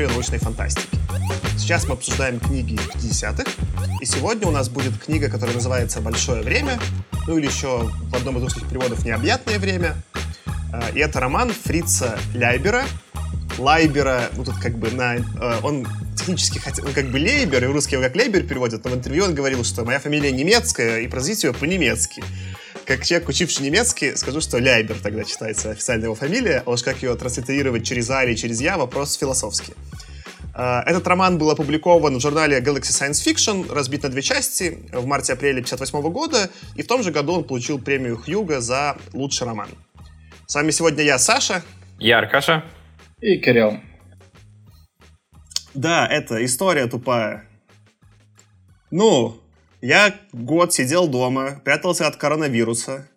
историю 0.00 0.10
научной 0.10 0.38
фантастики. 0.38 0.98
Сейчас 1.58 1.86
мы 1.86 1.92
обсуждаем 1.92 2.40
книги 2.40 2.74
50-х. 2.94 3.44
И 4.00 4.06
сегодня 4.06 4.48
у 4.48 4.50
нас 4.50 4.70
будет 4.70 4.98
книга, 4.98 5.28
которая 5.28 5.54
называется 5.54 6.00
«Большое 6.00 6.42
время», 6.42 6.78
ну 7.26 7.36
или 7.36 7.46
еще 7.46 7.90
в 8.04 8.14
одном 8.14 8.38
из 8.38 8.44
русских 8.44 8.66
переводов 8.66 9.04
«Необъятное 9.04 9.58
время». 9.58 9.96
А, 10.72 10.88
и 10.94 11.00
это 11.00 11.20
роман 11.20 11.52
Фрица 11.52 12.18
Ляйбера. 12.34 12.84
Лайбера, 13.58 14.30
ну 14.36 14.44
тут 14.44 14.56
как 14.56 14.78
бы 14.78 14.90
на... 14.90 15.16
А, 15.38 15.60
он 15.62 15.86
технически 16.16 16.58
хотел, 16.58 16.84
ну, 16.86 16.92
как 16.94 17.10
бы 17.10 17.18
Лейбер, 17.18 17.64
и 17.64 17.66
русский 17.66 17.96
его 17.96 18.04
как 18.04 18.16
Лейбер 18.16 18.44
переводят, 18.44 18.84
но 18.84 18.90
в 18.90 18.94
интервью 18.94 19.24
он 19.24 19.34
говорил, 19.34 19.64
что 19.64 19.84
моя 19.84 19.98
фамилия 19.98 20.32
немецкая, 20.32 21.00
и 21.00 21.08
произносить 21.08 21.44
ее 21.44 21.52
по-немецки 21.52 22.22
как 22.90 23.06
человек, 23.06 23.28
учивший 23.28 23.64
немецкий, 23.64 24.16
скажу, 24.16 24.40
что 24.40 24.58
Ляйбер 24.58 24.96
тогда 25.00 25.22
читается 25.22 25.70
официальная 25.70 26.06
его 26.06 26.16
фамилия, 26.16 26.64
а 26.66 26.70
уж 26.70 26.82
как 26.82 27.00
ее 27.04 27.14
транслитерировать 27.14 27.86
через 27.86 28.10
А 28.10 28.24
или 28.24 28.34
через 28.34 28.60
Я, 28.60 28.76
вопрос 28.76 29.14
философский. 29.14 29.74
А, 30.56 30.82
этот 30.84 31.06
роман 31.06 31.38
был 31.38 31.52
опубликован 31.52 32.16
в 32.16 32.20
журнале 32.20 32.58
Galaxy 32.58 32.90
Science 32.90 33.24
Fiction, 33.24 33.72
разбит 33.72 34.02
на 34.02 34.08
две 34.08 34.22
части 34.22 34.80
в 34.90 35.06
марте-апреле 35.06 35.60
1958 35.60 36.12
года, 36.12 36.50
и 36.74 36.82
в 36.82 36.88
том 36.88 37.04
же 37.04 37.12
году 37.12 37.34
он 37.34 37.44
получил 37.44 37.78
премию 37.78 38.16
Хьюга 38.16 38.60
за 38.60 38.96
лучший 39.12 39.46
роман. 39.46 39.68
С 40.48 40.56
вами 40.56 40.72
сегодня 40.72 41.04
я, 41.04 41.20
Саша. 41.20 41.62
Я, 42.00 42.18
Аркаша. 42.18 42.64
И 43.20 43.38
Кирилл. 43.38 43.78
Да, 45.74 46.08
это 46.08 46.44
история 46.44 46.88
тупая. 46.88 47.44
Ну, 48.90 49.39
я 49.80 50.14
год 50.32 50.72
сидел 50.72 51.08
дома, 51.08 51.60
прятался 51.64 52.06
от 52.06 52.16
коронавируса 52.16 53.08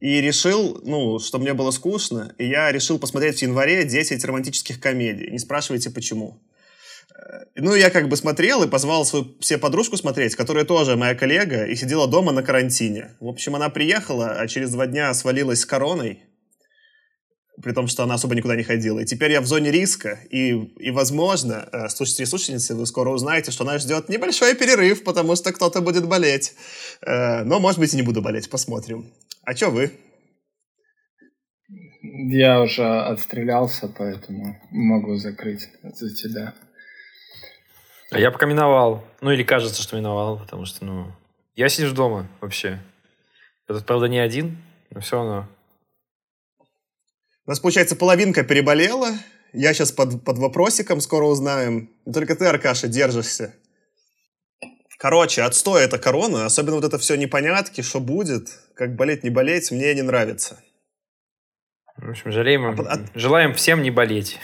и 0.00 0.20
решил, 0.20 0.80
ну, 0.84 1.18
что 1.18 1.38
мне 1.38 1.54
было 1.54 1.70
скучно, 1.72 2.34
и 2.38 2.46
я 2.46 2.70
решил 2.70 2.98
посмотреть 2.98 3.38
в 3.38 3.42
январе 3.42 3.84
10 3.84 4.24
романтических 4.24 4.80
комедий. 4.80 5.30
Не 5.30 5.38
спрашивайте, 5.38 5.90
почему. 5.90 6.40
Э, 7.10 7.44
ну, 7.56 7.74
я 7.74 7.90
как 7.90 8.08
бы 8.08 8.16
смотрел 8.16 8.62
и 8.62 8.68
позвал 8.68 9.04
свою 9.04 9.34
все 9.40 9.58
подружку 9.58 9.96
смотреть, 9.96 10.36
которая 10.36 10.64
тоже 10.64 10.96
моя 10.96 11.14
коллега, 11.14 11.64
и 11.64 11.74
сидела 11.74 12.06
дома 12.06 12.30
на 12.32 12.42
карантине. 12.42 13.16
В 13.18 13.26
общем, 13.26 13.56
она 13.56 13.68
приехала, 13.68 14.36
а 14.38 14.46
через 14.46 14.70
два 14.70 14.86
дня 14.86 15.12
свалилась 15.14 15.60
с 15.60 15.66
короной 15.66 16.22
при 17.62 17.72
том, 17.72 17.88
что 17.88 18.02
она 18.02 18.14
особо 18.14 18.34
никуда 18.34 18.56
не 18.56 18.62
ходила. 18.62 19.00
И 19.00 19.04
теперь 19.04 19.32
я 19.32 19.40
в 19.40 19.46
зоне 19.46 19.70
риска, 19.70 20.18
и, 20.30 20.50
и 20.78 20.90
возможно, 20.90 21.68
э, 21.72 21.88
слушатели 21.88 22.24
и 22.24 22.26
слушательницы, 22.26 22.74
вы 22.74 22.86
скоро 22.86 23.10
узнаете, 23.10 23.50
что 23.50 23.64
нас 23.64 23.82
ждет 23.82 24.08
небольшой 24.08 24.54
перерыв, 24.54 25.04
потому 25.04 25.36
что 25.36 25.52
кто-то 25.52 25.80
будет 25.80 26.06
болеть. 26.06 26.54
Э, 27.02 27.42
но, 27.44 27.60
может 27.60 27.80
быть, 27.80 27.92
и 27.94 27.96
не 27.96 28.02
буду 28.02 28.22
болеть, 28.22 28.48
посмотрим. 28.50 29.12
А 29.44 29.54
что 29.54 29.70
вы? 29.70 29.92
Я 32.00 32.62
уже 32.62 32.84
отстрелялся, 32.84 33.88
поэтому 33.88 34.56
могу 34.70 35.16
закрыть 35.16 35.68
за 35.82 36.14
тебя. 36.14 36.54
А 38.10 38.18
я 38.18 38.30
пока 38.30 38.46
миновал. 38.46 39.04
Ну, 39.20 39.32
или 39.32 39.42
кажется, 39.42 39.82
что 39.82 39.96
миновал, 39.96 40.38
потому 40.38 40.64
что, 40.64 40.84
ну... 40.84 41.12
Я 41.56 41.68
сижу 41.68 41.92
дома 41.92 42.28
вообще. 42.40 42.78
Я 43.68 43.74
тут, 43.74 43.84
правда, 43.84 44.06
не 44.06 44.18
один, 44.18 44.58
но 44.90 45.00
все 45.00 45.16
равно 45.16 45.48
у 47.48 47.50
нас, 47.50 47.60
получается, 47.60 47.96
половинка 47.96 48.44
переболела. 48.44 49.08
Я 49.54 49.72
сейчас 49.72 49.90
под, 49.90 50.22
под 50.22 50.36
вопросиком, 50.36 51.00
скоро 51.00 51.24
узнаем. 51.24 51.90
Только 52.04 52.36
ты, 52.36 52.44
Аркаша, 52.44 52.88
держишься. 52.88 53.54
Короче, 54.98 55.40
отстой 55.40 55.84
это 55.84 55.98
корона. 55.98 56.44
Особенно 56.44 56.76
вот 56.76 56.84
это 56.84 56.98
все 56.98 57.16
непонятки, 57.16 57.80
что 57.80 58.00
будет, 58.00 58.50
как 58.74 58.96
болеть, 58.96 59.24
не 59.24 59.30
болеть, 59.30 59.70
мне 59.70 59.94
не 59.94 60.02
нравится. 60.02 60.60
В 61.96 62.10
общем, 62.10 62.32
жалеем, 62.32 62.66
а, 62.66 62.72
от... 62.82 63.00
желаем 63.14 63.54
всем 63.54 63.80
не 63.80 63.90
болеть. 63.90 64.38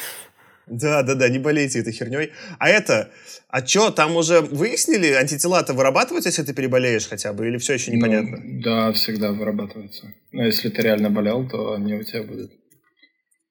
Да, 0.67 1.03
да, 1.03 1.15
да, 1.15 1.29
не 1.29 1.39
болейте 1.39 1.81
этой 1.81 1.93
херней. 1.93 2.33
А 2.59 2.71
это, 2.71 3.11
а 3.49 3.67
что, 3.67 3.91
там 3.91 4.17
уже 4.17 4.41
выяснили, 4.41 5.13
антитела-то 5.13 5.75
вырабатываются, 5.75 6.31
если 6.31 6.43
ты 6.43 6.55
переболеешь 6.55 7.07
хотя 7.07 7.35
бы, 7.35 7.47
или 7.47 7.59
все 7.59 7.75
еще 7.75 7.93
непонятно? 7.93 8.39
Ну, 8.43 8.63
да, 8.63 8.93
всегда 8.95 9.31
вырабатываются. 9.33 10.15
Но 10.33 10.47
если 10.47 10.71
ты 10.71 10.81
реально 10.81 11.11
болел, 11.11 11.47
то 11.47 11.75
они 11.75 11.93
у 11.93 12.03
тебя 12.03 12.23
будут. 12.23 12.64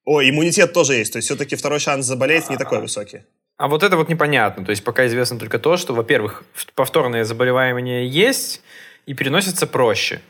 О, 0.06 0.22
иммунитет 0.22 0.74
тоже 0.74 0.96
есть, 0.96 1.14
то 1.14 1.18
есть 1.18 1.28
все-таки 1.28 1.56
второй 1.56 1.80
шанс 1.80 2.06
заболеть 2.06 2.50
не 2.50 2.58
такой 2.58 2.80
высокий. 2.81 3.22
А 3.58 3.68
вот 3.68 3.84
это 3.84 3.96
вот 3.96 4.09
непонятно. 4.09 4.66
То 4.66 4.72
есть 4.72 4.84
пока 4.84 5.06
известно 5.06 5.40
только 5.40 5.59
то, 5.59 5.78
что, 5.78 5.94
во-первых, 5.94 6.44
повторные 6.75 7.24
заболевания 7.24 8.06
есть 8.06 8.62
и 9.06 9.13
переносятся 9.13 9.68
проще. 9.68 10.22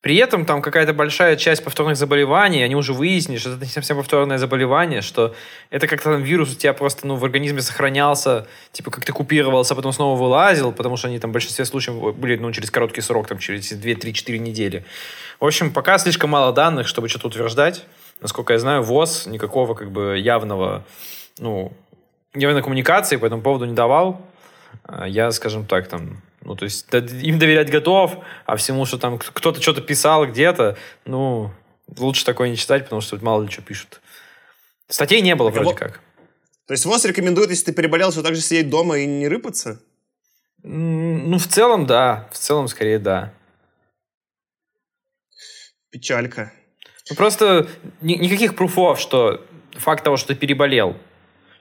При 0.00 0.14
этом 0.16 0.46
там 0.46 0.62
какая-то 0.62 0.92
большая 0.92 1.34
часть 1.34 1.64
повторных 1.64 1.96
заболеваний, 1.96 2.62
они 2.62 2.76
уже 2.76 2.92
выяснили, 2.92 3.38
что 3.38 3.54
это 3.54 3.64
не 3.64 3.70
совсем 3.70 3.96
повторное 3.96 4.38
заболевание, 4.38 5.00
что 5.00 5.34
это 5.70 5.88
как-то 5.88 6.12
там 6.12 6.22
вирус 6.22 6.52
у 6.52 6.54
тебя 6.54 6.72
просто 6.72 7.04
ну, 7.04 7.16
в 7.16 7.24
организме 7.24 7.62
сохранялся, 7.62 8.46
типа 8.70 8.92
как-то 8.92 9.12
купировался, 9.12 9.74
а 9.74 9.76
потом 9.76 9.92
снова 9.92 10.16
вылазил, 10.16 10.70
потому 10.70 10.96
что 10.96 11.08
они 11.08 11.18
там 11.18 11.30
в 11.30 11.32
большинстве 11.32 11.64
случаев 11.64 12.16
были 12.16 12.36
ну, 12.36 12.52
через 12.52 12.70
короткий 12.70 13.00
срок, 13.00 13.26
там 13.26 13.38
через 13.38 13.72
2-3-4 13.72 14.38
недели. 14.38 14.84
В 15.40 15.46
общем, 15.46 15.72
пока 15.72 15.98
слишком 15.98 16.30
мало 16.30 16.52
данных, 16.52 16.86
чтобы 16.86 17.08
что-то 17.08 17.26
утверждать 17.26 17.84
насколько 18.20 18.52
я 18.52 18.58
знаю, 18.58 18.82
ВОЗ 18.82 19.26
никакого 19.26 19.74
как 19.74 19.90
бы 19.90 20.18
явного, 20.18 20.84
ну, 21.38 21.72
явной 22.34 22.62
коммуникации 22.62 23.16
по 23.16 23.26
этому 23.26 23.42
поводу 23.42 23.64
не 23.64 23.74
давал. 23.74 24.20
А 24.84 25.06
я, 25.06 25.30
скажем 25.32 25.66
так, 25.66 25.88
там, 25.88 26.22
ну, 26.42 26.54
то 26.54 26.64
есть 26.64 26.86
им 26.92 27.38
доверять 27.38 27.70
готов, 27.70 28.18
а 28.46 28.56
всему, 28.56 28.84
что 28.84 28.98
там 28.98 29.18
кто-то 29.18 29.60
что-то 29.62 29.80
писал 29.80 30.26
где-то, 30.26 30.76
ну, 31.04 31.50
лучше 31.96 32.24
такое 32.24 32.50
не 32.50 32.56
читать, 32.56 32.84
потому 32.84 33.00
что 33.00 33.16
мало 33.24 33.42
ли 33.42 33.50
что 33.50 33.62
пишут. 33.62 34.00
Статей 34.88 35.20
не 35.20 35.34
было 35.34 35.50
так, 35.50 35.62
вроде 35.62 35.76
а 35.76 35.78
как. 35.78 36.00
То 36.66 36.74
есть 36.74 36.84
ВОЗ 36.84 37.06
рекомендует, 37.06 37.50
если 37.50 37.66
ты 37.66 37.72
переболел, 37.72 38.12
что 38.12 38.22
также 38.22 38.40
сидеть 38.40 38.68
дома 38.68 38.98
и 38.98 39.06
не 39.06 39.26
рыпаться? 39.28 39.80
Ну, 40.62 41.38
в 41.38 41.46
целом, 41.46 41.86
да. 41.86 42.28
В 42.32 42.38
целом, 42.38 42.68
скорее, 42.68 42.98
да. 42.98 43.32
Печалька. 45.90 46.52
Ну, 47.10 47.16
просто 47.16 47.68
ни, 48.00 48.14
никаких 48.14 48.54
пруфов, 48.54 49.00
что 49.00 49.44
факт 49.72 50.04
того, 50.04 50.16
что 50.16 50.28
ты 50.28 50.34
переболел, 50.34 50.96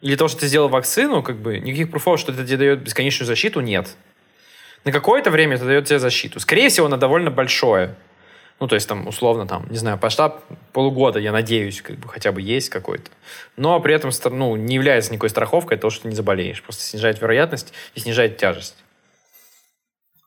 или 0.01 0.15
того, 0.15 0.27
что 0.27 0.41
ты 0.41 0.47
сделал 0.47 0.69
вакцину, 0.69 1.23
как 1.23 1.37
бы 1.37 1.59
никаких 1.59 1.89
пруфов, 1.89 2.19
что 2.19 2.31
это 2.31 2.45
тебе 2.45 2.57
дает 2.57 2.83
бесконечную 2.83 3.27
защиту, 3.27 3.61
нет. 3.61 3.95
На 4.85 4.91
какое-то 4.91 5.31
время 5.31 5.55
это 5.55 5.65
дает 5.65 5.85
тебе 5.85 5.99
защиту. 5.99 6.39
Скорее 6.39 6.69
всего, 6.69 6.85
она 6.85 6.97
довольно 6.97 7.31
большое. 7.31 7.95
Ну, 8.59 8.67
то 8.67 8.75
есть, 8.75 8.87
там, 8.87 9.07
условно, 9.07 9.45
там, 9.45 9.67
не 9.69 9.77
знаю, 9.77 9.99
масштаб 10.01 10.43
полугода, 10.73 11.19
я 11.19 11.31
надеюсь, 11.31 11.81
как 11.81 11.97
бы 11.97 12.09
хотя 12.09 12.31
бы 12.31 12.41
есть 12.41 12.69
какой-то. 12.69 13.11
Но 13.55 13.79
при 13.79 13.93
этом, 13.93 14.11
ну, 14.31 14.55
не 14.55 14.75
является 14.75 15.11
никакой 15.11 15.29
страховкой 15.29 15.77
того, 15.77 15.91
что 15.91 16.03
ты 16.03 16.09
не 16.09 16.15
заболеешь. 16.15 16.63
Просто 16.63 16.81
снижает 16.83 17.21
вероятность 17.21 17.73
и 17.93 17.99
снижает 17.99 18.37
тяжесть. 18.37 18.75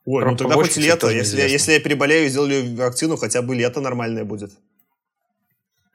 Ой, 0.04 0.22
Про 0.22 0.31
ну 0.31 0.37
тогда 0.37 0.54
хоть 0.54 0.76
лето. 0.76 1.08
Если, 1.10 1.41
если 1.41 1.72
я 1.72 1.81
переболею 1.81 2.26
и 2.26 2.28
сделали 2.28 2.75
вакцину, 2.76 3.16
хотя 3.16 3.42
бы 3.42 3.54
лето 3.54 3.81
нормальное 3.81 4.25
будет. 4.25 4.52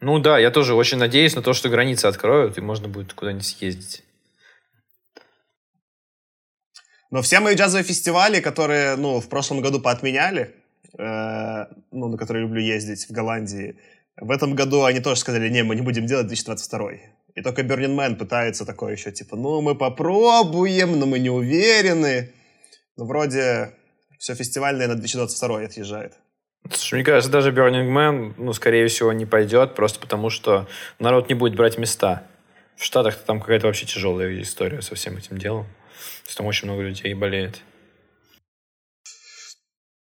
Ну 0.07 0.19
да, 0.19 0.38
я 0.38 0.52
тоже 0.52 0.75
очень 0.75 1.00
надеюсь 1.00 1.36
на 1.36 1.42
то, 1.42 1.54
что 1.54 1.68
границы 1.68 2.06
откроют, 2.06 2.60
и 2.60 2.62
можно 2.62 2.88
будет 2.88 3.13
куда-нибудь 3.13 3.48
съездить. 3.48 4.04
Но 7.10 7.24
все 7.24 7.40
мои 7.40 7.56
джазовые 7.56 7.84
фестивали, 7.84 8.40
которые, 8.40 8.98
ну, 8.98 9.19
в 9.19 9.28
прошлом 9.28 9.62
году 9.62 9.81
поотменяли, 9.81 10.54
э, 11.00 11.66
ну, 11.92 12.10
на 12.10 12.18
которые 12.18 12.44
люблю 12.44 12.62
ездить 12.62 13.10
в 13.10 13.12
Голландии, 13.13 13.78
в 14.22 14.30
этом 14.30 14.54
году 14.54 14.84
они 14.84 15.00
тоже 15.00 15.22
сказали, 15.22 15.50
не, 15.50 15.63
мы 15.63 15.75
не 15.75 15.81
будем 15.81 16.06
делать 16.06 16.28
2022. 16.28 16.92
И 17.34 17.42
только 17.42 17.63
Burning 17.63 17.96
Man 17.96 18.16
пытается 18.16 18.63
такое 18.63 18.92
еще, 18.92 19.12
типа, 19.12 19.36
ну, 19.36 19.62
мы 19.62 19.74
попробуем, 19.74 21.00
но 21.00 21.08
мы 21.08 21.18
не 21.18 21.31
уверены. 21.31 22.31
Но 22.96 23.06
вроде 23.08 23.72
все 24.19 24.36
фестивальное 24.36 24.88
на 24.88 24.94
2022 24.94 25.63
отъезжает. 25.63 26.13
Слушай, 26.71 26.95
мне 26.95 27.03
кажется, 27.03 27.31
даже 27.31 27.51
Burning 27.51 27.91
Man, 27.91 28.33
ну, 28.38 28.51
скорее 28.53 28.88
всего, 28.88 29.13
не 29.13 29.25
пойдет, 29.25 29.75
просто 29.75 30.00
потому 30.00 30.29
что 30.29 30.67
народ 31.00 31.29
не 31.29 31.35
будет 31.35 31.56
брать 31.56 31.77
места. 31.77 32.23
В 32.75 32.83
Штатах 32.83 33.17
там 33.17 33.39
какая-то 33.39 33.67
вообще 33.67 33.85
тяжелая 33.85 34.41
история 34.41 34.81
со 34.81 34.95
всем 34.95 35.15
этим 35.17 35.38
делом. 35.38 35.65
То 35.65 36.27
есть 36.27 36.38
там 36.38 36.47
очень 36.47 36.67
много 36.67 36.81
людей 36.81 37.13
болеет. 37.13 37.62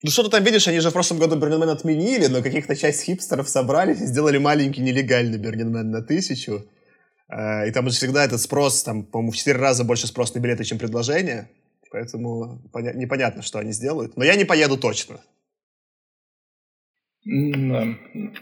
Ну 0.02 0.12
что 0.12 0.24
ты 0.24 0.30
там 0.30 0.44
видишь, 0.44 0.68
они 0.68 0.80
же 0.80 0.90
в 0.90 0.94
прошлом 0.94 1.20
году 1.20 1.36
Man 1.36 1.70
отменили, 1.70 2.28
но 2.28 2.42
каких-то 2.42 2.76
часть 2.76 3.04
хипстеров 3.04 3.50
собрались 3.50 4.02
и 4.02 4.06
сделали 4.06 4.38
маленький 4.38 4.82
нелегальный 4.82 5.38
Man 5.38 5.84
на 5.84 6.02
тысячу. 6.02 6.66
А, 7.28 7.66
и 7.66 7.72
там 7.72 7.90
же 7.90 7.96
всегда 7.96 8.24
этот 8.26 8.42
спрос, 8.42 8.84
там, 8.84 9.04
по-моему, 9.04 9.32
в 9.32 9.38
четыре 9.38 9.60
раза 9.60 9.84
больше 9.84 10.08
спрос 10.08 10.34
на 10.34 10.40
билеты, 10.40 10.64
чем 10.64 10.78
предложение. 10.78 11.50
Поэтому 11.92 12.62
непонятно, 12.74 13.42
что 13.42 13.60
они 13.60 13.72
сделают. 13.72 14.16
Но 14.16 14.24
я 14.24 14.36
не 14.36 14.46
поеду 14.46 14.78
точно. 14.78 15.20
Да. 17.32 17.86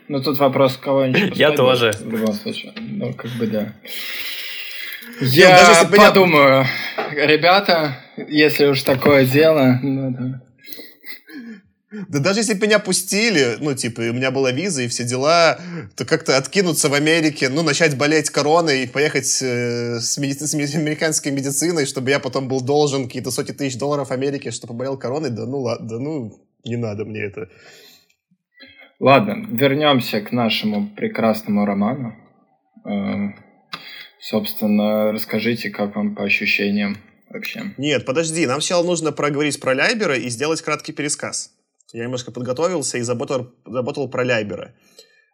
Ну, 0.08 0.24
тут 0.24 0.40
вопрос, 0.40 0.78
кого-нибудь 0.78 1.36
Я 1.38 1.52
тоже. 1.52 1.92
В 2.00 2.10
любом 2.10 2.34
случае. 2.34 2.72
Ну, 2.78 3.14
как 3.14 3.32
бы, 3.32 3.48
да. 3.48 3.74
Я 5.20 5.58
даже 5.58 5.72
если 5.72 5.98
подумаю, 5.98 6.66
я... 7.12 7.28
ребята, 7.28 7.98
если 8.16 8.68
уж 8.68 8.84
такое 8.84 9.26
дело, 9.26 9.80
ну, 9.84 10.12
да. 10.12 10.42
Да 12.10 12.20
даже 12.20 12.42
если 12.42 12.54
бы 12.54 12.66
меня 12.66 12.80
пустили, 12.80 13.58
ну, 13.60 13.74
типа, 13.74 14.02
у 14.02 14.14
меня 14.14 14.32
была 14.32 14.52
виза 14.52 14.84
и 14.84 14.88
все 14.88 15.04
дела, 15.04 15.60
то 15.96 16.06
как-то 16.06 16.38
откинуться 16.38 16.88
в 16.88 16.94
Америке, 16.94 17.50
ну, 17.50 17.64
начать 17.64 17.98
болеть 17.98 18.30
короной 18.30 18.84
и 18.84 18.88
поехать 18.88 19.42
э, 19.42 20.00
с, 20.00 20.18
меди... 20.18 20.34
с 20.34 20.54
американской 20.54 21.32
медициной, 21.32 21.86
чтобы 21.86 22.10
я 22.10 22.20
потом 22.20 22.48
был 22.48 22.62
должен 22.62 23.06
какие-то 23.06 23.32
сотни 23.32 23.54
тысяч 23.54 23.78
долларов 23.78 24.12
Америке, 24.12 24.52
чтобы 24.52 24.74
поболел 24.74 24.98
короной, 24.98 25.30
да 25.30 25.46
ну 25.46 25.60
ладно, 25.60 25.90
да 25.90 26.00
ну, 26.00 26.40
не 26.64 26.78
надо 26.78 27.04
мне 27.06 27.22
это. 27.22 27.50
Ладно, 29.00 29.46
вернемся 29.52 30.22
к 30.22 30.32
нашему 30.32 30.90
прекрасному 30.90 31.66
роману. 31.66 32.16
Э, 32.84 33.30
собственно, 34.20 35.12
расскажите, 35.12 35.70
как 35.70 35.96
вам 35.96 36.16
по 36.16 36.24
ощущениям 36.24 36.98
вообще? 37.30 37.74
Нет, 37.78 38.06
подожди, 38.06 38.48
нам 38.48 38.60
сначала 38.60 38.84
нужно 38.84 39.12
проговорить 39.12 39.60
про 39.60 39.76
Лайбера 39.76 40.16
и 40.16 40.30
сделать 40.30 40.62
краткий 40.62 40.94
пересказ. 40.94 41.52
Я 41.94 42.04
немножко 42.04 42.32
подготовился 42.32 42.98
и 42.98 43.02
заботал, 43.02 43.54
заботал 43.66 44.10
про 44.10 44.24
Ляйбера. 44.24 44.74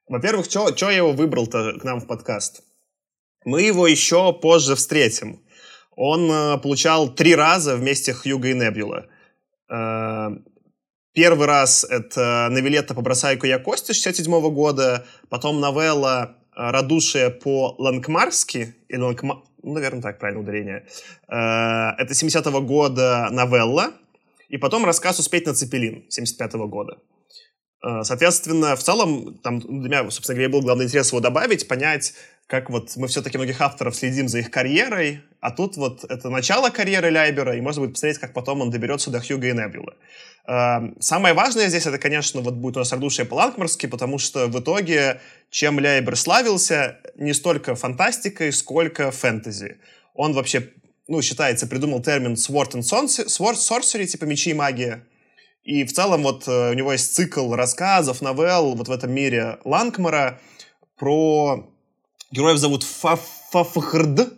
Во-первых, 0.08 0.46
что 0.46 0.70
я 0.70 0.98
его 0.98 1.14
выбрал-то 1.14 1.80
к 1.80 1.84
нам 1.84 2.02
в 2.02 2.08
подкаст? 2.08 2.64
Мы 3.46 3.62
его 3.62 3.88
еще 3.88 4.34
позже 4.34 4.76
встретим. 4.76 5.42
Он 5.96 6.30
э, 6.30 6.58
получал 6.58 7.10
три 7.10 7.34
раза 7.34 7.78
вместе 7.78 8.14
Хьюга 8.14 8.50
и 8.50 8.54
Небюла. 8.54 9.08
Э, 9.70 10.30
первый 11.14 11.48
раз 11.48 11.86
это 11.90 12.48
новелета 12.52 12.94
«Побросайку 12.94 13.46
я 13.46 13.60
кости» 13.60 13.94
67 13.94 14.32
года, 14.52 15.06
потом 15.30 15.60
новелла 15.60 16.36
«Радушие 16.56 17.30
по-лангмарски», 17.30 18.76
или 18.88 19.00
лангма... 19.00 19.44
ну, 19.64 19.74
наверное, 19.74 20.02
так 20.02 20.20
правильно 20.20 20.42
ударение. 20.42 20.86
Э, 21.28 22.02
это 22.02 22.14
70-го 22.14 22.62
года 22.62 23.30
новелла, 23.32 23.92
и 24.50 24.58
потом 24.58 24.86
рассказ 24.86 25.20
«Успеть 25.20 25.46
на 25.46 25.54
Цепелин» 25.54 26.06
75 26.10 26.54
года. 26.68 26.98
Э, 27.84 28.04
соответственно, 28.04 28.76
в 28.76 28.84
целом, 28.84 29.38
там 29.40 29.60
для 29.60 29.90
меня, 29.90 30.12
собственно 30.12 30.36
говоря, 30.36 30.50
был 30.50 30.62
главный 30.62 30.86
интерес 30.86 31.10
его 31.12 31.22
добавить, 31.22 31.68
понять, 31.68 32.14
как 32.54 32.70
вот 32.70 32.96
мы 32.98 33.08
все-таки 33.08 33.40
многих 33.40 33.62
авторов 33.62 33.96
следим 33.96 34.28
за 34.28 34.38
их 34.38 34.52
карьерой, 34.52 35.24
а 35.40 35.50
тут 35.50 35.76
вот 35.76 36.04
это 36.04 36.30
начало 36.30 36.70
карьеры 36.70 37.10
Ляйбера, 37.10 37.58
и 37.58 37.62
можно 37.62 37.82
будет 37.82 37.94
посмотреть, 37.94 38.20
как 38.20 38.32
потом 38.32 38.62
он 38.62 38.70
доберется 38.70 39.10
до 39.10 39.20
Хьюга 39.20 39.48
и 39.48 39.54
Небюла. 39.54 39.96
Э, 40.48 40.94
самое 41.00 41.34
важное 41.34 41.68
здесь, 41.70 41.88
это, 41.88 41.98
конечно, 41.98 42.42
вот 42.42 42.54
будет 42.54 42.78
у 42.78 42.82
нас 42.82 42.92
«Радушие 42.92 43.26
по-лангмарски», 43.26 43.88
потому 43.88 44.20
что 44.20 44.46
в 44.46 44.60
итоге, 44.60 45.20
чем 45.50 45.80
Ляйбер 45.80 46.16
славился, 46.16 47.00
не 47.16 47.34
столько 47.34 47.74
фантастикой, 47.74 48.54
сколько 48.54 49.10
фэнтези. 49.10 49.78
Он 50.14 50.34
вообще 50.34 50.70
ну, 51.08 51.24
считается, 51.24 51.66
придумал 51.66 52.04
термин 52.04 52.34
sword 52.34 52.74
and 52.74 52.82
sword 52.82 53.56
sorcery, 53.56 54.06
типа 54.06 54.26
мечи 54.26 54.52
и 54.52 54.54
магия. 54.54 55.08
И 55.64 55.86
в 55.86 55.92
целом 55.92 56.22
вот 56.22 56.48
э, 56.48 56.70
у 56.70 56.74
него 56.74 56.92
есть 56.92 57.16
цикл 57.16 57.56
рассказов, 57.56 58.22
новелл 58.22 58.76
вот 58.76 58.90
в 58.90 58.92
этом 58.92 59.12
мире 59.12 59.58
Ланкмара 59.66 60.40
про... 61.00 61.73
Героев 62.34 62.58
зовут 62.58 62.82
Фафахрд. 62.82 64.34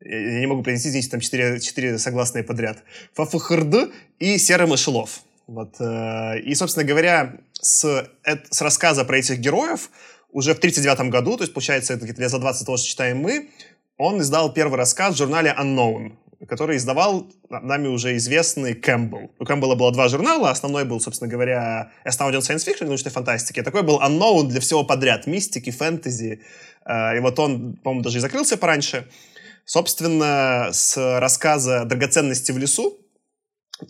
Я 0.00 0.40
не 0.40 0.46
могу 0.46 0.62
произнести, 0.62 0.90
здесь 0.90 1.08
там 1.08 1.18
четыре, 1.18 1.58
четыре 1.58 1.98
согласные 1.98 2.44
подряд. 2.44 2.84
Фафахрд 3.14 3.90
и 4.20 4.38
Серый 4.38 4.68
Мышелов. 4.68 5.22
Вот. 5.48 5.74
Э, 5.80 6.38
и, 6.38 6.54
собственно 6.54 6.86
говоря, 6.86 7.40
с, 7.60 8.08
с 8.50 8.62
рассказа 8.62 9.04
про 9.04 9.18
этих 9.18 9.40
героев 9.40 9.90
уже 10.30 10.54
в 10.54 10.58
1939 10.58 11.10
году, 11.10 11.36
то 11.36 11.42
есть, 11.42 11.52
получается, 11.52 11.94
это 11.94 12.04
где-то 12.04 12.20
лет 12.20 12.30
за 12.30 12.38
20 12.38 12.64
того, 12.64 12.78
что 12.78 12.86
читаем 12.86 13.18
мы, 13.18 13.50
он 13.96 14.20
издал 14.20 14.52
первый 14.52 14.76
рассказ 14.76 15.14
в 15.14 15.18
журнале 15.18 15.52
Unknown, 15.58 16.12
который 16.48 16.76
издавал 16.76 17.26
нами 17.48 17.88
уже 17.88 18.16
известный 18.16 18.74
Кэмпбелл. 18.74 19.30
У 19.38 19.44
Кэмпбелла 19.44 19.74
было 19.74 19.92
два 19.92 20.08
журнала, 20.08 20.50
основной 20.50 20.84
был, 20.84 21.00
собственно 21.00 21.30
говоря, 21.30 21.92
Astounding 22.06 22.40
Science 22.40 22.66
Fiction, 22.66 22.86
научной 22.86 23.10
фантастики, 23.10 23.62
такой 23.62 23.82
был 23.82 24.00
Unknown 24.00 24.48
для 24.48 24.60
всего 24.60 24.84
подряд, 24.84 25.26
мистики, 25.26 25.70
фэнтези, 25.70 26.40
э, 26.84 27.16
и 27.16 27.20
вот 27.20 27.38
он, 27.38 27.76
по-моему, 27.76 28.02
даже 28.02 28.18
и 28.18 28.20
закрылся 28.20 28.56
пораньше. 28.56 29.06
Собственно, 29.64 30.68
с 30.72 30.96
рассказа 31.18 31.84
«Драгоценности 31.84 32.52
в 32.52 32.58
лесу», 32.58 32.98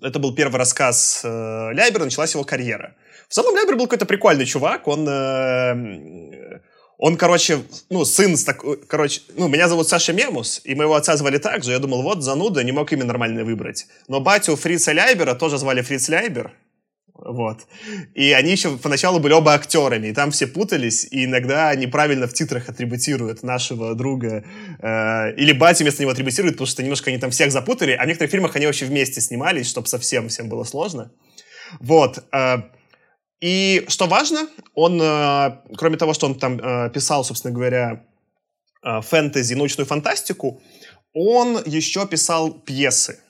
это 0.01 0.19
был 0.19 0.35
первый 0.35 0.57
рассказ 0.57 1.21
э, 1.23 1.73
Ляйбера, 1.73 2.05
началась 2.05 2.35
его 2.35 2.45
карьера. 2.45 2.97
В 3.29 3.35
целом 3.35 3.55
Ляйбер 3.55 3.77
был 3.77 3.87
какой-то 3.87 4.07
прикольный 4.07 4.47
чувак, 4.47 4.89
он 4.89 5.07
э, 5.09 6.61
он, 6.99 7.17
короче, 7.17 7.63
ну, 7.91 8.05
сын 8.05 8.37
с 8.37 8.45
такой... 8.45 8.79
Короче, 8.87 9.21
ну, 9.37 9.49
меня 9.49 9.69
зовут 9.69 9.89
Саша 9.89 10.13
Мемус, 10.13 10.63
и 10.65 10.75
моего 10.75 10.95
отца 10.95 11.17
звали 11.17 11.39
так 11.39 11.63
же. 11.63 11.73
Я 11.73 11.79
думал, 11.79 12.03
вот, 12.03 12.23
зануда, 12.23 12.65
не 12.65 12.73
мог 12.73 12.91
имя 12.93 13.05
нормально 13.05 13.45
выбрать. 13.45 13.87
Но 14.09 14.21
батю 14.21 14.57
Фрица 14.57 14.93
Ляйбера 14.93 15.35
тоже 15.35 15.59
звали 15.59 15.83
Фриц 15.83 16.09
Ляйбер. 16.09 16.53
Вот. 17.19 17.61
И 18.15 18.33
они 18.33 18.53
еще 18.53 18.77
поначалу 18.77 19.21
были 19.21 19.33
оба 19.33 19.55
актерами, 19.55 20.09
и 20.09 20.13
там 20.13 20.31
все 20.31 20.47
путались, 20.47 21.07
и 21.11 21.25
иногда 21.25 21.75
неправильно 21.75 22.27
в 22.27 22.35
титрах 22.35 22.69
атрибутируют 22.69 23.43
нашего 23.43 23.95
друга. 23.95 24.45
Э, 24.81 25.35
или 25.37 25.53
батю 25.53 25.85
вместо 25.85 26.03
него 26.03 26.13
атрибутируют, 26.13 26.57
потому 26.57 26.67
что 26.67 26.83
немножко 26.83 27.11
они 27.11 27.19
там 27.19 27.31
всех 27.31 27.53
запутали, 27.53 27.93
а 27.93 28.05
в 28.05 28.07
некоторых 28.07 28.31
фильмах 28.31 28.57
они 28.57 28.67
вообще 28.67 28.85
вместе 28.85 29.21
снимались, 29.21 29.69
чтобы 29.69 29.87
совсем 29.89 30.29
всем 30.29 30.49
было 30.49 30.65
сложно. 30.65 31.11
Вот. 31.81 32.23
Э, 32.33 32.63
и 33.41 33.85
что 33.89 34.07
важно, 34.07 34.49
он, 34.75 35.01
э, 35.01 35.59
кроме 35.77 35.97
того, 35.97 36.15
что 36.15 36.27
он 36.27 36.39
там 36.39 36.59
э, 36.59 36.91
писал, 36.91 37.25
собственно 37.25 37.53
говоря, 37.53 38.05
э, 38.83 39.01
фэнтези, 39.03 39.55
научную 39.55 39.87
фантастику, 39.87 40.63
он 41.13 41.63
еще 41.67 42.07
писал 42.07 42.53
пьесы. 42.53 43.21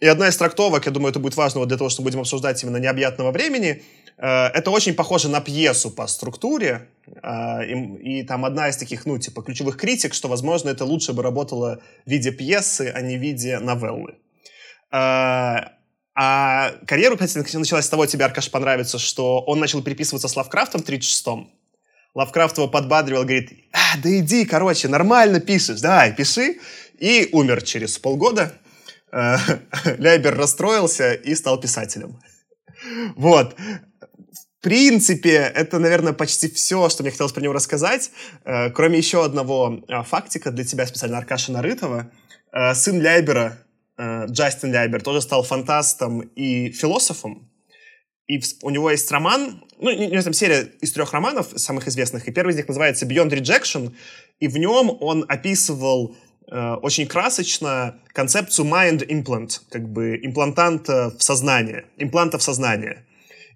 И 0.00 0.06
одна 0.06 0.28
из 0.28 0.36
трактовок, 0.36 0.86
я 0.86 0.92
думаю, 0.92 1.10
это 1.10 1.20
будет 1.20 1.36
важно 1.36 1.60
вот 1.60 1.68
для 1.68 1.78
того, 1.78 1.88
что 1.88 2.02
будем 2.02 2.20
обсуждать 2.20 2.62
именно 2.62 2.76
необъятного 2.76 3.30
времени, 3.30 3.82
это 4.18 4.70
очень 4.70 4.94
похоже 4.94 5.28
на 5.28 5.40
пьесу 5.40 5.90
по 5.90 6.06
структуре, 6.06 6.88
и, 7.06 8.20
и 8.20 8.22
там 8.22 8.44
одна 8.46 8.68
из 8.68 8.76
таких, 8.76 9.04
ну, 9.06 9.18
типа, 9.18 9.42
ключевых 9.42 9.76
критик, 9.76 10.14
что, 10.14 10.28
возможно, 10.28 10.70
это 10.70 10.86
лучше 10.86 11.12
бы 11.12 11.22
работало 11.22 11.82
в 12.06 12.10
виде 12.10 12.30
пьесы, 12.30 12.92
а 12.94 13.00
не 13.02 13.16
в 13.16 13.20
виде 13.20 13.58
новеллы. 13.58 14.16
А 16.18 16.72
карьера, 16.86 17.14
кстати, 17.16 17.56
началась 17.56 17.84
с 17.84 17.90
того, 17.90 18.06
тебе, 18.06 18.24
Аркаш, 18.24 18.50
понравится, 18.50 18.98
что 18.98 19.40
он 19.42 19.60
начал 19.60 19.82
переписываться 19.82 20.28
с 20.28 20.36
Лавкрафтом 20.36 20.82
в 20.82 20.88
36-м. 20.88 21.50
Лавкрафт 22.14 22.56
его 22.56 22.68
подбадривал, 22.68 23.24
говорит, 23.24 23.50
а, 23.72 23.98
да 24.02 24.18
иди, 24.18 24.46
короче, 24.46 24.88
нормально 24.88 25.40
пишешь, 25.40 25.80
давай, 25.80 26.14
пиши. 26.14 26.56
И 26.98 27.28
умер 27.32 27.62
через 27.62 27.98
полгода. 27.98 28.54
Э, 29.12 29.36
Ляйбер 29.98 30.34
расстроился 30.34 31.12
и 31.12 31.34
стал 31.34 31.60
писателем. 31.60 32.18
Вот. 33.16 33.54
В 33.54 34.62
принципе, 34.62 35.52
это, 35.54 35.78
наверное, 35.78 36.14
почти 36.14 36.48
все, 36.48 36.88
что 36.88 37.02
мне 37.02 37.12
хотелось 37.12 37.32
про 37.32 37.42
него 37.42 37.52
рассказать. 37.52 38.10
Э, 38.46 38.70
кроме 38.70 38.96
еще 38.96 39.22
одного 39.22 39.80
а, 39.88 40.02
фактика 40.02 40.50
для 40.50 40.64
тебя 40.64 40.86
специально, 40.86 41.18
Аркаша 41.18 41.52
Нарытова. 41.52 42.10
Э, 42.52 42.74
сын 42.74 42.98
Ляйбера, 42.98 43.58
Джастин 43.98 44.72
Ляйбер 44.72 45.02
тоже 45.02 45.20
стал 45.20 45.42
фантастом 45.42 46.20
и 46.20 46.70
философом. 46.70 47.50
И 48.26 48.40
у 48.62 48.70
него 48.70 48.90
есть 48.90 49.10
роман, 49.12 49.62
ну, 49.78 49.90
не, 49.92 50.08
не 50.08 50.22
там 50.22 50.32
серия 50.32 50.72
из 50.80 50.92
трех 50.92 51.12
романов, 51.12 51.48
самых 51.56 51.86
известных, 51.86 52.26
и 52.26 52.32
первый 52.32 52.52
из 52.52 52.56
них 52.56 52.66
называется 52.66 53.06
Beyond 53.06 53.30
Rejection, 53.30 53.94
и 54.40 54.48
в 54.48 54.58
нем 54.58 54.96
он 55.00 55.24
описывал 55.28 56.16
э, 56.50 56.74
очень 56.82 57.06
красочно 57.06 57.96
концепцию 58.12 58.66
mind 58.66 59.06
implant, 59.06 59.60
как 59.70 59.88
бы 59.88 60.18
имплантанта 60.20 61.14
в 61.16 61.22
сознание, 61.22 61.84
импланта 61.98 62.38
в 62.38 62.42
сознание. 62.42 63.06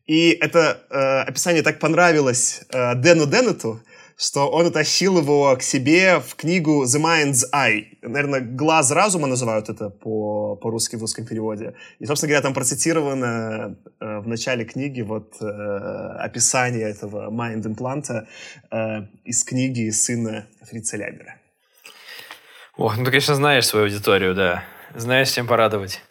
И 0.07 0.31
это 0.31 0.81
э, 0.89 1.29
описание 1.29 1.63
так 1.63 1.81
понравилось 1.81 2.63
э, 2.71 2.95
Дэну 2.95 3.27
Деннету, 3.27 3.83
что 4.21 4.51
он 4.51 4.67
утащил 4.67 5.19
его 5.19 5.57
к 5.57 5.63
себе 5.63 6.21
в 6.21 6.35
книгу 6.35 6.85
The 6.85 7.01
Mind's 7.01 7.45
Eye. 7.55 7.97
Наверное, 8.03 8.41
«Глаз 8.41 8.91
разума» 8.91 9.27
называют 9.27 9.71
это 9.71 9.89
по, 9.89 10.57
по-русски 10.57 10.97
в 10.97 11.01
русском 11.01 11.25
переводе. 11.25 11.73
И, 12.01 12.05
собственно 12.05 12.29
говоря, 12.29 12.43
там 12.43 12.53
процитировано 12.53 13.79
э, 13.99 14.19
в 14.19 14.29
начале 14.29 14.67
книги 14.67 15.01
вот 15.01 15.37
э, 15.41 15.47
описание 15.47 16.91
этого 16.91 17.31
mind-импланта 17.31 18.29
э, 18.71 19.07
из 19.25 19.43
книги 19.43 19.89
сына 19.89 20.47
Фрица 20.69 20.99
Лябера. 20.99 21.37
О, 22.77 22.93
ну 22.93 23.05
ты, 23.05 23.11
конечно, 23.11 23.35
знаешь 23.35 23.67
свою 23.67 23.87
аудиторию, 23.87 24.35
да. 24.35 24.65
Знаешь, 24.95 25.31
чем 25.31 25.47
порадовать. 25.47 26.03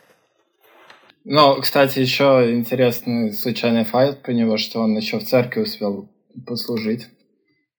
Ну, 1.25 1.61
кстати, 1.61 1.99
еще 1.99 2.55
интересный 2.55 3.33
случайный 3.33 3.85
факт 3.85 4.23
про 4.23 4.31
него, 4.31 4.57
что 4.57 4.79
он 4.79 4.97
еще 4.97 5.19
в 5.19 5.25
церкви 5.25 5.61
успел 5.61 6.09
послужить. 6.47 7.07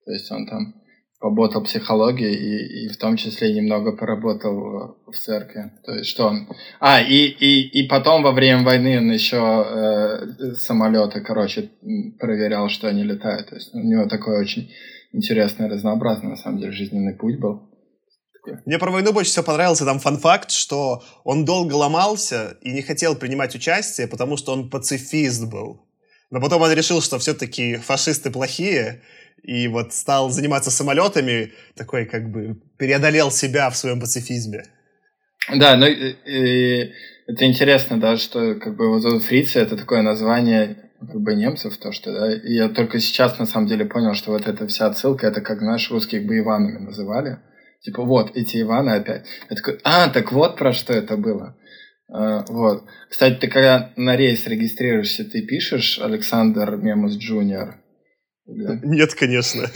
То 0.05 0.13
есть 0.13 0.31
он 0.31 0.47
там 0.47 0.75
поработал 1.21 1.63
психологией 1.63 2.35
и, 2.35 2.87
и 2.87 2.89
в 2.89 2.97
том 2.97 3.17
числе 3.17 3.53
немного 3.53 3.93
поработал 3.93 4.97
в 5.07 5.13
церкви. 5.13 5.71
То 5.85 5.95
есть 5.97 6.11
что 6.11 6.29
он... 6.29 6.49
А, 6.81 7.01
и, 7.03 7.27
и, 7.27 7.83
и 7.83 7.89
потом 7.89 8.23
во 8.23 8.33
время 8.33 8.65
войны 8.65 8.99
он 8.99 9.11
еще 9.13 9.37
э, 9.37 10.55
самолеты, 10.55 11.21
короче, 11.21 11.71
проверял, 12.19 12.69
что 12.71 12.89
они 12.89 13.03
летают. 13.03 13.51
То 13.51 13.57
есть 13.57 13.75
у 13.75 13.79
него 13.79 14.09
такой 14.09 14.41
очень 14.41 14.71
интересный, 15.13 15.69
разнообразный, 15.69 16.31
на 16.31 16.37
самом 16.37 16.59
деле, 16.59 16.73
жизненный 16.73 17.15
путь 17.15 17.39
был. 17.39 17.69
Мне 18.65 18.79
про 18.79 18.91
войну 18.91 19.13
больше 19.13 19.31
всего 19.31 19.45
понравился 19.45 19.85
там 19.85 19.99
фан-факт, 19.99 20.51
что 20.51 21.03
он 21.25 21.45
долго 21.45 21.75
ломался 21.75 22.57
и 22.63 22.73
не 22.73 22.81
хотел 22.81 23.15
принимать 23.15 23.55
участие, 23.55 24.09
потому 24.09 24.39
что 24.39 24.53
он 24.53 24.71
пацифист 24.71 25.47
был. 25.51 25.87
Но 26.31 26.41
потом 26.41 26.63
он 26.63 26.73
решил, 26.73 27.03
что 27.03 27.19
все-таки 27.19 27.77
фашисты 27.77 28.31
плохие, 28.31 29.03
и 29.43 29.69
вот 29.69 29.93
стал 29.93 30.31
заниматься 30.31 30.71
самолетами, 30.71 31.53
такой 31.77 32.07
как 32.07 32.31
бы 32.31 32.61
преодолел 32.79 33.31
себя 33.31 33.71
в 33.71 33.77
своем 33.77 34.01
пацифизме. 34.01 34.65
Да, 35.55 35.77
ну 35.77 35.87
и, 35.87 36.93
это 37.27 37.45
интересно, 37.45 37.99
да, 37.99 38.17
что 38.17 38.55
как 38.57 38.77
бы 38.77 38.89
вот 38.91 39.23
фрицы 39.23 39.59
это 39.59 39.77
такое 39.77 40.03
название 40.03 40.91
как 41.01 41.21
бы 41.21 41.35
немцев, 41.35 41.77
то 41.79 41.93
что, 41.93 42.13
да, 42.13 42.35
и 42.35 42.55
я 42.55 42.69
только 42.69 43.01
сейчас 43.01 43.39
на 43.39 43.47
самом 43.47 43.67
деле 43.67 43.87
понял, 43.87 44.15
что 44.15 44.33
вот 44.33 44.47
эта 44.47 44.67
вся 44.67 44.87
отсылка, 44.87 45.29
это 45.29 45.41
как, 45.41 45.61
знаешь, 45.61 45.91
русских 45.91 46.27
бы 46.27 46.39
Иванами 46.39 46.79
называли. 46.79 47.39
Типа, 47.81 48.05
вот, 48.05 48.37
эти 48.37 48.61
Иваны 48.61 48.91
опять. 48.91 49.25
Я 49.49 49.57
такой, 49.57 49.81
а, 49.85 50.11
так 50.11 50.33
вот 50.33 50.59
про 50.59 50.75
что 50.75 50.93
это 50.93 51.17
было. 51.17 51.57
А, 52.13 52.45
вот. 52.49 52.85
Кстати, 53.09 53.39
ты 53.41 53.49
когда 53.49 53.93
на 53.97 54.17
рейс 54.17 54.47
регистрируешься, 54.47 55.25
ты 55.25 55.43
пишешь 55.47 55.99
Александр 55.99 56.77
Мемус 56.77 57.17
Junior? 57.17 57.77
Нет, 58.47 59.15
конечно. 59.15 59.67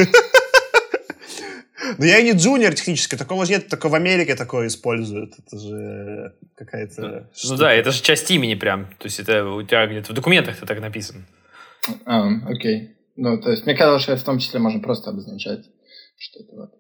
Но 1.99 2.05
я 2.05 2.19
и 2.19 2.25
не 2.25 2.33
junior 2.33 2.75
технически, 2.75 3.17
такого 3.17 3.45
же 3.45 3.53
нет, 3.53 3.69
только 3.69 3.89
в 3.89 3.95
Америке 3.95 4.35
такое 4.35 4.69
используют. 4.69 5.35
Это 5.39 5.59
же 5.59 6.35
какая-то... 6.57 7.31
Ну 7.49 7.57
да, 7.57 7.73
это 7.73 7.91
же 7.91 8.03
часть 8.03 8.31
имени 8.31 8.55
прям. 8.55 8.87
То 8.99 9.05
есть 9.05 9.21
это 9.21 9.47
у 9.47 9.63
тебя 9.63 9.87
где-то 9.87 10.13
в 10.13 10.15
документах 10.15 10.57
это 10.57 10.67
так 10.67 10.81
написано. 10.81 11.27
А, 12.07 12.27
окей. 12.49 12.97
Ну, 13.17 13.41
то 13.41 13.51
есть 13.51 13.67
мне 13.67 13.77
казалось, 13.77 14.03
что 14.03 14.17
в 14.17 14.23
том 14.23 14.39
числе 14.39 14.61
можно 14.61 14.81
просто 14.81 15.11
обозначать, 15.11 15.67
что 16.19 16.41
это 16.41 16.57
вот. 16.57 16.71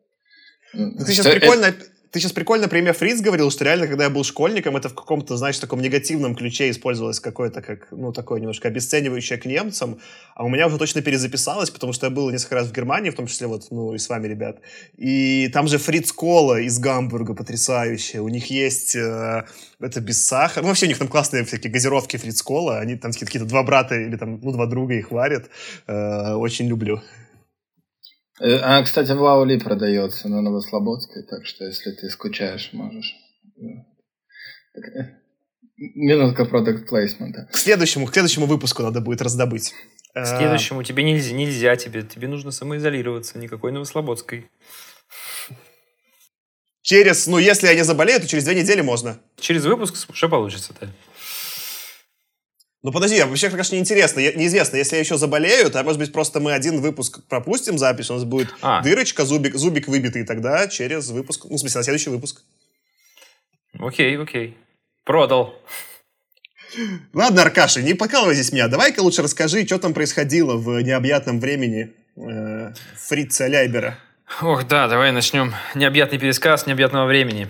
Ну, 0.73 0.97
ты 0.99 1.13
сейчас 1.13 1.27
прикольно, 1.27 1.67
это... 1.67 1.85
ты 2.15 2.21
сейчас 2.21 2.31
прикольно 2.31 2.69
про 2.69 2.79
имя 2.79 2.93
Фриц 2.93 3.21
говорил, 3.21 3.51
что 3.51 3.65
реально, 3.65 3.89
когда 3.89 4.05
я 4.05 4.11
был 4.11 4.23
школьником, 4.23 4.77
это 4.77 4.89
в 4.89 4.95
каком-то, 4.95 5.37
знаешь, 5.37 5.59
таком 5.59 5.83
негативном 5.83 6.37
ключе 6.37 6.71
использовалось 6.71 7.19
какое-то, 7.19 7.61
как, 7.61 7.89
ну, 7.91 8.13
такое 8.13 8.39
немножко 8.39 8.69
обесценивающее 8.69 9.37
к 9.37 9.47
немцам, 9.47 9.99
а 10.37 10.45
у 10.45 10.49
меня 10.49 10.69
уже 10.69 10.79
точно 10.79 11.03
перезаписалось, 11.03 11.71
потому 11.71 11.93
что 11.93 12.07
я 12.07 12.11
был 12.11 12.31
несколько 12.31 12.55
раз 12.55 12.69
в 12.69 12.73
Германии, 12.73 13.11
в 13.11 13.17
том 13.17 13.27
числе 13.27 13.49
вот, 13.49 13.67
ну, 13.73 13.95
и 13.95 13.99
с 13.99 14.09
вами, 14.09 14.29
ребят, 14.29 14.61
и 14.97 15.51
там 15.53 15.67
же 15.67 15.79
Фриц 15.79 16.13
Кола 16.13 16.61
из 16.61 16.79
Гамбурга 16.79 17.35
потрясающая, 17.35 18.21
у 18.21 18.29
них 18.29 18.49
есть 18.49 18.95
э, 18.95 19.43
это 19.81 20.01
без 20.01 20.25
сахара, 20.25 20.63
ну, 20.63 20.69
вообще 20.69 20.87
у 20.87 20.91
них 20.91 20.99
там 20.99 21.09
классные 21.09 21.45
всякие 21.45 21.73
газировки 21.73 22.17
Фриц 22.17 22.41
Кола, 22.43 22.79
они 22.79 22.95
там 22.95 23.11
какие-то 23.11 23.49
два 23.49 23.65
брата 23.65 23.97
или 23.97 24.17
там, 24.17 24.39
ну, 24.41 24.53
два 24.53 24.67
друга 24.67 24.95
их 24.95 25.11
варят, 25.11 25.51
э, 25.89 26.35
очень 26.35 26.69
люблю. 26.69 27.03
Э, 28.41 28.57
а, 28.63 28.83
кстати, 28.83 29.13
в 29.13 29.21
Лаули 29.21 29.59
продается 29.59 30.29
на 30.29 30.41
Новослободской, 30.41 31.23
так 31.23 31.47
что 31.47 31.65
если 31.65 31.93
ты 31.93 32.09
скучаешь, 32.11 32.71
можешь. 32.73 33.15
Э, 34.75 34.81
минутка 35.77 36.45
продукт 36.45 36.89
плейсмента. 36.89 37.49
К 37.53 37.57
следующему, 37.57 38.07
к 38.07 38.13
следующему 38.13 38.47
выпуску 38.47 38.83
надо 38.83 39.01
будет 39.01 39.23
раздобыть. 39.23 39.73
К 40.15 40.19
э, 40.19 40.25
следующему 40.25 40.83
тебе 40.83 41.05
нельзя, 41.05 41.33
нельзя 41.35 41.77
тебе, 41.77 42.03
тебе 42.03 42.27
нужно 42.27 42.51
самоизолироваться, 42.51 43.39
никакой 43.39 43.71
Новослободской. 43.71 44.51
Через, 46.83 47.27
ну, 47.29 47.39
если 47.39 47.67
я 47.69 47.75
не 47.75 47.83
заболею, 47.83 48.21
то 48.21 48.27
через 48.29 48.45
две 48.45 48.55
недели 48.55 48.83
можно. 48.83 49.19
Через 49.41 49.65
выпуск 49.65 50.11
уже 50.11 50.29
получится-то. 50.29 50.91
Ну 52.85 52.93
подожди, 52.93 53.19
а 53.19 53.27
вообще, 53.27 53.49
конечно, 53.49 53.75
неинтересно, 53.75 54.21
неизвестно. 54.21 54.77
Если 54.77 54.97
я 54.97 55.01
еще 55.01 55.17
заболею, 55.17 55.71
то, 55.71 55.83
может 55.83 55.99
быть, 55.99 56.13
просто 56.13 56.39
мы 56.39 56.53
один 56.53 56.83
выпуск 56.83 57.21
пропустим 57.31 57.79
запись, 57.79 58.11
у 58.11 58.15
нас 58.15 58.25
будет 58.25 58.49
а. 58.61 58.83
дырочка, 58.83 59.25
зубик, 59.25 59.55
зубик 59.55 59.89
выбитый, 59.89 60.21
и 60.21 60.25
тогда 60.27 60.69
через 60.69 61.09
выпуск, 61.09 61.47
ну, 61.49 61.57
в 61.57 61.59
смысле, 61.59 61.79
на 61.79 61.83
следующий 61.83 62.11
выпуск. 62.11 62.43
Окей, 63.79 64.19
окей. 64.19 64.59
Продал. 65.05 65.55
Ладно, 67.15 67.41
Аркаша, 67.41 67.81
не 67.81 67.95
покалывай 67.95 68.35
здесь 68.35 68.53
меня. 68.53 68.69
Давай-ка 68.69 69.01
лучше 69.01 69.23
расскажи, 69.23 69.65
что 69.65 69.79
там 69.79 69.95
происходило 69.95 70.57
в 70.59 70.79
необъятном 70.83 71.41
времени 71.41 71.95
э, 72.17 72.75
Фрица 72.99 73.47
Ляйбера. 73.47 73.99
Ох, 74.43 74.67
да, 74.69 74.89
давай 74.89 75.11
начнем. 75.11 75.55
Необъятный 75.75 76.19
пересказ 76.19 76.67
необъятного 76.67 77.07
времени. 77.07 77.49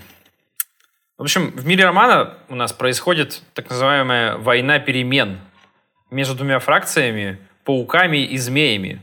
В 1.16 1.22
общем, 1.22 1.52
в 1.52 1.64
мире 1.64 1.84
романа 1.84 2.34
у 2.48 2.56
нас 2.56 2.72
происходит 2.72 3.42
так 3.54 3.70
называемая 3.70 4.36
война 4.36 4.80
перемен 4.80 5.38
между 6.10 6.34
двумя 6.34 6.58
фракциями, 6.58 7.38
пауками 7.62 8.16
и 8.16 8.36
змеями, 8.36 9.00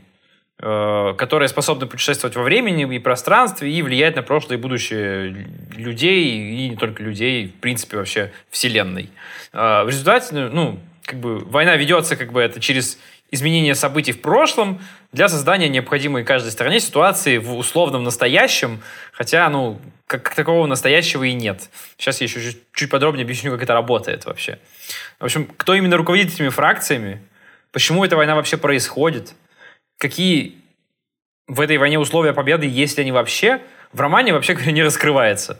э, 0.58 1.14
которые 1.16 1.48
способны 1.48 1.86
путешествовать 1.86 2.36
во 2.36 2.42
времени 2.42 2.94
и 2.94 2.98
пространстве 2.98 3.72
и 3.72 3.80
влиять 3.80 4.16
на 4.16 4.22
прошлое 4.22 4.58
и 4.58 4.60
будущее 4.60 5.48
людей, 5.74 6.66
и 6.66 6.68
не 6.68 6.76
только 6.76 7.02
людей, 7.02 7.46
в 7.46 7.60
принципе, 7.60 7.96
вообще 7.96 8.30
Вселенной. 8.50 9.08
Э, 9.54 9.84
в 9.84 9.88
результате, 9.88 10.34
ну, 10.34 10.80
как 11.06 11.18
бы 11.18 11.38
война 11.38 11.76
ведется 11.76 12.16
как 12.16 12.30
бы 12.30 12.42
это 12.42 12.60
через 12.60 12.98
изменение 13.32 13.74
событий 13.74 14.12
в 14.12 14.20
прошлом 14.20 14.80
для 15.10 15.28
создания 15.28 15.68
необходимой 15.68 16.22
каждой 16.22 16.52
стороне 16.52 16.78
ситуации 16.78 17.38
в 17.38 17.56
условном 17.56 18.04
настоящем, 18.04 18.82
хотя, 19.10 19.48
ну, 19.48 19.80
как, 20.06 20.22
как 20.22 20.34
такого 20.34 20.66
настоящего 20.66 21.24
и 21.24 21.32
нет. 21.32 21.70
Сейчас 21.96 22.20
я 22.20 22.26
еще 22.26 22.40
чуть, 22.40 22.58
чуть 22.72 22.90
подробнее 22.90 23.24
объясню, 23.24 23.50
как 23.50 23.62
это 23.62 23.72
работает 23.72 24.26
вообще. 24.26 24.58
В 25.18 25.24
общем, 25.24 25.46
кто 25.56 25.74
именно 25.74 25.96
руководит 25.96 26.32
этими 26.32 26.50
фракциями, 26.50 27.22
почему 27.72 28.04
эта 28.04 28.16
война 28.16 28.34
вообще 28.34 28.58
происходит, 28.58 29.32
какие 29.98 30.58
в 31.48 31.60
этой 31.60 31.78
войне 31.78 31.98
условия 31.98 32.34
победы, 32.34 32.66
есть 32.66 32.98
ли 32.98 33.02
они 33.02 33.12
вообще, 33.12 33.62
в 33.92 34.00
романе 34.00 34.34
вообще 34.34 34.54
не 34.66 34.82
раскрывается. 34.82 35.58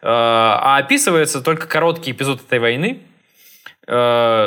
Э, 0.00 0.08
а 0.08 0.78
описывается 0.78 1.42
только 1.42 1.66
короткий 1.66 2.12
эпизод 2.12 2.40
этой 2.40 2.58
войны, 2.58 3.02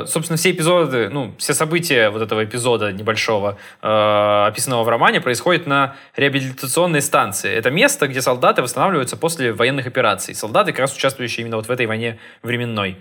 собственно, 0.08 0.38
все 0.38 0.52
эпизоды, 0.52 1.10
ну, 1.10 1.34
все 1.38 1.54
события 1.54 2.10
вот 2.10 2.22
этого 2.22 2.46
эпизода 2.46 2.94
небольшого, 2.94 3.58
э, 3.82 4.46
описанного 4.48 4.84
в 4.84 4.90
романе, 4.90 5.20
происходят 5.20 5.68
на 5.68 5.98
реабилитационной 6.16 7.02
станции. 7.02 7.54
Это 7.54 7.70
место, 7.70 8.08
где 8.08 8.22
солдаты 8.22 8.62
восстанавливаются 8.62 9.18
после 9.18 9.52
военных 9.52 9.86
операций. 9.86 10.34
Солдаты, 10.34 10.72
как 10.72 10.80
раз 10.80 10.96
участвующие 10.96 11.42
именно 11.44 11.58
вот 11.58 11.68
в 11.68 11.72
этой 11.72 11.88
войне 11.88 12.20
временной. 12.42 12.96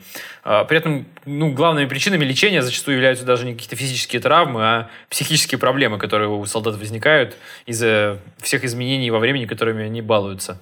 Э, 0.44 0.64
при 0.68 0.78
этом, 0.78 1.06
ну, 1.26 1.52
главными 1.52 1.86
причинами 1.86 2.24
лечения 2.24 2.62
зачастую 2.62 2.96
являются 2.96 3.24
даже 3.24 3.44
не 3.44 3.52
какие-то 3.52 3.76
физические 3.76 4.20
травмы, 4.20 4.64
а 4.64 4.88
психические 5.10 5.60
проблемы, 5.60 5.98
которые 5.98 6.28
у 6.28 6.44
солдат 6.46 6.74
возникают 6.74 7.36
из-за 7.66 8.18
всех 8.38 8.64
изменений 8.64 9.12
во 9.12 9.20
времени, 9.20 9.46
которыми 9.46 9.84
они 9.84 10.02
балуются. 10.02 10.60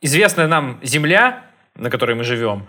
Известная 0.00 0.48
нам 0.48 0.80
Земля, 0.82 1.44
на 1.76 1.88
которой 1.88 2.16
мы 2.16 2.24
живем, 2.24 2.66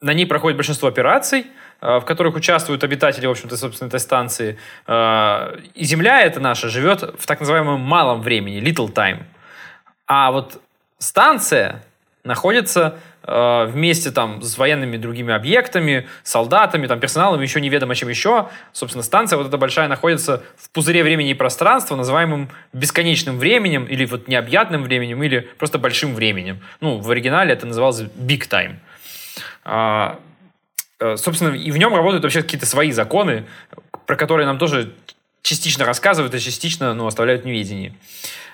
на 0.00 0.12
ней 0.12 0.26
проходит 0.26 0.56
большинство 0.56 0.88
операций, 0.88 1.46
э, 1.80 1.98
в 1.98 2.04
которых 2.04 2.34
участвуют 2.36 2.84
обитатели, 2.84 3.26
в 3.26 3.30
общем-то, 3.30 3.56
собственно, 3.56 3.88
этой 3.88 4.00
станции. 4.00 4.58
Э, 4.86 5.58
и 5.74 5.84
Земля 5.84 6.22
эта 6.22 6.40
наша 6.40 6.68
живет 6.68 7.02
в 7.18 7.26
так 7.26 7.40
называемом 7.40 7.80
малом 7.80 8.20
времени, 8.22 8.60
little 8.60 8.92
time. 8.92 9.24
А 10.06 10.30
вот 10.30 10.60
станция 10.98 11.82
находится 12.24 12.98
э, 13.22 13.64
вместе 13.66 14.10
там 14.10 14.42
с 14.42 14.58
военными 14.58 14.96
другими 14.96 15.32
объектами, 15.32 16.08
солдатами, 16.24 16.86
там, 16.86 17.00
персоналом, 17.00 17.40
еще 17.40 17.60
неведомо 17.60 17.94
чем 17.94 18.08
еще. 18.08 18.48
Собственно, 18.72 19.02
станция 19.02 19.36
вот 19.36 19.46
эта 19.46 19.56
большая 19.56 19.88
находится 19.88 20.42
в 20.56 20.70
пузыре 20.70 21.02
времени 21.02 21.30
и 21.30 21.34
пространства, 21.34 21.96
называемым 21.96 22.50
бесконечным 22.72 23.38
временем, 23.38 23.84
или 23.84 24.04
вот 24.04 24.28
необъятным 24.28 24.82
временем, 24.82 25.22
или 25.22 25.40
просто 25.58 25.78
большим 25.78 26.14
временем. 26.14 26.60
Ну, 26.80 26.98
в 26.98 27.10
оригинале 27.10 27.52
это 27.52 27.66
называлось 27.66 28.00
big 28.00 28.48
time. 28.48 28.76
А, 29.64 30.20
э, 31.00 31.16
собственно, 31.16 31.54
и 31.54 31.70
в 31.70 31.76
нем 31.76 31.94
работают 31.94 32.22
вообще 32.22 32.42
какие-то 32.42 32.66
свои 32.66 32.92
законы, 32.92 33.46
про 34.06 34.16
которые 34.16 34.46
нам 34.46 34.58
тоже 34.58 34.94
частично 35.46 35.84
рассказывают, 35.84 36.34
а 36.34 36.40
частично 36.40 36.92
ну, 36.92 37.06
оставляют 37.06 37.42
в 37.42 37.46
неведении. 37.46 37.94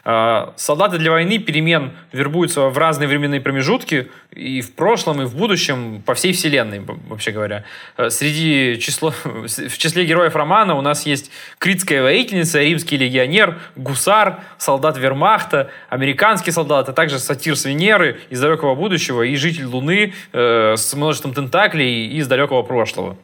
А, 0.04 0.52
солдаты 0.56 0.98
для 0.98 1.10
войны 1.10 1.38
перемен 1.38 1.92
вербуются 2.12 2.62
в 2.62 2.76
разные 2.76 3.08
временные 3.08 3.40
промежутки 3.40 4.10
и 4.32 4.60
в 4.60 4.74
прошлом, 4.74 5.22
и 5.22 5.24
в 5.24 5.34
будущем 5.34 6.02
по 6.04 6.14
всей 6.14 6.32
вселенной, 6.34 6.82
вообще 7.08 7.30
говоря. 7.30 7.64
А, 7.96 8.10
среди 8.10 8.78
число, 8.78 9.14
в 9.24 9.78
числе 9.78 10.04
героев 10.04 10.36
романа 10.36 10.74
у 10.74 10.82
нас 10.82 11.06
есть 11.06 11.30
критская 11.58 12.02
воительница, 12.02 12.60
римский 12.60 12.98
легионер, 12.98 13.58
гусар, 13.74 14.40
солдат 14.58 14.98
вермахта, 14.98 15.70
американский 15.88 16.50
солдат, 16.50 16.90
а 16.90 16.92
также 16.92 17.18
сатир 17.18 17.56
с 17.56 17.64
Венеры 17.64 18.20
из 18.28 18.38
далекого 18.38 18.74
будущего 18.74 19.22
и 19.22 19.34
житель 19.36 19.64
Луны 19.64 20.12
э, 20.32 20.74
с 20.76 20.92
множеством 20.92 21.32
тентаклей 21.32 22.08
из 22.08 22.28
далекого 22.28 22.62
прошлого. 22.62 23.16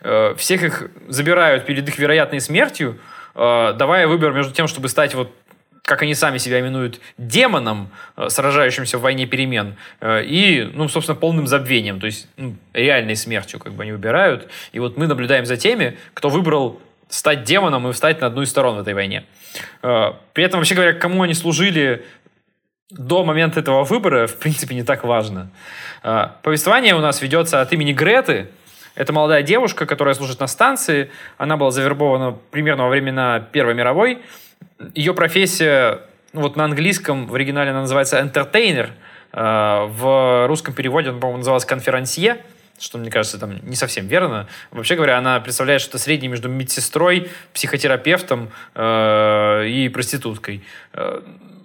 Э, 0.00 0.34
всех 0.36 0.62
их 0.62 0.90
забирают 1.08 1.64
перед 1.66 1.88
их 1.88 1.98
вероятной 1.98 2.40
смертью, 2.40 2.98
э, 3.34 3.74
давая 3.76 4.06
выбор 4.06 4.32
между 4.32 4.52
тем, 4.52 4.66
чтобы 4.66 4.88
стать 4.88 5.14
вот 5.14 5.32
как 5.82 6.00
они 6.00 6.14
сами 6.14 6.38
себя 6.38 6.60
именуют, 6.60 6.98
демоном, 7.18 7.90
э, 8.16 8.30
сражающимся 8.30 8.96
в 8.96 9.02
войне 9.02 9.26
перемен, 9.26 9.76
и, 10.02 10.70
ну, 10.72 10.88
собственно, 10.88 11.14
полным 11.14 11.46
забвением, 11.46 12.00
то 12.00 12.06
есть 12.06 12.26
ну, 12.38 12.56
реальной 12.72 13.16
смертью, 13.16 13.60
как 13.60 13.74
бы 13.74 13.82
они 13.82 13.92
выбирают. 13.92 14.48
И 14.72 14.78
вот 14.78 14.96
мы 14.96 15.06
наблюдаем 15.06 15.44
за 15.44 15.58
теми, 15.58 15.98
кто 16.14 16.30
выбрал 16.30 16.80
стать 17.10 17.44
демоном 17.44 17.86
и 17.86 17.92
встать 17.92 18.22
на 18.22 18.28
одну 18.28 18.40
из 18.40 18.48
сторон 18.48 18.76
в 18.76 18.80
этой 18.80 18.94
войне. 18.94 19.26
При 19.82 20.42
этом, 20.42 20.60
вообще 20.60 20.74
говоря, 20.74 20.94
кому 20.94 21.22
они 21.22 21.34
служили, 21.34 22.02
до 22.90 23.24
момента 23.24 23.60
этого 23.60 23.84
выбора, 23.84 24.26
в 24.26 24.36
принципе, 24.36 24.74
не 24.74 24.84
так 24.84 25.04
важно. 25.04 25.50
Повествование 26.42 26.94
у 26.94 27.00
нас 27.00 27.20
ведется 27.20 27.60
от 27.60 27.72
имени 27.72 27.92
Греты. 27.92 28.48
Это 28.94 29.12
молодая 29.12 29.42
девушка, 29.42 29.86
которая 29.86 30.14
служит 30.14 30.40
на 30.40 30.46
станции. 30.46 31.10
Она 31.36 31.56
была 31.56 31.70
завербована 31.70 32.36
примерно 32.50 32.84
во 32.84 32.88
времена 32.90 33.40
Первой 33.40 33.74
мировой. 33.74 34.20
Ее 34.94 35.14
профессия, 35.14 36.00
ну, 36.32 36.42
вот 36.42 36.56
на 36.56 36.64
английском 36.64 37.26
в 37.26 37.34
оригинале 37.34 37.70
она 37.70 37.80
называется 37.80 38.20
entertainer, 38.20 38.90
а, 39.32 39.86
в 39.86 40.46
русском 40.46 40.74
переводе 40.74 41.10
он, 41.10 41.18
по-моему, 41.18 41.38
назывался 41.38 41.66
конферансье 41.66 42.38
что, 42.76 42.98
мне 42.98 43.08
кажется, 43.08 43.38
там 43.38 43.60
не 43.62 43.76
совсем 43.76 44.08
верно. 44.08 44.48
Вообще 44.72 44.96
говоря, 44.96 45.16
она 45.16 45.38
представляет 45.40 45.80
что-то 45.80 45.98
среднее 45.98 46.28
между 46.28 46.48
медсестрой, 46.48 47.30
психотерапевтом 47.52 48.50
э, 48.74 49.66
и 49.68 49.88
проституткой. 49.88 50.64
Э, 50.92 51.22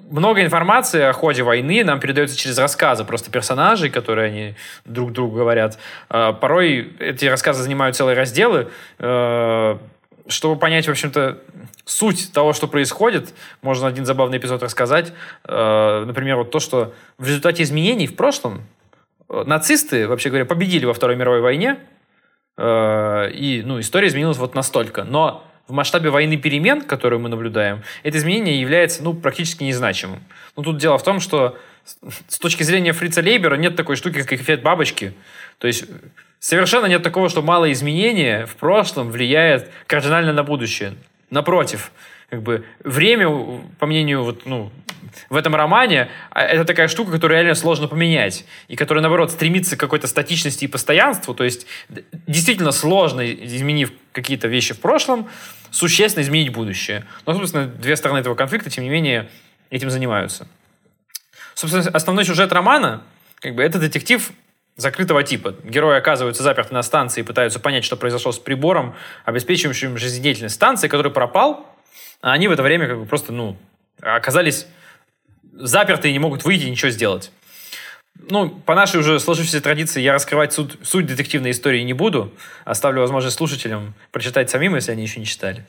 много 0.10 0.44
информации 0.44 1.02
о 1.02 1.14
ходе 1.14 1.44
войны 1.44 1.84
нам 1.84 2.00
передается 2.00 2.38
через 2.38 2.58
рассказы 2.58 3.04
просто 3.06 3.32
персонажей, 3.32 3.90
которые 3.90 4.28
они 4.28 4.56
друг 4.86 5.12
другу 5.12 5.38
говорят. 5.38 5.78
Э, 6.10 6.34
порой 6.34 6.94
эти 7.00 7.26
рассказы 7.26 7.64
занимают 7.64 7.96
целые 7.96 8.16
разделы. 8.16 8.70
Э, 9.00 9.78
чтобы 10.28 10.60
понять, 10.60 10.88
в 10.88 10.92
общем-то, 10.92 11.40
суть 11.86 12.32
того, 12.32 12.54
что 12.54 12.68
происходит, 12.68 13.34
можно 13.64 13.88
один 13.88 14.06
забавный 14.06 14.38
эпизод 14.38 14.62
рассказать. 14.62 15.12
Э, 15.46 16.04
например, 16.06 16.38
вот 16.38 16.52
то, 16.52 16.60
что 16.60 16.94
в 17.18 17.26
результате 17.26 17.64
изменений 17.64 18.08
в 18.08 18.16
прошлом 18.16 18.62
нацисты, 19.28 20.08
вообще 20.08 20.30
говоря, 20.30 20.46
победили 20.46 20.86
во 20.86 20.94
Второй 20.94 21.16
мировой 21.16 21.42
войне, 21.42 21.78
э, 22.58 23.32
и 23.32 23.64
ну, 23.66 23.80
история 23.80 24.08
изменилась 24.08 24.38
вот 24.38 24.56
настолько. 24.56 25.04
Но 25.04 25.44
в 25.70 25.72
масштабе 25.72 26.10
войны 26.10 26.36
перемен, 26.36 26.82
которую 26.82 27.20
мы 27.22 27.30
наблюдаем, 27.30 27.84
это 28.04 28.18
изменение 28.18 28.60
является 28.60 29.04
ну, 29.04 29.14
практически 29.14 29.64
незначимым. 29.64 30.20
Но 30.58 30.64
тут 30.64 30.78
дело 30.78 30.98
в 30.98 31.04
том, 31.04 31.20
что 31.20 31.58
с 32.28 32.40
точки 32.40 32.64
зрения 32.64 32.92
Фрица 32.92 33.22
Лейбера 33.22 33.56
нет 33.56 33.76
такой 33.76 33.96
штуки, 33.96 34.24
как 34.24 34.34
эффект 34.34 34.64
бабочки. 34.64 35.14
То 35.60 35.68
есть 35.68 35.86
совершенно 36.40 36.88
нет 36.88 37.04
такого, 37.04 37.30
что 37.30 37.44
малое 37.44 37.72
изменение 37.72 38.48
в 38.48 38.56
прошлом 38.56 39.12
влияет 39.12 39.70
кардинально 39.86 40.34
на 40.34 40.44
будущее. 40.44 40.96
Напротив, 41.30 41.92
как 42.32 42.42
бы 42.42 42.66
время, 42.84 43.30
по 43.78 43.86
мнению 43.86 44.24
вот, 44.24 44.46
ну, 44.46 44.72
в 45.30 45.36
этом 45.36 45.56
романе, 45.56 46.10
а, 46.32 46.44
это 46.44 46.66
такая 46.66 46.88
штука, 46.88 47.12
которую 47.12 47.38
реально 47.38 47.56
сложно 47.56 47.88
поменять, 47.88 48.46
и 48.68 48.76
которая, 48.76 49.02
наоборот, 49.02 49.32
стремится 49.32 49.76
к 49.76 49.80
какой-то 49.80 50.08
статичности 50.08 50.66
и 50.66 50.68
постоянству, 50.68 51.34
то 51.34 51.44
есть 51.44 51.66
действительно 52.28 52.72
сложно, 52.72 53.30
изменив 53.32 53.92
какие-то 54.12 54.48
вещи 54.48 54.74
в 54.74 54.80
прошлом, 54.80 55.30
существенно 55.72 56.24
изменить 56.24 56.52
будущее. 56.52 57.06
Но, 57.26 57.34
собственно, 57.34 57.66
две 57.68 57.96
стороны 57.96 58.20
этого 58.20 58.36
конфликта, 58.36 58.70
тем 58.70 58.84
не 58.84 58.90
менее, 58.90 59.30
этим 59.70 59.90
занимаются. 59.90 60.48
Собственно, 61.54 61.90
основной 61.92 62.26
сюжет 62.26 62.52
романа, 62.52 63.04
как 63.40 63.56
бы, 63.56 63.64
это 63.64 63.80
детектив 63.80 64.32
закрытого 64.80 65.24
типа. 65.24 65.56
Герои 65.64 65.98
оказываются 65.98 66.42
заперты 66.42 66.74
на 66.74 66.84
станции 66.84 67.22
и 67.22 67.24
пытаются 67.24 67.60
понять, 67.60 67.84
что 67.84 67.98
произошло 67.98 68.32
с 68.32 68.40
прибором, 68.40 68.96
обеспечивающим 69.26 69.98
жизнедеятельность 69.98 70.56
станции, 70.56 70.88
который 70.88 71.12
пропал, 71.12 71.68
а 72.22 72.32
они 72.32 72.48
в 72.48 72.52
это 72.52 72.64
время 72.64 72.88
как 72.88 73.00
бы 73.00 73.06
просто, 73.06 73.32
ну, 73.34 73.58
оказались 74.02 74.68
заперты 75.60 76.10
и 76.10 76.14
не 76.14 76.20
могут 76.20 76.44
выйти 76.44 76.64
и 76.64 76.70
ничего 76.70 76.90
сделать. 76.90 77.32
Ну, 78.30 78.50
по 78.50 78.76
нашей 78.76 79.00
уже 79.00 79.20
сложившейся 79.20 79.62
традиции 79.62 80.02
я 80.02 80.14
раскрывать 80.14 80.52
суть, 80.52 80.78
суть 80.84 81.06
детективной 81.06 81.52
истории 81.52 81.82
не 81.82 81.94
буду. 81.94 82.34
Оставлю 82.66 83.02
возможность 83.02 83.38
слушателям 83.38 83.94
прочитать 84.12 84.50
самим, 84.50 84.76
если 84.76 84.92
они 84.92 85.04
еще 85.04 85.20
не 85.20 85.26
читали. 85.26 85.66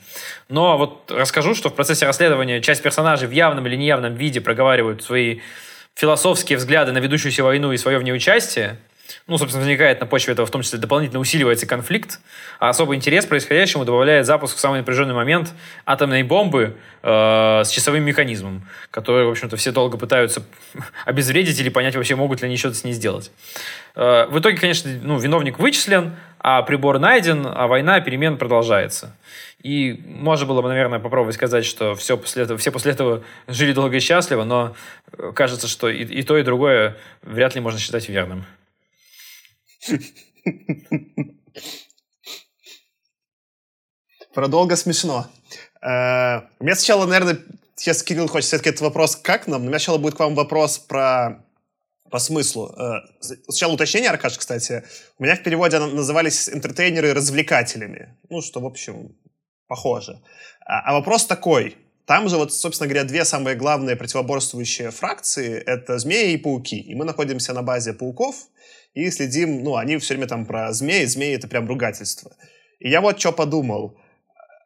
Но 0.49 0.77
вот 0.77 1.09
расскажу, 1.11 1.55
что 1.55 1.69
в 1.69 1.75
процессе 1.75 2.05
расследования 2.05 2.61
часть 2.61 2.83
персонажей 2.83 3.27
в 3.27 3.31
явном 3.31 3.67
или 3.67 3.75
неявном 3.75 4.15
виде 4.15 4.41
проговаривают 4.41 5.03
свои 5.03 5.39
философские 5.95 6.57
взгляды 6.57 6.91
на 6.91 6.97
ведущуюся 6.97 7.43
войну 7.43 7.71
и 7.71 7.77
свое 7.77 7.99
в 7.99 8.03
ней 8.03 8.13
участие 8.13 8.77
ну, 9.27 9.37
собственно, 9.37 9.63
возникает 9.63 9.99
на 9.99 10.05
почве 10.05 10.33
этого 10.33 10.45
в 10.45 10.51
том 10.51 10.61
числе 10.61 10.79
дополнительно 10.79 11.19
усиливается 11.19 11.65
конфликт, 11.65 12.19
а 12.59 12.69
особый 12.69 12.97
интерес 12.97 13.25
происходящему 13.25 13.85
добавляет 13.85 14.25
запуск 14.25 14.57
в 14.57 14.59
самый 14.59 14.79
напряженный 14.79 15.13
момент 15.13 15.53
атомной 15.85 16.23
бомбы 16.23 16.75
э, 17.03 17.61
с 17.63 17.69
часовым 17.69 18.03
механизмом, 18.03 18.67
который, 18.91 19.25
в 19.25 19.29
общем-то, 19.29 19.57
все 19.57 19.71
долго 19.71 19.97
пытаются 19.97 20.43
обезвредить 21.05 21.59
или 21.59 21.69
понять 21.69 21.95
вообще, 21.95 22.15
могут 22.15 22.41
ли 22.41 22.47
они 22.47 22.57
что-то 22.57 22.75
с 22.75 22.83
ней 22.83 22.93
сделать. 22.93 23.31
Э, 23.95 24.25
в 24.27 24.39
итоге, 24.39 24.57
конечно, 24.57 24.91
ну, 25.01 25.17
виновник 25.17 25.59
вычислен, 25.59 26.15
а 26.39 26.61
прибор 26.63 26.99
найден, 26.99 27.45
а 27.45 27.67
война, 27.67 27.99
перемен 28.01 28.37
продолжается. 28.37 29.15
И 29.63 30.01
можно 30.07 30.47
было 30.47 30.61
бы, 30.61 30.69
наверное, 30.69 30.99
попробовать 30.99 31.35
сказать, 31.35 31.65
что 31.65 31.93
все 31.95 32.17
после 32.17 32.43
этого, 32.43 32.57
все 32.57 32.71
после 32.71 32.93
этого 32.93 33.23
жили 33.47 33.73
долго 33.73 33.97
и 33.97 33.99
счастливо, 33.99 34.43
но 34.43 34.75
э, 35.17 35.31
кажется, 35.35 35.67
что 35.67 35.89
и, 35.89 36.03
и 36.03 36.23
то, 36.23 36.37
и 36.37 36.43
другое 36.43 36.97
вряд 37.21 37.53
ли 37.55 37.61
можно 37.61 37.79
считать 37.79 38.09
верным. 38.09 38.45
Продолго 44.33 44.75
смешно. 44.75 45.27
Э, 45.81 46.41
у 46.59 46.63
меня 46.63 46.75
сначала, 46.75 47.05
наверное, 47.05 47.39
сейчас 47.75 48.03
Кирилл 48.03 48.27
хочет 48.27 48.47
все-таки 48.47 48.69
этот 48.69 48.81
вопрос 48.81 49.15
как 49.15 49.47
нам, 49.47 49.61
но 49.61 49.65
у 49.65 49.69
меня 49.69 49.79
сначала 49.79 49.97
будет 49.97 50.15
к 50.15 50.19
вам 50.19 50.35
вопрос 50.35 50.77
про 50.79 51.43
по 52.09 52.19
смыслу. 52.19 52.73
Э, 52.77 53.01
сначала 53.47 53.73
уточнение, 53.73 54.09
Аркаш, 54.09 54.37
кстати. 54.37 54.83
У 55.17 55.23
меня 55.23 55.35
в 55.35 55.43
переводе 55.43 55.79
назывались 55.79 56.49
интертейнеры 56.49 57.13
развлекателями. 57.13 58.17
Ну, 58.29 58.41
что, 58.41 58.59
в 58.59 58.65
общем, 58.65 59.15
похоже. 59.67 60.21
А, 60.65 60.81
а 60.81 60.93
вопрос 60.93 61.25
такой. 61.25 61.77
Там 62.05 62.27
же, 62.29 62.37
вот, 62.37 62.53
собственно 62.53 62.89
говоря, 62.89 63.05
две 63.05 63.23
самые 63.25 63.55
главные 63.55 63.95
противоборствующие 63.95 64.91
фракции— 64.91 65.57
это 65.65 65.99
змеи 65.99 66.33
и 66.33 66.37
пауки. 66.37 66.77
И 66.79 66.95
мы 66.95 67.05
находимся 67.05 67.53
на 67.53 67.61
базе 67.61 67.93
пауков— 67.93 68.35
и 68.93 69.09
следим, 69.09 69.63
ну, 69.63 69.75
они 69.75 69.97
все 69.97 70.13
время 70.13 70.27
там 70.27 70.45
про 70.45 70.71
змеи, 70.73 71.05
змеи— 71.05 71.35
это 71.35 71.47
прям 71.47 71.67
ругательство. 71.67 72.35
И 72.79 72.89
я 72.89 73.01
вот 73.01 73.19
что 73.19 73.31
подумал. 73.31 73.97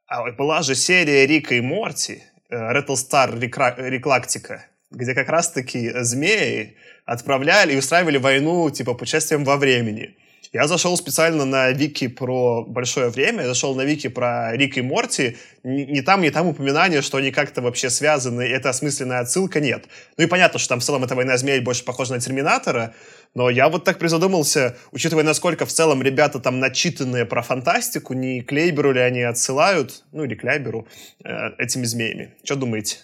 А 0.07 0.31
была 0.31 0.61
же 0.61 0.75
серия 0.75 1.25
Рика 1.25 1.55
и 1.55 1.61
Морти, 1.61 2.23
Реттлстар 2.49 3.37
Реклактика, 3.39 4.65
где 4.91 5.13
как 5.13 5.29
раз-таки 5.29 5.91
змеи 6.03 6.77
отправляли 7.05 7.73
и 7.73 7.77
устраивали 7.77 8.17
войну, 8.17 8.69
типа, 8.69 8.93
путешествием 8.93 9.43
во 9.43 9.57
времени. 9.57 10.15
Я 10.55 10.67
зашел 10.67 10.95
специально 10.95 11.43
на 11.43 11.71
вики 11.71 12.07
про 12.07 12.63
большое 12.63 13.09
время, 13.09 13.41
я 13.41 13.49
зашел 13.49 13.75
на 13.75 13.81
вики 13.81 14.07
про 14.07 14.55
Рик 14.55 14.77
и 14.77 14.81
Морти, 14.81 15.35
ни, 15.65 15.99
там, 15.99 16.21
ни 16.21 16.29
там 16.29 16.47
упоминания, 16.47 17.01
что 17.01 17.17
они 17.17 17.31
как-то 17.31 17.61
вообще 17.61 17.89
связаны, 17.89 18.41
это 18.43 18.69
осмысленная 18.69 19.19
отсылка, 19.19 19.59
нет. 19.59 19.83
Ну 20.15 20.23
и 20.23 20.27
понятно, 20.27 20.57
что 20.57 20.69
там 20.69 20.79
в 20.79 20.83
целом 20.85 21.03
эта 21.03 21.13
война 21.13 21.35
змей 21.35 21.59
больше 21.59 21.83
похожа 21.83 22.13
на 22.13 22.21
Терминатора, 22.21 22.93
но 23.33 23.49
я 23.49 23.67
вот 23.67 23.83
так 23.83 23.99
призадумался, 23.99 24.77
учитывая, 24.93 25.25
насколько 25.25 25.65
в 25.65 25.73
целом 25.73 26.01
ребята 26.01 26.39
там 26.39 26.61
начитанные 26.61 27.25
про 27.25 27.41
фантастику, 27.41 28.13
не 28.13 28.39
Клейберу 28.39 28.93
ли 28.93 29.01
они 29.01 29.23
отсылают, 29.23 30.05
ну 30.13 30.23
или 30.23 30.35
Клейберу, 30.35 30.87
э, 31.25 31.49
этими 31.57 31.83
змеями. 31.83 32.33
Что 32.45 32.55
думаете? 32.55 32.99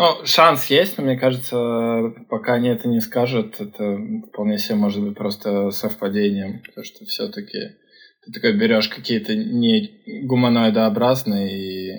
Ну, 0.00 0.24
шанс 0.24 0.70
есть, 0.70 0.96
но 0.96 1.04
мне 1.04 1.18
кажется, 1.18 2.14
пока 2.30 2.54
они 2.54 2.70
это 2.70 2.88
не 2.88 3.00
скажут, 3.00 3.60
это 3.60 3.98
вполне 4.32 4.56
себе 4.56 4.76
может 4.76 5.04
быть 5.04 5.14
просто 5.14 5.70
совпадением, 5.72 6.62
потому 6.62 6.86
что 6.86 7.04
все-таки 7.04 7.58
ты 8.24 8.32
такой 8.32 8.58
берешь 8.58 8.88
какие-то 8.88 9.36
не 9.36 10.24
гуманоидообразные 10.26 11.50
и... 11.52 11.96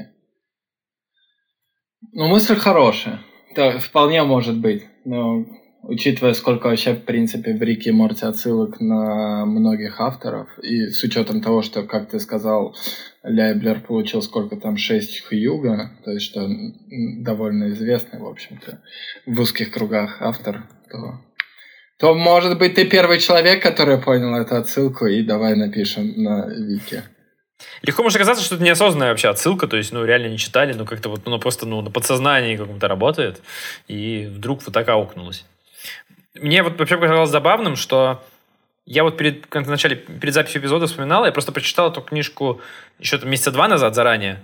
Ну, 2.14 2.28
мысль 2.28 2.56
хорошая. 2.56 3.22
Это 3.52 3.78
вполне 3.78 4.24
может 4.24 4.58
быть, 4.58 4.84
но 5.06 5.46
учитывая, 5.84 6.34
сколько 6.34 6.70
вообще, 6.70 6.96
в 6.96 7.06
принципе, 7.06 7.54
в 7.54 7.62
Рике 7.62 7.92
и 7.92 7.94
Морти 7.94 8.26
отсылок 8.26 8.80
на 8.80 9.46
многих 9.46 10.02
авторов, 10.02 10.50
и 10.64 10.88
с 10.88 11.04
учетом 11.04 11.44
того, 11.44 11.62
что, 11.62 11.84
как 11.84 12.10
ты 12.10 12.20
сказал, 12.20 12.76
Ляйблер 13.24 13.82
получил 13.82 14.22
сколько 14.22 14.56
там, 14.56 14.78
6 14.78 15.26
Хьюга, 15.26 15.92
то 16.04 16.12
есть 16.12 16.26
что 16.26 16.48
довольно 16.90 17.70
известный, 17.70 18.20
в 18.20 18.26
общем-то, 18.26 18.82
в 19.28 19.40
узких 19.40 19.72
кругах 19.72 20.22
автор, 20.22 20.64
то, 20.90 21.22
то, 22.00 22.16
может 22.16 22.58
быть, 22.58 22.74
ты 22.74 22.86
первый 22.86 23.20
человек, 23.20 23.62
который 23.62 24.02
понял 24.02 24.36
эту 24.36 24.56
отсылку, 24.56 25.06
и 25.06 25.22
давай 25.22 25.56
напишем 25.56 26.14
на 26.24 26.48
Вики. 26.48 27.04
Легко 27.84 28.02
может 28.02 28.16
оказаться, 28.16 28.44
что 28.44 28.56
это 28.56 28.64
неосознанная 28.64 29.10
вообще 29.10 29.30
отсылка, 29.30 29.68
то 29.68 29.78
есть, 29.78 29.92
ну, 29.92 30.04
реально 30.04 30.28
не 30.28 30.40
читали, 30.40 30.74
но 30.74 30.86
как-то 30.86 31.10
вот, 31.10 31.22
ну, 31.26 31.40
просто, 31.40 31.68
ну, 31.68 31.82
на 31.82 31.92
подсознании 31.92 32.58
каком-то 32.58 32.88
работает, 32.88 33.42
и 33.88 34.28
вдруг 34.32 34.64
вот 34.64 34.74
так 34.74 34.90
аукнулось. 34.90 35.46
Мне 36.34 36.64
вот 36.64 36.80
вообще 36.80 36.98
показалось 36.98 37.30
забавным, 37.30 37.76
что 37.76 38.24
я 38.86 39.04
вот 39.04 39.18
перед, 39.18 39.46
в 39.50 39.70
начале, 39.70 39.96
перед 39.96 40.34
записью 40.34 40.62
эпизода 40.62 40.88
вспоминал, 40.88 41.26
я 41.26 41.32
просто 41.32 41.52
прочитал 41.52 41.92
эту 41.92 42.02
книжку 42.02 42.62
еще 43.00 43.18
там 43.18 43.30
месяца 43.30 43.52
два 43.52 43.68
назад 43.68 43.96
заранее. 43.96 44.42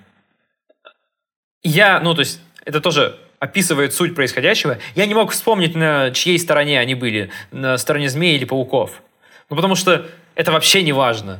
Я, 1.64 2.00
ну, 2.00 2.14
то 2.14 2.22
есть, 2.22 2.40
это 2.64 2.80
тоже 2.82 3.18
описывает 3.40 3.94
суть 3.94 4.16
происходящего. 4.16 4.78
Я 4.96 5.06
не 5.06 5.14
мог 5.14 5.32
вспомнить, 5.32 5.76
на 5.76 6.12
чьей 6.12 6.40
стороне 6.40 6.80
они 6.80 6.96
были, 6.96 7.30
на 7.52 7.78
стороне 7.78 8.10
змей 8.10 8.36
или 8.36 8.46
пауков. 8.46 9.02
Ну, 9.50 9.56
потому 9.56 9.76
что 9.76 10.08
это 10.36 10.52
вообще 10.52 10.84
не 10.84 10.94
важно. 10.94 11.40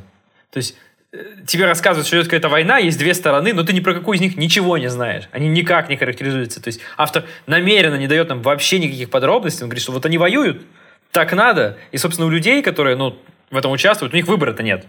То 0.50 0.58
есть, 0.58 0.76
тебе 1.46 1.64
рассказывают, 1.64 2.06
что 2.06 2.16
идет 2.16 2.26
какая-то 2.26 2.48
война, 2.48 2.78
есть 2.78 2.98
две 2.98 3.14
стороны, 3.14 3.52
но 3.54 3.64
ты 3.64 3.72
ни 3.72 3.80
про 3.80 3.94
какую 3.94 4.16
из 4.16 4.20
них 4.20 4.36
ничего 4.36 4.76
не 4.76 4.88
знаешь. 4.88 5.24
Они 5.32 5.48
никак 5.48 5.88
не 5.88 5.96
характеризуются. 5.96 6.62
То 6.62 6.68
есть 6.68 6.80
автор 6.96 7.24
намеренно 7.46 7.96
не 7.96 8.06
дает 8.06 8.28
нам 8.28 8.42
вообще 8.42 8.78
никаких 8.78 9.10
подробностей. 9.10 9.62
Он 9.62 9.68
говорит, 9.68 9.82
что 9.82 9.92
вот 9.92 10.04
они 10.04 10.18
воюют, 10.18 10.62
так 11.12 11.32
надо. 11.32 11.76
И, 11.92 11.96
собственно, 11.96 12.26
у 12.26 12.30
людей, 12.30 12.62
которые 12.62 12.96
ну, 12.96 13.16
в 13.50 13.56
этом 13.56 13.72
участвуют, 13.72 14.12
у 14.12 14.16
них 14.16 14.26
выбора-то 14.26 14.62
нет. 14.62 14.86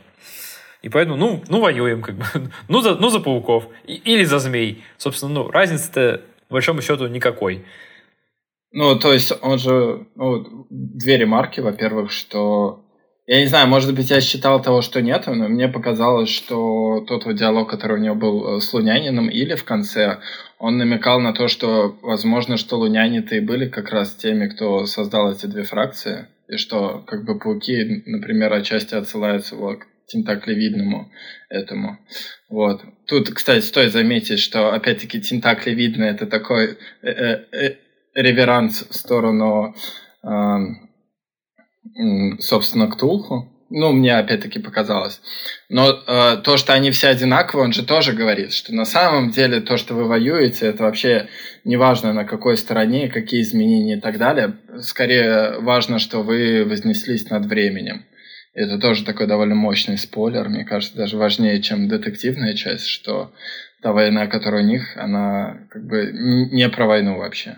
И 0.82 0.90
поэтому, 0.90 1.18
ну, 1.18 1.44
ну 1.50 1.60
воюем, 1.60 2.02
как 2.02 2.16
бы. 2.16 2.26
ну, 2.68 2.82
за, 2.82 2.96
ну, 2.96 3.10
за 3.10 3.20
пауков. 3.20 3.68
И, 3.86 3.96
или 3.96 4.24
за 4.24 4.40
змей. 4.40 4.84
Собственно, 4.98 5.34
ну, 5.34 5.52
разницы-то, 5.52 6.22
по 6.48 6.54
большому 6.56 6.82
счету, 6.82 7.08
никакой. 7.08 7.66
Ну, 8.72 8.98
то 9.00 9.14
есть 9.14 9.34
он 9.42 9.58
же, 9.58 10.08
ну, 10.16 10.68
две 10.70 11.18
ремарки, 11.18 11.60
во-первых, 11.60 12.12
что 12.12 12.86
я 13.30 13.42
не 13.42 13.46
знаю, 13.46 13.68
может 13.68 13.94
быть, 13.94 14.10
я 14.10 14.22
считал 14.22 14.60
того, 14.60 14.82
что 14.82 15.04
нет, 15.04 15.28
но 15.28 15.48
мне 15.48 15.68
показалось, 15.68 16.30
что 16.30 17.06
тот 17.08 17.26
вот 17.26 17.36
диалог, 17.36 17.70
который 17.70 18.00
у 18.00 18.02
него 18.02 18.16
был 18.16 18.58
э, 18.58 18.60
с 18.60 18.74
Лунянином, 18.74 19.30
или 19.30 19.54
в 19.54 19.64
конце, 19.64 20.20
он 20.60 20.78
намекал 20.78 21.20
на 21.20 21.34
то, 21.34 21.48
что, 21.48 21.98
возможно, 22.02 22.58
что 22.58 22.78
Луняниты 22.78 23.38
и 23.38 23.42
были 23.42 23.68
как 23.68 23.90
раз 23.90 24.16
теми, 24.16 24.48
кто 24.48 24.86
создал 24.86 25.32
эти 25.32 25.46
две 25.46 25.64
фракции, 25.64 26.28
и 26.48 26.58
что, 26.58 27.04
как 27.08 27.26
бы, 27.26 27.40
пауки, 27.40 28.04
например, 28.06 28.54
отчасти 28.54 28.94
отсылаются 28.94 29.56
вот, 29.56 29.80
к 29.80 29.88
тентаклевидному 30.08 31.12
этому. 31.50 31.98
Вот. 32.50 32.82
Тут, 33.08 33.30
кстати, 33.30 33.64
стоит 33.64 33.94
заметить, 33.94 34.40
что, 34.40 34.74
опять-таки, 34.74 35.22
тентаклевидный— 35.22 36.08
это 36.10 36.28
такой 36.28 36.78
э 37.02 37.10
-э 37.10 37.46
-э 37.52 37.76
реверанс 38.16 38.86
в 38.90 38.94
сторону 38.94 39.74
собственно, 42.40 42.88
Ктулху. 42.88 43.50
Ну, 43.70 43.92
мне 43.92 44.18
опять-таки 44.18 44.60
показалось. 44.60 45.22
Но 45.70 45.90
э, 45.92 46.38
то, 46.44 46.58
что 46.58 46.74
они 46.74 46.90
все 46.90 47.10
одинаковые, 47.10 47.66
он 47.66 47.74
же 47.74 47.86
тоже 47.86 48.14
говорит, 48.14 48.52
что 48.52 48.74
на 48.74 48.86
самом 48.86 49.30
деле 49.30 49.62
то, 49.62 49.78
что 49.78 49.94
вы 49.94 50.06
воюете, 50.06 50.68
это 50.68 50.84
вообще 50.84 51.28
не 51.64 51.78
важно 51.78 52.12
на 52.12 52.26
какой 52.26 52.58
стороне, 52.58 53.10
какие 53.10 53.42
изменения 53.42 53.98
и 53.98 54.02
так 54.02 54.18
далее. 54.18 54.56
Скорее 54.82 55.60
важно, 55.60 56.00
что 56.00 56.24
вы 56.24 56.66
вознеслись 56.66 57.30
над 57.30 57.46
временем. 57.46 58.06
Это 58.56 58.80
тоже 58.80 59.06
такой 59.06 59.28
довольно 59.28 59.56
мощный 59.56 60.00
спойлер, 60.00 60.50
мне 60.50 60.66
кажется, 60.66 60.98
даже 60.98 61.18
важнее, 61.18 61.62
чем 61.62 61.88
детективная 61.88 62.56
часть, 62.56 62.88
что 62.88 63.32
та 63.84 63.94
война, 63.94 64.26
которая 64.26 64.64
у 64.64 64.66
них, 64.66 64.98
она 64.98 65.60
как 65.70 65.86
бы 65.86 66.10
не 66.12 66.68
про 66.70 66.88
войну 66.88 67.18
вообще. 67.18 67.58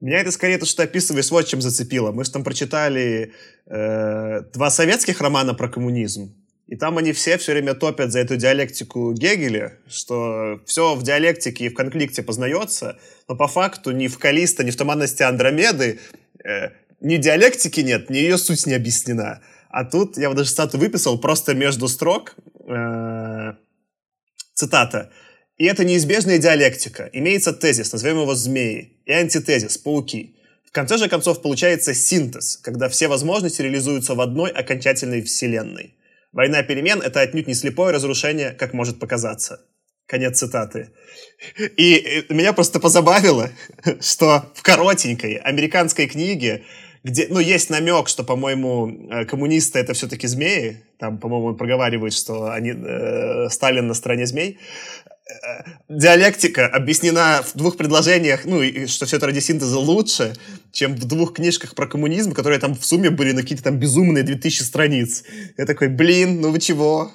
Меня 0.00 0.20
это 0.20 0.30
скорее 0.30 0.58
то, 0.58 0.66
что 0.66 0.84
описываешь, 0.84 1.30
вот 1.30 1.46
чем 1.46 1.60
зацепило. 1.60 2.12
Мы 2.12 2.24
же 2.24 2.30
там 2.30 2.44
прочитали 2.44 3.32
э, 3.66 4.42
два 4.52 4.70
советских 4.70 5.20
романа 5.20 5.54
про 5.54 5.68
коммунизм. 5.68 6.34
И 6.68 6.76
там 6.76 6.98
они 6.98 7.12
все 7.12 7.38
все 7.38 7.52
время 7.52 7.74
топят 7.74 8.12
за 8.12 8.20
эту 8.20 8.36
диалектику 8.36 9.12
Гегеля, 9.12 9.78
что 9.88 10.60
все 10.66 10.94
в 10.94 11.02
диалектике 11.02 11.64
и 11.64 11.68
в 11.70 11.74
конфликте 11.74 12.22
познается, 12.22 12.98
но 13.26 13.36
по 13.36 13.48
факту 13.48 13.90
ни 13.90 14.06
в 14.06 14.18
Калиста, 14.18 14.64
ни 14.64 14.70
в 14.70 14.76
Туманности 14.76 15.22
Андромеды 15.22 15.98
э, 16.44 16.68
ни 17.00 17.16
диалектики 17.16 17.80
нет, 17.80 18.10
ни 18.10 18.18
ее 18.18 18.38
суть 18.38 18.66
не 18.66 18.74
объяснена. 18.74 19.40
А 19.70 19.84
тут 19.84 20.16
я 20.16 20.28
вот 20.28 20.36
даже 20.36 20.50
стату 20.50 20.78
выписал 20.78 21.18
просто 21.18 21.54
между 21.54 21.88
строк. 21.88 22.36
Э, 22.68 23.54
цитата. 24.54 25.10
И 25.58 25.64
это 25.64 25.84
неизбежная 25.84 26.38
диалектика. 26.38 27.10
Имеется 27.12 27.52
тезис, 27.52 27.92
назовем 27.92 28.22
его 28.22 28.34
змеи, 28.34 28.92
и 29.06 29.12
антитезис, 29.12 29.76
пауки. 29.76 30.36
В 30.64 30.70
конце 30.70 30.98
же 30.98 31.08
концов 31.08 31.42
получается 31.42 31.94
синтез, 31.94 32.56
когда 32.56 32.88
все 32.88 33.08
возможности 33.08 33.62
реализуются 33.62 34.14
в 34.14 34.20
одной 34.20 34.50
окончательной 34.50 35.22
вселенной. 35.22 35.94
Война 36.32 36.62
перемен— 36.62 37.00
это 37.04 37.20
отнюдь 37.20 37.48
не 37.48 37.54
слепое 37.54 37.92
разрушение, 37.92 38.52
как 38.52 38.72
может 38.72 39.00
показаться. 39.00 39.60
Конец 40.06 40.38
цитаты. 40.38 40.90
И 41.76 42.24
меня 42.28 42.52
просто 42.52 42.78
позабавило, 42.78 43.50
что 44.00 44.52
в 44.54 44.62
коротенькой 44.62 45.36
американской 45.36 46.06
книге, 46.06 46.64
где, 47.02 47.26
ну, 47.30 47.40
есть 47.40 47.70
намек, 47.70 48.08
что, 48.08 48.22
по-моему, 48.22 49.08
э, 49.10 49.24
коммунисты— 49.24 49.78
это 49.80 49.92
все-таки 49.94 50.26
змеи, 50.26 50.84
там, 50.98 51.18
по-моему, 51.18 51.46
он 51.46 51.56
проговаривает, 51.56 52.12
что 52.12 52.50
они, 52.50 52.70
э, 52.70 53.48
Сталин 53.50 53.86
на 53.86 53.94
стороне 53.94 54.26
змей, 54.26 54.58
диалектика 55.88 56.66
объяснена 56.66 57.42
в 57.42 57.56
двух 57.56 57.76
предложениях, 57.76 58.44
ну, 58.44 58.62
и 58.62 58.86
что 58.86 59.06
все 59.06 59.16
это 59.16 59.26
ради 59.26 59.40
синтеза 59.40 59.78
лучше, 59.78 60.34
чем 60.72 60.94
в 60.94 61.04
двух 61.06 61.34
книжках 61.34 61.74
про 61.74 61.86
коммунизм, 61.86 62.32
которые 62.32 62.58
там 62.58 62.74
в 62.74 62.84
сумме 62.84 63.10
были 63.10 63.32
на 63.32 63.42
какие-то 63.42 63.64
там 63.64 63.78
безумные 63.78 64.24
2000 64.24 64.62
страниц. 64.62 65.24
Я 65.56 65.66
такой, 65.66 65.88
блин, 65.88 66.40
ну 66.40 66.50
вы 66.50 66.60
чего? 66.60 67.12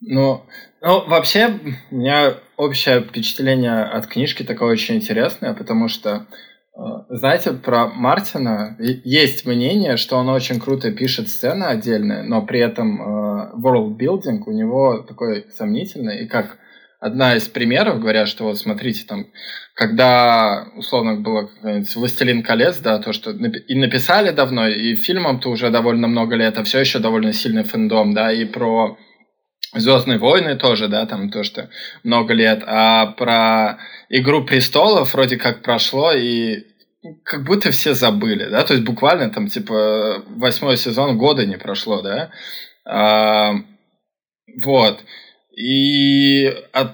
Ну, 0.00 0.44
ну, 0.82 1.06
вообще, 1.06 1.58
у 1.90 1.96
меня 1.96 2.38
общее 2.56 3.02
впечатление 3.02 3.84
от 3.84 4.06
книжки 4.06 4.42
такое 4.42 4.72
очень 4.72 4.96
интересное, 4.96 5.54
потому 5.54 5.88
что 5.88 6.26
Э, 6.26 6.53
знаете, 7.08 7.52
про 7.52 7.86
Мартина 7.86 8.76
есть 8.78 9.46
мнение, 9.46 9.96
что 9.96 10.16
он 10.16 10.28
очень 10.28 10.58
круто 10.58 10.90
пишет 10.90 11.28
сцены 11.28 11.64
отдельные, 11.64 12.22
но 12.22 12.42
при 12.42 12.60
этом 12.60 13.00
э, 13.00 13.52
world 13.56 13.96
building 13.96 14.42
у 14.46 14.52
него 14.52 15.04
такой 15.06 15.46
сомнительный. 15.50 16.24
И 16.24 16.26
как 16.28 16.58
одна 16.98 17.36
из 17.36 17.46
примеров 17.48 18.00
говорят, 18.00 18.26
что 18.28 18.44
вот 18.44 18.58
смотрите, 18.58 19.04
там, 19.06 19.26
когда 19.74 20.66
условно 20.76 21.20
было 21.20 21.48
«Властелин 21.94 22.42
колец», 22.42 22.78
да, 22.78 22.98
то, 22.98 23.12
что 23.12 23.30
и 23.30 23.74
написали 23.76 24.30
давно, 24.30 24.66
и 24.66 24.96
фильмом-то 24.96 25.50
уже 25.50 25.70
довольно 25.70 26.08
много 26.08 26.34
лет, 26.34 26.58
а 26.58 26.64
все 26.64 26.80
еще 26.80 26.98
довольно 26.98 27.32
сильный 27.32 27.64
фэндом, 27.64 28.14
да, 28.14 28.32
и 28.32 28.44
про 28.44 28.96
Звездные 29.74 30.18
войны 30.18 30.56
тоже, 30.56 30.88
да, 30.88 31.06
там 31.06 31.30
то, 31.30 31.44
что 31.44 31.68
много 32.02 32.32
лет, 32.32 32.62
а 32.66 33.06
про 33.06 33.78
Игру 34.08 34.44
престолов 34.44 35.14
вроде 35.14 35.36
как 35.36 35.62
прошло, 35.62 36.12
и 36.12 36.64
как 37.24 37.44
будто 37.44 37.70
все 37.70 37.94
забыли, 37.94 38.48
да, 38.48 38.62
то 38.62 38.74
есть 38.74 38.84
буквально 38.84 39.30
там 39.30 39.48
типа 39.48 40.22
восьмой 40.28 40.76
сезон 40.76 41.18
года 41.18 41.44
не 41.44 41.58
прошло, 41.58 42.02
да, 42.02 42.30
а, 42.86 43.54
вот, 44.62 45.00
и 45.56 46.46
от 46.72 46.92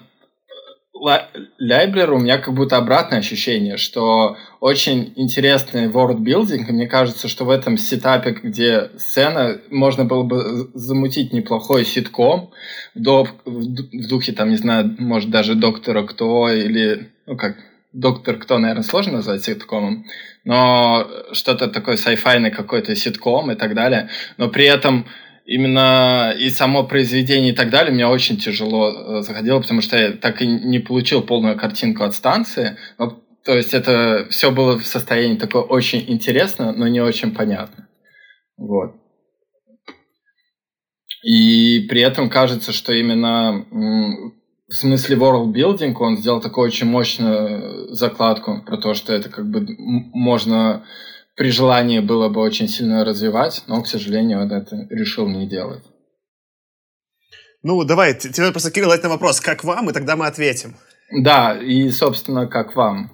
Лайблер 1.00 2.12
у 2.12 2.18
меня 2.18 2.38
как 2.38 2.54
будто 2.54 2.76
обратное 2.76 3.20
ощущение, 3.20 3.76
что 3.76 4.36
очень 4.60 5.12
интересный 5.16 5.88
world-building, 5.88 6.66
и 6.68 6.72
мне 6.72 6.86
кажется, 6.86 7.28
что 7.28 7.44
в 7.44 7.50
этом 7.50 7.78
сетапе, 7.78 8.32
где 8.32 8.90
сцена, 8.98 9.60
можно 9.70 10.04
было 10.04 10.22
бы 10.22 10.70
замутить 10.74 11.32
неплохой 11.32 11.84
ситком 11.84 12.50
до, 12.94 13.26
в 13.44 14.08
духе, 14.08 14.32
там, 14.32 14.50
не 14.50 14.56
знаю, 14.56 14.94
может, 14.98 15.30
даже 15.30 15.54
Доктора 15.54 16.02
Кто 16.02 16.50
или, 16.50 17.10
ну, 17.26 17.36
как, 17.36 17.56
Доктор 17.92 18.36
Кто, 18.36 18.58
наверное, 18.58 18.84
сложно 18.84 19.14
назвать 19.14 19.42
ситкомом, 19.42 20.04
но 20.44 21.08
что-то 21.32 21.68
такое 21.68 21.96
sci-fi 21.96 22.50
какой-то 22.50 22.94
ситком 22.94 23.50
и 23.50 23.54
так 23.54 23.74
далее, 23.74 24.10
но 24.36 24.48
при 24.48 24.66
этом 24.66 25.06
именно 25.50 26.32
и 26.38 26.48
само 26.48 26.84
произведение 26.84 27.52
и 27.52 27.54
так 27.54 27.70
далее 27.70 27.92
меня 27.92 28.08
очень 28.08 28.36
тяжело 28.36 29.18
э, 29.18 29.22
заходило, 29.22 29.60
потому 29.60 29.80
что 29.80 29.98
я 29.98 30.12
так 30.12 30.40
и 30.42 30.46
не 30.46 30.78
получил 30.78 31.22
полную 31.22 31.58
картинку 31.58 32.04
от 32.04 32.14
станции. 32.14 32.76
Но, 32.98 33.20
то 33.44 33.56
есть 33.56 33.74
это 33.74 34.28
все 34.30 34.52
было 34.52 34.78
в 34.78 34.86
состоянии 34.86 35.36
такое 35.36 35.62
очень 35.62 36.04
интересно, 36.06 36.72
но 36.72 36.86
не 36.86 37.00
очень 37.00 37.34
понятно. 37.34 37.88
Вот. 38.56 38.94
И 41.24 41.80
при 41.88 42.00
этом 42.00 42.30
кажется, 42.30 42.70
что 42.72 42.92
именно 42.92 43.66
в 44.68 44.72
смысле 44.72 45.16
world 45.16 45.52
building 45.52 45.96
он 45.98 46.16
сделал 46.16 46.40
такую 46.40 46.66
очень 46.66 46.86
мощную 46.86 47.92
закладку 47.92 48.62
про 48.64 48.76
то, 48.76 48.94
что 48.94 49.12
это 49.12 49.28
как 49.28 49.50
бы 49.50 49.66
можно 50.14 50.84
при 51.40 51.50
желании 51.53 52.00
было 52.00 52.29
бы 52.29 52.42
очень 52.42 52.68
сильно 52.68 53.03
развивать, 53.03 53.62
но, 53.66 53.81
к 53.81 53.87
сожалению, 53.87 54.42
он 54.42 54.53
это 54.53 54.87
решил 54.90 55.26
не 55.26 55.48
делать. 55.48 55.83
Ну, 57.62 57.83
давай, 57.85 58.12
тебе 58.12 58.50
просто, 58.50 58.70
Кирилл, 58.70 58.92
на 59.03 59.09
вопрос, 59.09 59.40
как 59.40 59.64
вам, 59.64 59.88
и 59.88 59.94
тогда 59.94 60.16
мы 60.16 60.26
ответим. 60.26 60.76
Да, 61.11 61.59
и, 61.59 61.90
собственно, 61.92 62.46
как 62.46 62.76
вам. 62.76 63.11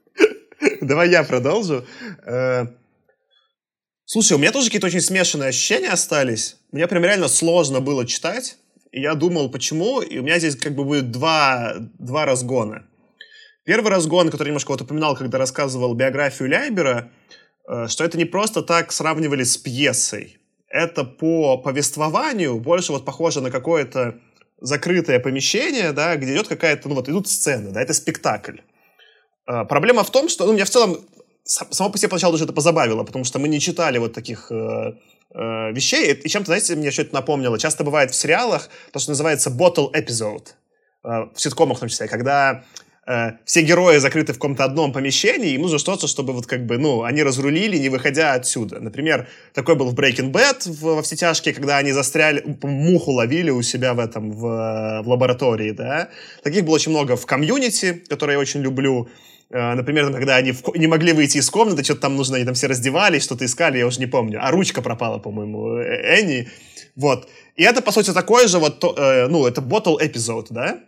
Давай 0.80 1.10
я 1.10 1.24
продолжу. 1.24 1.84
Э, 2.24 2.68
слушай, 4.06 4.32
у 4.32 4.38
меня 4.38 4.50
тоже 4.50 4.68
какие-то 4.68 4.86
очень 4.86 5.02
смешанные 5.02 5.50
ощущения 5.50 5.90
остались. 5.90 6.56
Мне 6.72 6.88
прям 6.88 7.04
реально 7.04 7.28
сложно 7.28 7.80
было 7.82 8.06
читать. 8.06 8.56
И 8.92 9.02
я 9.02 9.14
думал, 9.14 9.50
почему. 9.50 10.00
И 10.00 10.18
у 10.18 10.22
меня 10.22 10.38
здесь 10.38 10.56
как 10.56 10.74
бы 10.74 10.84
будет 10.84 11.10
два, 11.10 11.74
два 11.98 12.24
разгона. 12.24 12.86
Первый 13.64 13.90
разгон, 13.90 14.30
который 14.30 14.48
немножко 14.48 14.70
вот 14.70 14.80
упоминал, 14.80 15.16
когда 15.16 15.36
рассказывал 15.36 15.94
биографию 15.94 16.48
Ляйбера, 16.48 17.12
что 17.64 18.04
это 18.04 18.18
не 18.18 18.24
просто 18.24 18.62
так 18.62 18.92
сравнивали 18.92 19.44
с 19.44 19.56
пьесой. 19.56 20.38
Это 20.68 21.04
по 21.04 21.58
повествованию 21.58 22.58
больше 22.58 22.92
вот 22.92 23.04
похоже 23.04 23.40
на 23.40 23.50
какое-то 23.50 24.18
закрытое 24.60 25.20
помещение, 25.20 25.92
да, 25.92 26.16
где 26.16 26.32
идет 26.34 26.48
какая-то, 26.48 26.88
ну 26.88 26.94
вот 26.94 27.08
идут 27.08 27.28
сцены, 27.28 27.70
да, 27.70 27.82
это 27.82 27.92
спектакль. 27.92 28.58
Э, 29.46 29.64
проблема 29.64 30.02
в 30.04 30.10
том, 30.10 30.28
что, 30.28 30.46
ну, 30.46 30.52
меня 30.52 30.64
в 30.64 30.70
целом 30.70 30.98
само 31.44 31.90
по 31.90 31.98
себе 31.98 32.08
поначалу 32.08 32.32
даже 32.32 32.44
это 32.44 32.52
позабавило, 32.52 33.04
потому 33.04 33.24
что 33.24 33.38
мы 33.38 33.48
не 33.48 33.60
читали 33.60 33.98
вот 33.98 34.12
таких 34.12 34.50
э, 34.50 34.54
э, 34.54 35.72
вещей. 35.72 36.12
И 36.12 36.28
чем-то, 36.28 36.46
знаете, 36.46 36.76
мне 36.76 36.90
что-то 36.90 37.14
напомнило. 37.14 37.58
Часто 37.58 37.84
бывает 37.84 38.12
в 38.12 38.14
сериалах 38.14 38.68
то, 38.92 38.98
что 38.98 39.10
называется 39.10 39.50
bottle 39.50 39.92
episode. 39.92 40.48
Э, 41.04 41.26
в 41.34 41.40
ситкомах 41.40 41.78
в 41.78 41.80
том 41.80 41.88
числе, 41.88 42.08
когда 42.08 42.64
э, 43.06 43.32
все 43.44 43.62
герои 43.62 43.98
закрыты 43.98 44.32
в 44.32 44.36
каком-то 44.36 44.64
одном 44.64 44.92
помещении, 44.92 45.54
им 45.54 45.62
нужно 45.62 45.78
что-то, 45.78 46.06
чтобы 46.06 46.32
вот 46.32 46.46
как 46.46 46.66
бы, 46.66 46.78
ну, 46.78 47.02
они 47.02 47.22
разрулили, 47.22 47.78
не 47.78 47.88
выходя 47.88 48.34
отсюда. 48.34 48.80
Например, 48.80 49.28
такой 49.54 49.74
был 49.74 49.90
в 49.90 49.94
Breaking 49.94 50.32
Bad 50.32 50.70
в, 50.70 50.96
во 50.96 51.02
все 51.02 51.16
тяжкие, 51.16 51.54
когда 51.54 51.78
они 51.78 51.92
застряли, 51.92 52.42
муху 52.62 53.12
ловили 53.12 53.50
у 53.50 53.62
себя 53.62 53.94
в 53.94 54.00
этом, 54.00 54.32
в, 54.32 55.02
в 55.02 55.08
лаборатории, 55.08 55.72
да. 55.72 56.08
Таких 56.42 56.64
было 56.64 56.74
очень 56.74 56.92
много 56.92 57.16
в 57.16 57.26
комьюнити, 57.26 58.02
который 58.08 58.32
я 58.32 58.38
очень 58.38 58.60
люблю. 58.60 59.08
Э, 59.52 59.74
например, 59.74 60.10
когда 60.12 60.36
они 60.36 60.52
в, 60.52 60.62
не 60.74 60.86
могли 60.86 61.12
выйти 61.12 61.38
из 61.38 61.50
комнаты, 61.50 61.84
что-то 61.84 62.02
там 62.02 62.16
нужно, 62.16 62.36
они 62.36 62.44
там 62.44 62.54
все 62.54 62.66
раздевались, 62.68 63.24
что-то 63.24 63.44
искали, 63.44 63.78
я 63.78 63.86
уже 63.86 64.00
не 64.00 64.06
помню. 64.06 64.38
А 64.42 64.50
ручка 64.50 64.80
пропала, 64.82 65.18
по-моему, 65.18 65.76
э, 65.76 66.18
Энни. 66.18 66.48
Вот. 66.96 67.28
И 67.56 67.62
это, 67.62 67.82
по 67.82 67.92
сути, 67.92 68.12
такой 68.12 68.48
же 68.48 68.58
вот, 68.58 68.82
э, 68.82 69.26
ну, 69.28 69.46
это 69.46 69.60
bottle 69.60 69.98
эпизод, 70.00 70.48
да? 70.50 70.80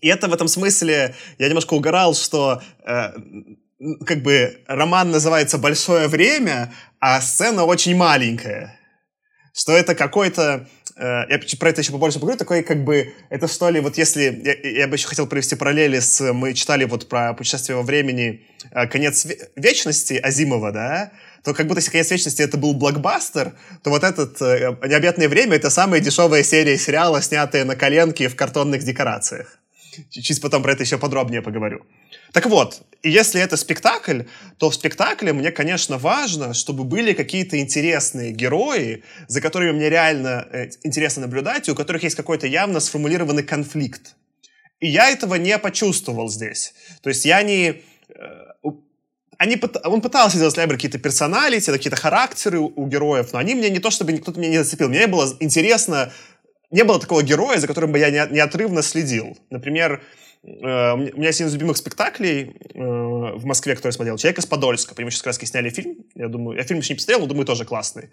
И 0.00 0.08
это 0.08 0.28
в 0.28 0.32
этом 0.32 0.48
смысле, 0.48 1.14
я 1.38 1.48
немножко 1.48 1.74
угорал, 1.74 2.14
что 2.14 2.62
э, 2.84 3.12
как 4.06 4.22
бы 4.22 4.58
роман 4.66 5.10
называется 5.10 5.58
«Большое 5.58 6.08
время», 6.08 6.72
а 7.00 7.20
сцена 7.20 7.64
очень 7.64 7.96
маленькая. 7.96 8.78
Что 9.54 9.72
это 9.72 9.94
какой-то... 9.94 10.68
Э, 10.96 11.24
я 11.28 11.40
про 11.58 11.70
это 11.70 11.80
еще 11.80 11.92
побольше 11.92 12.18
поговорю. 12.18 12.38
Такой 12.38 12.62
как 12.62 12.84
бы... 12.84 13.12
Это 13.30 13.48
что 13.48 13.68
ли, 13.68 13.80
вот 13.80 13.98
если... 13.98 14.40
Я, 14.44 14.80
я 14.82 14.88
бы 14.88 14.96
еще 14.96 15.08
хотел 15.08 15.26
провести 15.26 15.56
параллели 15.56 15.98
с... 15.98 16.32
Мы 16.32 16.54
читали 16.54 16.84
вот 16.84 17.08
про 17.08 17.34
путешествие 17.34 17.76
во 17.76 17.82
времени 17.82 18.46
э, 18.70 18.86
«Конец 18.86 19.26
вечности» 19.56 20.14
Азимова, 20.14 20.72
да? 20.72 21.12
то 21.42 21.54
как 21.54 21.66
будто 21.66 21.80
если 21.80 21.90
«Конец 21.90 22.10
вечности» 22.10 22.42
это 22.42 22.58
был 22.58 22.74
блокбастер, 22.74 23.54
то 23.82 23.90
вот 23.90 24.04
этот 24.04 24.40
э, 24.42 24.76
«Необъятное 24.86 25.28
время»— 25.28 25.56
это 25.56 25.70
самая 25.70 26.00
дешевая 26.00 26.42
серия 26.42 26.76
сериала, 26.76 27.22
снятая 27.22 27.64
на 27.64 27.76
коленке 27.76 28.28
в 28.28 28.36
картонных 28.36 28.84
декорациях. 28.84 29.58
Чуть 30.10 30.40
потом 30.40 30.62
про 30.62 30.72
это 30.72 30.82
еще 30.82 30.98
подробнее 30.98 31.42
поговорю. 31.42 31.84
Так 32.32 32.46
вот, 32.46 32.82
и 33.02 33.10
если 33.10 33.40
это 33.40 33.56
спектакль, 33.56 34.22
то 34.58 34.70
в 34.70 34.74
спектакле 34.74 35.32
мне, 35.32 35.50
конечно, 35.50 35.98
важно, 35.98 36.54
чтобы 36.54 36.84
были 36.84 37.12
какие-то 37.12 37.58
интересные 37.58 38.32
герои, 38.32 39.02
за 39.26 39.40
которыми 39.40 39.72
мне 39.72 39.90
реально 39.90 40.46
э, 40.52 40.70
интересно 40.84 41.22
наблюдать, 41.22 41.68
и 41.68 41.72
у 41.72 41.74
которых 41.74 42.04
есть 42.04 42.16
какой-то 42.16 42.46
явно 42.46 42.80
сформулированный 42.80 43.42
конфликт. 43.42 44.14
И 44.80 44.88
я 44.88 45.10
этого 45.10 45.34
не 45.34 45.58
почувствовал 45.58 46.28
здесь. 46.28 46.74
То 47.02 47.10
есть 47.10 47.24
я 47.24 47.42
не... 47.42 47.82
Э, 48.14 48.50
они, 49.38 49.58
он 49.84 50.02
пытался 50.02 50.36
сделать 50.36 50.56
Лайбер 50.58 50.76
какие-то 50.76 50.98
персоналити, 50.98 51.70
какие-то 51.70 51.96
характеры 51.96 52.58
у, 52.58 52.86
героев, 52.86 53.32
но 53.32 53.38
они 53.38 53.54
мне 53.54 53.70
не 53.70 53.78
то, 53.78 53.90
чтобы 53.90 54.12
кто-то 54.18 54.38
меня 54.38 54.50
не 54.50 54.64
зацепил. 54.64 54.90
Мне 54.90 55.06
было 55.06 55.34
интересно 55.40 56.12
не 56.70 56.84
было 56.84 57.00
такого 57.00 57.22
героя, 57.22 57.58
за 57.58 57.66
которым 57.66 57.92
бы 57.92 57.98
я 57.98 58.10
неотрывно 58.10 58.82
следил. 58.82 59.36
Например, 59.50 60.02
э, 60.42 60.48
у 60.48 60.96
меня 60.96 61.26
есть 61.26 61.40
один 61.40 61.48
из 61.48 61.54
любимых 61.54 61.76
спектаклей 61.76 62.56
э, 62.74 62.78
в 62.78 63.44
Москве, 63.44 63.74
который 63.74 63.90
я 63.90 63.96
смотрел, 63.96 64.16
«Человек 64.16 64.38
из 64.38 64.46
Подольска». 64.46 64.94
По 64.94 65.00
нему 65.00 65.10
сейчас 65.10 65.26
раз 65.26 65.38
сняли 65.38 65.70
фильм. 65.70 65.96
Я 66.14 66.28
думаю, 66.28 66.56
я 66.56 66.64
фильм 66.64 66.80
еще 66.80 66.94
не 66.94 66.96
посмотрел, 66.96 67.20
но 67.20 67.26
думаю, 67.26 67.46
тоже 67.46 67.64
классный. 67.64 68.10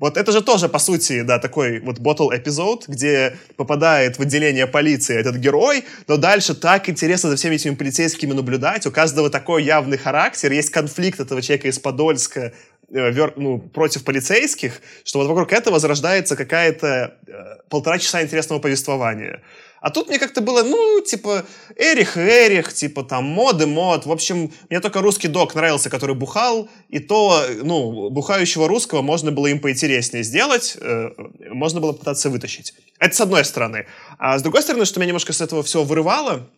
Вот 0.00 0.16
это 0.16 0.30
же 0.30 0.42
тоже, 0.42 0.68
по 0.68 0.78
сути, 0.78 1.22
да, 1.22 1.38
такой 1.38 1.80
вот 1.80 1.98
ботл 1.98 2.30
эпизод, 2.30 2.86
где 2.86 3.36
попадает 3.56 4.18
в 4.18 4.22
отделение 4.22 4.66
полиции 4.68 5.18
этот 5.18 5.36
герой, 5.36 5.84
но 6.06 6.16
дальше 6.16 6.54
так 6.54 6.88
интересно 6.88 7.30
за 7.30 7.36
всеми 7.36 7.56
этими 7.56 7.74
полицейскими 7.74 8.32
наблюдать. 8.32 8.86
У 8.86 8.92
каждого 8.92 9.28
такой 9.28 9.64
явный 9.64 9.98
характер, 9.98 10.52
есть 10.52 10.70
конфликт 10.70 11.18
этого 11.18 11.42
человека 11.42 11.68
из 11.68 11.80
Подольска 11.80 12.52
Э, 12.90 13.12
ну, 13.36 13.58
против 13.58 14.02
полицейских, 14.04 14.80
что 15.04 15.18
вот 15.18 15.28
вокруг 15.28 15.52
этого 15.52 15.78
зарождается 15.78 16.36
какая-то 16.36 17.18
э, 17.26 17.32
полтора 17.68 17.98
часа 17.98 18.22
интересного 18.22 18.60
повествования. 18.60 19.42
А 19.82 19.90
тут 19.90 20.08
мне 20.08 20.18
как-то 20.18 20.40
было, 20.40 20.62
ну, 20.62 21.00
типа, 21.02 21.44
Эрих 21.76 22.16
Эрих, 22.16 22.72
типа, 22.72 23.04
там, 23.04 23.24
мод 23.24 23.60
и 23.60 23.66
мод. 23.66 24.06
В 24.06 24.10
общем, 24.10 24.52
мне 24.70 24.80
только 24.80 25.02
русский 25.02 25.28
док 25.28 25.54
нравился, 25.54 25.90
который 25.90 26.14
бухал, 26.16 26.70
и 26.88 26.98
то, 26.98 27.44
ну, 27.62 28.08
бухающего 28.08 28.66
русского 28.66 29.02
можно 29.02 29.32
было 29.32 29.48
им 29.48 29.60
поинтереснее 29.60 30.24
сделать, 30.24 30.76
э, 30.80 31.10
можно 31.50 31.80
было 31.80 31.92
пытаться 31.92 32.30
вытащить. 32.30 32.72
Это 32.98 33.14
с 33.14 33.20
одной 33.20 33.44
стороны. 33.44 33.86
А 34.18 34.38
с 34.38 34.42
другой 34.42 34.62
стороны, 34.62 34.86
что 34.86 34.98
меня 34.98 35.08
немножко 35.08 35.34
с 35.34 35.42
этого 35.42 35.62
всего 35.62 35.84
вырывало, 35.84 36.48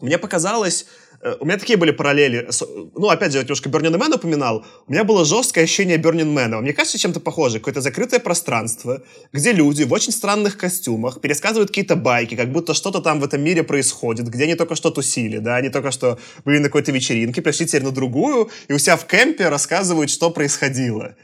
мне 0.00 0.16
показалось, 0.16 0.86
у 1.40 1.44
меня 1.44 1.56
такие 1.56 1.76
были 1.76 1.92
параллели. 1.92 2.48
Ну, 2.96 3.08
опять 3.08 3.30
же, 3.32 3.38
я 3.38 3.44
немножко 3.44 3.68
Burning 3.68 3.96
Man 3.96 4.14
упоминал. 4.14 4.64
У 4.88 4.92
меня 4.92 5.04
было 5.04 5.24
жесткое 5.24 5.64
ощущение 5.64 5.96
Burning 5.96 6.34
Man. 6.34 6.60
Мне 6.60 6.72
кажется, 6.72 6.98
чем-то 6.98 7.20
похоже. 7.20 7.58
Какое-то 7.58 7.80
закрытое 7.80 8.18
пространство, 8.18 9.02
где 9.32 9.52
люди 9.52 9.84
в 9.84 9.92
очень 9.92 10.12
странных 10.12 10.58
костюмах 10.58 11.20
пересказывают 11.20 11.70
какие-то 11.70 11.94
байки, 11.94 12.34
как 12.34 12.50
будто 12.50 12.74
что-то 12.74 13.00
там 13.00 13.20
в 13.20 13.24
этом 13.24 13.40
мире 13.40 13.62
происходит, 13.62 14.28
где 14.28 14.44
они 14.44 14.56
только 14.56 14.74
что 14.74 14.90
тусили, 14.90 15.38
да, 15.38 15.56
они 15.56 15.68
только 15.68 15.92
что 15.92 16.18
были 16.44 16.58
на 16.58 16.64
какой-то 16.64 16.90
вечеринке, 16.90 17.40
пришли 17.40 17.66
теперь 17.66 17.84
на 17.84 17.92
другую, 17.92 18.50
и 18.66 18.72
у 18.72 18.78
себя 18.78 18.96
в 18.96 19.06
кемпе 19.06 19.48
рассказывают, 19.48 20.10
что 20.10 20.30
происходило. 20.30 21.14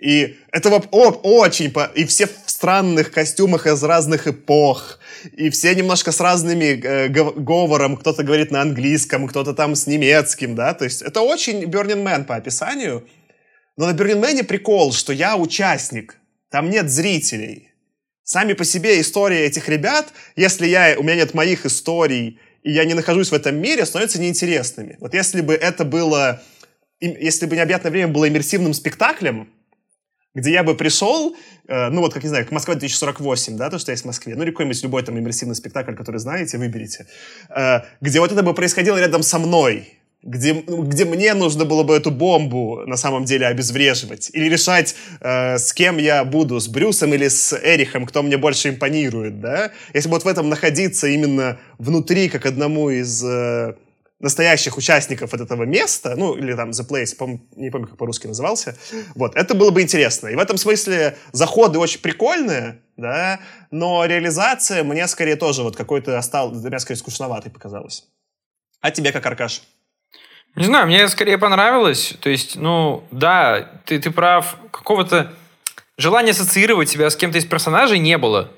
И 0.00 0.36
это 0.52 0.70
о, 0.92 1.10
очень... 1.10 1.74
И 1.96 2.04
все 2.04 2.28
странных 2.58 3.12
костюмах 3.12 3.68
из 3.68 3.84
разных 3.84 4.26
эпох. 4.26 4.98
И 5.36 5.48
все 5.48 5.76
немножко 5.76 6.10
с 6.10 6.20
разными 6.20 6.80
э, 6.82 7.08
говором. 7.08 7.96
Кто-то 7.96 8.24
говорит 8.24 8.50
на 8.50 8.62
английском, 8.62 9.28
кто-то 9.28 9.54
там 9.54 9.76
с 9.76 9.86
немецким, 9.86 10.56
да. 10.56 10.74
То 10.74 10.84
есть 10.84 11.02
это 11.02 11.20
очень 11.20 11.62
Burning 11.64 12.02
Man 12.02 12.24
по 12.24 12.34
описанию. 12.34 13.06
Но 13.76 13.86
на 13.86 13.92
Burning 13.92 14.20
Man 14.20 14.42
прикол, 14.42 14.92
что 14.92 15.12
я 15.12 15.36
участник. 15.36 16.16
Там 16.50 16.68
нет 16.68 16.90
зрителей. 16.90 17.68
Сами 18.24 18.54
по 18.54 18.64
себе 18.64 19.00
истории 19.00 19.38
этих 19.38 19.68
ребят, 19.68 20.08
если 20.34 20.66
я, 20.66 20.96
у 20.98 21.04
меня 21.04 21.14
нет 21.14 21.34
моих 21.34 21.64
историй, 21.64 22.40
и 22.64 22.72
я 22.72 22.84
не 22.84 22.94
нахожусь 22.94 23.30
в 23.30 23.34
этом 23.34 23.54
мире, 23.56 23.86
становятся 23.86 24.20
неинтересными. 24.20 24.96
Вот 24.98 25.14
если 25.14 25.42
бы 25.42 25.54
это 25.54 25.84
было... 25.84 26.42
Если 27.00 27.46
бы 27.46 27.54
«Необъятное 27.54 27.92
время» 27.92 28.08
было 28.08 28.28
иммерсивным 28.28 28.74
спектаклем, 28.74 29.48
где 30.38 30.52
я 30.52 30.62
бы 30.62 30.74
пришел, 30.74 31.36
э, 31.66 31.88
ну 31.90 32.00
вот, 32.00 32.14
как 32.14 32.22
не 32.22 32.28
знаю, 32.28 32.46
к 32.46 32.52
Москва 32.52 32.74
2048, 32.74 33.56
да, 33.56 33.70
то, 33.70 33.78
что 33.78 33.90
есть 33.90 34.04
в 34.04 34.06
Москве, 34.06 34.34
ну 34.36 34.44
или 34.44 34.50
какой-нибудь 34.50 34.82
любой 34.82 35.02
там 35.02 35.18
иммерсивный 35.18 35.54
спектакль, 35.54 35.94
который 35.94 36.18
знаете, 36.18 36.58
выберите, 36.58 37.06
э, 37.50 37.80
где 38.00 38.20
вот 38.20 38.32
это 38.32 38.42
бы 38.42 38.54
происходило 38.54 38.98
рядом 38.98 39.22
со 39.22 39.38
мной, 39.38 39.98
где, 40.22 40.62
ну, 40.66 40.82
где 40.82 41.04
мне 41.04 41.34
нужно 41.34 41.64
было 41.64 41.82
бы 41.82 41.96
эту 41.96 42.10
бомбу 42.10 42.82
на 42.86 42.96
самом 42.96 43.24
деле 43.24 43.46
обезвреживать, 43.46 44.30
или 44.32 44.48
решать, 44.48 44.94
э, 45.20 45.58
с 45.58 45.72
кем 45.72 45.98
я 45.98 46.24
буду, 46.24 46.60
с 46.60 46.68
Брюсом 46.68 47.14
или 47.14 47.28
с 47.28 47.52
Эрихом, 47.52 48.06
кто 48.06 48.22
мне 48.22 48.36
больше 48.36 48.68
импонирует, 48.68 49.40
да, 49.40 49.72
если 49.94 50.08
бы 50.08 50.14
вот 50.14 50.24
в 50.24 50.28
этом 50.28 50.48
находиться 50.48 51.08
именно 51.08 51.58
внутри, 51.78 52.28
как 52.28 52.46
одному 52.46 52.90
из... 52.90 53.24
Э, 53.24 53.74
настоящих 54.20 54.76
участников 54.76 55.32
от 55.32 55.40
этого 55.40 55.62
места, 55.64 56.14
ну, 56.16 56.34
или 56.34 56.54
там 56.54 56.70
The 56.70 56.88
Place, 56.88 57.16
пом- 57.16 57.40
не 57.56 57.70
помню, 57.70 57.86
как 57.86 57.96
по-русски 57.96 58.26
назывался, 58.26 58.76
вот, 59.14 59.36
это 59.36 59.54
было 59.54 59.70
бы 59.70 59.80
интересно. 59.80 60.28
И 60.28 60.34
в 60.34 60.40
этом 60.40 60.56
смысле 60.56 61.16
заходы 61.32 61.78
очень 61.78 62.00
прикольные, 62.00 62.82
да, 62.96 63.38
но 63.70 64.04
реализация 64.04 64.82
мне 64.82 65.06
скорее 65.06 65.36
тоже 65.36 65.62
вот 65.62 65.76
какой-то 65.76 66.18
остал, 66.18 66.50
для 66.50 66.68
меня 66.68 66.78
скорее 66.80 66.98
скучноватой 66.98 67.52
показалась. 67.52 68.04
А 68.80 68.90
тебе 68.90 69.12
как, 69.12 69.24
Аркаш? 69.26 69.62
Не 70.56 70.64
знаю, 70.64 70.86
мне 70.86 71.06
скорее 71.08 71.38
понравилось. 71.38 72.14
То 72.20 72.30
есть, 72.30 72.56
ну, 72.56 73.04
да, 73.10 73.70
ты, 73.84 74.00
ты 74.00 74.10
прав. 74.10 74.56
Какого-то 74.70 75.32
желания 75.96 76.30
ассоциировать 76.30 76.88
себя 76.88 77.10
с 77.10 77.16
кем-то 77.16 77.38
из 77.38 77.44
персонажей 77.44 77.98
не 77.98 78.18
было. 78.18 78.50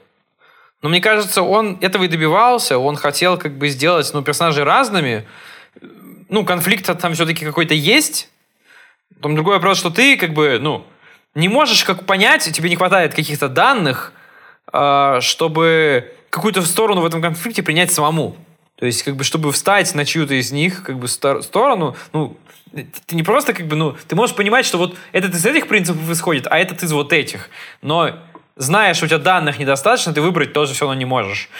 Но 0.83 0.88
мне 0.88 1.01
кажется, 1.01 1.42
он 1.42 1.79
этого 1.81 2.05
и 2.05 2.09
добивался. 2.09 2.79
Он 2.79 2.96
хотел 2.96 3.37
как 3.37 3.59
бы 3.59 3.68
сделать 3.68 4.11
ну, 4.14 4.23
персонажей 4.23 4.64
разными, 4.64 5.27
ну, 6.28 6.44
конфликт 6.44 6.87
там 6.98 7.14
все-таки 7.14 7.44
какой-то 7.44 7.74
есть. 7.74 8.30
Там 9.20 9.35
другой 9.35 9.56
вопрос, 9.56 9.78
что 9.78 9.90
ты 9.90 10.16
как 10.16 10.33
бы, 10.33 10.59
ну, 10.61 10.87
не 11.35 11.48
можешь 11.48 11.85
как 11.85 12.06
понять, 12.06 12.50
тебе 12.52 12.70
не 12.70 12.76
хватает 12.76 13.14
каких-то 13.14 13.48
данных, 13.48 14.12
э, 14.72 15.18
чтобы 15.20 16.14
какую-то 16.30 16.62
сторону 16.62 17.02
в 17.02 17.06
этом 17.06 17.20
конфликте 17.20 17.62
принять 17.62 17.92
самому. 17.92 18.37
То 18.76 18.87
есть, 18.87 19.02
как 19.02 19.16
бы, 19.16 19.24
чтобы 19.24 19.52
встать 19.52 19.94
на 19.94 20.06
чью-то 20.06 20.35
из 20.35 20.52
них, 20.52 20.83
как 20.83 20.98
бы, 20.98 21.06
сторону, 21.06 21.96
ну, 22.12 22.37
ты 22.72 23.16
не 23.16 23.22
просто, 23.22 23.52
как 23.52 23.66
бы, 23.66 23.76
ну, 23.76 23.96
ты 24.09 24.16
можешь 24.16 24.35
понимать, 24.35 24.64
что 24.64 24.78
вот 24.78 24.96
этот 25.12 25.35
из 25.35 25.44
этих 25.44 25.68
принципов 25.68 26.09
исходит, 26.11 26.46
а 26.48 26.59
этот 26.59 26.83
из 26.83 26.92
вот 26.92 27.12
этих. 27.12 27.50
Но 27.83 28.16
зная, 28.56 28.94
что 28.94 29.04
у 29.06 29.09
тебя 29.09 29.18
данных 29.18 29.59
недостаточно, 29.59 30.14
ты 30.14 30.20
выбрать 30.20 30.52
тоже 30.52 30.72
все 30.72 30.87
равно 30.87 30.98
не 30.98 31.04
можешь. 31.04 31.50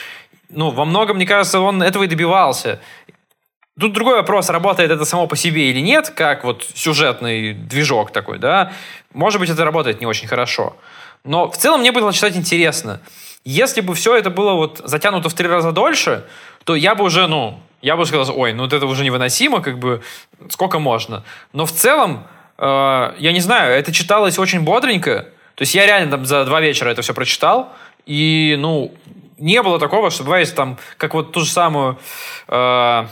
Ну, 0.49 0.69
во 0.71 0.85
многом, 0.85 1.17
мне 1.17 1.25
кажется, 1.25 1.59
он 1.59 1.81
этого 1.83 2.03
и 2.03 2.07
добивался. 2.07 2.81
Тут 3.79 3.93
другой 3.93 4.15
вопрос, 4.15 4.49
работает 4.49 4.91
это 4.91 5.05
само 5.05 5.27
по 5.27 5.35
себе 5.35 5.69
или 5.69 5.79
нет, 5.79 6.09
как 6.09 6.43
вот 6.43 6.65
сюжетный 6.75 7.53
движок 7.53 8.11
такой, 8.11 8.37
да. 8.37 8.73
Может 9.13 9.39
быть, 9.39 9.49
это 9.49 9.63
работает 9.63 10.01
не 10.01 10.05
очень 10.05 10.27
хорошо. 10.27 10.75
Но 11.23 11.49
в 11.49 11.57
целом 11.57 11.79
мне 11.81 11.91
было 11.91 12.11
читать 12.11 12.35
интересно. 12.35 12.99
Если 13.45 13.81
бы 13.81 13.95
все 13.95 14.15
это 14.15 14.29
было 14.29 14.53
вот 14.53 14.81
затянуто 14.83 15.29
в 15.29 15.33
три 15.33 15.47
раза 15.47 15.71
дольше, 15.71 16.25
то 16.63 16.75
я 16.75 16.95
бы 16.95 17.05
уже, 17.05 17.27
ну, 17.27 17.59
я 17.81 17.95
бы 17.95 18.05
сказал, 18.05 18.37
ой, 18.37 18.53
ну 18.53 18.63
вот 18.63 18.73
это 18.73 18.85
уже 18.85 19.03
невыносимо, 19.03 19.61
как 19.61 19.79
бы, 19.79 20.01
сколько 20.49 20.79
можно. 20.79 21.23
Но 21.53 21.65
в 21.65 21.71
целом, 21.71 22.27
э, 22.57 23.13
я 23.17 23.31
не 23.31 23.39
знаю, 23.39 23.73
это 23.73 23.91
читалось 23.91 24.37
очень 24.37 24.61
бодренько, 24.61 25.27
то 25.55 25.61
есть 25.61 25.73
я 25.73 25.85
реально 25.85 26.11
там 26.11 26.25
за 26.25 26.45
два 26.45 26.61
вечера 26.61 26.89
это 26.89 27.01
все 27.01 27.13
прочитал, 27.13 27.73
и, 28.05 28.55
ну, 28.59 28.93
не 29.37 29.61
было 29.63 29.79
такого, 29.79 30.11
что 30.11 30.23
бывает 30.23 30.53
там, 30.53 30.77
как 30.97 31.13
вот 31.13 31.31
ту 31.31 31.39
же 31.39 31.49
самую... 31.49 31.97
Э, 32.47 33.07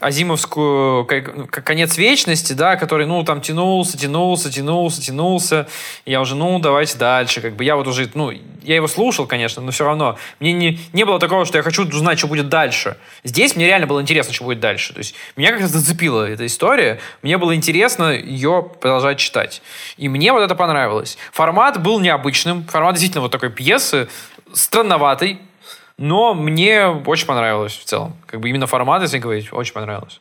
Азимовскую 0.00 1.06
конец 1.06 1.96
вечности, 1.96 2.52
да, 2.52 2.76
который, 2.76 3.06
ну, 3.06 3.22
там 3.22 3.40
тянулся, 3.40 3.96
тянулся, 3.96 4.50
тянулся, 4.50 5.00
тянулся. 5.00 5.68
Я 6.04 6.20
уже, 6.20 6.34
ну, 6.34 6.58
давайте 6.58 6.98
дальше. 6.98 7.40
Как 7.40 7.54
бы 7.54 7.64
я 7.64 7.76
вот 7.76 7.86
уже, 7.86 8.10
ну, 8.14 8.32
я 8.62 8.74
его 8.74 8.88
слушал, 8.88 9.26
конечно, 9.26 9.62
но 9.62 9.70
все 9.70 9.84
равно. 9.84 10.18
Мне 10.40 10.52
не, 10.52 10.80
не 10.92 11.04
было 11.04 11.20
такого, 11.20 11.44
что 11.44 11.58
я 11.58 11.62
хочу 11.62 11.86
узнать, 11.86 12.18
что 12.18 12.26
будет 12.26 12.48
дальше. 12.48 12.96
Здесь 13.22 13.54
мне 13.54 13.66
реально 13.66 13.86
было 13.86 14.00
интересно, 14.00 14.34
что 14.34 14.44
будет 14.44 14.58
дальше. 14.60 14.92
То 14.92 14.98
есть 14.98 15.14
меня 15.36 15.52
как-то 15.52 15.68
зацепила 15.68 16.28
эта 16.28 16.44
история. 16.44 16.98
Мне 17.22 17.38
было 17.38 17.54
интересно 17.54 18.12
ее 18.12 18.68
продолжать 18.80 19.18
читать. 19.18 19.62
И 19.96 20.08
мне 20.08 20.32
вот 20.32 20.40
это 20.40 20.56
понравилось. 20.56 21.16
Формат 21.32 21.80
был 21.80 22.00
необычным. 22.00 22.64
Формат 22.64 22.94
действительно 22.94 23.22
вот 23.22 23.30
такой 23.30 23.50
пьесы, 23.50 24.08
странноватый, 24.52 25.38
но 25.98 26.34
мне 26.34 26.86
очень 26.86 27.26
понравилось 27.26 27.74
в 27.74 27.84
целом. 27.84 28.16
Как 28.26 28.40
бы 28.40 28.48
именно 28.48 28.66
формат, 28.66 29.02
если 29.02 29.18
говорить, 29.18 29.52
очень 29.52 29.74
понравилось. 29.74 30.20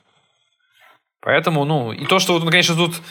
Поэтому, 1.20 1.64
ну, 1.64 1.94
и 1.94 2.06
то, 2.06 2.20
что 2.20 2.36
он, 2.36 2.50
конечно, 2.50 2.76
тут 2.76 3.02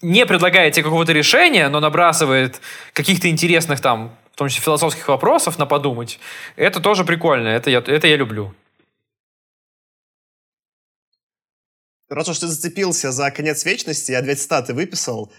не 0.00 0.24
предлагает 0.24 0.72
тебе 0.72 0.84
какого-то 0.84 1.12
решения, 1.12 1.68
но 1.68 1.80
набрасывает 1.80 2.60
каких-то 2.94 3.28
интересных 3.28 3.80
там, 3.80 4.16
в 4.32 4.36
том 4.36 4.48
числе 4.48 4.62
философских 4.62 5.06
вопросов 5.08 5.58
на 5.58 5.66
подумать, 5.66 6.18
это 6.56 6.80
тоже 6.80 7.04
прикольно, 7.04 7.48
это 7.48 7.68
я, 7.68 7.78
это 7.78 8.06
я 8.06 8.16
люблю. 8.16 8.54
Раз 12.08 12.28
уж 12.28 12.38
ты 12.38 12.46
зацепился 12.46 13.12
за 13.12 13.30
конец 13.30 13.64
вечности, 13.66 14.12
я 14.12 14.22
две 14.22 14.34
цитаты 14.34 14.72
выписал. 14.72 15.30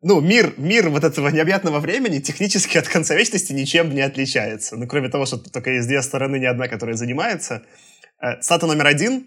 Ну, 0.00 0.20
мир, 0.20 0.54
мир 0.58 0.90
вот 0.90 1.02
этого 1.02 1.28
необъятного 1.28 1.80
времени 1.80 2.20
технически 2.20 2.78
от 2.78 2.86
конца 2.86 3.16
вечности 3.16 3.52
ничем 3.52 3.92
не 3.92 4.00
отличается. 4.00 4.76
Ну, 4.76 4.86
кроме 4.86 5.08
того, 5.08 5.26
что 5.26 5.38
только 5.38 5.72
есть 5.72 5.88
две 5.88 6.02
стороны, 6.02 6.38
ни 6.38 6.44
одна, 6.44 6.68
которая 6.68 6.94
занимается. 6.94 7.62
Э, 8.22 8.36
номер 8.62 8.86
один. 8.86 9.26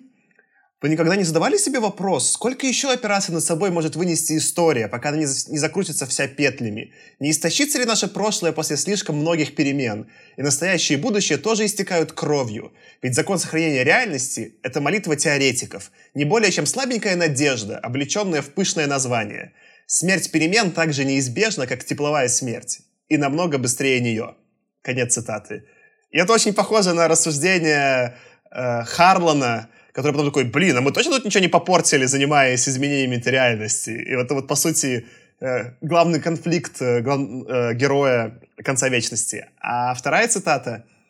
Вы 0.82 0.90
никогда 0.90 1.18
не 1.18 1.26
задавали 1.26 1.58
себе 1.58 1.80
вопрос, 1.80 2.32
сколько 2.32 2.66
еще 2.66 2.90
операций 2.90 3.34
над 3.34 3.44
собой 3.44 3.70
может 3.70 3.98
вынести 3.98 4.38
история, 4.38 4.88
пока 4.88 5.10
она 5.10 5.18
не, 5.18 5.26
не 5.26 5.58
закрутится 5.58 6.08
вся 6.08 6.28
петлями? 6.28 6.94
Не 7.20 7.32
истощится 7.32 7.78
ли 7.78 7.86
наше 7.86 8.08
прошлое 8.08 8.54
после 8.54 8.78
слишком 8.78 9.18
многих 9.18 9.56
перемен? 9.56 10.10
И 10.38 10.42
настоящее 10.42 10.98
и 10.98 11.02
будущее 11.02 11.38
тоже 11.38 11.66
истекают 11.66 12.14
кровью. 12.14 12.72
Ведь 13.02 13.14
закон 13.14 13.40
сохранения 13.40 13.84
реальности— 13.84 14.56
это 14.64 14.80
молитва 14.80 15.18
теоретиков, 15.18 15.92
не 16.16 16.24
более 16.24 16.52
чем 16.52 16.66
слабенькая 16.66 17.18
надежда, 17.18 17.78
облеченная 17.78 18.42
в 18.42 18.52
пышное 18.52 18.88
название— 18.88 19.52
Смерть 19.94 20.32
перемен 20.32 20.72
так 20.72 20.94
же 20.94 21.04
неизбежна, 21.04 21.68
как 21.68 21.84
тепловая 21.84 22.30
смерть, 22.30 22.80
и 23.10 23.18
намного 23.18 23.58
быстрее 23.58 24.00
нее. 24.00 24.36
Конец 24.82 25.16
цитаты. 25.16 25.66
И 26.12 26.18
это 26.18 26.32
очень 26.32 26.54
похоже 26.54 26.94
на 26.94 27.10
рассуждение 27.10 28.16
э, 28.52 28.84
Харлана, 28.86 29.68
который 29.92 30.14
потом 30.14 30.28
такой, 30.28 30.46
блин, 30.46 30.78
а 30.78 30.82
мы 30.82 30.94
точно 30.94 31.16
тут 31.16 31.26
ничего 31.26 31.42
не 31.42 31.50
попортили, 31.50 32.06
занимаясь 32.06 32.70
изменениями 32.70 33.22
реальности? 33.26 33.90
И 33.90 34.14
это 34.14 34.34
вот, 34.34 34.48
по 34.48 34.56
сути, 34.56 35.08
э, 35.42 35.74
главный 35.82 36.22
конфликт 36.22 36.82
э, 36.82 37.02
глав, 37.02 37.20
э, 37.20 37.74
героя 37.74 38.40
конца 38.64 38.88
вечности. 38.88 39.50
А 39.60 39.94
вторая 39.94 40.30
цитата— 40.30 40.86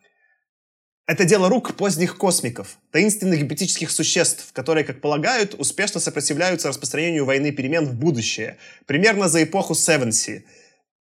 это 1.08 1.26
дело 1.26 1.50
рук 1.50 1.76
поздних 1.76 2.18
космиков, 2.18 2.78
таинственных 2.92 3.42
гипотетических 3.42 3.92
существ, 3.92 4.54
которые, 4.54 4.84
как 4.84 5.02
полагают, 5.02 5.56
успешно 5.56 6.00
сопротивляются 6.00 6.70
распространению 6.70 7.26
войны 7.26 7.52
перемен 7.52 7.86
в 7.86 7.96
будущее, 7.96 8.58
примерно 8.86 9.28
за 9.28 9.44
эпоху 9.44 9.76
Севенси, 9.76 10.46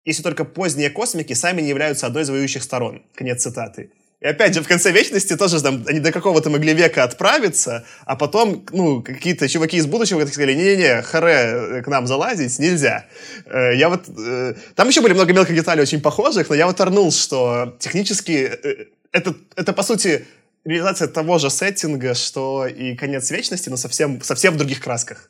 если 0.03 0.21
только 0.21 0.43
поздние 0.43 0.89
космики 0.89 1.33
сами 1.33 1.61
не 1.61 1.69
являются 1.69 2.07
одной 2.07 2.23
из 2.23 2.29
воюющих 2.29 2.63
сторон. 2.63 3.05
Конец 3.15 3.43
цитаты. 3.43 3.91
И 4.21 4.27
опять 4.27 4.53
же, 4.53 4.61
в 4.61 4.67
конце 4.67 4.91
вечности 4.91 5.35
тоже 5.35 5.61
там, 5.61 5.83
они 5.87 5.99
до 5.99 6.11
какого-то 6.11 6.49
могли 6.49 6.73
века 6.73 7.03
отправиться, 7.03 7.85
а 8.05 8.15
потом, 8.15 8.65
ну, 8.71 9.03
какие-то 9.03 9.47
чуваки 9.49 9.77
из 9.77 9.85
будущего 9.85 10.25
сказали, 10.25 10.53
не-не-не, 10.53 11.01
харе, 11.01 11.83
к 11.83 11.87
нам 11.87 12.07
залазить 12.07 12.57
нельзя. 12.59 13.05
Э, 13.45 13.75
я 13.75 13.89
вот... 13.89 14.05
Э, 14.07 14.55
там 14.75 14.87
еще 14.87 15.01
были 15.01 15.13
много 15.13 15.33
мелких 15.33 15.53
деталей 15.53 15.81
очень 15.81 16.01
похожих, 16.01 16.49
но 16.49 16.55
я 16.55 16.65
вот 16.65 16.79
орнул, 16.79 17.11
что 17.11 17.75
технически 17.79 18.51
э, 18.63 18.85
это, 19.11 19.35
это, 19.55 19.73
по 19.73 19.83
сути, 19.83 20.25
реализация 20.63 21.07
того 21.07 21.37
же 21.37 21.49
сеттинга, 21.49 22.13
что 22.13 22.67
и 22.67 22.95
«Конец 22.95 23.29
вечности», 23.31 23.69
но 23.69 23.77
совсем, 23.77 24.21
совсем 24.21 24.53
в 24.53 24.57
других 24.57 24.79
красках. 24.79 25.29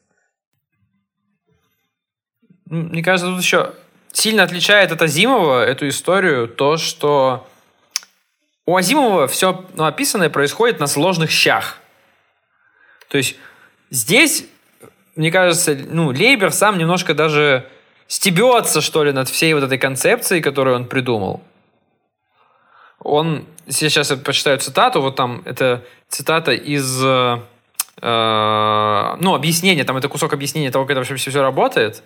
Мне 2.65 3.03
кажется, 3.03 3.31
тут 3.31 3.41
еще 3.41 3.73
сильно 4.13 4.43
отличает 4.43 4.91
от 4.91 5.01
Азимова 5.01 5.65
эту 5.65 5.87
историю 5.87 6.47
то, 6.47 6.77
что 6.77 7.47
у 8.65 8.75
Азимова 8.75 9.27
все 9.27 9.65
ну, 9.73 9.85
описанное 9.85 10.29
происходит 10.29 10.79
на 10.79 10.87
сложных 10.87 11.31
щах. 11.31 11.77
То 13.07 13.17
есть 13.17 13.35
здесь, 13.89 14.45
мне 15.15 15.31
кажется, 15.31 15.75
ну, 15.75 16.07
Лейбер 16.07 16.51
сам 16.51 16.77
немножко 16.77 17.13
даже 17.13 17.67
стебется, 18.07 18.81
что 18.81 19.03
ли, 19.03 19.11
над 19.11 19.29
всей 19.29 19.53
вот 19.53 19.63
этой 19.63 19.77
концепцией, 19.77 20.41
которую 20.41 20.75
он 20.75 20.85
придумал 20.85 21.41
он, 23.05 23.45
сейчас 23.69 24.09
я 24.09 24.17
почитаю 24.17 24.57
цитату, 24.57 24.99
вот 24.99 25.15
там, 25.15 25.43
это 25.45 25.83
цитата 26.09 26.53
из, 26.53 27.03
э, 27.03 27.39
э, 28.01 29.15
ну, 29.19 29.35
объяснения, 29.35 29.83
там 29.83 29.95
это 29.97 30.09
кусок 30.09 30.33
объяснения 30.33 30.71
того, 30.71 30.85
как 30.85 30.91
это 30.91 30.99
вообще 31.01 31.15
все, 31.15 31.41
работает. 31.41 32.01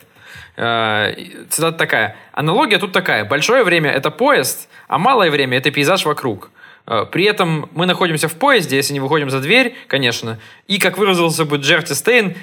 Э, 0.57 1.13
цитата 1.49 1.77
такая. 1.77 2.15
Аналогия 2.31 2.77
тут 2.77 2.91
такая. 2.91 3.25
Большое 3.25 3.63
время— 3.63 3.91
это 3.91 4.11
поезд, 4.11 4.69
а 4.87 4.97
малое 4.97 5.31
время— 5.31 5.57
это 5.59 5.71
пейзаж 5.71 6.05
вокруг. 6.05 6.51
Э, 6.85 7.05
при 7.11 7.25
этом 7.25 7.69
мы 7.73 7.85
находимся 7.85 8.27
в 8.27 8.35
поезде, 8.35 8.75
если 8.75 8.93
не 8.93 8.99
выходим 8.99 9.29
за 9.29 9.39
дверь, 9.39 9.75
конечно. 9.87 10.39
И, 10.67 10.79
как 10.79 10.97
выразился 10.97 11.45
бы 11.45 11.57
Джерти 11.57 11.93
Стейн, 11.93 12.35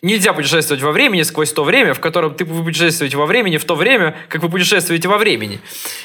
Нельзя 0.00 0.32
путешествовать 0.32 0.80
во 0.80 0.92
времени 0.92 1.22
сквозь 1.22 1.52
то 1.52 1.64
время, 1.64 1.92
в 1.92 1.98
котором 1.98 2.32
ты 2.32 2.44
вы 2.44 2.62
путешествуете 2.62 3.16
во 3.16 3.26
времени, 3.26 3.56
в 3.56 3.64
то 3.64 3.74
время, 3.74 4.14
как 4.28 4.44
вы 4.44 4.48
путешествуете 4.48 5.08
во 5.08 5.18
времени. 5.18 5.60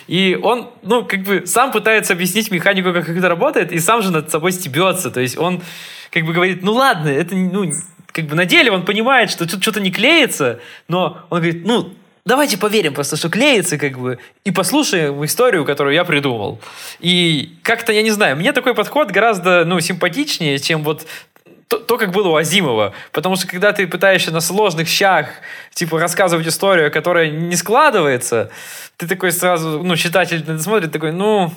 И 0.07 0.35
он, 0.41 0.71
ну, 0.81 1.05
как 1.05 1.21
бы 1.21 1.45
сам 1.45 1.71
пытается 1.71 2.13
объяснить 2.13 2.49
механику, 2.49 2.91
как 2.91 3.07
это 3.07 3.29
работает, 3.29 3.71
и 3.71 3.77
сам 3.77 4.01
же 4.01 4.11
над 4.11 4.31
собой 4.31 4.51
стебется. 4.51 5.11
То 5.11 5.19
есть 5.19 5.37
он 5.37 5.61
как 6.09 6.25
бы 6.25 6.33
говорит, 6.33 6.63
ну 6.63 6.73
ладно, 6.73 7.09
это, 7.09 7.35
ну, 7.35 7.71
как 8.13 8.25
бы 8.25 8.35
на 8.35 8.45
деле 8.45 8.71
он 8.71 8.85
понимает, 8.85 9.29
что 9.29 9.47
тут 9.47 9.61
что-то 9.61 9.81
не 9.81 9.91
клеится, 9.91 10.59
но 10.87 11.25
он 11.29 11.39
говорит, 11.39 11.65
ну, 11.65 11.93
давайте 12.25 12.57
поверим 12.57 12.93
просто, 12.93 13.17
что 13.17 13.29
клеится, 13.29 13.77
как 13.77 13.97
бы, 13.97 14.19
и 14.45 14.51
послушаем 14.51 15.25
историю, 15.25 15.65
которую 15.65 15.95
я 15.95 16.05
придумал. 16.05 16.61
И 16.99 17.57
как-то, 17.63 17.91
я 17.91 18.03
не 18.03 18.11
знаю, 18.11 18.37
мне 18.37 18.53
такой 18.53 18.75
подход 18.75 19.11
гораздо, 19.11 19.65
ну, 19.65 19.79
симпатичнее, 19.79 20.59
чем 20.59 20.83
вот 20.83 21.05
то, 21.67 21.79
то, 21.79 21.97
как 21.97 22.11
было 22.11 22.29
у 22.29 22.35
Азимова. 22.35 22.93
Потому 23.11 23.35
что 23.35 23.47
когда 23.47 23.71
ты 23.71 23.87
пытаешься 23.87 24.31
на 24.31 24.41
сложных 24.41 24.87
щах, 24.87 25.27
типа, 25.73 25.99
рассказывать 25.99 26.47
историю, 26.47 26.91
которая 26.91 27.31
не 27.31 27.55
складывается, 27.55 28.51
ты 28.97 29.07
такой 29.07 29.31
сразу, 29.31 29.81
ну, 29.83 29.95
читатель 29.95 30.45
смотрит 30.59 30.91
такой, 30.91 31.11
ну, 31.11 31.51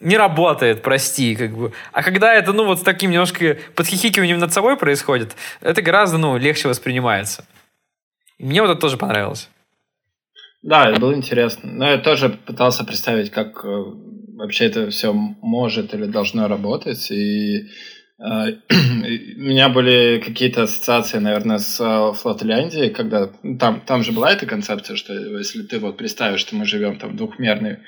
не 0.00 0.16
работает, 0.16 0.82
прости, 0.82 1.36
как 1.36 1.56
бы. 1.56 1.72
А 1.92 2.02
когда 2.02 2.34
это, 2.34 2.52
ну, 2.52 2.64
вот 2.64 2.80
с 2.80 2.82
таким 2.82 3.10
немножко 3.10 3.58
подхихикиванием 3.74 4.38
над 4.38 4.52
собой 4.52 4.76
происходит, 4.76 5.36
это 5.60 5.82
гораздо, 5.82 6.18
ну, 6.18 6.38
легче 6.38 6.68
воспринимается. 6.68 7.44
мне 8.38 8.62
вот 8.62 8.70
это 8.70 8.80
тоже 8.80 8.96
понравилось. 8.96 9.48
Да, 10.62 10.92
было 10.92 11.14
интересно. 11.14 11.70
Но 11.72 11.90
я 11.90 11.98
тоже 11.98 12.28
пытался 12.28 12.84
представить, 12.84 13.30
как 13.30 13.64
э, 13.64 13.84
вообще 14.36 14.66
это 14.66 14.90
все 14.90 15.12
может 15.12 15.94
или 15.94 16.04
должно 16.04 16.48
работать. 16.48 17.10
И 17.10 17.68
а, 18.18 18.48
у 18.48 19.40
меня 19.40 19.70
были 19.70 20.20
какие-то 20.24 20.64
ассоциации, 20.64 21.18
наверное, 21.18 21.58
с 21.58 21.80
а, 21.80 22.12
Флотляндией, 22.12 22.90
когда 22.90 23.30
ну, 23.42 23.56
там, 23.56 23.80
там 23.80 24.02
же 24.02 24.12
была 24.12 24.32
эта 24.32 24.44
концепция, 24.44 24.96
что 24.96 25.14
если 25.14 25.62
ты 25.62 25.78
вот 25.78 25.96
представишь, 25.96 26.40
что 26.40 26.56
мы 26.56 26.66
живем 26.66 26.98
там 26.98 27.12
в 27.12 27.16
двухмерной 27.16 27.78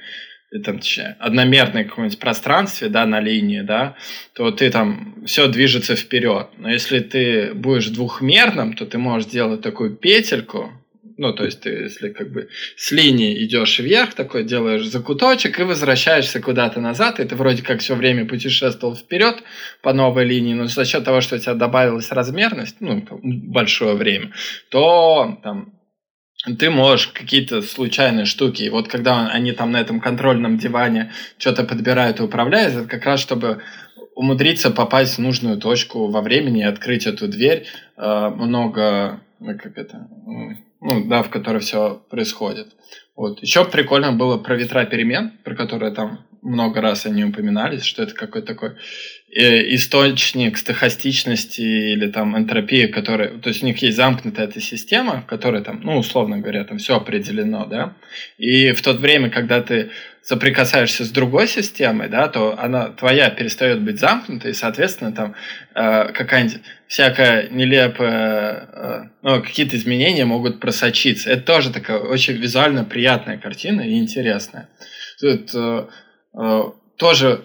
там, 0.59 0.79
точнее, 0.79 1.17
одномерной 1.19 1.85
каком-нибудь 1.85 2.19
пространстве, 2.19 2.89
да, 2.89 3.07
на 3.07 3.21
линии, 3.21 3.63
да, 3.63 3.97
то 4.35 4.51
ты 4.51 4.71
там 4.71 5.25
все 5.27 5.49
движется 5.49 5.97
вперед. 5.97 6.49
Но 6.59 6.71
если 6.71 7.01
ты 7.01 7.55
будешь 7.55 7.89
двухмерным, 7.89 8.75
то 8.75 8.85
ты 8.85 8.99
можешь 8.99 9.29
сделать 9.29 9.63
такую 9.63 9.97
петельку, 9.97 10.73
ну, 11.19 11.33
то 11.33 11.45
есть 11.45 11.61
ты, 11.61 11.71
если 11.71 12.09
как 12.09 12.33
бы 12.33 12.49
с 12.77 12.91
линии 12.91 13.45
идешь 13.45 13.79
вверх, 13.79 14.15
такой 14.15 14.45
делаешь 14.45 14.87
закуточек 14.87 15.61
и 15.61 15.63
возвращаешься 15.63 16.41
куда-то 16.41 16.81
назад, 16.81 17.21
и 17.21 17.25
ты 17.25 17.37
вроде 17.37 17.63
как 17.63 17.81
все 17.81 17.95
время 17.95 18.27
путешествовал 18.27 18.97
вперед 18.97 19.43
по 19.83 19.93
новой 19.93 20.25
линии, 20.25 20.55
но 20.55 20.67
за 20.67 20.85
счет 20.85 21.05
того, 21.05 21.21
что 21.21 21.37
у 21.37 21.39
тебя 21.39 21.55
добавилась 21.55 22.11
размерность, 22.11 22.77
ну, 22.81 23.07
большое 23.23 23.95
время, 23.95 24.33
то 24.69 25.39
там 25.43 25.75
ты 26.59 26.71
можешь 26.71 27.09
какие-то 27.09 27.63
случайные 27.63 28.25
штуки. 28.25 28.63
И 28.63 28.71
вот 28.71 28.89
когда 28.89 29.29
они 29.29 29.53
там 29.53 29.71
на 29.73 29.81
этом 29.81 30.01
контрольном 30.01 30.59
диване 30.59 31.13
что-то 31.39 31.65
подбирают 31.65 32.21
и 32.21 32.23
управляют, 32.23 32.75
это 32.75 32.89
как 32.89 33.05
раз 33.05 33.21
чтобы 33.21 33.63
умудриться 34.15 34.71
попасть 34.71 35.17
в 35.17 35.21
нужную 35.21 35.59
точку 35.59 36.09
во 36.09 36.21
времени 36.21 36.61
и 36.61 36.65
открыть 36.65 37.07
эту 37.07 37.29
дверь 37.29 37.67
э, 37.97 38.29
много, 38.29 39.21
как 39.41 39.79
это, 39.79 40.09
ну, 40.81 41.05
да, 41.07 41.23
в 41.23 41.31
которой 41.31 41.61
все 41.61 42.03
происходит. 42.11 42.69
Вот. 43.17 43.41
Еще 43.41 43.65
прикольно 43.65 44.13
было 44.13 44.37
про 44.37 44.57
ветра 44.57 44.85
перемен, 44.85 45.33
про 45.45 45.55
которые 45.55 45.93
там 45.93 46.27
много 46.43 46.81
раз 46.81 47.07
они 47.07 47.25
упоминались, 47.25 47.85
что 47.85 48.03
это 48.03 48.15
какой-то 48.15 48.49
такой 48.49 48.73
источник 49.35 50.59
стохастичности 50.59 51.61
или 51.63 52.11
там 52.11 52.37
энтропии, 52.37 52.87
который, 52.87 53.39
то 53.41 53.49
есть 53.49 53.63
у 53.63 53.67
них 53.67 53.79
есть 53.79 53.97
замкнутая 53.97 54.47
эта 54.47 54.61
система, 54.61 55.23
в 55.23 55.27
которой 55.27 55.63
там, 55.63 55.81
ну, 55.83 55.97
условно 55.97 56.39
говоря, 56.39 56.65
там 56.65 56.77
все 56.77 56.97
определено, 56.97 57.65
да, 57.65 57.95
и 58.37 58.73
в 58.73 58.83
то 58.83 58.93
время, 58.93 59.31
когда 59.31 59.63
ты 59.63 59.91
соприкасаешься 60.23 61.05
с 61.05 61.11
другой 61.11 61.49
системой, 61.49 62.09
да, 62.09 62.29
то 62.29 62.59
она 62.59 62.91
твоя 62.91 63.31
перестает 63.31 63.81
быть 63.81 63.99
замкнутой, 63.99 64.51
и, 64.53 64.55
соответственно, 64.55 65.13
там 65.13 65.35
э, 65.75 66.13
какая-нибудь 66.13 66.61
всякая 66.87 67.49
нелепая, 67.49 68.69
э, 68.73 69.03
ну, 69.23 69.43
какие-то 69.43 69.77
изменения 69.77 70.25
могут 70.27 70.61
просочиться. 70.61 71.31
Это 71.31 71.43
тоже 71.43 71.73
такая 71.73 71.99
очень 71.99 72.35
визуально 72.35 72.85
приятная 72.85 73.39
картина 73.39 73.81
и 73.81 73.99
интересная. 73.99 74.69
Тут 75.19 75.51
э, 75.55 75.87
э, 76.35 76.63
тоже 76.97 77.45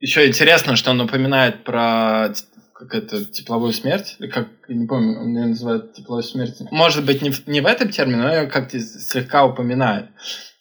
еще 0.00 0.26
интересно, 0.26 0.76
что 0.76 0.90
он 0.90 0.98
напоминает 0.98 1.64
про 1.64 2.32
как 2.78 2.94
это, 2.94 3.24
тепловую 3.24 3.72
смерть, 3.72 4.16
как, 4.30 4.48
не 4.68 4.86
помню, 4.86 5.18
он 5.18 5.34
ее 5.34 5.46
называет 5.46 5.94
тепловой 5.94 6.22
смерть. 6.22 6.56
Может 6.70 7.06
быть, 7.06 7.22
не 7.22 7.30
в, 7.30 7.46
не 7.46 7.62
в 7.62 7.66
этом 7.66 7.88
термине, 7.88 8.18
но 8.18 8.34
ее 8.34 8.46
как-то 8.48 8.78
слегка 8.78 9.46
упоминает. 9.46 10.10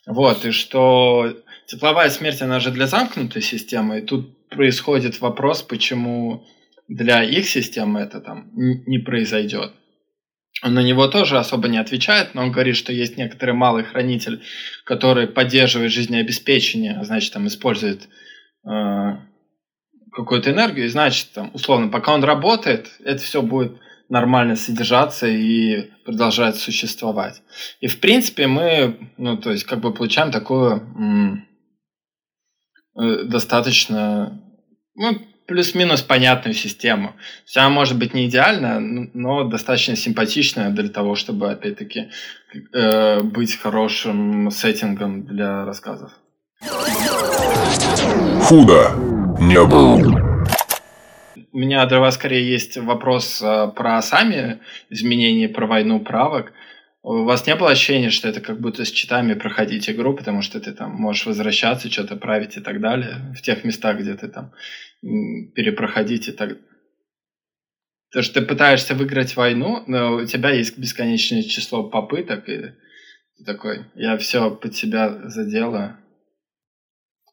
Вот, 0.07 0.45
и 0.45 0.51
что 0.51 1.35
тепловая 1.67 2.09
смерть, 2.09 2.41
она 2.41 2.61
же 2.61 2.71
для 2.71 2.87
замкнутой 2.87 3.41
системы, 3.41 3.99
и 3.99 4.01
тут 4.01 4.47
происходит 4.47 5.19
вопрос, 5.19 5.61
почему 5.61 6.45
для 6.87 7.23
их 7.23 7.49
системы 7.49 7.99
это 7.99 8.21
там 8.21 8.49
не 8.53 8.99
произойдет. 8.99 9.73
Он 10.63 10.73
на 10.73 10.83
него 10.83 11.07
тоже 11.07 11.37
особо 11.37 11.67
не 11.67 11.77
отвечает, 11.77 12.33
но 12.33 12.43
он 12.43 12.51
говорит, 12.51 12.77
что 12.77 12.93
есть 12.93 13.17
некоторый 13.17 13.51
малый 13.51 13.83
хранитель, 13.83 14.41
который 14.85 15.27
поддерживает 15.27 15.91
жизнеобеспечение, 15.91 16.95
а 16.97 17.03
значит, 17.03 17.33
там 17.33 17.47
использует 17.47 18.07
какую-то 18.65 20.51
энергию, 20.51 20.85
и 20.85 20.89
значит, 20.89 21.31
там, 21.33 21.51
условно, 21.53 21.89
пока 21.89 22.13
он 22.13 22.23
работает, 22.23 22.89
это 23.03 23.21
все 23.21 23.41
будет 23.41 23.79
нормально 24.09 24.55
содержаться 24.55 25.27
и 25.27 25.91
продолжать 26.05 26.55
существовать. 26.57 27.41
И, 27.81 27.87
в 27.87 27.99
принципе, 27.99 28.47
мы, 28.47 29.11
ну, 29.17 29.37
то 29.37 29.51
есть, 29.51 29.65
как 29.65 29.79
бы 29.79 29.93
получаем 29.93 30.31
такую 30.31 30.81
Э, 32.97 33.23
достаточно 33.25 34.41
ну, 34.95 35.19
плюс-минус 35.47 36.01
понятную 36.01 36.53
систему. 36.53 37.13
Она 37.55 37.69
может 37.69 37.97
быть 37.97 38.13
не 38.13 38.27
идеальная, 38.27 38.79
но 38.79 39.43
достаточно 39.43 39.97
симпатичная 39.97 40.69
для 40.69 40.87
того, 40.87 41.15
чтобы, 41.15 41.51
опять-таки, 41.51 42.09
э, 42.73 43.21
быть 43.21 43.59
хорошим 43.59 44.49
сеттингом 44.49 45.25
для 45.25 45.65
рассказов. 45.65 46.13
Худо 48.41 48.91
не 49.39 49.63
было. 49.65 50.25
У 51.51 51.57
меня 51.57 51.85
для 51.85 51.99
вас 51.99 52.15
скорее 52.15 52.47
есть 52.47 52.77
вопрос 52.77 53.41
э, 53.41 53.71
про 53.75 54.01
сами 54.01 54.59
изменения, 54.89 55.47
про 55.47 55.65
войну 55.67 55.99
правок. 55.99 56.51
У 57.01 57.23
вас 57.23 57.47
не 57.47 57.55
было 57.55 57.71
ощущения, 57.71 58.09
что 58.09 58.27
это 58.27 58.41
как 58.41 58.59
будто 58.59 58.83
с 58.83 58.91
читами 58.91 59.35
проходить 59.35 59.89
игру, 59.89 60.13
потому 60.15 60.41
что 60.41 60.59
ты 60.59 60.73
там 60.73 60.91
можешь 60.91 61.25
возвращаться, 61.25 61.89
что-то 61.89 62.15
править 62.15 62.57
и 62.57 62.61
так 62.61 62.81
далее, 62.81 63.33
в 63.37 63.41
тех 63.41 63.63
местах, 63.63 63.99
где 63.99 64.15
ты 64.15 64.27
там 64.27 64.51
перепроходить 65.01 66.27
и 66.27 66.31
так 66.31 66.57
То, 68.11 68.21
что 68.21 68.41
ты 68.41 68.45
пытаешься 68.45 68.95
выиграть 68.95 69.35
войну, 69.35 69.83
но 69.87 70.15
у 70.15 70.25
тебя 70.25 70.49
есть 70.49 70.77
бесконечное 70.77 71.43
число 71.43 71.83
попыток, 71.83 72.49
и 72.49 72.73
ты 73.37 73.43
такой, 73.45 73.85
я 73.95 74.17
все 74.17 74.51
под 74.51 74.75
себя 74.75 75.29
заделаю. 75.29 75.97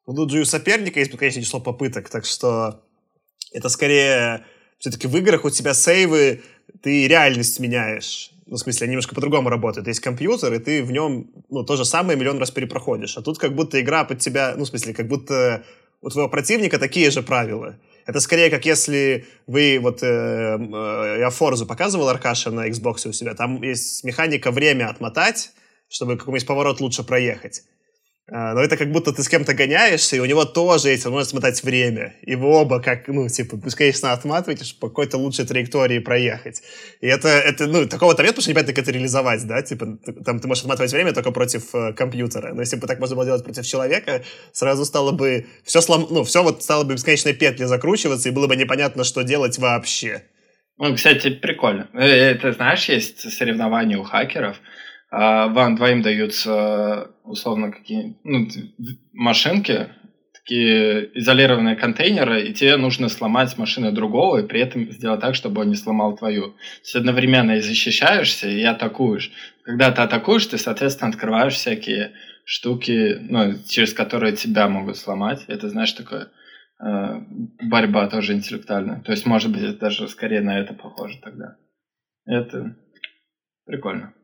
Ну, 0.06 0.14
тут 0.14 0.30
же 0.30 0.40
у 0.40 0.44
соперника 0.44 0.98
есть 0.98 1.12
бесконечное 1.12 1.44
число 1.44 1.60
попыток, 1.60 2.08
так 2.08 2.24
что 2.24 2.82
это 3.52 3.68
скорее 3.68 4.44
все-таки 4.78 5.06
в 5.06 5.16
играх 5.16 5.44
у 5.44 5.50
тебя 5.50 5.74
сейвы, 5.74 6.42
ты 6.82 7.06
реальность 7.06 7.60
меняешь. 7.60 8.32
Ну, 8.46 8.56
в 8.56 8.58
смысле, 8.58 8.84
они 8.84 8.92
немножко 8.92 9.14
по-другому 9.14 9.48
работают. 9.48 9.86
Есть 9.86 10.00
компьютер, 10.00 10.52
и 10.52 10.58
ты 10.58 10.82
в 10.82 10.90
нем, 10.90 11.30
ну, 11.48 11.64
то 11.64 11.76
же 11.76 11.84
самое 11.84 12.18
миллион 12.18 12.38
раз 12.38 12.50
перепроходишь. 12.50 13.16
А 13.16 13.22
тут 13.22 13.38
как 13.38 13.54
будто 13.54 13.80
игра 13.80 14.04
под 14.04 14.18
тебя, 14.18 14.54
ну, 14.56 14.64
в 14.64 14.68
смысле, 14.68 14.92
как 14.92 15.06
будто 15.06 15.64
у 16.00 16.10
твоего 16.10 16.28
противника 16.28 16.78
такие 16.78 17.10
же 17.10 17.22
правила. 17.22 17.78
Это 18.04 18.18
скорее 18.18 18.50
как 18.50 18.66
если 18.66 19.26
вы 19.46 19.78
вот 19.80 20.02
э, 20.02 20.06
э, 20.06 21.16
я 21.20 21.30
Форзу 21.30 21.66
показывал 21.66 22.08
Аркаша 22.08 22.50
на 22.50 22.68
Xbox 22.68 23.08
у 23.08 23.12
себя, 23.12 23.34
там 23.34 23.62
есть 23.62 24.02
механика 24.02 24.50
время 24.50 24.88
отмотать, 24.88 25.52
чтобы 25.88 26.16
какой-нибудь 26.16 26.46
поворот 26.46 26.80
лучше 26.80 27.04
проехать. 27.04 27.62
А, 28.30 28.54
но 28.54 28.60
это 28.60 28.76
как 28.76 28.92
будто 28.92 29.12
ты 29.12 29.22
с 29.22 29.28
кем-то 29.28 29.52
гоняешься, 29.52 30.16
и 30.16 30.20
у 30.20 30.24
него 30.24 30.44
тоже 30.44 30.90
есть 30.90 31.04
возможность 31.04 31.30
смотать 31.30 31.62
время. 31.64 32.14
И 32.22 32.36
вы 32.36 32.46
оба, 32.46 32.80
как, 32.80 33.08
ну, 33.08 33.28
типа, 33.28 33.58
конечно, 33.76 34.12
отматываете, 34.12 34.64
чтобы 34.64 34.80
по 34.80 34.88
какой-то 34.88 35.18
лучшей 35.18 35.44
траектории 35.44 35.98
проехать. 35.98 36.62
И 37.00 37.08
это, 37.08 37.28
это 37.28 37.66
ну, 37.66 37.86
такого-то 37.88 38.22
нет, 38.22 38.30
потому 38.30 38.42
что 38.42 38.50
непонятно, 38.50 38.74
как 38.74 38.84
это 38.84 38.92
реализовать, 38.92 39.44
да, 39.46 39.60
типа, 39.62 39.98
там 40.24 40.38
ты 40.38 40.46
можешь 40.46 40.62
отматывать 40.62 40.92
время 40.92 41.12
только 41.12 41.32
против 41.32 41.74
э, 41.74 41.92
компьютера. 41.94 42.54
Но 42.54 42.60
если 42.60 42.76
бы 42.76 42.86
так 42.86 43.00
можно 43.00 43.16
было 43.16 43.24
делать 43.24 43.42
против 43.42 43.66
человека, 43.66 44.22
сразу 44.52 44.84
стало 44.84 45.10
бы, 45.10 45.46
все 45.64 45.80
слом, 45.80 46.06
ну, 46.08 46.22
все 46.22 46.44
вот 46.44 46.62
стало 46.62 46.84
бы 46.84 46.94
бесконечной 46.94 47.32
петли 47.32 47.64
закручиваться, 47.64 48.28
и 48.28 48.32
было 48.32 48.46
бы 48.46 48.54
непонятно, 48.54 49.02
что 49.02 49.22
делать 49.22 49.58
вообще. 49.58 50.22
Ну, 50.78 50.94
кстати, 50.94 51.30
прикольно. 51.30 51.88
Э, 51.92 52.04
это, 52.04 52.52
знаешь, 52.52 52.88
есть 52.88 53.30
соревнования 53.32 53.98
у 53.98 54.04
хакеров, 54.04 54.56
а 55.14 55.48
вам 55.48 55.76
двоим 55.76 56.00
даются 56.00 57.10
условно 57.22 57.70
какие 57.70 58.16
ну, 58.24 58.48
машинки, 59.12 59.90
такие 60.32 61.10
изолированные 61.18 61.76
контейнеры, 61.76 62.46
и 62.46 62.54
тебе 62.54 62.78
нужно 62.78 63.10
сломать 63.10 63.58
машину 63.58 63.92
другого, 63.92 64.38
и 64.38 64.46
при 64.46 64.60
этом 64.60 64.90
сделать 64.90 65.20
так, 65.20 65.34
чтобы 65.34 65.60
он 65.60 65.68
не 65.68 65.74
сломал 65.76 66.16
твою. 66.16 66.52
То 66.52 66.56
есть 66.80 66.96
одновременно 66.96 67.52
и 67.52 67.60
защищаешься, 67.60 68.48
и 68.48 68.62
атакуешь. 68.62 69.30
Когда 69.64 69.92
ты 69.92 70.00
атакуешь, 70.00 70.46
ты, 70.46 70.56
соответственно, 70.56 71.10
открываешь 71.10 71.56
всякие 71.56 72.12
штуки, 72.46 73.18
ну, 73.20 73.52
через 73.68 73.92
которые 73.92 74.34
тебя 74.34 74.66
могут 74.66 74.96
сломать. 74.96 75.44
Это, 75.46 75.68
знаешь, 75.68 75.92
такое 75.92 76.28
э, 76.82 77.20
борьба 77.60 78.08
тоже 78.08 78.32
интеллектуальная. 78.32 79.02
То 79.02 79.12
есть, 79.12 79.26
может 79.26 79.52
быть, 79.52 79.62
это 79.62 79.78
даже 79.78 80.08
скорее 80.08 80.40
на 80.40 80.58
это 80.58 80.72
похоже 80.72 81.18
тогда. 81.22 81.58
Это 82.24 82.76
прикольно. 83.66 84.14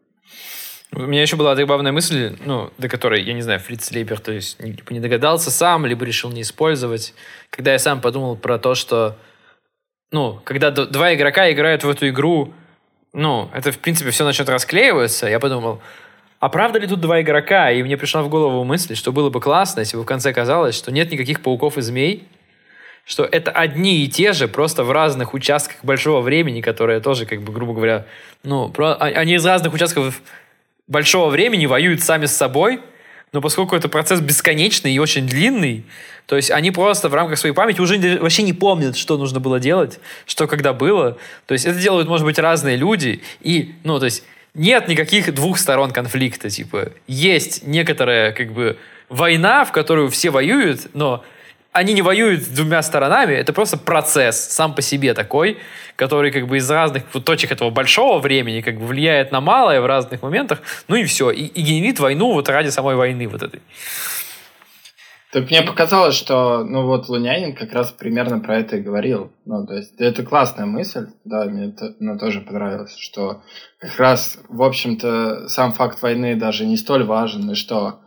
У 0.93 1.03
меня 1.03 1.21
еще 1.21 1.37
была 1.37 1.55
забавная 1.55 1.93
мысль, 1.93 2.37
ну, 2.45 2.71
до 2.79 2.89
которой, 2.89 3.23
я 3.23 3.35
не 3.35 3.43
знаю, 3.43 3.61
Фриц 3.61 3.91
Лейбер, 3.93 4.21
то 4.21 4.33
есть, 4.33 4.61
либо 4.61 4.93
не 4.93 5.01
догадался 5.01 5.51
сам, 5.51 5.85
либо 5.85 6.05
решил 6.05 6.31
не 6.31 6.43
использовать. 6.43 7.15
Когда 7.51 7.73
я 7.73 7.79
сам 7.79 8.01
подумал 8.01 8.37
про 8.37 8.59
то, 8.59 8.75
что, 8.75 9.17
ну, 10.11 10.41
когда 10.45 10.71
два 10.71 11.15
игрока 11.15 11.53
играют 11.53 11.85
в 11.85 11.91
эту 11.91 12.09
игру, 12.09 12.55
ну, 13.13 13.51
это, 13.53 13.71
в 13.71 13.79
принципе, 13.79 14.11
все 14.11 14.25
начнет 14.25 14.49
расклеиваться, 14.49 15.27
я 15.29 15.39
подумал, 15.39 15.83
а 16.41 16.49
правда 16.49 16.79
ли 16.79 16.87
тут 16.87 17.01
два 17.01 17.21
игрока? 17.21 17.71
И 17.71 17.83
мне 17.83 17.97
пришла 17.97 18.23
в 18.23 18.29
голову 18.29 18.65
мысль, 18.65 18.95
что 18.95 19.13
было 19.13 19.29
бы 19.29 19.41
классно, 19.41 19.81
если 19.81 19.97
бы 19.97 20.05
в 20.05 20.07
конце 20.07 20.33
казалось, 20.33 20.75
что 20.77 20.91
нет 20.91 21.11
никаких 21.11 21.43
пауков 21.43 21.77
и 21.77 21.83
змей, 21.83 22.29
что 23.05 23.25
это 23.25 23.51
одни 23.51 24.05
и 24.05 24.09
те 24.09 24.33
же, 24.33 24.49
просто 24.49 24.85
в 24.85 24.93
разных 24.93 25.35
участках 25.35 25.85
большого 25.85 26.21
времени, 26.21 26.61
которые 26.61 27.01
тоже, 27.01 27.27
как 27.27 27.43
бы, 27.43 27.53
грубо 27.53 27.75
говоря, 27.75 28.07
ну, 28.45 28.69
про, 28.69 28.93
а, 28.93 29.07
они 29.07 29.35
из 29.35 29.45
разных 29.45 29.73
участков 29.73 30.23
большого 30.89 31.31
времени 31.31 31.67
воюют 31.67 32.03
сами 32.03 32.27
с 32.27 32.35
собой, 32.35 32.81
но 33.33 33.41
поскольку 33.41 33.77
это 33.77 33.89
процесс 33.89 34.21
бесконечный 34.21 34.93
и 34.93 34.99
очень 34.99 35.27
длинный, 35.27 35.85
то 36.27 36.37
есть 36.37 36.51
они 36.51 36.71
просто 36.71 37.09
в 37.09 37.15
рамках 37.15 37.39
своей 37.39 37.55
памяти 37.55 37.81
уже 37.81 38.19
вообще 38.19 38.43
не 38.43 38.53
помнят, 38.53 38.97
что 38.97 39.17
нужно 39.17 39.39
было 39.41 39.61
делать, 39.61 40.01
что 40.27 40.47
когда 40.47 40.73
было. 40.73 41.19
То 41.47 41.53
есть 41.53 41.67
это 41.67 41.79
делают, 41.79 42.09
может 42.09 42.27
быть, 42.27 42.39
разные 42.39 42.77
люди. 42.77 43.23
И, 43.41 43.75
ну, 43.85 43.99
то 43.99 44.07
есть 44.07 44.25
нет 44.53 44.89
никаких 44.89 45.35
двух 45.35 45.59
сторон 45.59 45.91
конфликта. 45.91 46.51
Типа, 46.51 46.93
есть 47.07 47.67
некоторая, 47.67 48.33
как 48.33 48.53
бы, 48.53 48.77
война, 49.09 49.65
в 49.65 49.73
которую 49.73 50.11
все 50.11 50.31
воюют, 50.31 50.95
но 50.95 51.25
они 51.73 51.93
не 51.93 52.03
воюют 52.03 52.43
с 52.43 52.49
двумя 52.49 52.83
сторонами, 52.83 53.35
это 53.35 53.53
просто 53.53 53.77
процесс 53.79 54.37
сам 54.37 54.75
по 54.75 54.83
себе 54.83 55.15
такой, 55.15 55.59
который 55.97 56.31
как 56.31 56.47
бы 56.47 56.57
из 56.57 56.71
разных 56.71 57.05
точек 57.25 57.53
этого 57.53 57.71
большого 57.71 58.19
времени 58.19 58.61
как 58.61 58.79
бы 58.79 58.87
влияет 58.87 59.33
на 59.33 59.41
малое 59.41 59.81
в 59.81 59.87
разных 59.87 60.23
моментах, 60.23 60.61
ну 60.89 60.97
и 60.97 61.05
все, 61.05 61.31
и, 61.31 61.45
и 61.45 61.63
генерит 61.63 62.01
войну 62.01 62.33
вот 62.33 62.49
ради 62.49 62.69
самой 62.69 62.97
войны 62.97 63.29
вот 63.29 63.43
этой. 63.43 63.61
Так 65.31 65.51
мне 65.51 65.61
показалось, 65.61 66.15
что, 66.15 66.65
ну 66.65 66.87
вот, 66.87 67.11
Лунянин 67.11 67.55
как 67.55 67.75
раз 67.75 67.93
примерно 67.93 68.41
про 68.41 68.61
это 68.61 68.79
и 68.79 68.81
говорил. 68.81 69.31
Ну, 69.45 69.67
то 69.67 69.75
есть, 69.75 69.95
это 70.01 70.25
классная 70.25 70.65
мысль, 70.65 71.09
да, 71.25 71.45
мне 71.45 71.67
это 71.67 71.95
ну, 72.01 72.19
тоже 72.19 72.41
понравилось, 72.41 72.97
что 72.97 73.43
как 73.79 73.99
раз, 73.99 74.39
в 74.49 74.63
общем-то, 74.63 75.49
сам 75.49 75.75
факт 75.75 76.01
войны 76.01 76.35
даже 76.35 76.65
не 76.65 76.79
столь 76.79 77.05
важен, 77.05 77.51
и 77.51 77.55
что 77.55 78.01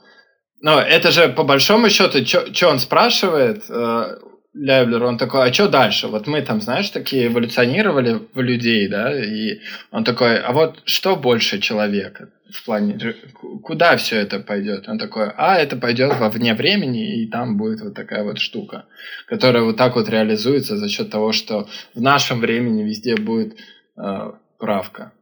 но 0.61 0.79
это 0.79 1.11
же 1.11 1.29
по 1.29 1.43
большому 1.43 1.89
счету, 1.89 2.25
что 2.25 2.69
он 2.69 2.79
спрашивает, 2.79 3.63
э, 3.69 4.17
Ляйблер, 4.53 5.03
он 5.03 5.17
такой, 5.17 5.49
а 5.49 5.53
что 5.53 5.69
дальше? 5.69 6.07
Вот 6.07 6.27
мы 6.27 6.41
там, 6.41 6.59
знаешь, 6.59 6.89
такие 6.89 7.27
эволюционировали 7.27 8.19
в 8.33 8.41
людей, 8.41 8.87
да, 8.89 9.17
и 9.17 9.61
он 9.91 10.03
такой, 10.03 10.39
а 10.39 10.51
вот 10.51 10.81
что 10.83 11.15
больше 11.15 11.59
человека 11.59 12.29
в 12.51 12.65
плане, 12.65 13.15
куда 13.63 13.95
все 13.95 14.17
это 14.17 14.39
пойдет? 14.39 14.89
Он 14.89 14.99
такой, 14.99 15.31
а 15.37 15.55
это 15.55 15.77
пойдет 15.77 16.19
во 16.19 16.29
вне 16.29 16.53
времени, 16.53 17.23
и 17.23 17.27
там 17.27 17.55
будет 17.55 17.79
вот 17.79 17.93
такая 17.93 18.23
вот 18.23 18.39
штука, 18.39 18.85
которая 19.27 19.63
вот 19.63 19.77
так 19.77 19.95
вот 19.95 20.09
реализуется 20.09 20.75
за 20.75 20.89
счет 20.89 21.09
того, 21.09 21.31
что 21.31 21.69
в 21.95 22.01
нашем 22.01 22.41
времени 22.41 22.83
везде 22.83 23.15
будет 23.15 23.57
э, 23.97 24.31
правка. 24.59 25.13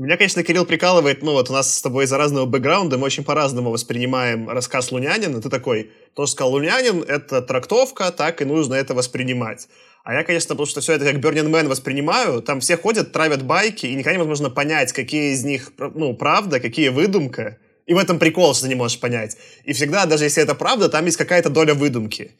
Меня, 0.00 0.16
конечно, 0.16 0.42
Кирилл 0.42 0.64
прикалывает, 0.64 1.22
ну 1.22 1.32
вот 1.32 1.50
у 1.50 1.52
нас 1.52 1.76
с 1.76 1.82
тобой 1.82 2.04
из-за 2.04 2.16
разного 2.16 2.46
бэкграунда, 2.46 2.96
мы 2.96 3.04
очень 3.04 3.22
по-разному 3.22 3.70
воспринимаем 3.70 4.48
рассказ 4.48 4.92
Лунянина. 4.92 5.42
Ты 5.42 5.50
такой, 5.50 5.90
то, 6.14 6.24
что 6.24 6.36
сказал 6.36 6.52
Лунянин, 6.52 7.02
это 7.02 7.42
трактовка, 7.42 8.10
так 8.10 8.40
и 8.40 8.46
нужно 8.46 8.76
это 8.76 8.94
воспринимать. 8.94 9.68
А 10.02 10.14
я, 10.14 10.24
конечно, 10.24 10.54
потому 10.54 10.64
что 10.64 10.80
все 10.80 10.94
это 10.94 11.04
как 11.04 11.16
Burning 11.16 11.50
Man 11.50 11.68
воспринимаю, 11.68 12.40
там 12.40 12.60
все 12.60 12.78
ходят, 12.78 13.12
травят 13.12 13.42
байки, 13.42 13.84
и 13.84 13.94
никогда 13.94 14.14
невозможно 14.14 14.48
понять, 14.48 14.94
какие 14.94 15.34
из 15.34 15.44
них, 15.44 15.70
ну, 15.76 16.14
правда, 16.14 16.60
какие 16.60 16.88
выдумка. 16.88 17.58
И 17.84 17.92
в 17.92 17.98
этом 17.98 18.18
прикол, 18.18 18.54
что 18.54 18.62
ты 18.62 18.68
не 18.70 18.76
можешь 18.76 19.00
понять. 19.00 19.36
И 19.64 19.74
всегда, 19.74 20.06
даже 20.06 20.24
если 20.24 20.42
это 20.42 20.54
правда, 20.54 20.88
там 20.88 21.04
есть 21.04 21.18
какая-то 21.18 21.50
доля 21.50 21.74
выдумки. 21.74 22.30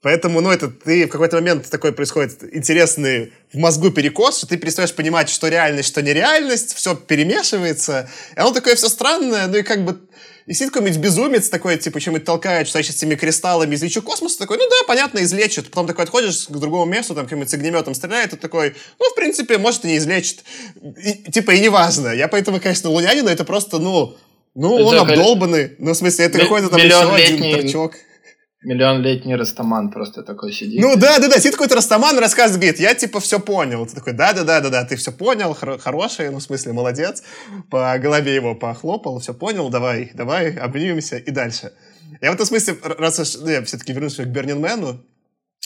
Поэтому, 0.00 0.40
ну, 0.40 0.50
это 0.50 0.68
ты 0.68 1.06
в 1.06 1.08
какой-то 1.08 1.36
момент 1.36 1.68
такой 1.70 1.92
происходит 1.92 2.44
интересный 2.54 3.32
в 3.52 3.58
мозгу 3.58 3.90
перекос, 3.90 4.38
что 4.38 4.46
ты 4.46 4.56
перестаешь 4.56 4.92
понимать, 4.92 5.28
что 5.28 5.48
реальность, 5.48 5.88
что 5.88 6.02
нереальность, 6.02 6.74
все 6.74 6.94
перемешивается. 6.94 8.08
И 8.36 8.38
оно 8.38 8.52
такое 8.52 8.76
все 8.76 8.88
странное, 8.88 9.48
ну 9.48 9.56
и 9.56 9.62
как 9.62 9.84
бы 9.84 9.98
и 10.48 10.54
сидит 10.54 10.72
какой-нибудь 10.72 11.02
безумец 11.02 11.50
такой, 11.50 11.76
типа, 11.76 12.00
чем-нибудь 12.00 12.24
толкает, 12.24 12.68
что 12.68 12.82
с 12.82 12.88
этими 12.88 13.16
кристаллами 13.16 13.74
излечу 13.74 14.00
космос, 14.00 14.36
такой, 14.38 14.56
ну 14.56 14.66
да, 14.66 14.76
понятно, 14.86 15.22
излечит. 15.22 15.66
Потом 15.68 15.86
такой 15.86 16.04
отходишь 16.04 16.46
к 16.46 16.52
другому 16.52 16.86
месту, 16.86 17.14
там 17.14 17.24
каким-нибудь 17.24 17.50
с 17.50 17.54
огнеметом 17.54 17.94
стреляет, 17.94 18.32
и 18.32 18.36
такой, 18.36 18.74
ну, 18.98 19.10
в 19.10 19.14
принципе, 19.14 19.58
может, 19.58 19.84
и 19.84 19.88
не 19.88 19.98
излечит. 19.98 20.44
И, 21.04 21.30
типа, 21.30 21.50
и 21.50 21.60
неважно. 21.60 22.08
Я 22.14 22.28
поэтому, 22.28 22.60
конечно, 22.60 22.88
Лунянина 22.88 23.28
это 23.28 23.44
просто, 23.44 23.78
ну, 23.78 24.16
ну, 24.54 24.74
он 24.74 24.96
обдолбанный. 24.96 25.76
Ну, 25.78 25.92
в 25.92 25.96
смысле, 25.96 26.24
это 26.24 26.38
какой-то 26.38 26.70
там 26.70 26.80
еще 26.80 27.14
один 27.14 27.52
торчок. 27.52 27.96
Миллионлетний 28.62 29.36
Растаман 29.36 29.90
просто 29.90 30.22
такой 30.22 30.52
сидит. 30.52 30.80
Ну 30.80 30.96
да, 30.96 31.18
да, 31.20 31.28
да, 31.28 31.38
сидит 31.38 31.52
какой-то 31.52 31.76
Растаман, 31.76 32.18
рассказывает, 32.18 32.60
говорит, 32.60 32.80
я 32.80 32.94
типа 32.94 33.20
все 33.20 33.38
понял. 33.38 33.86
Ты 33.86 33.94
такой, 33.94 34.14
да, 34.14 34.32
да, 34.32 34.42
да, 34.42 34.60
да, 34.60 34.68
да, 34.68 34.84
ты 34.84 34.96
все 34.96 35.12
понял, 35.12 35.54
хор- 35.54 35.78
хороший, 35.78 36.30
ну 36.30 36.38
в 36.38 36.42
смысле 36.42 36.72
молодец. 36.72 37.22
По 37.70 37.96
голове 37.98 38.34
его 38.34 38.56
похлопал, 38.56 39.20
все 39.20 39.32
понял, 39.32 39.68
давай, 39.70 40.10
давай, 40.14 40.54
обнимемся 40.56 41.18
и 41.18 41.30
дальше. 41.30 41.72
Я 42.20 42.32
в 42.32 42.34
этом 42.34 42.46
смысле, 42.46 42.76
раз 42.82 43.20
уж, 43.20 43.36
ну, 43.36 43.48
я 43.48 43.62
все-таки 43.62 43.92
вернусь 43.92 44.16
к 44.16 44.24
Бернинмену, 44.26 45.04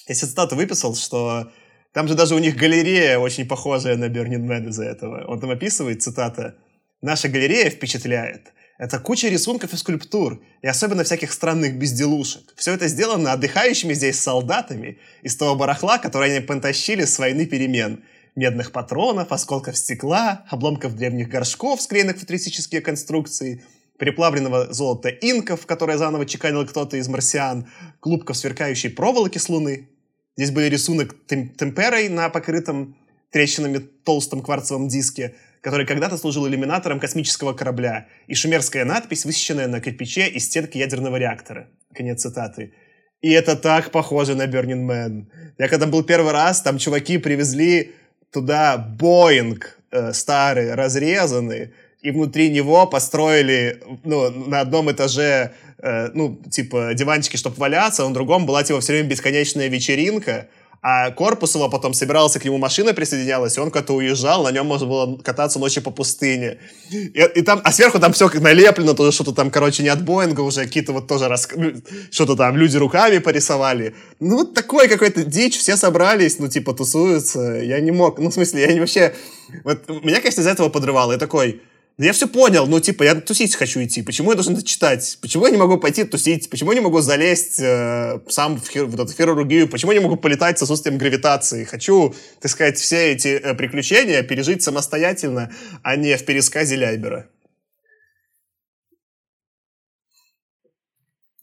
я 0.07 0.15
цитату 0.15 0.57
выписал, 0.57 0.95
что 0.95 1.51
там 1.93 2.09
же 2.09 2.15
даже 2.15 2.35
у 2.35 2.39
них 2.39 2.57
галерея 2.57 3.19
очень 3.19 3.47
похожая 3.47 3.97
на 3.97 4.07
Man 4.07 4.69
из-за 4.69 4.85
этого. 4.85 5.25
Он 5.29 5.41
там 5.41 5.51
описывает, 5.51 6.03
цитата, 6.03 6.57
«Наша 7.01 7.29
галерея 7.29 7.71
впечатляет. 7.71 8.53
Это 8.79 8.99
куча 8.99 9.29
рисунков 9.29 9.75
и 9.75 9.77
скульптур, 9.77 10.43
и 10.63 10.67
особенно 10.67 11.05
всяких 11.05 11.33
странных 11.33 11.77
безделушек. 11.77 12.55
Все 12.57 12.73
это 12.73 12.89
сделано 12.89 13.33
отдыхающими 13.33 13.93
здесь 13.93 14.19
солдатами 14.19 14.99
из 15.23 15.37
того 15.37 15.55
барахла, 15.57 15.99
которое 15.99 16.37
они 16.37 16.45
потащили 16.45 17.05
с 17.05 17.19
войны 17.19 17.47
перемен. 17.47 18.03
Медных 18.35 18.73
патронов, 18.73 19.31
осколков 19.31 19.77
стекла, 19.77 20.45
обломков 20.49 20.97
древних 20.97 21.29
горшков, 21.29 21.83
склеенных 21.83 22.17
в 22.17 22.21
футуристические 22.21 22.81
конструкции, 22.81 23.63
переплавленного 23.99 24.73
золота 24.73 25.11
инков, 25.11 25.67
которое 25.67 25.99
заново 25.99 26.25
чеканил 26.25 26.67
кто-то 26.67 26.97
из 26.97 27.09
марсиан, 27.09 27.69
клубков 28.01 28.39
сверкающей 28.39 28.89
проволоки 28.89 29.37
с 29.37 29.51
луны. 29.51 29.91
Здесь 30.39 30.51
были 30.51 30.71
рисунок 30.71 31.15
тем 31.27 31.51
темперой 31.51 32.09
на 32.09 32.31
покрытом 32.31 32.97
трещинами 33.31 33.79
толстом 33.79 34.41
кварцевом 34.41 34.89
диске– 34.89 35.35
который 35.63 35.87
когда-то 35.87 36.19
служил 36.19 36.47
иллюминатором 36.47 37.01
космического 37.01 37.55
корабля, 37.55 38.09
и 38.27 38.35
шумерская 38.35 38.85
надпись, 38.85 39.25
высеченная 39.25 39.69
на 39.69 39.81
кирпиче 39.81 40.29
из 40.29 40.45
стенки 40.45 40.77
ядерного 40.77 41.17
реактора. 41.17 41.69
Конец 41.95 42.23
цитаты. 42.23 42.75
И 43.23 43.31
это 43.31 43.57
так 43.57 43.93
похоже 43.93 44.35
на 44.35 44.47
Burning 44.47 44.87
Man. 44.87 45.27
Я 45.59 45.69
когда 45.69 45.87
был 45.87 46.03
первый 46.03 46.33
раз, 46.33 46.61
там 46.63 46.79
чуваки 46.79 47.19
привезли 47.19 47.93
туда 48.33 48.77
Боинг 48.77 49.79
э, 49.93 50.13
старый, 50.13 50.75
разрезанный, 50.75 51.73
и 52.01 52.11
внутри 52.11 52.51
него 52.51 52.85
построили, 52.89 53.81
ну, 54.03 54.31
на 54.31 54.61
одном 54.61 54.91
этаже, 54.91 55.53
э, 55.79 56.09
ну, 56.15 56.43
типа, 56.51 56.91
диванчики, 56.95 57.37
чтобы 57.37 57.57
валяться, 57.57 58.03
а 58.03 58.09
на 58.09 58.15
другом 58.15 58.47
была, 58.47 58.65
типа, 58.65 58.81
все 58.81 58.95
время 58.95 59.11
бесконечная 59.11 59.69
вечеринка, 59.69 60.49
а 60.85 61.13
Корпусова 61.13 61.69
потом 61.69 61.95
собирался 61.95 62.41
к 62.41 62.45
нему 62.45 62.59
машина 62.59 62.93
присоединялась, 62.93 63.57
и 63.57 63.61
он 63.61 63.71
куда-то 63.71 63.95
уезжал, 63.95 64.43
на 64.43 64.51
нем 64.51 64.67
можно 64.67 64.89
было 64.89 65.17
кататься 65.17 65.61
ночью 65.61 65.81
по 65.81 65.93
пустыне. 65.93 66.59
И, 66.91 67.23
и 67.37 67.43
там, 67.43 67.61
а 67.63 67.71
сверху 67.71 68.01
там 68.01 68.13
все 68.13 68.29
как 68.29 68.41
налеплено, 68.41 68.95
тоже 68.95 69.13
что-то 69.13 69.31
там, 69.31 69.53
короче, 69.53 69.85
не 69.85 69.91
от 69.91 70.05
Боинга 70.05 70.41
уже, 70.41 70.65
какие-то 70.65 70.93
вот 70.93 71.07
тоже 71.07 71.29
рас... 71.29 71.49
Что-то 72.11 72.35
там 72.35 72.57
люди 72.57 72.77
руками 72.77 73.19
порисовали. 73.19 73.95
Ну, 74.19 74.39
вот 74.39 74.55
такой 74.55 74.89
какой-то 74.89 75.23
дичь, 75.23 75.57
все 75.57 75.77
собрались, 75.77 76.41
ну, 76.41 76.49
типа, 76.49 76.75
тусуются. 76.75 77.41
Я 77.63 77.81
не 77.81 77.93
мог, 77.93 78.19
ну, 78.19 78.31
в 78.31 78.35
смысле, 78.35 78.63
я 78.63 78.73
не 78.73 78.81
вообще... 78.81 79.15
Вот 79.63 79.89
меня, 79.89 80.19
конечно, 80.19 80.41
из-за 80.41 80.51
этого 80.51 80.69
подрывало. 80.69 81.13
Я 81.13 81.19
такой, 81.19 81.63
я 81.99 82.13
все 82.13 82.27
понял, 82.27 82.67
ну, 82.67 82.81
типа, 82.81 83.03
я 83.03 83.15
тусить 83.15 83.55
хочу 83.55 83.83
идти. 83.83 84.03
Почему 84.03 84.31
я 84.31 84.35
должен 84.35 84.55
это 84.55 84.65
читать? 84.65 85.19
Почему 85.21 85.45
я 85.47 85.51
не 85.51 85.59
могу 85.59 85.79
пойти 85.79 86.05
тусить? 86.05 86.49
Почему 86.49 86.73
я 86.73 86.79
не 86.79 86.85
могу 86.85 87.01
залезть 87.01 87.61
э, 87.61 88.21
сам 88.29 88.61
в, 88.61 88.69
хир, 88.69 88.87
в 88.87 89.01
эту 89.01 89.13
хирургию? 89.13 89.69
Почему 89.69 89.93
я 89.93 89.99
не 89.99 90.05
могу 90.05 90.17
полетать 90.17 90.59
с 90.59 90.63
отсутствием 90.63 90.99
гравитации? 90.99 91.65
Хочу, 91.65 92.15
так 92.41 92.51
сказать, 92.51 92.79
все 92.79 93.13
эти 93.13 93.29
э, 93.29 93.55
приключения 93.55 94.23
пережить 94.23 94.63
самостоятельно, 94.63 95.51
а 95.83 95.97
не 95.97 96.17
в 96.17 96.25
пересказе 96.25 96.77
Ляйбера. 96.77 97.27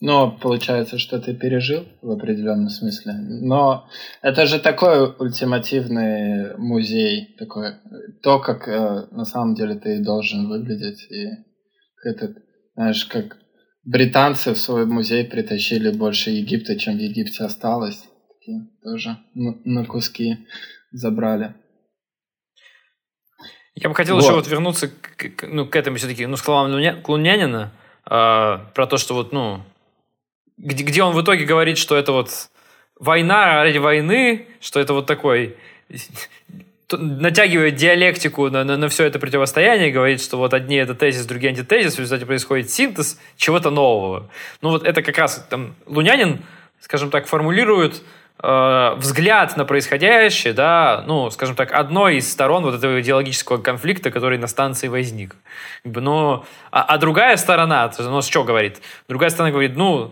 Но 0.02 0.32
получается, 0.32 0.98
что 0.98 1.20
ты 1.20 1.34
пережил 1.34 1.86
в 2.02 2.12
определенном 2.12 2.70
смысле. 2.70 3.14
Но 3.14 3.90
это 4.22 4.46
же 4.46 4.60
такой 4.60 5.14
ультимативный 5.20 6.56
музей, 6.58 7.36
такой, 7.38 7.74
то, 8.24 8.40
как 8.40 8.70
э, 8.70 9.08
на 9.12 9.26
самом 9.26 9.56
деле 9.56 9.76
ты 9.76 10.02
должен 10.02 10.48
выглядеть. 10.48 11.06
И 11.12 11.28
этот, 12.06 12.38
знаешь, 12.76 13.06
как 13.06 13.38
британцы 13.84 14.54
в 14.54 14.58
свой 14.58 14.86
музей 14.86 15.26
притащили 15.26 15.92
больше 15.92 16.30
Египта, 16.30 16.80
чем 16.80 16.96
в 16.96 17.02
Египте 17.02 17.44
осталось. 17.44 18.02
Такие 18.40 18.70
тоже 18.82 19.18
на, 19.34 19.86
куски 19.86 20.48
забрали. 20.94 21.56
Я 23.76 23.90
бы 23.90 23.96
хотел 23.96 24.16
вот. 24.16 24.24
еще 24.24 24.34
вот 24.34 24.48
вернуться 24.48 24.88
к, 24.88 25.46
ну, 25.46 25.66
к 25.66 25.76
этому 25.76 25.98
все-таки, 25.98 26.26
ну, 26.26 26.38
словам 26.38 26.72
Лунянина, 27.06 27.74
э, 28.06 28.10
про 28.10 28.88
то, 28.88 28.98
что 28.98 29.14
вот, 29.14 29.34
ну, 29.34 29.62
где, 30.60 30.84
где 30.84 31.04
он 31.04 31.16
в 31.16 31.22
итоге 31.22 31.46
говорит, 31.46 31.78
что 31.78 31.96
это 31.96 32.12
вот 32.12 32.50
война 33.00 33.64
ради 33.64 33.78
войны, 33.78 34.48
что 34.60 34.80
это 34.80 34.94
вот 34.94 35.06
такой 35.08 35.56
натягивает 36.92 37.76
диалектику 37.76 38.50
на, 38.50 38.64
на, 38.64 38.76
на 38.76 38.90
все 38.90 39.06
это 39.06 39.20
противостояние, 39.20 39.92
говорит, 39.92 40.22
что 40.22 40.38
вот 40.38 40.54
одни 40.54 40.76
это 40.76 40.96
тезис, 40.96 41.26
другие 41.26 41.52
антитезис, 41.52 41.96
в 41.96 42.00
результате 42.00 42.26
происходит 42.26 42.72
синтез 42.72 43.20
чего-то 43.38 43.70
нового. 43.70 44.30
Ну 44.62 44.70
вот 44.70 44.84
это 44.84 45.02
как 45.02 45.18
раз 45.18 45.46
там 45.50 45.76
Лунянин, 45.86 46.44
скажем 46.80 47.12
так, 47.12 47.28
формулирует 47.28 48.02
э, 48.42 48.94
взгляд 48.98 49.56
на 49.56 49.66
происходящее, 49.66 50.54
да, 50.54 51.04
ну, 51.06 51.30
скажем 51.30 51.56
так, 51.56 51.72
одной 51.74 52.18
из 52.18 52.32
сторон 52.32 52.64
вот 52.64 52.74
этого 52.74 53.00
идеологического 53.02 53.60
конфликта, 53.60 54.10
который 54.10 54.40
на 54.40 54.48
станции 54.48 54.88
возник. 54.88 55.36
Ну, 55.84 56.44
а, 56.72 56.84
а 56.84 56.98
другая 56.98 57.38
сторона, 57.38 57.92
ну, 58.00 58.24
что 58.24 58.44
говорит? 58.44 58.82
Другая 59.08 59.30
сторона 59.30 59.52
говорит, 59.52 59.76
ну, 59.76 60.12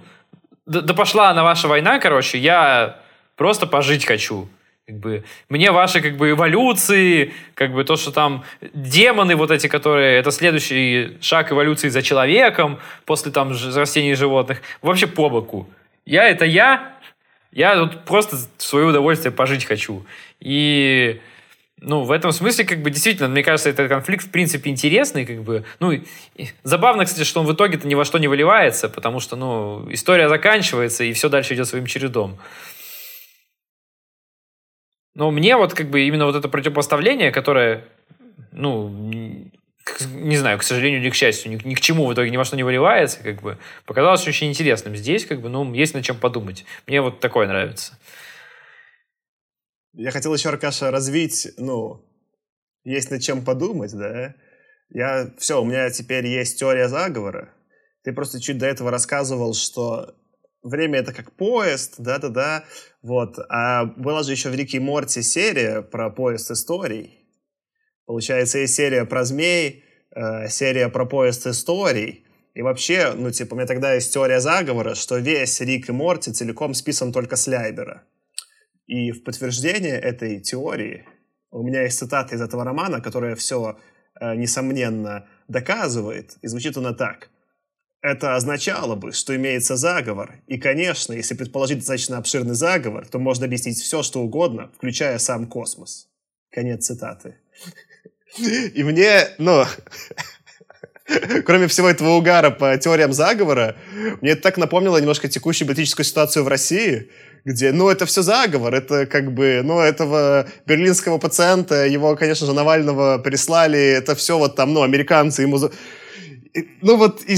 да, 0.68 0.82
да 0.82 0.94
пошла 0.94 1.34
на 1.34 1.44
ваша 1.44 1.68
война, 1.68 2.00
короче, 2.00 2.38
я 2.38 3.00
просто 3.36 3.66
пожить 3.66 4.06
хочу. 4.06 4.48
Как 4.86 4.96
бы, 5.00 5.26
мне 5.50 5.72
ваши 5.72 6.00
как 6.00 6.16
бы 6.16 6.30
эволюции, 6.32 7.34
как 7.56 7.74
бы 7.74 7.84
то, 7.84 7.98
что 7.98 8.12
там 8.12 8.46
демоны 8.74 9.36
вот 9.36 9.52
эти, 9.52 9.68
которые, 9.68 10.20
это 10.20 10.32
следующий 10.32 11.18
шаг 11.20 11.52
эволюции 11.52 11.90
за 11.90 12.02
человеком 12.02 12.80
после 13.06 13.32
там 13.32 13.52
растений 13.76 14.12
и 14.12 14.16
животных, 14.16 14.62
вообще 14.82 15.08
по 15.08 15.30
боку. 15.30 15.68
Я 16.06 16.30
это 16.30 16.46
я, 16.46 16.94
я 17.52 17.76
тут 17.76 18.06
просто 18.06 18.38
в 18.38 18.64
свое 18.64 18.86
удовольствие 18.86 19.32
пожить 19.32 19.66
хочу. 19.66 20.06
И 20.40 21.20
ну, 21.80 22.04
в 22.04 22.12
этом 22.12 22.32
смысле, 22.32 22.66
как 22.66 22.82
бы, 22.82 22.90
действительно, 22.90 23.28
мне 23.30 23.44
кажется, 23.44 23.70
этот 23.70 23.88
конфликт, 23.88 24.26
в 24.26 24.32
принципе, 24.32 24.72
интересный, 24.72 25.26
как 25.26 25.44
бы, 25.44 25.64
ну, 25.80 25.92
и, 25.92 26.02
забавно, 26.64 27.06
кстати, 27.06 27.24
что 27.24 27.40
он 27.40 27.46
в 27.46 27.54
итоге-то 27.54 27.88
ни 27.88 27.94
во 27.94 28.04
что 28.04 28.18
не 28.18 28.28
выливается, 28.28 28.90
потому 28.90 29.20
что, 29.20 29.36
ну, 29.36 29.88
история 29.92 30.28
заканчивается, 30.28 31.04
и 31.04 31.14
все 31.14 31.30
дальше 31.30 31.54
идет 31.54 31.68
своим 31.68 31.86
чередом. 31.86 32.40
Но 35.14 35.30
мне 35.30 35.56
вот, 35.56 35.74
как 35.74 35.90
бы, 35.90 36.02
именно 36.02 36.26
вот 36.26 36.36
это 36.36 36.50
противопоставление, 36.50 37.32
которое, 37.32 37.86
ну, 38.52 38.90
не 40.12 40.38
знаю, 40.38 40.58
к 40.58 40.64
сожалению, 40.64 41.00
или 41.02 41.12
к 41.12 41.16
счастью, 41.16 41.52
ни, 41.52 41.68
ни 41.68 41.76
к 41.76 41.80
чему 41.80 42.08
в 42.08 42.14
итоге 42.14 42.32
ни 42.32 42.38
во 42.38 42.44
что 42.44 42.56
не 42.56 42.64
выливается, 42.64 43.22
как 43.24 43.42
бы, 43.42 43.60
показалось 43.86 44.28
очень 44.28 44.48
интересным. 44.48 44.96
Здесь, 44.96 45.26
как 45.26 45.42
бы, 45.42 45.50
ну, 45.50 45.72
есть 45.74 45.94
над 45.94 46.04
чем 46.04 46.18
подумать. 46.18 46.66
Мне 46.88 47.02
вот 47.02 47.20
такое 47.20 47.48
нравится. 47.48 47.98
Я 50.00 50.12
хотел 50.12 50.32
еще, 50.32 50.50
Аркаша, 50.50 50.92
развить, 50.92 51.48
ну, 51.58 52.06
есть 52.84 53.10
над 53.10 53.24
чем 53.24 53.44
подумать, 53.44 53.94
да? 53.94 54.36
Я, 54.90 55.34
все, 55.40 55.60
у 55.60 55.66
меня 55.66 55.90
теперь 55.90 56.28
есть 56.28 56.60
теория 56.60 56.88
заговора. 56.88 57.50
Ты 58.04 58.14
просто 58.14 58.40
чуть 58.40 58.60
до 58.60 58.68
этого 58.68 58.92
рассказывал, 58.92 59.56
что 59.56 60.14
время 60.62 61.00
это 61.00 61.14
как 61.14 61.36
поезд, 61.36 61.96
да-да-да, 61.98 62.64
вот. 63.02 63.40
А 63.50 63.86
была 63.86 64.22
же 64.22 64.34
еще 64.34 64.50
в 64.50 64.56
Рике 64.56 64.80
Морти 64.80 65.24
серия 65.24 65.82
про 65.82 66.12
поезд 66.12 66.52
историй. 66.52 67.28
Получается, 68.06 68.60
есть 68.60 68.76
серия 68.76 69.04
про 69.04 69.26
змей, 69.26 69.84
э, 70.16 70.48
серия 70.48 70.90
про 70.90 71.08
поезд 71.08 71.48
историй. 71.48 72.24
И 72.54 72.62
вообще, 72.62 73.14
ну, 73.14 73.32
типа, 73.32 73.56
у 73.56 73.58
меня 73.58 73.66
тогда 73.66 73.96
есть 73.96 74.14
теория 74.14 74.42
заговора, 74.42 74.94
что 74.94 75.18
весь 75.18 75.60
Рик 75.60 75.90
и 75.90 75.92
Морти 75.92 76.32
целиком 76.32 76.76
списан 76.76 77.12
только 77.12 77.36
с 77.36 77.48
Ляйбера. 77.48 78.04
И 78.88 79.12
в 79.12 79.24
подтверждение 79.24 80.00
этой 80.00 80.40
теории 80.40 81.06
у 81.52 81.62
меня 81.62 81.84
есть 81.84 82.00
цитата 82.00 82.36
из 82.36 82.42
этого 82.42 82.64
романа, 82.64 83.02
которая 83.02 83.36
все, 83.36 83.78
э, 84.20 84.36
несомненно, 84.36 85.28
доказывает. 85.48 86.38
И 86.42 86.48
звучит 86.48 86.78
она 86.78 86.94
так. 86.94 87.30
Это 88.02 88.36
означало 88.36 88.96
бы, 88.96 89.12
что 89.12 89.36
имеется 89.36 89.76
заговор. 89.76 90.36
И, 90.48 90.58
конечно, 90.58 91.14
если 91.14 91.36
предположить 91.36 91.80
достаточно 91.80 92.18
обширный 92.18 92.56
заговор, 92.56 93.08
то 93.08 93.20
можно 93.20 93.46
объяснить 93.46 93.78
все, 93.78 94.04
что 94.04 94.22
угодно, 94.22 94.72
включая 94.76 95.18
сам 95.18 95.48
космос. 95.48 96.08
Конец 96.52 96.86
цитаты. 96.86 97.38
И 98.38 98.84
мне, 98.84 99.28
ну, 99.38 99.66
кроме 101.46 101.68
всего 101.68 101.90
этого 101.90 102.16
угара 102.16 102.50
по 102.50 102.78
теориям 102.78 103.14
заговора, 103.14 103.76
мне 104.22 104.32
это 104.32 104.42
так 104.42 104.58
напомнило 104.58 104.98
немножко 104.98 105.28
текущую 105.28 105.68
политическую 105.68 106.06
ситуацию 106.06 106.44
в 106.44 106.48
России, 106.48 107.10
где, 107.46 107.72
ну, 107.72 107.90
это 107.90 108.06
все 108.06 108.24
заговор, 108.24 108.74
это 108.74 109.06
как 109.06 109.34
бы, 109.34 109.62
ну, 109.64 109.80
этого 109.80 110.48
берлинского 110.66 111.18
пациента, 111.18 111.86
его, 111.86 112.16
конечно 112.16 112.46
же, 112.46 112.54
Навального 112.54 113.20
прислали, 113.20 113.80
это 113.80 114.16
все 114.16 114.38
вот 114.38 114.56
там, 114.56 114.74
ну, 114.74 114.82
американцы 114.82 115.44
ему... 115.44 115.58
Ну, 116.82 116.98
вот, 116.98 117.22
и, 117.28 117.38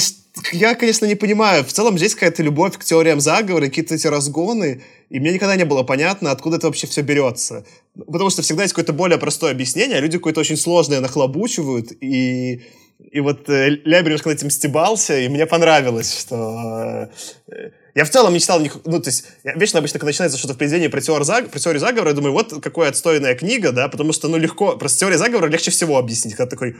я, 0.53 0.73
конечно, 0.73 1.05
не 1.05 1.15
понимаю, 1.15 1.63
в 1.63 1.71
целом 1.71 1.97
здесь 1.97 2.15
какая-то 2.15 2.41
любовь 2.41 2.77
к 2.77 2.83
теориям 2.83 3.19
заговора, 3.19 3.65
какие-то 3.65 3.93
эти 3.93 4.07
разгоны, 4.07 4.81
и 5.09 5.19
мне 5.19 5.33
никогда 5.33 5.55
не 5.55 5.65
было 5.65 5.83
понятно, 5.83 6.31
откуда 6.31 6.57
это 6.57 6.67
вообще 6.67 6.87
все 6.87 7.01
берется. 7.01 7.65
Потому 7.93 8.29
что 8.31 8.41
всегда 8.41 8.63
есть 8.63 8.73
какое-то 8.73 8.93
более 8.93 9.19
простое 9.19 9.51
объяснение, 9.51 9.97
а 9.97 10.01
люди 10.01 10.17
какое-то 10.17 10.39
очень 10.39 10.57
сложное 10.57 11.01
нахлобучивают, 11.01 11.91
и 12.01 12.63
и 12.99 13.21
вот 13.21 13.49
э, 13.49 13.69
Лябер 13.85 14.11
над 14.11 14.27
этим 14.27 14.49
стебался, 14.49 15.17
и 15.17 15.29
мне 15.29 15.45
понравилось, 15.45 16.19
что... 16.19 17.09
Э, 17.47 17.71
я 17.95 18.05
в 18.05 18.09
целом 18.09 18.33
не 18.33 18.39
читал, 18.39 18.59
ну, 18.59 19.01
то 19.01 19.09
есть, 19.09 19.25
я 19.43 19.53
вечно 19.55 19.79
обычно, 19.79 19.99
когда 19.99 20.09
начинается 20.09 20.37
что-то 20.37 20.53
в 20.53 20.57
произведении 20.57 20.89
про, 20.89 21.01
теор 21.01 21.23
про 21.25 21.59
теорию 21.59 21.79
заговора, 21.79 22.09
я 22.09 22.15
думаю, 22.15 22.33
вот 22.33 22.53
какая 22.61 22.89
отстойная 22.89 23.35
книга, 23.35 23.71
да, 23.71 23.87
потому 23.87 24.13
что, 24.13 24.27
ну, 24.27 24.37
легко, 24.37 24.77
просто 24.77 24.99
теория 24.99 25.17
заговора 25.17 25.47
легче 25.49 25.71
всего 25.71 25.97
объяснить, 25.97 26.35
когда 26.35 26.49
такой, 26.49 26.75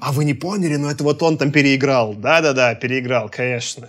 а 0.00 0.12
вы 0.12 0.24
не 0.24 0.34
поняли, 0.34 0.76
ну, 0.76 0.88
это 0.88 1.04
вот 1.04 1.22
он 1.22 1.38
там 1.38 1.52
переиграл. 1.52 2.14
Да-да-да, 2.14 2.74
переиграл, 2.74 3.28
конечно. 3.28 3.88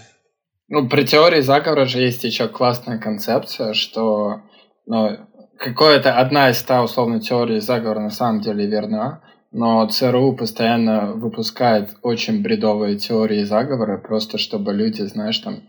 Ну, 0.68 0.88
при 0.88 1.06
теории 1.06 1.42
заговора 1.42 1.86
же 1.86 2.00
есть 2.00 2.24
еще 2.24 2.48
классная 2.48 3.00
концепция, 3.00 3.74
что, 3.74 4.42
ну, 4.86 5.18
какая-то 5.58 6.18
одна 6.18 6.52
из 6.52 6.60
ста 6.60 6.84
условно 6.84 7.20
теорий 7.20 7.60
заговора 7.60 8.00
на 8.00 8.12
самом 8.12 8.42
деле 8.42 8.68
верна, 8.68 9.22
но 9.52 9.88
ЦРУ 9.88 10.36
постоянно 10.36 11.14
выпускает 11.14 11.89
очень 12.02 12.41
бредовые 12.41 12.97
теории 12.97 13.43
заговора, 13.43 13.97
просто 13.97 14.38
чтобы 14.38 14.74
люди, 14.74 15.02
знаешь, 15.02 15.39
там, 15.39 15.64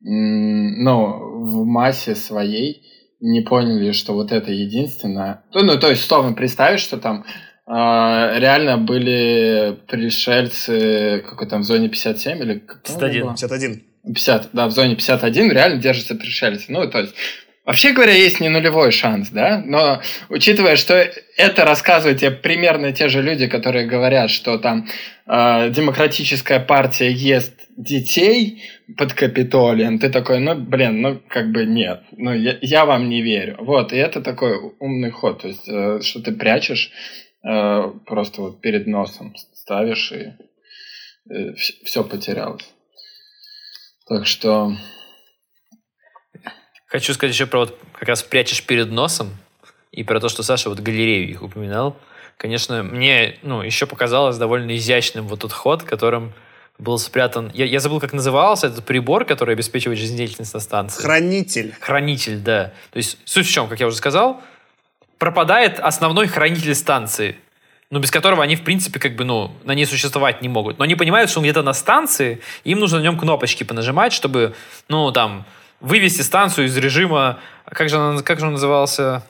ну, 0.00 1.44
в 1.44 1.64
массе 1.64 2.14
своей 2.14 2.82
не 3.20 3.40
поняли, 3.40 3.92
что 3.92 4.14
вот 4.14 4.32
это 4.32 4.50
единственное. 4.50 5.44
Ну, 5.54 5.62
ну 5.62 5.78
то 5.78 5.88
есть, 5.88 6.04
словно 6.04 6.34
представить, 6.34 6.80
что 6.80 6.98
там 6.98 7.24
э, 7.66 7.70
реально 7.70 8.78
были 8.78 9.78
пришельцы, 9.86 11.24
какой 11.28 11.48
там, 11.48 11.62
в 11.62 11.64
зоне 11.64 11.88
57 11.88 12.38
или... 12.42 12.58
51. 12.58 13.28
51. 13.28 13.82
50, 14.04 14.48
да, 14.52 14.66
в 14.66 14.72
зоне 14.72 14.96
51 14.96 15.52
реально 15.52 15.80
держатся 15.80 16.16
пришельцы. 16.16 16.72
Ну, 16.72 16.90
то 16.90 16.98
есть, 16.98 17.14
Вообще 17.64 17.92
говоря, 17.92 18.12
есть 18.12 18.40
не 18.40 18.48
нулевой 18.48 18.90
шанс, 18.90 19.28
да, 19.28 19.62
но 19.64 20.02
учитывая, 20.28 20.74
что 20.74 20.94
это 21.36 21.64
рассказывают 21.64 22.18
тебе 22.18 22.32
примерно 22.32 22.92
те 22.92 23.08
же 23.08 23.22
люди, 23.22 23.46
которые 23.46 23.86
говорят, 23.86 24.30
что 24.30 24.58
там 24.58 24.88
э, 25.26 25.70
демократическая 25.70 26.58
партия 26.58 27.12
ест 27.12 27.54
детей 27.76 28.64
под 28.96 29.12
Капитолием, 29.12 30.00
ты 30.00 30.10
такой, 30.10 30.40
ну, 30.40 30.56
блин, 30.56 31.02
ну, 31.02 31.20
как 31.28 31.52
бы 31.52 31.64
нет, 31.64 32.02
ну, 32.10 32.34
я, 32.34 32.58
я 32.62 32.84
вам 32.84 33.08
не 33.08 33.22
верю. 33.22 33.56
Вот, 33.60 33.92
и 33.92 33.96
это 33.96 34.20
такой 34.20 34.58
умный 34.80 35.10
ход, 35.10 35.42
то 35.42 35.48
есть, 35.48 35.68
э, 35.68 36.00
что 36.02 36.20
ты 36.20 36.32
прячешь, 36.32 36.90
э, 37.44 37.92
просто 38.06 38.42
вот 38.42 38.60
перед 38.60 38.88
носом 38.88 39.36
ставишь, 39.54 40.10
и 40.10 40.32
э, 41.32 41.54
все 41.84 42.02
потерялось. 42.02 42.68
Так 44.08 44.26
что 44.26 44.72
Хочу 46.92 47.14
сказать 47.14 47.34
еще 47.34 47.46
про 47.46 47.60
вот 47.60 47.78
как 47.94 48.06
раз 48.06 48.22
прячешь 48.22 48.62
перед 48.62 48.90
носом 48.90 49.30
и 49.92 50.04
про 50.04 50.20
то, 50.20 50.28
что 50.28 50.42
Саша 50.42 50.68
вот 50.68 50.80
галерею 50.80 51.26
их 51.26 51.42
упоминал. 51.42 51.96
Конечно, 52.36 52.82
мне 52.82 53.38
ну, 53.40 53.62
еще 53.62 53.86
показалось 53.86 54.36
довольно 54.36 54.76
изящным 54.76 55.26
вот 55.26 55.40
тот 55.40 55.54
ход, 55.54 55.84
которым 55.84 56.34
был 56.78 56.98
спрятан... 56.98 57.50
Я, 57.54 57.64
я 57.64 57.80
забыл, 57.80 57.98
как 57.98 58.12
назывался 58.12 58.66
этот 58.66 58.84
прибор, 58.84 59.24
который 59.24 59.54
обеспечивает 59.54 59.98
жизнедеятельность 59.98 60.52
на 60.52 60.60
станции. 60.60 61.00
Хранитель. 61.00 61.74
Хранитель, 61.80 62.36
да. 62.36 62.74
То 62.90 62.98
есть 62.98 63.16
суть 63.24 63.46
в 63.46 63.50
чем, 63.50 63.68
как 63.68 63.80
я 63.80 63.86
уже 63.86 63.96
сказал, 63.96 64.42
пропадает 65.16 65.80
основной 65.80 66.26
хранитель 66.26 66.74
станции, 66.74 67.36
ну, 67.88 68.00
без 68.00 68.10
которого 68.10 68.42
они, 68.42 68.54
в 68.54 68.64
принципе, 68.64 69.00
как 69.00 69.16
бы, 69.16 69.24
ну, 69.24 69.50
на 69.64 69.74
ней 69.74 69.86
существовать 69.86 70.42
не 70.42 70.50
могут. 70.50 70.76
Но 70.76 70.84
они 70.84 70.94
понимают, 70.94 71.30
что 71.30 71.40
он 71.40 71.44
где-то 71.44 71.62
на 71.62 71.72
станции, 71.72 72.42
им 72.64 72.80
нужно 72.80 72.98
на 72.98 73.02
нем 73.02 73.18
кнопочки 73.18 73.64
понажимать, 73.64 74.12
чтобы, 74.12 74.54
ну, 74.88 75.10
там, 75.10 75.46
вывести 75.82 76.22
станцию 76.22 76.68
из 76.68 76.76
режима, 76.76 77.40
как 77.66 77.90
же 77.90 77.98
он, 77.98 78.22
как 78.22 78.40
же 78.40 78.46
он 78.46 78.52
назывался? 78.52 79.22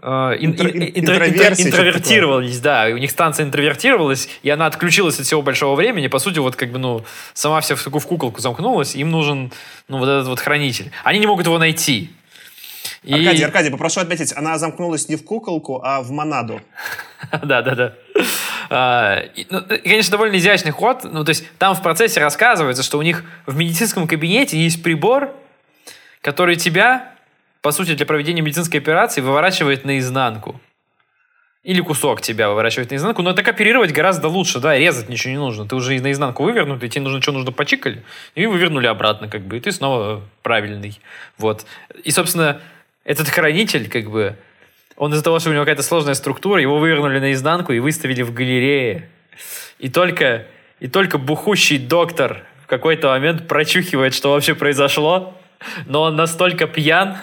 Uh, 0.00 0.36
Интро, 0.40 0.68
интро, 0.68 1.28
интро, 1.28 1.54
интровертировались, 1.62 2.58
да, 2.58 2.88
и 2.88 2.92
у 2.92 2.98
них 2.98 3.12
станция 3.12 3.46
интровертировалась, 3.46 4.28
и 4.42 4.50
она 4.50 4.66
отключилась 4.66 5.20
от 5.20 5.26
всего 5.26 5.42
большого 5.42 5.76
времени, 5.76 6.08
по 6.08 6.18
сути, 6.18 6.40
вот 6.40 6.56
как 6.56 6.72
бы, 6.72 6.80
ну, 6.80 7.04
сама 7.34 7.60
вся 7.60 7.76
в 7.76 7.86
в 7.86 8.06
куколку 8.08 8.40
замкнулась, 8.40 8.96
им 8.96 9.12
нужен, 9.12 9.52
ну, 9.86 9.98
вот 9.98 10.08
этот 10.08 10.26
вот 10.26 10.40
хранитель. 10.40 10.90
Они 11.04 11.20
не 11.20 11.28
могут 11.28 11.46
его 11.46 11.56
найти. 11.56 12.10
И... 13.04 13.14
Аркадий, 13.14 13.44
Аркадий, 13.44 13.70
попрошу 13.70 14.00
отметить, 14.00 14.32
она 14.36 14.58
замкнулась 14.58 15.08
не 15.08 15.14
в 15.14 15.24
куколку, 15.24 15.80
а 15.84 16.02
в 16.02 16.10
монаду. 16.10 16.60
Да, 17.44 17.62
да, 17.62 17.74
да. 17.76 17.94
А, 18.68 19.22
ну, 19.48 19.62
конечно, 19.62 20.12
довольно 20.12 20.36
изящный 20.36 20.72
ход. 20.72 21.04
Ну, 21.04 21.24
то 21.24 21.30
есть 21.30 21.44
там 21.58 21.74
в 21.74 21.82
процессе 21.82 22.20
рассказывается, 22.20 22.82
что 22.82 22.98
у 22.98 23.02
них 23.02 23.24
в 23.46 23.56
медицинском 23.56 24.08
кабинете 24.08 24.58
есть 24.58 24.82
прибор, 24.82 25.32
который 26.22 26.56
тебя, 26.56 27.12
по 27.60 27.72
сути, 27.72 27.94
для 27.94 28.06
проведения 28.06 28.40
медицинской 28.40 28.80
операции 28.80 29.20
выворачивает 29.20 29.84
наизнанку. 29.84 30.60
Или 31.64 31.80
кусок 31.80 32.20
тебя 32.22 32.48
выворачивает 32.48 32.90
наизнанку. 32.90 33.22
Но 33.22 33.34
так 33.34 33.46
оперировать 33.46 33.92
гораздо 33.92 34.28
лучше, 34.28 34.58
да, 34.58 34.76
резать 34.76 35.08
ничего 35.08 35.30
не 35.30 35.38
нужно. 35.38 35.68
Ты 35.68 35.76
уже 35.76 36.00
наизнанку 36.00 36.42
вывернут, 36.42 36.82
и 36.82 36.88
тебе 36.88 37.02
нужно, 37.04 37.22
что 37.22 37.30
нужно, 37.30 37.52
почикали, 37.52 38.02
и 38.34 38.46
вывернули 38.46 38.86
обратно, 38.86 39.28
как 39.28 39.42
бы, 39.42 39.58
и 39.58 39.60
ты 39.60 39.70
снова 39.70 40.22
правильный. 40.42 40.98
Вот. 41.38 41.66
И, 42.02 42.10
собственно, 42.10 42.60
этот 43.04 43.28
хранитель, 43.28 43.88
как 43.88 44.10
бы, 44.10 44.36
он 44.96 45.12
из-за 45.12 45.22
того, 45.22 45.38
что 45.38 45.50
у 45.50 45.52
него 45.52 45.62
какая-то 45.62 45.84
сложная 45.84 46.14
структура, 46.14 46.60
его 46.60 46.78
вывернули 46.78 47.20
наизнанку 47.20 47.72
и 47.72 47.78
выставили 47.78 48.22
в 48.22 48.32
галерее. 48.32 49.08
И 49.78 49.88
только, 49.88 50.46
и 50.80 50.88
только 50.88 51.18
бухущий 51.18 51.78
доктор 51.78 52.44
в 52.64 52.66
какой-то 52.66 53.08
момент 53.08 53.46
прочухивает, 53.46 54.14
что 54.14 54.30
вообще 54.30 54.56
произошло, 54.56 55.36
но 55.86 56.02
он 56.02 56.16
настолько 56.16 56.66
пьян, 56.66 57.16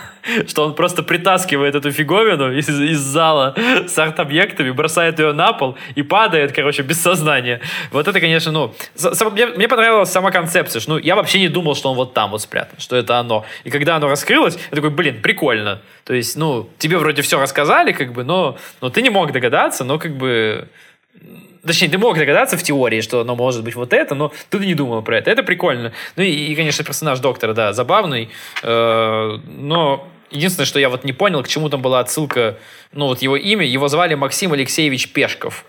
что 0.47 0.65
он 0.65 0.75
просто 0.75 1.03
притаскивает 1.03 1.75
эту 1.75 1.91
фиговину 1.91 2.51
из, 2.51 2.69
из 2.69 2.99
зала 2.99 3.55
с 3.87 3.97
арт-объектами, 3.97 4.71
бросает 4.71 5.19
ее 5.19 5.33
на 5.33 5.53
пол 5.53 5.77
и 5.95 6.03
падает, 6.03 6.51
короче, 6.51 6.83
без 6.83 7.01
сознания. 7.01 7.61
Вот 7.91 8.07
это, 8.07 8.19
конечно, 8.19 8.51
ну... 8.51 8.73
Мне, 9.31 9.47
мне 9.47 9.67
понравилась 9.67 10.11
сама 10.11 10.31
концепция, 10.31 10.79
что 10.79 10.91
ну, 10.91 10.97
я 10.97 11.15
вообще 11.15 11.39
не 11.39 11.47
думал, 11.47 11.75
что 11.75 11.91
он 11.91 11.95
вот 11.95 12.13
там 12.13 12.31
вот 12.31 12.41
спрятан, 12.41 12.79
что 12.79 12.95
это 12.95 13.17
оно. 13.19 13.45
И 13.63 13.69
когда 13.69 13.95
оно 13.95 14.07
раскрылось, 14.07 14.57
я 14.71 14.75
такой, 14.75 14.89
блин, 14.89 15.21
прикольно. 15.21 15.81
То 16.03 16.13
есть, 16.13 16.35
ну, 16.35 16.69
тебе 16.77 16.97
вроде 16.97 17.21
все 17.21 17.39
рассказали, 17.39 17.91
как 17.91 18.13
бы, 18.13 18.23
но, 18.23 18.57
но 18.81 18.89
ты 18.89 19.01
не 19.01 19.09
мог 19.09 19.31
догадаться, 19.31 19.83
но 19.83 19.99
как 19.99 20.17
бы 20.17 20.67
Точнее, 21.65 21.89
ты 21.89 21.97
мог 21.97 22.17
догадаться 22.17 22.57
в 22.57 22.63
теории, 22.63 23.01
что 23.01 23.21
оно 23.21 23.35
может 23.35 23.63
быть 23.63 23.75
вот 23.75 23.93
это, 23.93 24.15
но 24.15 24.31
ты 24.49 24.59
не 24.59 24.75
думал 24.75 25.01
про 25.01 25.17
это. 25.17 25.31
Это 25.31 25.43
прикольно. 25.43 25.91
Ну 26.15 26.23
и, 26.23 26.29
и 26.29 26.55
конечно, 26.55 26.83
персонаж 26.83 27.19
доктора, 27.19 27.53
да, 27.53 27.73
забавный. 27.73 28.29
Э, 28.63 29.37
но 29.47 30.07
единственное, 30.31 30.65
что 30.65 30.79
я 30.79 30.89
вот 30.89 31.03
не 31.03 31.13
понял, 31.13 31.43
к 31.43 31.47
чему 31.47 31.69
там 31.69 31.81
была 31.81 31.99
отсылка, 31.99 32.57
ну 32.93 33.07
вот 33.07 33.21
его 33.21 33.35
имя, 33.35 33.65
его 33.65 33.87
звали 33.87 34.15
Максим 34.15 34.53
Алексеевич 34.53 35.11
Пешков. 35.11 35.65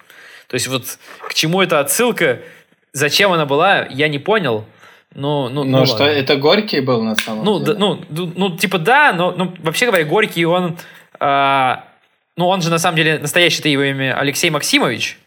То 0.49 0.55
есть 0.55 0.68
вот 0.68 0.84
к 1.20 1.34
чему 1.34 1.62
эта 1.62 1.80
отсылка, 1.80 2.41
зачем 2.93 3.32
она 3.32 3.47
была, 3.47 3.86
я 3.86 4.09
не 4.09 4.18
понял. 4.18 4.64
Ну, 5.14 5.49
ну, 5.49 5.64
ну, 5.64 5.78
ну 5.78 5.86
что, 5.86 6.05
ладно. 6.05 6.11
это 6.11 6.36
Горький 6.36 6.80
был 6.80 7.03
на 7.03 7.16
самом 7.16 7.45
ну, 7.45 7.59
деле? 7.59 7.72
Да, 7.72 7.78
ну, 7.78 8.01
ну, 8.11 8.32
ну, 8.36 8.57
типа 8.57 8.78
да, 8.78 9.12
но 9.12 9.32
ну, 9.32 9.53
вообще 9.59 9.86
говоря, 9.86 10.05
Горький, 10.05 10.45
он... 10.45 10.78
А, 11.18 11.84
ну, 12.36 12.47
он 12.47 12.62
же 12.62 12.70
на 12.70 12.78
самом 12.78 12.97
деле 12.97 13.18
настоящее-то 13.18 13.68
его 13.68 13.82
имя 13.82 14.16
Алексей 14.18 14.51
Максимович. 14.51 15.18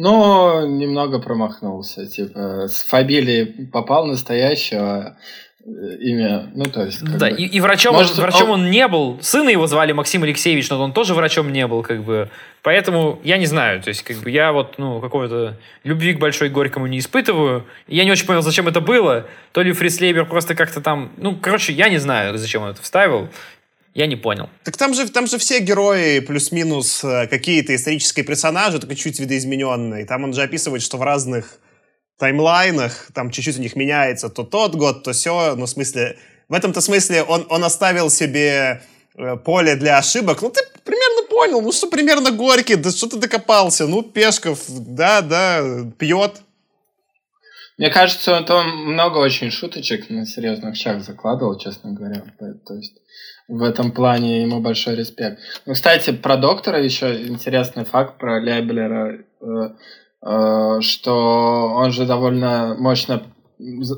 Но 0.00 0.66
немного 0.66 1.18
промахнулся. 1.18 2.06
Типа, 2.06 2.68
с 2.68 2.84
фамилией 2.84 3.66
попал 3.66 4.06
настоящего 4.06 5.18
э, 5.62 5.96
имя, 6.00 6.50
ну, 6.54 6.64
то 6.64 6.86
есть... 6.86 7.04
Да, 7.04 7.28
бы, 7.28 7.36
и, 7.36 7.44
и 7.44 7.60
врачом, 7.60 7.96
может, 7.96 8.12
он, 8.12 8.22
врачом 8.22 8.48
он... 8.48 8.60
он 8.62 8.70
не 8.70 8.88
был. 8.88 9.18
Сына 9.20 9.50
его 9.50 9.66
звали 9.66 9.92
Максим 9.92 10.22
Алексеевич, 10.22 10.70
но 10.70 10.82
он 10.82 10.94
тоже 10.94 11.12
врачом 11.12 11.52
не 11.52 11.66
был, 11.66 11.82
как 11.82 12.02
бы. 12.02 12.30
Поэтому 12.62 13.20
я 13.24 13.36
не 13.36 13.44
знаю, 13.44 13.82
то 13.82 13.88
есть, 13.88 14.02
как 14.02 14.16
бы, 14.16 14.30
я 14.30 14.52
вот, 14.52 14.78
ну, 14.78 15.02
какого-то 15.02 15.58
любви 15.84 16.14
к 16.14 16.18
Большой 16.18 16.48
Горькому 16.48 16.86
не 16.86 16.98
испытываю. 16.98 17.66
И 17.86 17.94
я 17.94 18.06
не 18.06 18.10
очень 18.10 18.24
понял, 18.24 18.40
зачем 18.40 18.68
это 18.68 18.80
было. 18.80 19.26
То 19.52 19.60
ли 19.60 19.72
Фрис 19.72 20.00
Лейбер 20.00 20.24
просто 20.24 20.54
как-то 20.54 20.80
там... 20.80 21.12
Ну, 21.18 21.36
короче, 21.36 21.74
я 21.74 21.90
не 21.90 21.98
знаю, 21.98 22.38
зачем 22.38 22.62
он 22.62 22.70
это 22.70 22.80
вставил. 22.80 23.28
Я 23.92 24.06
не 24.06 24.16
понял. 24.16 24.48
Так 24.64 24.76
там 24.76 24.94
же, 24.94 25.08
там 25.08 25.26
же 25.26 25.38
все 25.38 25.58
герои 25.58 26.20
плюс-минус 26.20 27.02
э, 27.02 27.26
какие-то 27.26 27.74
исторические 27.74 28.24
персонажи, 28.24 28.78
только 28.78 28.94
чуть 28.94 29.18
видоизмененные. 29.18 30.06
Там 30.06 30.24
он 30.24 30.32
же 30.32 30.42
описывает, 30.42 30.82
что 30.82 30.96
в 30.96 31.02
разных 31.02 31.58
таймлайнах 32.18 33.10
там 33.14 33.30
чуть-чуть 33.30 33.58
у 33.58 33.62
них 33.62 33.74
меняется 33.74 34.28
то 34.28 34.44
тот 34.44 34.76
год, 34.76 35.02
то 35.02 35.12
все. 35.12 35.56
Ну, 35.56 35.66
в 35.66 35.68
смысле, 35.68 36.16
в 36.48 36.54
этом-то 36.54 36.80
смысле 36.80 37.24
он, 37.24 37.46
он 37.48 37.64
оставил 37.64 38.10
себе 38.10 38.82
э, 39.16 39.36
поле 39.36 39.74
для 39.74 39.98
ошибок. 39.98 40.40
Ну, 40.40 40.50
ты 40.50 40.60
примерно 40.84 41.28
понял, 41.28 41.60
ну, 41.60 41.72
что 41.72 41.88
примерно 41.88 42.30
Горький, 42.30 42.76
да 42.76 42.90
что 42.92 43.08
ты 43.08 43.16
докопался? 43.16 43.88
Ну, 43.88 44.02
Пешков, 44.02 44.60
да, 44.68 45.20
да, 45.20 45.62
пьет. 45.98 46.42
Мне 47.76 47.90
кажется, 47.90 48.36
он 48.36 48.44
там 48.44 48.92
много 48.92 49.18
очень 49.18 49.50
шуточек 49.50 50.10
на 50.10 50.26
серьезных 50.26 50.76
щах 50.76 51.02
закладывал, 51.02 51.58
честно 51.58 51.92
говоря. 51.92 52.22
То 52.38 52.74
есть 52.74 52.99
в 53.50 53.62
этом 53.62 53.90
плане 53.90 54.42
ему 54.42 54.60
большой 54.60 54.94
респект. 54.96 55.40
Ну, 55.66 55.74
кстати, 55.74 56.12
про 56.12 56.36
доктора 56.36 56.82
еще 56.82 57.26
интересный 57.26 57.84
факт 57.84 58.18
про 58.18 58.40
Лебелера, 58.40 59.18
э, 59.40 59.46
э, 60.22 60.80
что 60.80 61.72
он 61.74 61.90
же 61.90 62.06
довольно 62.06 62.76
мощно 62.78 63.22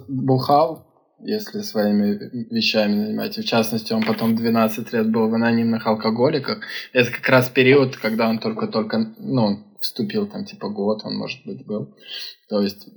бухал, 0.08 0.86
если 1.20 1.60
своими 1.60 2.18
вещами 2.50 3.06
занимаете. 3.06 3.42
В 3.42 3.46
частности, 3.46 3.92
он 3.92 4.02
потом 4.02 4.34
12 4.34 4.92
лет 4.92 5.10
был 5.10 5.28
в 5.28 5.34
анонимных 5.34 5.86
алкоголиках. 5.86 6.60
Это 6.92 7.10
как 7.12 7.28
раз 7.28 7.48
период, 7.48 7.96
когда 7.96 8.28
он 8.28 8.38
только-только, 8.38 9.14
ну, 9.18 9.64
вступил 9.80 10.26
там, 10.26 10.44
типа, 10.44 10.68
год, 10.68 11.02
он, 11.04 11.16
может 11.16 11.44
быть, 11.44 11.64
был. 11.66 11.94
То 12.48 12.60
есть, 12.60 12.88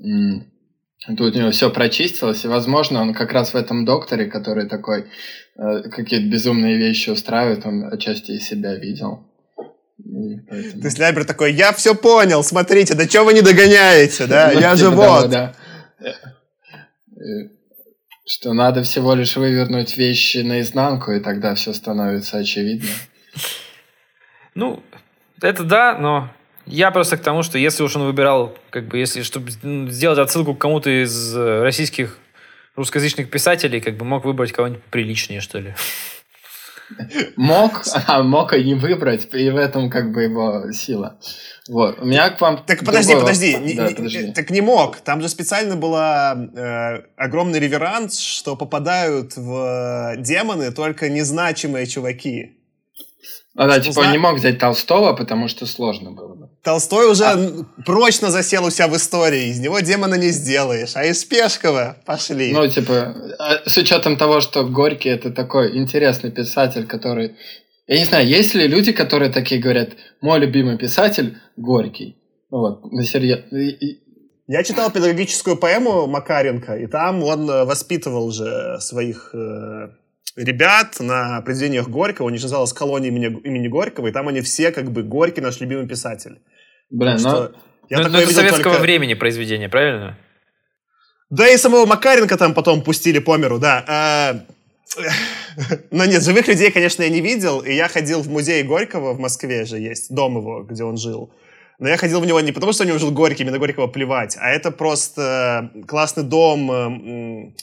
Тут 1.08 1.36
у 1.36 1.40
него 1.40 1.52
все 1.52 1.70
прочистилось, 1.70 2.46
и, 2.46 2.48
возможно, 2.48 3.02
он 3.02 3.14
как 3.14 3.32
раз 3.32 3.54
в 3.54 3.56
этом 3.56 3.86
докторе, 3.86 4.26
который 4.26 4.68
такой 4.68 5.06
э, 5.56 5.84
какие-то 5.90 6.28
безумные 6.28 6.78
вещи 6.78 7.12
устраивает, 7.12 7.66
он 7.66 7.94
отчасти 7.94 8.32
и 8.32 8.40
себя 8.40 8.76
видел. 8.76 9.28
поэтому... 9.98 10.82
То 10.82 10.88
есть 10.88 10.98
Лябер 10.98 11.26
такой, 11.26 11.54
я 11.54 11.74
все 11.74 11.94
понял, 11.94 12.44
смотрите, 12.44 12.96
да 12.96 13.08
что 13.08 13.24
вы 13.24 13.34
не 13.34 13.42
догоняете, 13.42 14.26
да, 14.26 14.52
я 14.60 14.76
же 14.76 14.90
вот. 14.90 15.32
Э, 15.32 15.52
что 18.26 18.54
надо 18.54 18.82
всего 18.82 19.14
лишь 19.14 19.36
вывернуть 19.36 19.98
вещи 19.98 20.40
наизнанку, 20.40 21.12
и 21.12 21.20
тогда 21.20 21.54
все 21.54 21.74
становится 21.74 22.38
очевидно. 22.38 22.90
Ну, 24.56 24.82
это 25.42 25.64
да, 25.64 25.98
но 26.00 26.32
я 26.66 26.92
просто 26.92 27.18
к 27.18 27.22
тому, 27.22 27.44
что 27.44 27.58
если 27.58 27.84
уж 27.84 27.96
он 27.96 28.04
выбирал, 28.04 28.58
как 28.70 28.88
бы, 28.88 28.98
если, 28.98 29.22
чтобы 29.22 29.52
сделать 29.92 30.20
отсылку 30.20 30.56
к 30.56 30.60
кому-то 30.60 30.90
из 30.90 31.36
э, 31.36 31.62
российских 31.62 32.18
русскоязычных 32.76 33.30
писателей, 33.30 33.82
как 33.82 33.98
бы 33.98 34.06
мог 34.06 34.26
выбрать 34.26 34.52
кого-нибудь 34.52 34.84
приличнее, 34.84 35.42
что 35.42 35.60
ли. 35.60 35.76
Мог, 37.36 37.84
а 38.08 38.22
мог 38.22 38.54
и 38.54 38.64
не 38.64 38.76
выбрать, 38.76 39.28
и 39.34 39.50
в 39.50 39.56
этом 39.58 39.90
как 39.90 40.12
бы 40.12 40.24
его 40.24 40.72
сила. 40.72 41.20
Вот. 41.68 42.00
У 42.00 42.06
меня 42.06 42.30
к 42.30 42.40
вам... 42.40 42.64
Так 42.64 42.80
подожди, 42.80 43.14
другого... 43.14 43.28
подожди. 43.28 43.56
Не, 43.56 43.74
да, 43.74 43.90
подожди. 43.96 44.32
Так 44.34 44.52
не 44.52 44.62
мог. 44.62 44.98
Там 44.98 45.22
же 45.22 45.30
специально 45.30 45.76
была 45.76 46.36
э, 46.36 47.08
огромный 47.18 47.60
реверанс, 47.60 48.20
что 48.20 48.56
попадают 48.56 49.36
в 49.36 50.16
демоны 50.18 50.72
только 50.72 51.10
незначимые 51.10 51.88
чуваки. 51.88 52.60
А 53.56 53.68
да, 53.68 53.80
типа 53.80 54.02
он 54.02 54.12
не 54.12 54.18
мог 54.18 54.36
взять 54.36 54.60
Толстого, 54.60 55.14
потому 55.14 55.48
что 55.48 55.66
сложно 55.66 56.12
было 56.12 56.36
бы. 56.36 56.45
Толстой 56.66 57.12
уже 57.12 57.26
а... 57.26 57.64
прочно 57.86 58.32
засел 58.32 58.66
у 58.66 58.72
себя 58.72 58.88
в 58.88 58.96
истории, 58.96 59.50
из 59.50 59.60
него 59.60 59.80
демона 59.82 60.16
не 60.16 60.30
сделаешь, 60.30 60.96
а 60.96 61.06
из 61.06 61.24
Пешкова 61.24 61.98
пошли. 62.06 62.52
Ну, 62.52 62.68
типа, 62.68 63.16
а 63.38 63.70
с 63.70 63.78
учетом 63.78 64.18
того, 64.18 64.42
что 64.42 64.66
Горький 64.66 65.10
это 65.10 65.32
такой 65.32 65.78
интересный 65.78 66.32
писатель, 66.32 66.88
который... 66.88 67.36
Я 67.86 68.00
не 68.00 68.06
знаю, 68.06 68.28
есть 68.28 68.56
ли 68.56 68.68
люди, 68.68 68.94
которые 68.94 69.32
такие 69.32 69.62
говорят, 69.62 69.90
мой 70.22 70.40
любимый 70.40 70.80
писатель 70.80 71.38
Горький. 71.56 72.18
Ну 72.50 72.58
вот, 72.58 72.92
на 72.92 73.04
серьезно. 73.04 73.46
Я 74.48 74.64
читал 74.64 74.92
педагогическую 74.92 75.58
поэму 75.58 76.08
Макаренко, 76.08 76.78
и 76.78 76.88
там 76.88 77.24
он 77.24 77.48
э, 77.50 77.66
воспитывал 77.66 78.32
же 78.32 78.78
своих 78.80 79.32
э, 79.34 79.90
ребят 80.36 81.00
на 81.00 81.42
произведениях 81.42 81.90
Горького, 81.90 82.26
у 82.26 82.30
них 82.30 82.42
называлась 82.42 82.74
колония 82.74 83.10
имени, 83.10 83.40
имени 83.44 83.68
Горького, 83.68 84.08
и 84.08 84.12
там 84.12 84.28
они 84.28 84.42
все 84.42 84.72
как 84.72 84.92
бы 84.92 85.04
Горький 85.04 85.42
наш 85.42 85.60
любимый 85.60 85.88
писатель. 85.88 86.40
Блин, 86.90 87.18
ну... 87.22 87.50
Я 87.90 88.00
но, 88.00 88.10
но 88.10 88.20
это 88.20 88.34
советского 88.34 88.64
только... 88.64 88.82
времени 88.82 89.14
произведение, 89.14 89.70
правильно? 89.70 90.18
Да 91.30 91.48
и 91.48 91.58
самого 91.58 91.86
Макаренко 91.86 92.38
там 92.38 92.54
потом 92.54 92.82
пустили 92.82 93.20
по 93.20 93.38
миру, 93.38 93.60
да. 93.60 93.84
А... 93.88 94.46
Но 95.92 96.06
нет, 96.06 96.24
живых 96.24 96.48
людей, 96.48 96.72
конечно, 96.72 97.04
я 97.04 97.10
не 97.10 97.22
видел, 97.22 97.60
и 97.60 97.74
я 97.74 97.88
ходил 97.88 98.22
в 98.22 98.30
музей 98.30 98.64
Горького 98.64 99.14
в 99.14 99.20
Москве 99.20 99.66
же 99.66 99.78
есть, 99.78 100.14
дом 100.14 100.38
его, 100.38 100.64
где 100.64 100.84
он 100.84 100.98
жил. 100.98 101.32
Но 101.80 101.90
я 101.90 101.98
ходил 101.98 102.22
в 102.22 102.26
него 102.26 102.40
не 102.40 102.52
потому, 102.52 102.72
что 102.72 102.84
у 102.84 102.88
него 102.88 102.98
жил 102.98 103.12
Горький, 103.12 103.44
мне 103.44 103.52
на 103.52 103.60
Горького 103.60 103.88
плевать, 103.88 104.38
а 104.40 104.50
это 104.50 104.72
просто 104.72 105.72
классный 105.88 106.24
дом 106.24 107.54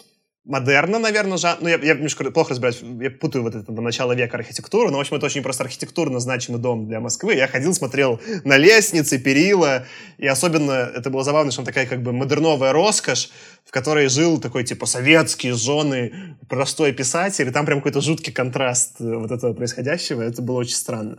модерна, 0.45 0.99
наверное, 0.99 1.39
жан... 1.39 1.59
ну, 1.61 1.69
я, 1.69 1.77
я 1.77 1.95
немножко 1.95 2.31
плохо 2.31 2.51
разбираюсь, 2.51 2.83
я 3.01 3.11
путаю 3.11 3.45
вот 3.45 3.55
это 3.55 3.65
там, 3.65 3.77
начало 3.77 4.13
века 4.13 4.37
архитектуру, 4.37 4.91
но, 4.91 4.99
в 4.99 5.01
общем, 5.01 5.17
это 5.17 5.27
очень 5.27 5.43
просто 5.43 5.65
архитектурно 5.65 6.19
значимый 6.21 6.61
дом 6.61 6.87
для 6.87 7.01
Москвы. 7.01 7.35
Я 7.35 7.47
ходил, 7.47 7.73
смотрел 7.75 8.21
на 8.45 8.57
лестницы, 8.57 9.19
перила, 9.19 9.87
и 10.19 10.27
особенно 10.27 10.73
это 10.73 11.11
было 11.11 11.23
забавно, 11.23 11.53
что 11.53 11.59
там 11.59 11.67
такая 11.67 11.87
как 11.87 12.03
бы 12.03 12.13
модерновая 12.13 12.73
роскошь, 12.73 13.31
в 13.65 13.71
которой 13.71 14.09
жил 14.09 14.41
такой, 14.41 14.65
типа, 14.65 14.87
советский, 14.87 15.53
жены, 15.53 16.37
простой 16.49 16.93
писатель, 16.93 17.49
и 17.49 17.53
там 17.53 17.65
прям 17.65 17.79
какой-то 17.79 18.01
жуткий 18.01 18.33
контраст 18.33 19.01
э, 19.01 19.05
вот 19.05 19.31
этого 19.31 19.53
происходящего, 19.55 20.23
это 20.23 20.43
было 20.43 20.59
очень 20.59 20.75
странно. 20.75 21.19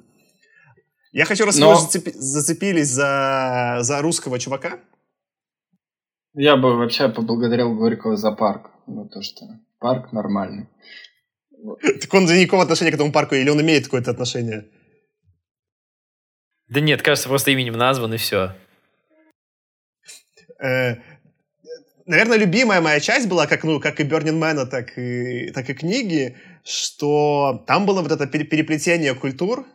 Я 1.13 1.25
хочу, 1.25 1.45
раз 1.45 1.57
но... 1.57 1.75
зацепи... 1.75 2.11
зацепились 2.15 2.89
за, 2.89 3.77
за 3.81 4.01
русского 4.01 4.39
чувака, 4.39 4.79
я 6.35 6.57
бы 6.57 6.75
вообще 6.75 7.09
поблагодарил 7.09 7.75
Горького 7.75 8.17
за 8.17 8.31
парк. 8.31 8.72
Ну, 8.87 9.07
то, 9.07 9.21
что 9.21 9.45
парк 9.79 10.11
нормальный. 10.13 10.67
Так 12.01 12.13
он 12.13 12.27
за 12.27 12.35
никакого 12.35 12.63
отношения 12.63 12.91
к 12.91 12.95
этому 12.95 13.11
парку, 13.11 13.35
или 13.35 13.49
он 13.49 13.61
имеет 13.61 13.85
какое-то 13.85 14.11
отношение? 14.11 14.65
Да 16.67 16.81
нет, 16.81 17.01
кажется, 17.01 17.29
просто 17.29 17.51
именем 17.51 17.73
назван, 17.73 18.13
и 18.13 18.17
все. 18.17 18.55
Э, 20.59 20.95
наверное, 22.05 22.37
любимая 22.37 22.81
моя 22.81 22.99
часть 22.99 23.27
была, 23.27 23.47
как, 23.47 23.63
ну, 23.63 23.79
как 23.79 23.99
и 23.99 24.03
Burning 24.03 24.39
Man, 24.39 24.65
так 24.65 24.97
и, 24.97 25.51
так 25.51 25.69
и 25.69 25.73
книги, 25.73 26.37
что 26.63 27.63
там 27.67 27.85
было 27.85 28.01
вот 28.01 28.11
это 28.11 28.27
переплетение 28.27 29.13
культур, 29.13 29.65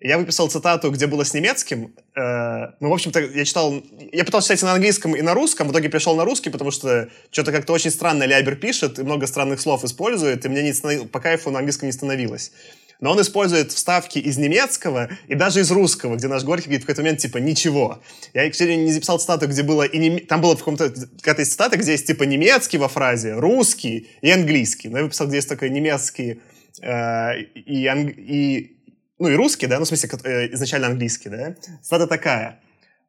я 0.00 0.18
выписал 0.18 0.48
цитату, 0.48 0.90
где 0.90 1.06
было 1.06 1.24
с 1.24 1.34
немецким. 1.34 1.94
Э, 2.16 2.72
ну, 2.80 2.90
в 2.90 2.92
общем-то, 2.92 3.20
я 3.20 3.44
читал... 3.44 3.82
Я 4.12 4.24
пытался 4.24 4.48
читать 4.48 4.62
на 4.62 4.72
английском, 4.72 5.16
и 5.16 5.22
на 5.22 5.34
русском. 5.34 5.68
В 5.68 5.72
итоге 5.72 5.88
пришел 5.88 6.14
на 6.16 6.24
русский, 6.24 6.50
потому 6.50 6.70
что 6.70 7.08
что-то 7.30 7.52
как-то 7.52 7.72
очень 7.72 7.90
странно 7.90 8.24
Лябер 8.24 8.56
пишет, 8.56 8.98
и 8.98 9.02
много 9.02 9.26
странных 9.26 9.60
слов 9.60 9.84
использует, 9.84 10.44
и 10.44 10.48
мне 10.48 10.62
не 10.62 10.72
станов... 10.72 11.10
по 11.10 11.20
кайфу 11.20 11.50
на 11.50 11.60
английском 11.60 11.86
не 11.86 11.92
становилось. 11.92 12.52
Но 13.00 13.12
он 13.12 13.20
использует 13.20 13.72
вставки 13.72 14.18
из 14.18 14.38
немецкого 14.38 15.10
и 15.26 15.34
даже 15.34 15.60
из 15.60 15.70
русского, 15.70 16.16
где 16.16 16.28
наш 16.28 16.44
Горький 16.44 16.66
говорит 16.66 16.82
в 16.82 16.86
какой-то 16.86 17.02
момент, 17.02 17.20
типа, 17.20 17.38
ничего. 17.38 18.02
Я, 18.32 18.48
к 18.50 18.54
сожалению, 18.54 18.86
не 18.86 18.92
записал 18.92 19.18
цитату, 19.18 19.46
где 19.48 19.62
было 19.62 19.82
и 19.82 19.98
нем... 19.98 20.26
Там 20.26 20.40
было 20.40 20.54
в 20.54 20.58
каком-то... 20.58 20.90
Какая-то 20.90 21.44
цитата, 21.44 21.76
где 21.76 21.92
есть, 21.92 22.06
типа, 22.06 22.24
немецкий 22.24 22.78
во 22.78 22.88
фразе, 22.88 23.34
русский 23.34 24.08
и 24.22 24.30
английский. 24.30 24.88
Но 24.88 24.98
я 24.98 25.04
выписал, 25.04 25.26
где 25.26 25.36
есть 25.36 25.48
такой 25.48 25.70
немецкий 25.70 26.40
э, 26.82 27.40
и, 27.54 27.86
анг... 27.86 28.14
и 28.16 28.73
ну 29.18 29.28
и 29.28 29.34
русский, 29.34 29.66
да, 29.66 29.78
ну 29.78 29.84
в 29.84 29.88
смысле 29.88 30.10
э, 30.24 30.54
изначально 30.54 30.88
английский, 30.88 31.28
да, 31.28 31.56
цитата 31.82 32.06
такая. 32.06 32.60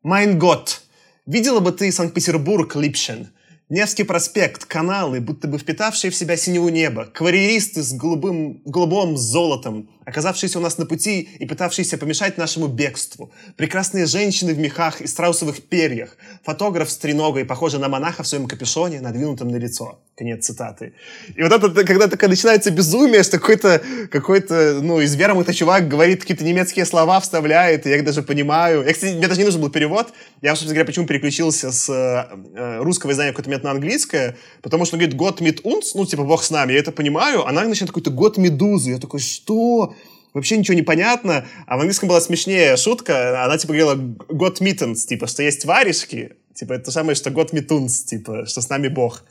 «Mein 0.04 0.38
Gott, 0.38 0.82
видела 1.26 1.60
бы 1.60 1.72
ты 1.72 1.92
Санкт-Петербург, 1.92 2.76
Липшин, 2.76 3.30
Невский 3.68 4.04
проспект, 4.04 4.66
каналы, 4.66 5.20
будто 5.20 5.48
бы 5.48 5.58
впитавшие 5.58 6.12
в 6.12 6.16
себя 6.16 6.38
синеву 6.38 6.70
неба, 6.70 7.06
карьеристы 7.06 7.82
с 7.82 7.94
голубым, 7.94 8.62
голубым 8.64 9.18
золотом, 9.18 9.90
оказавшиеся 10.06 10.60
у 10.60 10.62
нас 10.62 10.78
на 10.78 10.86
пути 10.86 11.30
и 11.40 11.46
пытавшиеся 11.46 11.98
помешать 11.98 12.38
нашему 12.38 12.68
бегству. 12.68 13.32
Прекрасные 13.58 14.06
женщины 14.06 14.54
в 14.54 14.60
мехах 14.60 15.02
и 15.02 15.08
страусовых 15.08 15.64
перьях. 15.64 16.16
Фотограф 16.44 16.90
с 16.90 16.98
треногой, 16.98 17.46
похожий 17.46 17.80
на 17.80 17.90
монаха 17.90 18.24
в 18.24 18.28
своем 18.28 18.48
капюшоне, 18.48 19.02
надвинутом 19.02 19.50
на 19.50 19.58
лицо. 19.58 20.00
Конец 20.16 20.46
цитаты. 20.46 20.94
И 21.36 21.44
вот 21.44 21.52
это, 21.52 21.84
когда 21.84 22.08
такое 22.08 22.30
начинается 22.30 22.72
безумие, 22.72 23.24
что 23.24 23.38
какой-то, 23.38 23.82
какой-то, 24.10 24.80
ну, 24.82 25.02
из 25.02 25.14
вермута 25.16 25.54
чувак 25.54 25.90
говорит 25.90 26.22
какие-то 26.22 26.46
немецкие 26.46 26.86
слова, 26.86 27.20
вставляет, 27.20 27.86
и 27.86 27.90
я 27.90 27.98
их 27.98 28.06
даже 28.06 28.22
понимаю. 28.22 28.86
Я, 28.86 28.94
кстати, 28.94 29.14
мне 29.14 29.28
даже 29.28 29.40
не 29.40 29.46
нужен 29.46 29.60
был 29.60 29.70
перевод. 29.70 30.14
Я, 30.42 30.52
собственно 30.52 30.76
говоря, 30.76 30.86
почему 30.86 31.06
переключился 31.06 31.72
с 31.72 31.90
э, 31.90 32.80
русского 32.82 33.12
издания 33.12 33.32
какой-то 33.32 33.50
момент 33.50 33.64
на 33.64 33.72
английское, 33.72 34.38
потому 34.62 34.86
что 34.86 34.96
он 34.96 35.02
говорит 35.02 35.20
«Gott 35.20 35.40
mit 35.40 35.64
uns», 35.64 35.92
ну, 35.96 36.06
типа 36.06 36.24
«Бог 36.24 36.44
с 36.44 36.50
нами», 36.50 36.74
я 36.74 36.80
это 36.80 36.92
понимаю, 36.92 37.46
она 37.46 37.64
начинает 37.64 37.92
какой-то 37.92 38.12
«Gott 38.12 38.40
медузы». 38.40 38.92
Я 38.92 39.00
такой 39.00 39.20
«Что?» 39.20 39.95
Вообще 40.36 40.58
ничего 40.58 40.76
не 40.76 40.84
понятно. 40.84 41.48
А 41.66 41.78
в 41.78 41.80
английском 41.80 42.10
была 42.10 42.20
смешнее 42.20 42.76
шутка. 42.76 43.44
Она, 43.46 43.58
типа, 43.58 43.74
говорила 43.74 43.96
«God 43.96 44.60
mittens», 44.60 45.08
типа, 45.08 45.28
что 45.28 45.42
есть 45.42 45.66
варежки, 45.66 46.34
Типа, 46.54 46.72
это 46.72 46.86
то 46.86 46.92
самое, 46.92 47.16
что 47.16 47.32
год 47.32 47.52
Митунс, 47.52 48.04
типа, 48.04 48.46
что 48.46 48.62
с 48.62 48.70
нами 48.70 48.88
Бог. 48.88 49.26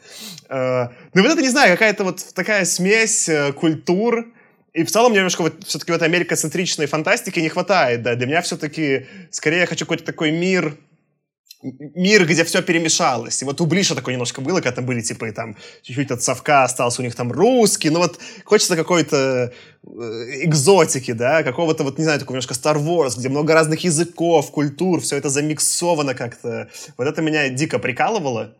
Э, 0.51 0.89
ну, 1.15 1.23
вот 1.23 1.33
это, 1.33 1.41
не 1.41 1.49
знаю, 1.49 1.73
какая-то 1.73 2.05
вот 2.05 2.23
такая 2.35 2.67
смесь 2.67 3.31
э, 3.31 3.55
культур, 3.55 4.27
и 4.75 4.85
в 4.85 4.91
целом 4.91 5.13
мне 5.13 5.21
немножко 5.21 5.41
вот 5.41 5.65
все-таки 5.65 5.91
в 5.91 5.95
этой 5.95 6.05
америкоцентричной 6.05 6.85
фантастики 6.85 7.41
не 7.41 7.49
хватает, 7.49 8.03
да. 8.03 8.15
Для 8.15 8.27
меня 8.27 8.43
все-таки, 8.43 9.07
скорее, 9.31 9.61
я 9.61 9.67
хочу 9.67 9.87
какой-то 9.87 10.05
такой 10.05 10.33
мир, 10.33 10.77
мир, 11.95 12.27
где 12.27 12.45
все 12.45 12.62
перемешалось. 12.62 13.43
И 13.43 13.45
вот 13.45 13.61
у 13.61 13.67
Блиша 13.67 13.95
такое 13.95 14.15
немножко 14.15 14.41
было, 14.41 14.57
когда 14.57 14.73
там 14.73 14.87
были, 14.87 15.01
типа, 15.01 15.27
и 15.27 15.33
там 15.33 15.57
чуть-чуть 15.83 16.11
от 16.11 16.23
совка 16.23 16.65
остался 16.65 17.01
у 17.03 17.05
них 17.05 17.15
там 17.15 17.33
русский. 17.33 17.91
Ну 17.91 17.99
вот 17.99 18.19
хочется 18.45 18.77
какой-то 18.77 19.53
э, 19.83 19.89
экзотики, 20.45 21.12
да, 21.12 21.43
какого-то 21.43 21.85
вот, 21.85 21.99
не 21.99 22.05
знаю, 22.05 22.21
такого 22.21 22.37
немножко 22.37 22.55
Star 22.55 22.77
Wars, 22.77 23.19
где 23.19 23.29
много 23.29 23.55
разных 23.55 23.81
языков, 23.81 24.51
культур, 24.51 25.01
все 25.01 25.17
это 25.17 25.31
замиксовано 25.31 26.15
как-то. 26.15 26.69
Вот 26.99 27.07
это 27.07 27.23
меня 27.23 27.49
дико 27.49 27.79
прикалывало. 27.79 28.55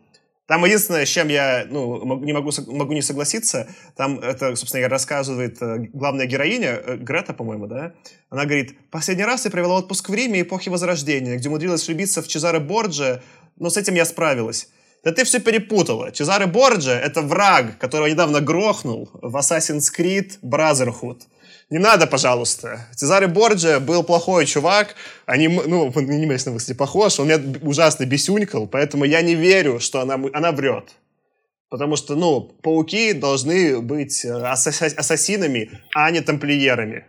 Там 0.47 0.63
единственное, 0.63 1.05
с 1.05 1.09
чем 1.09 1.27
я 1.27 1.65
ну, 1.67 2.19
не 2.23 2.31
могу, 2.31 2.51
могу 2.67 2.93
не 2.93 3.01
согласиться, 3.01 3.67
там 3.95 4.19
это, 4.19 4.55
собственно 4.55 4.81
говоря, 4.81 4.93
рассказывает 4.93 5.59
э, 5.59 5.87
главная 5.91 6.27
героиня, 6.27 6.79
э, 6.85 6.97
Грета, 6.97 7.33
по-моему, 7.33 7.65
да? 7.65 7.93
Она 8.29 8.45
говорит, 8.45 8.75
последний 8.91 9.23
раз 9.23 9.45
я 9.45 9.51
провела 9.51 9.77
отпуск 9.77 10.09
в 10.09 10.13
Риме 10.13 10.41
эпохи 10.41 10.69
Возрождения, 10.69 11.37
где 11.37 11.49
умудрилась 11.49 11.87
влюбиться 11.87 12.21
в 12.21 12.27
Чезаре 12.27 12.59
Борджа, 12.59 13.21
но 13.57 13.71
с 13.71 13.77
этим 13.77 13.95
я 13.95 14.05
справилась. 14.05 14.69
Да 15.03 15.11
ты 15.11 15.23
все 15.23 15.39
перепутала. 15.39 16.11
Чезаре 16.11 16.45
Борджа— 16.45 16.93
это 16.99 17.21
враг, 17.21 17.79
которого 17.79 18.07
недавно 18.07 18.39
грохнул 18.39 19.09
в 19.13 19.35
Assassin's 19.35 19.91
Creed 19.95 20.39
Brotherhood. 20.43 21.21
Не 21.69 21.79
надо, 21.79 22.05
пожалуйста. 22.05 22.87
Цезарь 22.95 23.27
Борджа 23.27 23.79
был 23.79 24.03
плохой 24.03 24.45
чувак. 24.45 24.95
Они, 25.25 25.47
ну, 25.47 25.91
он 25.95 26.05
не 26.05 26.25
на 26.25 26.51
мысли 26.51 26.73
похож. 26.73 27.19
Он 27.19 27.27
меня 27.27 27.39
ужасно 27.63 28.05
бесюнькал, 28.05 28.67
поэтому 28.67 29.05
я 29.05 29.21
не 29.21 29.35
верю, 29.35 29.79
что 29.79 30.01
она, 30.01 30.19
она 30.33 30.51
врет. 30.51 30.91
Потому 31.69 31.95
что, 31.95 32.15
ну, 32.15 32.41
пауки 32.41 33.13
должны 33.13 33.81
быть 33.81 34.23
э, 34.23 34.31
ассасинами, 34.31 35.71
а 35.95 36.11
не 36.11 36.21
тамплиерами. 36.21 37.05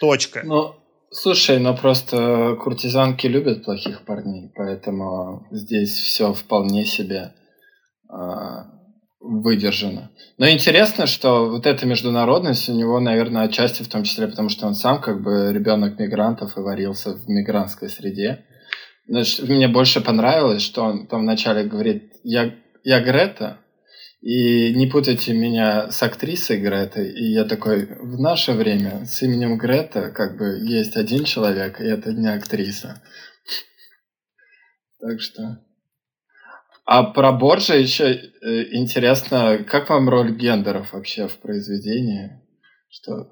Точка. 0.00 0.40
Ну, 0.42 0.74
слушай, 1.10 1.58
но 1.60 1.76
просто 1.76 2.56
куртизанки 2.62 3.26
любят 3.26 3.64
плохих 3.64 4.06
парней, 4.06 4.50
поэтому 4.56 5.46
здесь 5.50 5.90
все 5.90 6.32
вполне 6.32 6.86
себе 6.86 7.34
а, 8.08 8.79
выдержано. 9.20 10.10
Но 10.38 10.48
интересно, 10.48 11.06
что 11.06 11.50
вот 11.50 11.66
эта 11.66 11.86
международность 11.86 12.68
у 12.68 12.74
него, 12.74 12.98
наверное, 13.00 13.44
отчасти 13.44 13.82
в 13.82 13.88
том 13.88 14.02
числе, 14.04 14.26
потому 14.26 14.48
что 14.48 14.66
он 14.66 14.74
сам 14.74 15.00
как 15.00 15.22
бы 15.22 15.52
ребенок 15.52 15.98
мигрантов 15.98 16.56
и 16.56 16.60
варился 16.60 17.12
в 17.14 17.28
мигрантской 17.28 17.90
среде. 17.90 18.46
Значит, 19.06 19.48
мне 19.48 19.68
больше 19.68 20.00
понравилось, 20.00 20.62
что 20.62 20.84
он 20.84 21.06
там 21.06 21.22
вначале 21.22 21.64
говорит, 21.64 22.12
я, 22.24 22.54
я 22.82 23.00
Грета, 23.00 23.58
и 24.22 24.74
не 24.74 24.86
путайте 24.86 25.32
меня 25.32 25.90
с 25.90 26.02
актрисой 26.02 26.58
Гретой. 26.58 27.10
И 27.10 27.32
я 27.32 27.44
такой, 27.44 27.86
в 27.86 28.20
наше 28.20 28.52
время 28.52 29.04
с 29.04 29.22
именем 29.22 29.58
Грета 29.58 30.10
как 30.10 30.38
бы 30.38 30.60
есть 30.62 30.96
один 30.96 31.24
человек, 31.24 31.80
и 31.80 31.84
это 31.84 32.12
не 32.12 32.28
актриса. 32.28 33.02
Так 35.00 35.20
что... 35.20 35.58
А 36.92 37.04
про 37.04 37.30
Борджа 37.30 37.76
еще 37.76 38.04
э, 38.04 38.74
интересно, 38.74 39.64
как 39.64 39.90
вам 39.90 40.08
роль 40.08 40.36
гендеров 40.36 40.92
вообще 40.92 41.28
в 41.28 41.38
произведении? 41.38 42.40
Что 42.88 43.28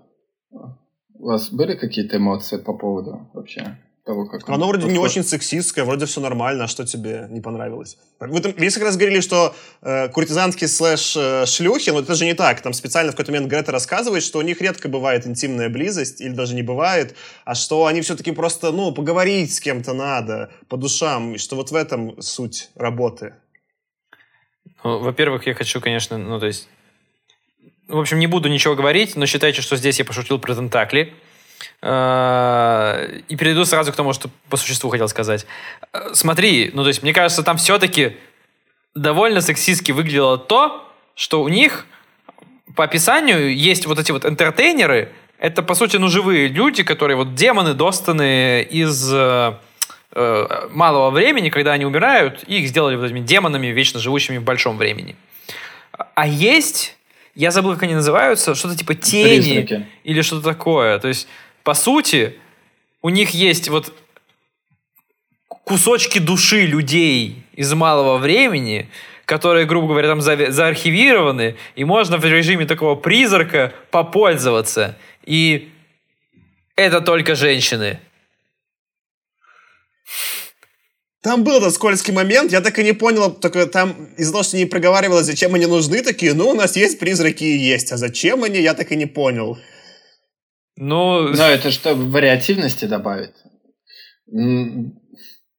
у 1.15 1.27
вас 1.27 1.51
были 1.51 1.75
какие-то 1.75 2.19
эмоции 2.19 2.59
по 2.59 2.73
поводу 2.73 3.29
вообще 3.35 3.77
того, 4.05 4.27
как... 4.27 4.49
Оно 4.49 4.69
вроде 4.69 4.87
не 4.87 5.01
очень 5.01 5.25
сексистское, 5.25 5.85
вроде 5.85 6.07
все 6.07 6.21
нормально, 6.21 6.65
а 6.65 6.69
что 6.69 6.87
тебе 6.87 7.27
не 7.31 7.41
понравилось? 7.41 7.99
Вы, 8.21 8.41
там, 8.41 8.55
вы 8.57 8.71
как 8.71 8.83
раз 8.85 8.97
говорили, 8.97 9.21
что 9.21 9.53
э, 9.83 10.09
куртизанские 10.09 10.69
слэш 10.69 11.17
э, 11.17 11.45
шлюхи, 11.47 11.91
но 11.91 11.99
это 11.99 12.15
же 12.15 12.27
не 12.27 12.35
так. 12.35 12.61
Там 12.61 12.73
специально 12.73 13.11
в 13.11 13.17
какой-то 13.17 13.33
момент 13.33 13.51
Грета 13.51 13.73
рассказывает, 13.73 14.23
что 14.23 14.39
у 14.39 14.43
них 14.43 14.61
редко 14.61 14.89
бывает 14.89 15.27
интимная 15.27 15.69
близость, 15.69 16.21
или 16.21 16.31
даже 16.33 16.55
не 16.55 16.63
бывает, 16.63 17.17
а 17.45 17.57
что 17.57 17.87
они 17.87 18.03
все-таки 18.03 18.31
просто, 18.31 18.71
ну, 18.71 18.93
поговорить 18.93 19.53
с 19.53 19.59
кем-то 19.59 19.95
надо 19.95 20.51
по 20.69 20.77
душам, 20.77 21.35
и 21.35 21.39
что 21.39 21.57
вот 21.57 21.73
в 21.73 21.75
этом 21.75 22.23
суть 22.23 22.71
работы. 22.77 23.35
Ну, 24.85 24.99
во-первых, 24.99 25.47
я 25.47 25.55
хочу, 25.55 25.81
конечно, 25.81 26.19
ну, 26.19 26.39
то 26.39 26.47
есть... 26.47 26.69
В 27.89 27.99
общем, 27.99 28.19
не 28.19 28.27
буду 28.27 28.49
ничего 28.49 28.75
говорить, 28.75 29.17
но 29.17 29.25
считайте, 29.25 29.63
что 29.63 29.77
здесь 29.77 29.99
я 29.99 30.05
пошутил 30.05 30.39
про 30.39 30.55
тентакли. 30.55 31.15
А, 31.81 33.03
и 33.29 33.37
перейду 33.37 33.65
сразу 33.65 33.93
к 33.93 33.97
тому, 33.97 34.13
что 34.13 34.31
по 34.51 34.57
существу 34.57 34.91
хотел 34.91 35.09
сказать. 35.09 35.47
А, 35.93 36.15
смотри, 36.15 36.71
ну, 36.75 36.83
то 36.83 36.89
есть, 36.89 37.03
мне 37.03 37.13
кажется, 37.13 37.43
там 37.43 37.57
все-таки 37.57 38.17
довольно 38.95 39.41
сексистски 39.41 39.93
выглядело 39.93 40.39
то, 40.39 40.87
что 41.15 41.43
у 41.43 41.49
них 41.49 41.87
по 42.77 42.85
описанию 42.85 43.57
есть 43.57 43.87
вот 43.87 43.99
эти 43.99 44.13
вот 44.13 44.25
энтертейнеры, 44.25 45.13
это, 45.39 45.63
по 45.63 45.75
сути, 45.75 45.97
ну, 45.97 46.09
живые 46.09 46.49
люди, 46.49 46.83
которые 46.83 47.17
вот 47.17 47.35
демоны, 47.35 47.75
достаны 47.75 48.63
из 48.63 49.13
э, 49.13 49.55
э, 50.13 50.69
малого 50.71 51.11
времени, 51.11 51.51
когда 51.51 51.73
они 51.73 51.85
умирают, 51.85 52.45
и 52.47 52.61
их 52.61 52.69
сделали 52.69 52.97
вот 52.97 53.07
этими 53.07 53.21
демонами, 53.21 53.69
вечно 53.69 54.01
живущими 54.01 54.39
в 54.39 54.43
большом 54.43 54.77
времени. 54.77 55.17
А 56.15 56.27
есть, 56.27 56.97
я 57.35 57.51
забыл, 57.51 57.75
как 57.75 57.85
они 57.85 57.95
называются, 57.95 58.55
что-то 58.55 58.77
типа 58.77 58.95
тени 58.95 59.63
Призраки. 59.63 59.87
или 60.05 60.23
что-то 60.23 60.43
такое. 60.43 60.99
То 60.99 61.09
есть, 61.09 61.29
по 61.63 61.75
сути, 61.75 62.37
у 63.03 63.09
них 63.09 63.31
есть 63.31 63.69
вот 63.69 63.93
кусочки 65.65 66.19
души 66.19 66.67
людей 66.67 67.43
из 67.53 67.73
малого 67.75 68.19
времени, 68.19 68.89
которые, 69.25 69.67
грубо 69.67 69.89
говоря, 69.89 70.09
там 70.09 70.23
за, 70.23 70.51
заархивированы, 70.51 71.57
и 71.77 71.85
можно 71.85 72.17
в 72.17 72.25
режиме 72.25 72.65
такого 72.65 72.95
призрака 72.95 73.73
попользоваться. 73.91 74.97
И 75.25 75.69
это 76.77 77.01
только 77.03 77.35
женщины. 77.35 78.01
Там 81.23 81.43
был 81.43 81.59
этот 81.59 81.75
скользкий 81.75 82.15
момент, 82.15 82.53
я 82.53 82.61
так 82.61 82.79
и 82.79 82.85
не 82.85 82.93
понял, 82.93 83.33
только 83.33 83.67
там 83.67 84.09
из-за 84.17 84.33
того, 84.33 84.45
что 84.45 84.57
не 84.57 84.67
проговаривалось, 84.67 85.27
зачем 85.27 85.55
они 85.55 85.67
нужны, 85.67 86.03
такие, 86.03 86.33
ну, 86.33 86.49
у 86.49 86.55
нас 86.55 86.77
есть 86.77 87.01
призраки 87.01 87.43
и 87.43 87.59
есть, 87.59 87.93
а 87.93 87.97
зачем 87.97 88.45
они, 88.45 88.61
я 88.61 88.75
так 88.75 88.93
и 88.93 88.97
не 88.97 89.07
понял. 89.07 89.59
Ну, 90.77 91.29
Но 91.29 91.45
это 91.45 91.73
чтобы 91.73 92.09
вариативности 92.11 92.85
добавить. 92.85 93.35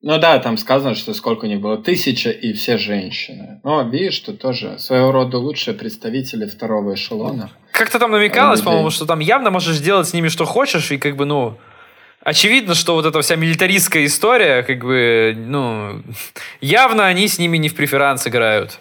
Ну 0.02 0.18
да, 0.18 0.40
там 0.40 0.58
сказано, 0.58 0.96
что 0.96 1.14
сколько 1.14 1.44
у 1.44 1.48
них 1.50 1.60
было, 1.60 1.78
тысяча 1.78 2.30
и 2.30 2.54
все 2.54 2.78
женщины. 2.78 3.60
Но 3.66 3.82
видишь, 3.82 4.14
что 4.14 4.32
тоже 4.32 4.80
своего 4.80 5.12
рода 5.12 5.38
лучшие 5.38 5.76
представители 5.76 6.46
второго 6.46 6.94
эшелона. 6.94 7.52
Как-то 7.74 8.00
там 8.00 8.12
намекалось, 8.12 8.62
по-моему, 8.62 8.92
что 8.92 9.06
там 9.06 9.20
явно 9.20 9.52
можешь 9.52 9.76
сделать 9.76 10.08
с 10.08 10.14
ними 10.14 10.30
что 10.30 10.46
хочешь, 10.46 10.92
и 10.92 10.98
как 10.98 11.18
бы, 11.18 11.26
ну, 11.26 11.58
очевидно, 12.22 12.76
что 12.76 12.96
вот 12.96 13.06
эта 13.06 13.22
вся 13.22 13.36
милитаристская 13.36 14.06
история, 14.06 14.64
как 14.64 14.80
бы, 14.80 15.36
ну, 15.38 16.02
явно 16.62 17.06
они 17.06 17.28
с 17.28 17.40
ними 17.40 17.58
не 17.58 17.70
в 17.70 17.76
преферанс 17.76 18.28
играют. 18.28 18.80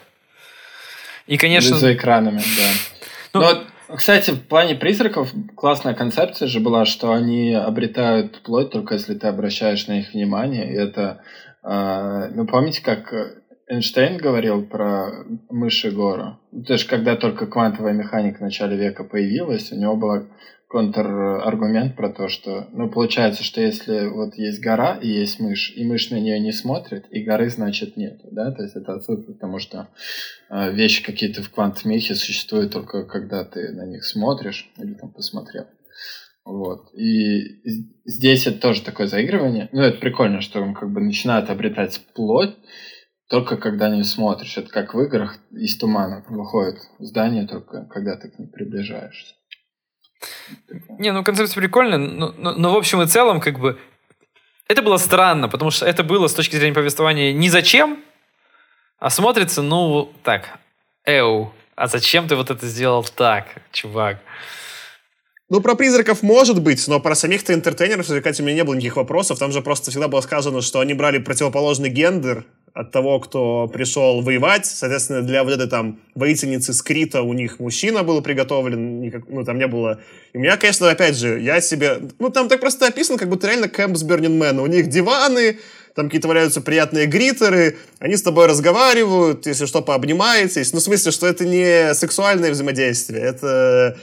И, 1.27 1.37
конечно... 1.37 1.77
За 1.77 1.93
экранами, 1.93 2.39
да. 2.39 2.71
Ну, 3.35 3.41
Но, 3.41 3.97
кстати, 3.97 4.31
в 4.31 4.47
плане 4.47 4.75
призраков 4.75 5.31
классная 5.55 5.95
концепция 5.95 6.49
же 6.49 6.61
была, 6.61 6.85
что 6.85 7.13
они 7.13 7.53
обретают 7.53 8.43
плоть 8.43 8.71
только 8.71 8.95
если 8.95 9.15
ты 9.15 9.27
обращаешь 9.27 9.87
на 9.87 9.93
них 9.93 10.13
внимание. 10.13 10.73
И 10.73 10.77
это... 10.77 11.23
Э, 11.63 12.29
ну, 12.35 12.47
помните, 12.47 12.83
как 12.83 13.13
Эйнштейн 13.69 14.17
говорил 14.17 14.65
про 14.65 15.25
мыши 15.51 15.91
гору? 15.91 16.39
То 16.67 16.73
есть, 16.73 16.87
когда 16.87 17.17
только 17.17 17.47
квантовая 17.47 17.93
механика 17.93 18.39
в 18.39 18.43
начале 18.43 18.77
века 18.77 19.05
появилась, 19.05 19.71
у 19.73 19.77
него 19.77 19.97
была 19.97 20.25
контраргумент 20.69 21.97
про 21.97 22.11
то, 22.11 22.29
что, 22.29 22.69
ну, 22.73 22.91
получается, 22.91 23.43
что 23.43 23.61
если 23.61 24.07
вот 24.07 24.35
есть 24.35 24.61
гора 24.61 24.99
и 25.01 25.09
есть 25.09 25.41
мышь, 25.41 25.73
и 25.75 25.85
мышь 25.85 26.11
на 26.11 26.21
нее 26.21 26.39
не 26.41 26.53
смотрит, 26.53 27.07
и 27.11 27.25
горы, 27.25 27.49
значит, 27.49 27.97
нет, 27.97 28.21
да, 28.31 28.53
то 28.53 28.63
есть 28.63 28.77
это 28.77 28.95
отсылка 28.95 29.33
к 29.33 29.39
тому, 29.39 29.59
что 29.59 29.89
э, 30.51 30.73
вещи 30.73 31.03
какие-то 31.03 31.43
в 31.43 31.51
квантмехе 31.51 32.15
существуют 32.15 32.73
только 32.73 33.05
когда 33.05 33.45
ты 33.45 33.73
на 33.73 33.87
них 33.87 34.05
смотришь 34.05 34.71
или 34.77 34.93
там 34.93 35.11
посмотрел. 35.11 35.67
Вот. 36.45 36.95
И 36.95 37.63
здесь 38.07 38.47
это 38.47 38.59
тоже 38.59 38.83
такое 38.83 39.07
заигрывание. 39.07 39.69
Ну, 39.73 39.83
это 39.83 39.99
прикольно, 39.99 40.41
что 40.41 40.63
он 40.63 40.75
как 40.75 40.91
бы 40.91 41.01
начинает 41.01 41.51
обретать 41.51 42.01
плоть, 42.15 42.57
только 43.29 43.59
когда 43.59 43.95
не 43.95 44.03
смотришь. 44.03 44.57
Это 44.57 44.69
как 44.71 44.95
в 44.95 45.01
играх 45.03 45.39
из 45.51 45.77
тумана 45.77 46.25
выходит 46.29 46.77
здание, 46.99 47.47
только 47.47 47.85
когда 47.91 48.17
ты 48.17 48.31
к 48.31 48.39
ним 48.39 48.49
приближаешься. 48.49 49.35
Не, 50.99 51.13
ну 51.13 51.23
концепция 51.25 51.61
прикольная, 51.61 51.99
но, 51.99 52.35
но, 52.37 52.53
но 52.53 52.73
в 52.73 52.77
общем 52.77 53.01
и 53.03 53.07
целом, 53.07 53.41
как 53.41 53.59
бы, 53.59 53.79
это 54.67 54.83
было 54.83 54.97
странно, 54.97 55.49
потому 55.49 55.71
что 55.71 55.87
это 55.87 56.03
было 56.03 56.29
с 56.29 56.35
точки 56.35 56.57
зрения 56.57 56.75
повествования 56.75 57.33
ни 57.33 57.49
зачем, 57.49 58.03
а 58.99 59.11
смотрится, 59.11 59.63
ну, 59.63 60.13
так, 60.25 60.59
эу, 61.05 61.53
а 61.77 61.87
зачем 61.87 62.27
ты 62.27 62.37
вот 62.37 62.51
это 62.51 62.67
сделал 62.67 63.05
так, 63.05 63.47
чувак? 63.73 64.19
Ну, 65.51 65.63
про 65.63 65.75
призраков 65.77 66.23
может 66.23 66.61
быть, 66.61 66.87
но 66.89 67.01
про 67.01 67.15
самих-то 67.15 67.55
интертейнеров 67.55 68.05
развлекать 68.05 68.39
у 68.39 68.43
меня 68.43 68.57
не 68.57 68.65
было 68.65 68.75
никаких 68.75 68.97
вопросов. 68.97 69.39
Там 69.39 69.51
же 69.51 69.63
просто 69.63 69.91
всегда 69.91 70.07
было 70.09 70.21
сказано, 70.21 70.61
что 70.61 70.81
они 70.81 70.93
брали 70.93 71.19
противоположный 71.19 71.89
гендер 71.89 72.45
от 72.79 72.93
того, 72.93 73.19
кто 73.19 73.67
пришел 73.67 74.23
воевать. 74.23 74.65
Соответственно, 74.65 75.23
для 75.23 75.43
вот 75.43 75.53
этой 75.53 75.69
там 75.69 75.99
воительницы 76.15 76.73
Скрита 76.73 77.23
у 77.23 77.33
них 77.33 77.59
мужчина 77.59 78.05
был 78.05 78.23
приготовлен, 78.23 79.01
никак, 79.01 79.23
ну, 79.29 79.45
там 79.45 79.59
не 79.59 79.67
было... 79.67 79.99
И 80.33 80.39
у 80.39 80.41
меня, 80.41 80.57
конечно, 80.57 80.89
опять 80.89 81.17
же, 81.17 81.41
я 81.41 81.61
себе... 81.61 81.99
Ну, 82.21 82.31
там 82.31 82.49
так 82.49 82.61
просто 82.61 82.87
описано, 82.87 83.19
как 83.19 83.29
будто 83.29 83.49
реально 83.49 83.69
кэмп 83.69 83.97
с 83.97 84.05
Burning 84.05 84.39
Man. 84.39 84.61
У 84.61 84.67
них 84.67 84.89
диваны, 84.89 85.59
там 85.97 86.07
какие-то 86.07 86.29
валяются 86.29 86.61
приятные 86.61 87.07
гритеры, 87.07 87.79
они 87.99 88.17
с 88.17 88.23
тобой 88.23 88.47
разговаривают, 88.47 89.47
если 89.47 89.67
что, 89.67 89.83
пообнимаетесь. 89.83 90.73
Ну, 90.73 90.79
в 90.79 90.83
смысле, 90.83 91.11
что 91.11 91.27
это 91.27 91.45
не 91.45 91.95
сексуальное 91.95 92.53
взаимодействие, 92.53 93.23
это 93.23 93.99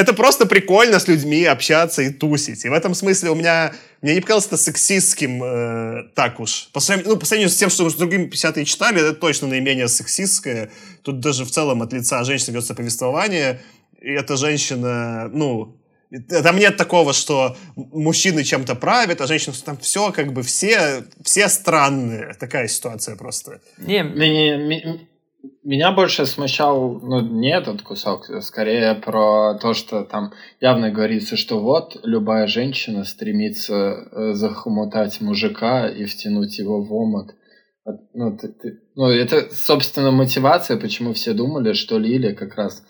это 0.00 0.14
просто 0.14 0.46
прикольно 0.46 0.98
с 0.98 1.08
людьми 1.08 1.44
общаться 1.44 2.02
и 2.02 2.10
тусить. 2.10 2.64
И 2.64 2.68
в 2.68 2.72
этом 2.72 2.94
смысле 2.94 3.30
у 3.30 3.34
меня... 3.34 3.72
Мне 4.02 4.14
не 4.14 4.20
показалось 4.20 4.46
это 4.46 4.56
сексистским 4.56 5.42
э, 5.42 6.08
так 6.14 6.40
уж. 6.40 6.70
По 6.72 6.80
сравнению, 6.80 7.12
ну, 7.12 7.20
по 7.20 7.26
сравнению 7.26 7.50
с 7.50 7.56
тем, 7.56 7.68
что 7.68 7.88
с 7.90 7.94
другими 7.94 8.28
50-е 8.28 8.64
читали, 8.64 9.00
это 9.00 9.12
точно 9.14 9.48
наименее 9.48 9.88
сексистское. 9.88 10.70
Тут 11.02 11.20
даже 11.20 11.44
в 11.44 11.50
целом 11.50 11.82
от 11.82 11.92
лица 11.92 12.24
женщины 12.24 12.54
ведется 12.54 12.74
повествование. 12.74 13.60
И 14.00 14.10
эта 14.10 14.36
женщина, 14.38 15.28
ну, 15.32 15.76
там 16.42 16.56
нет 16.56 16.78
такого, 16.78 17.12
что 17.12 17.56
мужчины 17.76 18.42
чем-то 18.42 18.74
правят, 18.74 19.20
а 19.20 19.26
женщины 19.26 19.54
там 19.64 19.76
все, 19.76 20.12
как 20.12 20.32
бы 20.32 20.42
все, 20.42 21.04
все 21.22 21.48
странные. 21.48 22.34
Такая 22.40 22.68
ситуация 22.68 23.16
просто. 23.16 23.60
Не, 23.78 24.02
меня 25.62 25.92
больше 25.92 26.26
смущал, 26.26 27.00
ну, 27.00 27.20
не 27.20 27.50
этот 27.54 27.82
кусок, 27.82 28.26
скорее 28.42 28.94
про 28.94 29.54
то, 29.54 29.74
что 29.74 30.04
там 30.04 30.32
явно 30.60 30.90
говорится, 30.90 31.36
что 31.36 31.60
вот 31.60 31.98
любая 32.02 32.46
женщина 32.46 33.04
стремится 33.04 33.74
э, 33.74 34.32
захомутать 34.32 35.20
мужика 35.20 35.88
и 35.88 36.04
втянуть 36.04 36.58
его 36.58 36.82
в 36.82 36.92
омут. 36.92 37.34
Ну, 38.14 38.36
ты, 38.36 38.48
ты, 38.48 38.80
ну, 38.94 39.06
это, 39.08 39.48
собственно, 39.54 40.10
мотивация, 40.10 40.76
почему 40.76 41.12
все 41.12 41.32
думали, 41.32 41.72
что 41.72 41.98
Лили 41.98 42.34
как 42.34 42.54
раз 42.56 42.82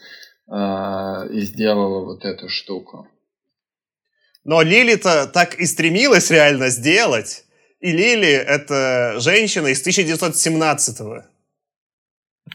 э, 0.50 1.32
и 1.32 1.40
сделала 1.40 2.04
вот 2.04 2.24
эту 2.24 2.48
штуку. 2.48 3.08
Но 4.44 4.62
Лили-то 4.62 5.26
так 5.26 5.54
и 5.56 5.66
стремилась 5.66 6.30
реально 6.30 6.68
сделать. 6.70 7.44
И 7.80 7.92
Лили— 7.92 8.32
это 8.32 9.16
женщина 9.20 9.68
из 9.68 9.86
1917-го 9.86 11.24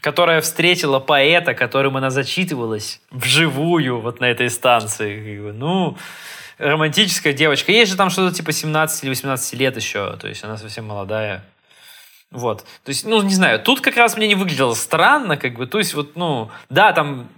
которая 0.00 0.40
встретила 0.40 0.98
поэта, 0.98 1.54
которым 1.54 1.96
она 1.96 2.10
зачитывалась 2.10 3.00
вживую 3.10 4.00
вот 4.00 4.20
на 4.20 4.26
этой 4.26 4.50
станции. 4.50 5.38
Ну, 5.52 5.96
романтическая 6.58 7.32
девочка. 7.32 7.72
Есть 7.72 7.92
же 7.92 7.96
там 7.96 8.10
что-то 8.10 8.34
типа 8.34 8.52
17 8.52 9.04
или 9.04 9.10
18 9.10 9.54
лет 9.54 9.76
еще, 9.76 10.16
то 10.16 10.28
есть 10.28 10.44
она 10.44 10.56
совсем 10.56 10.86
молодая. 10.86 11.44
Вот. 12.30 12.64
То 12.84 12.88
есть, 12.88 13.04
ну, 13.06 13.22
не 13.22 13.34
знаю, 13.34 13.60
тут 13.60 13.80
как 13.80 13.96
раз 13.96 14.16
мне 14.16 14.26
не 14.26 14.34
выглядело 14.34 14.74
странно, 14.74 15.36
как 15.36 15.54
бы, 15.54 15.66
то 15.66 15.78
есть, 15.78 15.94
вот, 15.94 16.16
ну, 16.16 16.50
да, 16.68 16.92
там 16.92 17.28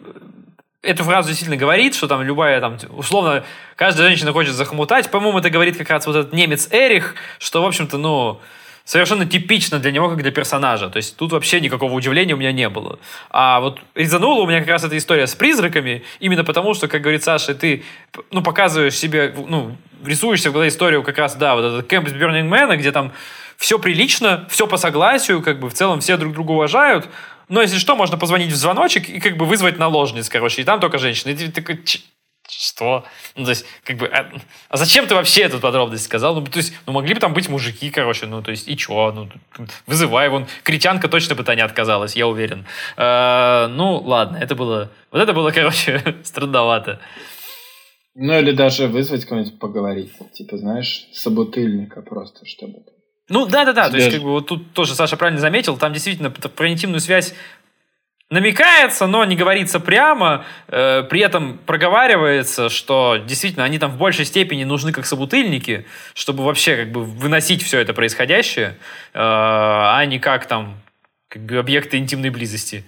эту 0.83 1.05
фразу 1.05 1.29
действительно 1.29 1.59
говорит, 1.59 1.95
что 1.95 2.09
там 2.09 2.23
любая, 2.23 2.61
там, 2.61 2.79
условно, 2.91 3.45
каждая 3.77 4.09
женщина 4.09 4.33
хочет 4.33 4.55
захомутать. 4.55 5.11
По-моему, 5.11 5.39
это 5.39 5.51
говорит 5.51 5.77
как 5.77 5.91
раз 5.91 6.07
вот 6.07 6.17
этот 6.17 6.33
немец 6.33 6.69
Эрих, 6.71 7.17
что, 7.39 7.63
в 7.63 7.67
общем-то, 7.67 7.99
ну, 7.99 8.41
совершенно 8.89 9.27
типично 9.27 9.79
для 9.81 9.93
него, 9.93 10.09
как 10.09 10.23
для 10.23 10.31
персонажа. 10.31 10.89
То 10.89 10.97
есть 10.97 11.15
тут 11.15 11.33
вообще 11.33 11.61
никакого 11.61 11.93
удивления 11.93 12.33
у 12.33 12.39
меня 12.39 12.53
не 12.53 12.71
было. 12.71 12.99
А 13.29 13.61
вот 13.61 13.81
резанула 13.95 14.41
у 14.41 14.47
меня 14.47 14.61
как 14.61 14.69
раз 14.69 14.83
эта 14.83 14.97
история 14.97 15.27
с 15.27 15.35
призраками, 15.35 16.05
именно 16.21 16.43
потому, 16.43 16.73
что, 16.73 16.89
как 16.89 17.03
говорит 17.03 17.23
Саша, 17.23 17.55
ты 17.55 17.85
ну, 18.31 18.43
показываешь 18.43 18.95
себе, 18.95 19.35
ну, 19.47 19.77
рисуешься 20.03 20.49
в 20.49 20.55
голове 20.55 20.71
историю 20.71 21.03
как 21.03 21.19
раз, 21.19 21.37
да, 21.37 21.55
вот 21.55 21.67
этот 21.67 21.87
Кэмп 21.87 22.09
с 22.09 22.13
Burning 22.13 22.49
Man, 22.49 22.75
где 22.79 22.91
там 22.91 23.13
все 23.59 23.79
прилично, 23.79 24.47
все 24.49 24.67
по 24.67 24.79
согласию, 24.79 25.43
как 25.43 25.61
бы 25.61 25.69
в 25.69 25.75
целом 25.75 26.01
все 26.01 26.17
друг 26.17 26.33
друга 26.33 26.53
уважают, 26.53 27.11
но 27.51 27.61
если 27.61 27.77
что, 27.77 27.95
можно 27.95 28.17
позвонить 28.17 28.53
в 28.53 28.57
звоночек 28.57 29.11
и 29.11 29.21
как 29.21 29.37
бы 29.37 29.45
вызвать 29.45 29.79
наложниц, 29.79 30.31
короче, 30.31 30.63
и 30.63 30.65
там 30.65 30.81
только 30.81 30.97
женщины. 30.97 31.33
И 31.33 31.35
ты 31.35 31.51
такой, 31.51 31.83
что? 32.51 33.05
Ну, 33.37 33.45
то 33.45 33.51
есть, 33.51 33.67
как 33.85 33.97
бы, 33.97 34.07
а, 34.07 34.31
а 34.69 34.77
зачем 34.77 35.07
ты 35.07 35.15
вообще 35.15 35.43
эту 35.43 35.59
подробность 35.59 36.05
сказал? 36.05 36.35
Ну, 36.35 36.45
то 36.47 36.59
есть, 36.59 36.73
ну, 36.87 36.93
могли 36.93 37.15
бы 37.15 37.21
там 37.21 37.35
быть 37.35 37.49
мужики, 37.49 37.91
короче, 37.91 38.27
ну, 38.27 38.43
то 38.43 38.51
есть, 38.51 38.69
и 38.69 38.77
чё? 38.77 39.13
Ну, 39.13 39.29
вызывай, 39.87 40.29
вон, 40.29 40.47
критянка 40.63 41.09
точно 41.09 41.35
бы 41.35 41.45
то 41.45 41.55
не 41.55 41.63
отказалась, 41.63 42.17
я 42.17 42.27
уверен. 42.27 42.67
А, 42.97 43.69
ну, 43.69 43.99
ладно, 43.99 44.37
это 44.37 44.55
было, 44.55 44.91
вот 45.11 45.21
это 45.21 45.33
было, 45.33 45.51
короче, 45.55 46.17
странновато. 46.23 47.01
Ну, 48.15 48.37
или 48.39 48.53
даже 48.53 48.89
вызвать 48.89 49.25
кого-нибудь 49.25 49.59
поговорить, 49.61 50.13
типа, 50.33 50.57
знаешь, 50.57 51.07
собутыльника 51.13 52.03
просто, 52.03 52.47
чтобы... 52.47 52.79
Ну, 53.29 53.45
да-да-да, 53.45 53.91
то 53.91 53.97
есть, 53.97 54.11
как 54.11 54.23
бы, 54.23 54.31
вот 54.31 54.47
тут 54.47 54.73
тоже 54.73 54.95
Саша 54.95 55.17
правильно 55.17 55.41
заметил, 55.41 55.77
там 55.77 55.93
действительно 55.93 56.31
про 56.31 56.71
интимную 56.71 57.01
связь 57.01 57.35
намекается, 58.31 59.07
но 59.07 59.25
не 59.25 59.37
говорится 59.37 59.81
прямо, 59.81 60.45
э, 60.69 61.03
при 61.05 61.21
этом 61.21 61.59
проговаривается, 61.59 62.69
что 62.69 63.17
действительно 63.17 63.65
они 63.65 63.79
там 63.79 63.91
в 63.91 63.97
большей 63.97 64.25
степени 64.27 64.65
нужны 64.65 64.93
как 64.93 65.07
собутыльники, 65.07 65.87
чтобы 66.15 66.45
вообще 66.45 66.77
как 66.77 66.93
бы 66.93 67.05
выносить 67.05 67.63
все 67.63 67.79
это 67.81 67.95
происходящее, 67.95 68.77
э, 69.15 69.19
а 69.19 70.05
не 70.05 70.19
как 70.19 70.47
там 70.47 70.79
как 71.29 71.43
бы 71.43 71.57
объекты 71.57 71.97
интимной 71.97 72.31
близости. 72.31 72.85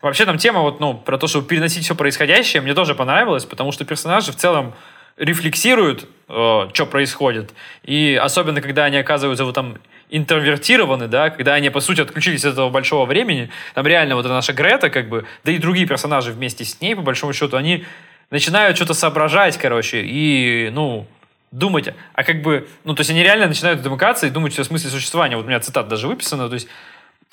Вообще 0.00 0.26
там 0.26 0.36
тема 0.36 0.60
вот, 0.60 0.80
ну, 0.80 0.94
про 0.94 1.16
то, 1.16 1.26
чтобы 1.26 1.46
переносить 1.46 1.84
все 1.84 1.94
происходящее, 1.94 2.60
мне 2.60 2.74
тоже 2.74 2.94
понравилось, 2.94 3.46
потому 3.46 3.72
что 3.72 3.86
персонажи 3.86 4.32
в 4.32 4.36
целом 4.36 4.74
рефлексируют, 5.16 6.08
э, 6.28 6.68
что 6.72 6.86
происходит. 6.86 7.52
И 7.82 8.18
особенно, 8.20 8.60
когда 8.62 8.84
они 8.84 8.96
оказываются 8.96 9.44
вот 9.44 9.54
там 9.54 9.78
интровертированы, 10.16 11.08
да, 11.08 11.30
когда 11.30 11.54
они, 11.54 11.70
по 11.70 11.80
сути, 11.80 12.00
отключились 12.00 12.44
от 12.44 12.52
этого 12.52 12.70
большого 12.70 13.04
времени, 13.04 13.50
там 13.74 13.84
реально 13.86 14.14
вот 14.14 14.24
наша 14.26 14.52
Грета, 14.52 14.88
как 14.88 15.08
бы, 15.08 15.26
да 15.42 15.50
и 15.50 15.58
другие 15.58 15.86
персонажи 15.86 16.30
вместе 16.30 16.64
с 16.64 16.80
ней, 16.80 16.94
по 16.94 17.02
большому 17.02 17.32
счету, 17.32 17.56
они 17.56 17.84
начинают 18.30 18.76
что-то 18.76 18.94
соображать, 18.94 19.58
короче, 19.58 20.02
и, 20.04 20.70
ну, 20.72 21.06
думать, 21.50 21.88
а 22.14 22.22
как 22.22 22.42
бы, 22.42 22.68
ну, 22.84 22.94
то 22.94 23.00
есть 23.00 23.10
они 23.10 23.24
реально 23.24 23.48
начинают 23.48 23.82
замыкаться 23.82 24.26
и 24.26 24.30
думать 24.30 24.56
о 24.58 24.64
смысле 24.64 24.90
существования. 24.90 25.36
Вот 25.36 25.46
у 25.46 25.48
меня 25.48 25.58
цитата 25.60 25.88
даже 25.88 26.06
выписана, 26.06 26.48
то 26.48 26.54
есть 26.54 26.68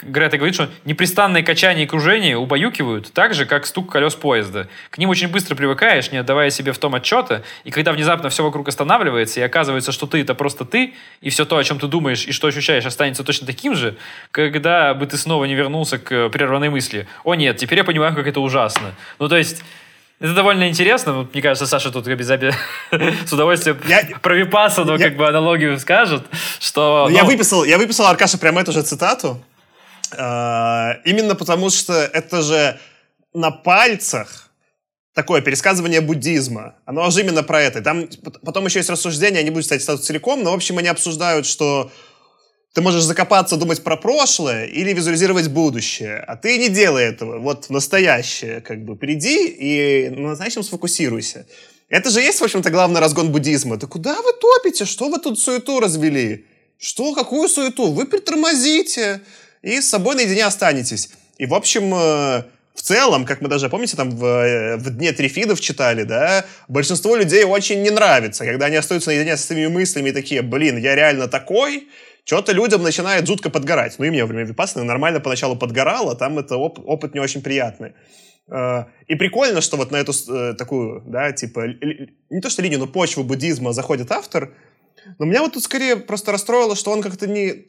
Грета 0.01 0.37
говорит, 0.37 0.55
что 0.55 0.69
непрестанные 0.85 1.43
качания 1.43 1.83
и 1.83 1.85
кружения 1.85 2.35
убаюкивают 2.35 3.11
так 3.13 3.33
же, 3.33 3.45
как 3.45 3.65
стук 3.65 3.91
колес 3.91 4.15
поезда. 4.15 4.67
К 4.89 4.97
ним 4.97 5.09
очень 5.09 5.27
быстро 5.27 5.55
привыкаешь, 5.55 6.11
не 6.11 6.17
отдавая 6.17 6.49
себе 6.49 6.71
в 6.71 6.77
том 6.77 6.95
отчета, 6.95 7.43
и 7.63 7.71
когда 7.71 7.91
внезапно 7.91 8.29
все 8.29 8.43
вокруг 8.43 8.67
останавливается, 8.67 9.39
и 9.39 9.43
оказывается, 9.43 9.91
что 9.91 10.07
ты— 10.07 10.21
это 10.21 10.33
просто 10.33 10.65
ты, 10.65 10.93
и 11.21 11.29
все 11.29 11.45
то, 11.45 11.57
о 11.57 11.63
чем 11.63 11.79
ты 11.79 11.87
думаешь 11.87 12.25
и 12.25 12.31
что 12.31 12.47
ощущаешь, 12.47 12.85
останется 12.85 13.23
точно 13.23 13.45
таким 13.45 13.75
же, 13.75 13.95
когда 14.31 14.93
бы 14.93 15.05
ты 15.05 15.17
снова 15.17 15.45
не 15.45 15.53
вернулся 15.53 15.99
к 15.99 16.29
прерванной 16.29 16.69
мысли. 16.69 17.07
О 17.23 17.35
нет, 17.35 17.57
теперь 17.57 17.79
я 17.79 17.83
понимаю, 17.83 18.15
как 18.15 18.27
это 18.27 18.39
ужасно. 18.39 18.95
Ну, 19.19 19.29
то 19.29 19.37
есть... 19.37 19.63
Это 20.19 20.35
довольно 20.35 20.69
интересно. 20.69 21.27
Мне 21.33 21.41
кажется, 21.41 21.65
Саша 21.65 21.91
тут 21.91 22.07
обязательно 22.07 22.53
с 23.25 23.33
удовольствием 23.33 23.79
я, 23.87 24.03
про 24.21 24.35
Випассану 24.35 24.99
как 24.99 25.15
бы 25.15 25.27
аналогию 25.27 25.79
скажет, 25.79 26.23
что... 26.59 27.07
Ну, 27.09 27.15
я, 27.15 27.23
выписал, 27.23 27.63
я 27.63 27.79
выписал, 27.79 28.05
Аркаша, 28.05 28.37
прямо 28.37 28.61
эту 28.61 28.71
же 28.71 28.83
цитату. 28.83 29.43
А, 30.17 30.97
именно 31.05 31.35
потому, 31.35 31.69
что 31.69 31.93
это 31.93 32.41
же 32.41 32.79
на 33.33 33.51
пальцах 33.51 34.49
такое 35.13 35.41
пересказывание 35.41 36.01
буддизма. 36.01 36.75
Оно 36.85 37.09
же 37.09 37.21
именно 37.21 37.43
про 37.43 37.61
это. 37.61 37.81
Там 37.81 38.07
потом 38.43 38.65
еще 38.65 38.79
есть 38.79 38.89
рассуждения, 38.89 39.39
они 39.39 39.49
будут, 39.49 39.65
кстати, 39.65 39.81
статус 39.81 40.05
целиком, 40.05 40.43
но, 40.43 40.51
в 40.51 40.55
общем, 40.55 40.77
они 40.77 40.87
обсуждают, 40.87 41.45
что 41.45 41.91
ты 42.73 42.81
можешь 42.81 43.03
закопаться, 43.03 43.57
думать 43.57 43.83
про 43.83 43.97
прошлое 43.97 44.65
или 44.65 44.93
визуализировать 44.93 45.49
будущее, 45.49 46.17
а 46.25 46.37
ты 46.37 46.57
не 46.57 46.69
делай 46.69 47.03
этого. 47.03 47.39
Вот 47.39 47.65
в 47.65 47.69
настоящее, 47.69 48.61
как 48.61 48.85
бы, 48.85 48.95
приди 48.95 49.47
и 49.47 50.09
на 50.09 50.29
настоящем 50.29 50.63
сфокусируйся. 50.63 51.45
Это 51.89 52.09
же 52.09 52.21
есть, 52.21 52.39
в 52.39 52.43
общем-то, 52.45 52.69
главный 52.69 53.01
разгон 53.01 53.33
буддизма. 53.33 53.75
Да 53.75 53.87
куда 53.87 54.21
вы 54.21 54.31
топите? 54.39 54.85
Что 54.85 55.09
вы 55.09 55.19
тут 55.19 55.37
суету 55.37 55.81
развели? 55.81 56.45
Что? 56.77 57.13
Какую 57.13 57.49
суету? 57.49 57.91
Вы 57.91 58.05
притормозите 58.05 59.21
и 59.61 59.79
с 59.81 59.89
собой 59.89 60.15
наедине 60.15 60.45
останетесь. 60.45 61.09
И, 61.37 61.45
в 61.45 61.53
общем, 61.53 61.93
э, 61.93 62.43
в 62.73 62.81
целом, 62.81 63.25
как 63.25 63.41
мы 63.41 63.49
даже, 63.49 63.69
помните, 63.69 63.97
там 63.97 64.11
в, 64.11 64.23
э, 64.25 64.77
в 64.77 64.89
«Дне 64.89 65.11
Трифидов» 65.11 65.59
читали, 65.59 66.03
да, 66.03 66.45
большинство 66.67 67.15
людей 67.15 67.43
очень 67.43 67.81
не 67.81 67.89
нравится, 67.89 68.45
когда 68.45 68.67
они 68.67 68.75
остаются 68.75 69.09
наедине 69.09 69.37
с 69.37 69.45
своими 69.45 69.67
мыслями 69.67 70.09
и 70.09 70.13
такие, 70.13 70.41
блин, 70.41 70.77
я 70.77 70.95
реально 70.95 71.27
такой, 71.27 71.87
что-то 72.23 72.53
людям 72.53 72.83
начинает 72.83 73.27
жутко 73.27 73.49
подгорать. 73.49 73.95
Ну 73.97 74.05
и 74.05 74.09
мне 74.09 74.23
во 74.23 74.27
время 74.27 74.45
Випассаны 74.45 74.85
нормально 74.85 75.19
поначалу 75.19 75.55
подгорало, 75.55 76.15
там 76.15 76.39
это 76.39 76.57
оп- 76.57 76.79
опыт 76.85 77.13
не 77.13 77.19
очень 77.19 77.41
приятный. 77.41 77.93
Э, 78.51 78.85
и 79.07 79.15
прикольно, 79.15 79.61
что 79.61 79.77
вот 79.77 79.91
на 79.91 79.97
эту 79.97 80.13
такую, 80.55 81.03
да, 81.07 81.31
типа, 81.31 81.65
не 82.29 82.41
то 82.41 82.49
что 82.49 82.61
линию, 82.61 82.79
но 82.79 82.87
почву 82.87 83.23
буддизма 83.23 83.73
заходит 83.73 84.11
автор. 84.11 84.53
Но 85.17 85.25
меня 85.25 85.41
вот 85.41 85.53
тут 85.53 85.63
скорее 85.63 85.97
просто 85.97 86.31
расстроило, 86.31 86.75
что 86.75 86.91
он 86.91 87.01
как-то 87.01 87.27
не... 87.27 87.65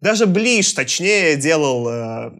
Даже 0.00 0.26
ближе, 0.26 0.74
точнее, 0.74 1.36
делал... 1.36 1.88
Э, 1.88 2.30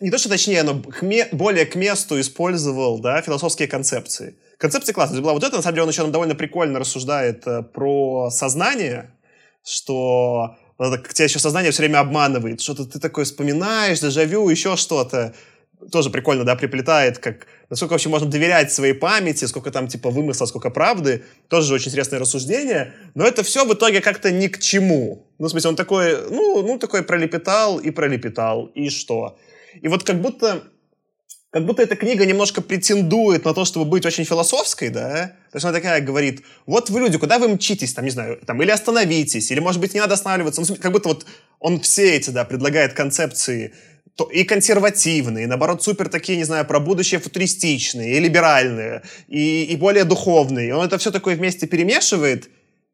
не 0.00 0.10
то, 0.10 0.18
что 0.18 0.28
точнее, 0.28 0.62
но 0.62 0.80
к 0.80 1.02
ме, 1.02 1.28
более 1.32 1.66
к 1.66 1.74
месту 1.74 2.18
использовал, 2.18 2.98
да, 2.98 3.20
философские 3.20 3.68
концепции. 3.68 4.36
Концепция 4.58 4.94
классная. 4.94 5.20
Была 5.20 5.34
вот 5.34 5.44
это, 5.44 5.56
на 5.56 5.62
самом 5.62 5.74
деле, 5.74 5.82
он 5.82 5.90
еще 5.90 6.06
довольно 6.06 6.34
прикольно 6.34 6.78
рассуждает 6.78 7.44
про 7.74 8.30
сознание, 8.30 9.10
что 9.62 10.56
тебя 10.78 11.24
еще 11.24 11.38
сознание 11.38 11.72
все 11.72 11.82
время 11.82 12.00
обманывает, 12.00 12.60
что-то 12.60 12.84
ты 12.84 12.98
такое 12.98 13.24
вспоминаешь, 13.24 14.00
дежавю, 14.00 14.48
еще 14.48 14.76
что-то 14.76 15.34
тоже 15.90 16.10
прикольно, 16.10 16.44
да, 16.44 16.56
приплетает, 16.56 17.18
как 17.18 17.46
насколько 17.70 17.92
вообще 17.92 18.08
можно 18.08 18.28
доверять 18.28 18.72
своей 18.72 18.94
памяти, 18.94 19.44
сколько 19.44 19.70
там 19.70 19.88
типа 19.88 20.10
вымысла, 20.10 20.46
сколько 20.46 20.70
правды. 20.70 21.24
Тоже 21.48 21.74
очень 21.74 21.88
интересное 21.88 22.18
рассуждение. 22.18 22.92
Но 23.14 23.26
это 23.26 23.42
все 23.42 23.64
в 23.64 23.72
итоге 23.72 24.00
как-то 24.00 24.30
ни 24.30 24.48
к 24.48 24.58
чему. 24.58 25.26
Ну, 25.38 25.46
в 25.46 25.50
смысле, 25.50 25.70
он 25.70 25.76
такой, 25.76 26.30
ну, 26.30 26.62
ну, 26.62 26.78
такой 26.78 27.02
пролепетал 27.02 27.78
и 27.78 27.90
пролепетал, 27.90 28.66
и 28.74 28.88
что? 28.88 29.38
И 29.80 29.88
вот 29.88 30.04
как 30.04 30.20
будто 30.20 30.62
как 31.50 31.64
будто 31.64 31.82
эта 31.82 31.96
книга 31.96 32.26
немножко 32.26 32.60
претендует 32.60 33.46
на 33.46 33.54
то, 33.54 33.64
чтобы 33.64 33.86
быть 33.86 34.04
очень 34.04 34.24
философской, 34.24 34.90
да? 34.90 35.32
То 35.50 35.56
есть 35.56 35.64
она 35.64 35.72
такая 35.72 36.02
говорит, 36.02 36.42
вот 36.66 36.90
вы 36.90 37.00
люди, 37.00 37.16
куда 37.16 37.38
вы 37.38 37.48
мчитесь, 37.48 37.94
там, 37.94 38.04
не 38.04 38.10
знаю, 38.10 38.38
там, 38.44 38.60
или 38.62 38.70
остановитесь, 38.70 39.50
или, 39.50 39.60
может 39.60 39.80
быть, 39.80 39.94
не 39.94 40.00
надо 40.00 40.14
останавливаться. 40.14 40.60
Ну, 40.60 40.76
как 40.76 40.92
будто 40.92 41.08
вот 41.08 41.24
он 41.58 41.80
все 41.80 42.14
эти, 42.14 42.28
да, 42.28 42.44
предлагает 42.44 42.92
концепции 42.92 43.72
и 44.24 44.44
консервативные, 44.44 45.44
и 45.44 45.46
наоборот 45.46 45.82
супер 45.82 46.08
такие, 46.08 46.38
не 46.38 46.44
знаю, 46.44 46.64
про 46.64 46.80
будущее 46.80 47.20
футуристичные, 47.20 48.16
и 48.16 48.20
либеральные, 48.20 49.02
и, 49.28 49.64
и 49.64 49.76
более 49.76 50.04
духовные. 50.04 50.68
И 50.68 50.72
он 50.72 50.86
это 50.86 50.96
все 50.98 51.10
такое 51.10 51.36
вместе 51.36 51.66
перемешивает, 51.66 52.48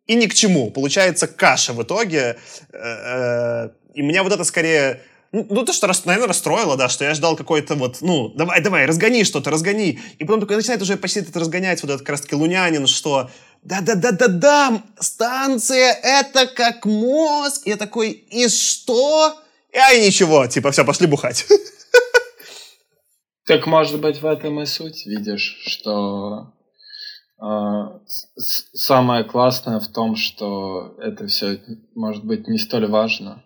и 0.07 0.15
ни 0.15 0.27
к 0.27 0.35
чему. 0.35 0.71
Получается 0.71 1.29
каша 1.29 1.73
в 1.73 1.83
итоге. 1.83 2.37
Э, 2.73 2.79
э, 2.83 3.69
и 3.95 4.03
меня 4.03 4.23
вот 4.23 4.33
это 4.33 4.45
скорее... 4.45 5.01
Ну, 5.31 5.47
ну 5.49 5.65
то, 5.65 5.73
что, 5.73 5.87
наверное, 6.05 6.29
расстроило, 6.29 6.77
да, 6.77 6.89
что 6.89 7.05
я 7.05 7.15
ждал 7.15 7.37
какой-то 7.37 7.75
вот, 7.77 7.99
ну, 8.03 8.29
давай, 8.31 8.61
давай, 8.61 8.85
разгони 8.85 9.25
что-то, 9.25 9.51
разгони. 9.51 10.01
И 10.19 10.25
потом 10.25 10.41
только 10.41 10.57
начинает 10.57 10.83
уже 10.83 10.97
почти 10.97 11.21
это 11.21 11.39
разгонять, 11.39 11.83
вот 11.83 11.91
этот 11.91 12.03
как 12.03 12.11
раз-таки 12.11 12.35
лунянин, 12.35 12.87
что 12.87 13.31
да-да-да-да-да, 13.63 14.83
станция 14.99 15.93
это 16.03 16.47
как 16.47 16.85
мозг. 16.85 17.63
Я 17.65 17.77
такой, 17.77 18.11
и 18.11 18.49
что? 18.49 19.42
И 19.73 19.79
ай, 19.79 20.07
ничего, 20.07 20.47
типа, 20.47 20.71
все, 20.71 20.85
пошли 20.85 21.07
бухать. 21.07 21.47
Так, 23.45 23.67
может 23.67 24.01
быть, 24.01 24.23
в 24.23 24.25
этом 24.25 24.61
и 24.63 24.67
суть, 24.67 25.05
видишь, 25.05 25.59
что 25.67 26.53
э, 27.43 27.99
самое 28.37 29.25
классное 29.25 29.81
в 29.81 29.89
том, 29.89 30.15
что 30.15 30.95
это 31.01 31.27
все 31.27 31.61
может 31.97 32.25
быть 32.25 32.47
не 32.47 32.57
столь 32.57 32.87
важно. 32.87 33.43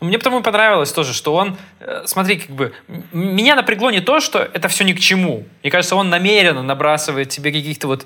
Мне 0.00 0.18
потому 0.18 0.40
и 0.40 0.42
понравилось 0.42 0.92
тоже, 0.92 1.14
что 1.14 1.32
он, 1.32 1.56
э, 1.78 2.02
смотри, 2.06 2.38
как 2.38 2.50
бы, 2.50 2.74
меня 3.12 3.54
напрягло 3.54 3.92
не 3.92 4.00
то, 4.00 4.18
что 4.18 4.40
это 4.40 4.66
все 4.66 4.82
ни 4.82 4.94
к 4.94 4.98
чему. 4.98 5.46
Мне 5.62 5.70
кажется, 5.70 5.94
он 5.94 6.10
намеренно 6.10 6.64
набрасывает 6.64 7.28
тебе 7.28 7.52
каких-то 7.52 7.86
вот 7.86 8.04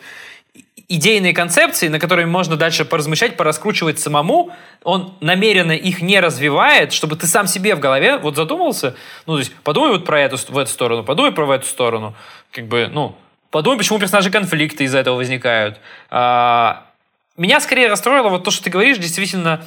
идейные 0.88 1.32
концепции, 1.32 1.88
на 1.88 1.98
которые 1.98 2.26
можно 2.26 2.56
дальше 2.56 2.84
поразмышлять, 2.84 3.36
пораскручивать 3.36 3.98
самому, 3.98 4.50
он 4.84 5.14
намеренно 5.20 5.72
их 5.72 6.00
не 6.00 6.20
развивает, 6.20 6.92
чтобы 6.92 7.16
ты 7.16 7.26
сам 7.26 7.46
себе 7.46 7.74
в 7.74 7.80
голове 7.80 8.18
вот 8.18 8.36
задумался, 8.36 8.94
ну, 9.26 9.34
то 9.34 9.38
есть 9.40 9.54
подумай 9.64 9.90
вот 9.90 10.04
про 10.04 10.20
эту, 10.20 10.36
в 10.36 10.58
эту 10.58 10.70
сторону, 10.70 11.02
подумай 11.02 11.32
про 11.32 11.44
в 11.46 11.50
эту 11.50 11.66
сторону, 11.66 12.14
как 12.52 12.66
бы, 12.66 12.88
ну, 12.92 13.16
подумай, 13.50 13.78
почему 13.78 13.98
персонажи 13.98 14.30
конфликты 14.30 14.84
из-за 14.84 14.98
этого 14.98 15.16
возникают. 15.16 15.80
А, 16.08 16.86
меня 17.36 17.60
скорее 17.60 17.88
расстроило 17.88 18.28
вот 18.28 18.44
то, 18.44 18.50
что 18.52 18.62
ты 18.62 18.70
говоришь, 18.70 18.98
действительно, 18.98 19.66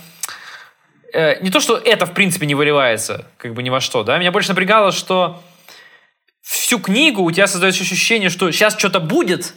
э, 1.14 1.42
не 1.42 1.50
то, 1.50 1.60
что 1.60 1.76
это, 1.76 2.06
в 2.06 2.14
принципе, 2.14 2.46
не 2.46 2.56
выливается, 2.56 3.28
как 3.38 3.54
бы 3.54 3.62
ни 3.62 3.70
во 3.70 3.82
что, 3.82 4.04
да, 4.04 4.18
меня 4.18 4.32
больше 4.32 4.50
напрягало, 4.50 4.94
что 4.94 5.42
всю 6.42 6.80
книгу 6.80 7.22
у 7.24 7.32
тебя 7.32 7.46
создается 7.46 7.84
ощущение, 7.84 8.30
что 8.30 8.50
сейчас 8.52 8.78
что-то 8.78 9.02
будет, 9.02 9.54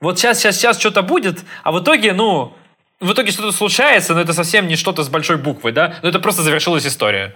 вот 0.00 0.18
сейчас, 0.18 0.38
сейчас, 0.38 0.56
сейчас 0.56 0.78
что-то 0.78 1.02
будет, 1.02 1.40
а 1.62 1.72
в 1.72 1.80
итоге, 1.82 2.12
ну, 2.12 2.54
в 3.00 3.12
итоге 3.12 3.32
что-то 3.32 3.52
случается, 3.52 4.14
но 4.14 4.20
это 4.20 4.32
совсем 4.32 4.66
не 4.66 4.76
что-то 4.76 5.02
с 5.02 5.08
большой 5.08 5.36
буквы, 5.36 5.72
да, 5.72 5.94
но 6.02 6.08
это 6.08 6.18
просто 6.18 6.42
завершилась 6.42 6.86
история. 6.86 7.34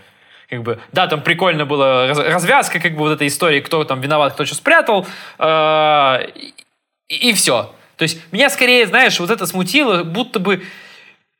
Как 0.50 0.62
бы, 0.62 0.78
да, 0.92 1.06
там 1.06 1.22
прикольно 1.22 1.64
было 1.64 2.08
развязка, 2.08 2.78
как 2.78 2.92
бы 2.92 2.98
вот 2.98 3.12
этой 3.12 3.28
истории, 3.28 3.60
кто 3.60 3.84
там 3.84 4.00
виноват, 4.00 4.34
кто 4.34 4.44
что 4.44 4.54
спрятал, 4.54 5.06
э, 5.38 6.28
и, 7.08 7.30
и 7.30 7.32
все. 7.32 7.74
То 7.96 8.02
есть 8.02 8.20
меня 8.30 8.50
скорее, 8.50 8.86
знаешь, 8.86 9.18
вот 9.20 9.30
это 9.30 9.46
смутило, 9.46 10.04
будто 10.04 10.38
бы 10.40 10.62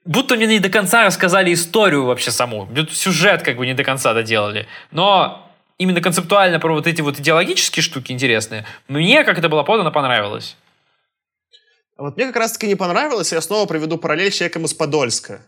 будто 0.05 0.37
мне 0.37 0.47
не 0.47 0.59
до 0.59 0.68
конца 0.68 1.05
рассказали 1.05 1.53
историю 1.53 2.05
вообще 2.05 2.31
саму. 2.31 2.68
Сюжет 2.91 3.43
как 3.43 3.57
бы 3.57 3.66
не 3.66 3.75
до 3.75 3.85
конца 3.85 4.14
доделали. 4.14 4.66
Но 4.91 5.51
именно 5.79 6.01
концептуально 6.01 6.61
про 6.61 6.72
вот 6.72 6.87
эти 6.87 7.01
вот 7.01 7.18
идеологические 7.18 7.83
штуки 7.83 8.12
интересные, 8.12 8.64
мне, 8.89 9.25
как 9.25 9.39
это 9.39 9.49
было 9.49 9.62
подано, 9.62 9.91
понравилось. 9.91 10.57
Вот 11.97 12.16
мне 12.16 12.26
как 12.26 12.36
раз-таки 12.36 12.66
не 12.66 12.74
понравилось, 12.74 13.32
я 13.32 13.40
снова 13.40 13.66
приведу 13.66 13.99
параллель 13.99 14.32
с 14.32 14.36
человеком 14.36 14.64
из 14.64 14.74
Подольска. 14.74 15.42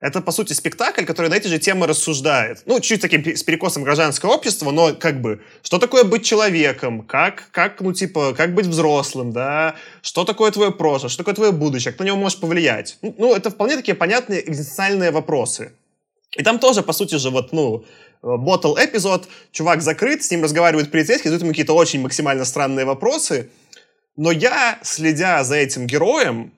Это, 0.00 0.20
по 0.20 0.30
сути, 0.30 0.52
спектакль, 0.52 1.04
который 1.04 1.28
на 1.28 1.34
эти 1.34 1.48
же 1.48 1.58
темы 1.58 1.88
рассуждает. 1.88 2.62
Ну, 2.66 2.78
чуть 2.78 3.00
таким 3.00 3.26
с 3.26 3.42
перекосом 3.42 3.82
гражданского 3.82 4.30
общества, 4.30 4.70
но 4.70 4.94
как 4.94 5.20
бы, 5.20 5.42
что 5.62 5.78
такое 5.78 6.04
быть 6.04 6.24
человеком, 6.24 7.02
как, 7.02 7.48
как, 7.50 7.80
ну, 7.80 7.92
типа, 7.92 8.32
как 8.32 8.54
быть 8.54 8.66
взрослым, 8.66 9.32
да, 9.32 9.74
что 10.00 10.24
такое 10.24 10.52
твое 10.52 10.70
прошлое, 10.70 11.08
что 11.08 11.18
такое 11.18 11.34
твое 11.34 11.50
будущее, 11.50 11.92
кто 11.92 12.04
на 12.04 12.08
него 12.08 12.16
может 12.16 12.38
повлиять. 12.38 12.98
Ну, 13.02 13.34
это 13.34 13.50
вполне 13.50 13.74
такие 13.74 13.96
понятные 13.96 14.48
экзистенциальные 14.48 15.10
вопросы. 15.10 15.72
И 16.36 16.44
там 16.44 16.60
тоже, 16.60 16.82
по 16.82 16.92
сути 16.92 17.16
же, 17.16 17.30
вот, 17.30 17.52
ну, 17.52 17.84
ботл 18.22 18.76
эпизод, 18.76 19.26
чувак 19.50 19.82
закрыт, 19.82 20.22
с 20.22 20.30
ним 20.30 20.44
разговаривают 20.44 20.92
полицейские, 20.92 21.30
задают 21.30 21.42
ему 21.42 21.50
какие-то 21.50 21.74
очень 21.74 22.00
максимально 22.00 22.44
странные 22.44 22.84
вопросы, 22.84 23.50
но 24.18 24.32
я, 24.32 24.78
следя 24.82 25.44
за 25.44 25.54
этим 25.54 25.86
героем, 25.86 26.52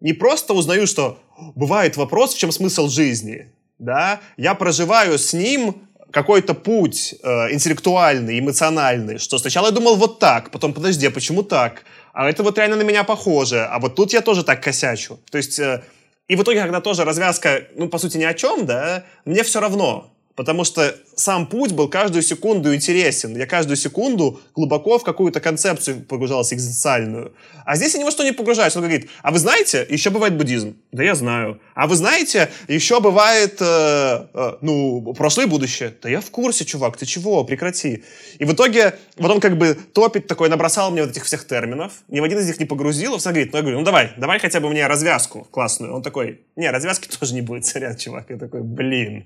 не 0.00 0.12
просто 0.12 0.52
узнаю, 0.52 0.86
что 0.86 1.18
бывает 1.54 1.96
вопрос, 1.96 2.34
в 2.34 2.38
чем 2.38 2.52
смысл 2.52 2.88
жизни, 2.88 3.50
да, 3.78 4.20
я 4.36 4.54
проживаю 4.54 5.18
с 5.18 5.32
ним 5.32 5.76
какой-то 6.10 6.54
путь 6.54 7.14
э, 7.22 7.52
интеллектуальный, 7.52 8.38
эмоциональный, 8.38 9.18
что 9.18 9.38
сначала 9.38 9.66
я 9.66 9.72
думал 9.72 9.96
вот 9.96 10.18
так, 10.18 10.50
потом 10.50 10.74
подожди, 10.74 11.06
а 11.06 11.10
почему 11.10 11.42
так? 11.42 11.84
А 12.12 12.28
это 12.28 12.42
вот 12.42 12.58
реально 12.58 12.76
на 12.76 12.82
меня 12.82 13.02
похоже, 13.02 13.64
а 13.64 13.78
вот 13.78 13.94
тут 13.94 14.12
я 14.12 14.20
тоже 14.20 14.44
так 14.44 14.62
косячу. 14.62 15.18
То 15.30 15.38
есть, 15.38 15.58
э, 15.58 15.82
и 16.28 16.36
в 16.36 16.42
итоге, 16.42 16.60
когда 16.60 16.82
тоже 16.82 17.04
развязка, 17.04 17.62
ну, 17.76 17.88
по 17.88 17.98
сути, 17.98 18.18
ни 18.18 18.24
о 18.24 18.34
чем, 18.34 18.66
да, 18.66 19.04
мне 19.24 19.42
все 19.42 19.60
равно. 19.60 20.12
Потому 20.36 20.64
что 20.64 20.94
сам 21.14 21.46
путь 21.46 21.72
был 21.72 21.88
каждую 21.88 22.22
секунду 22.22 22.74
интересен. 22.74 23.34
Я 23.34 23.46
каждую 23.46 23.78
секунду 23.78 24.38
глубоко 24.54 24.98
в 24.98 25.02
какую-то 25.02 25.40
концепцию 25.40 26.02
погружался 26.02 26.54
экзистенциальную. 26.54 27.32
А 27.64 27.74
здесь 27.76 27.94
я 27.94 28.00
ни 28.00 28.04
во 28.04 28.10
что 28.10 28.22
не 28.22 28.32
погружаюсь. 28.32 28.76
Он 28.76 28.82
говорит, 28.82 29.08
а 29.22 29.30
вы 29.30 29.38
знаете, 29.38 29.86
еще 29.88 30.10
бывает 30.10 30.36
буддизм. 30.36 30.76
Да 30.92 31.02
я 31.02 31.14
знаю. 31.14 31.58
А 31.74 31.86
вы 31.86 31.96
знаете, 31.96 32.50
еще 32.68 33.00
бывает, 33.00 33.56
э, 33.60 34.26
э, 34.34 34.52
ну, 34.60 35.14
прошлое 35.14 35.46
и 35.46 35.48
будущее. 35.48 35.94
Да 36.02 36.10
я 36.10 36.20
в 36.20 36.30
курсе, 36.30 36.66
чувак, 36.66 36.98
ты 36.98 37.06
чего, 37.06 37.42
прекрати. 37.44 38.04
И 38.38 38.44
в 38.44 38.52
итоге 38.52 38.98
вот 39.16 39.30
он 39.30 39.40
как 39.40 39.56
бы 39.56 39.74
топит 39.94 40.26
такой, 40.26 40.50
набросал 40.50 40.90
мне 40.90 41.00
вот 41.00 41.12
этих 41.12 41.24
всех 41.24 41.46
терминов. 41.46 41.92
Ни 42.08 42.20
в 42.20 42.24
один 42.24 42.38
из 42.38 42.46
них 42.46 42.60
не 42.60 42.66
погрузил. 42.66 43.14
Он 43.14 43.20
говорит, 43.20 43.52
ну 43.52 43.58
я 43.58 43.62
говорю, 43.62 43.78
ну 43.78 43.84
давай, 43.86 44.12
давай 44.18 44.38
хотя 44.38 44.60
бы 44.60 44.68
мне 44.68 44.86
развязку 44.86 45.48
классную. 45.50 45.94
Он 45.94 46.02
такой, 46.02 46.42
не, 46.56 46.70
развязки 46.70 47.08
тоже 47.18 47.32
не 47.32 47.40
будет, 47.40 47.64
сорян, 47.64 47.96
чувак. 47.96 48.26
Я 48.28 48.36
такой, 48.36 48.60
блин. 48.60 49.24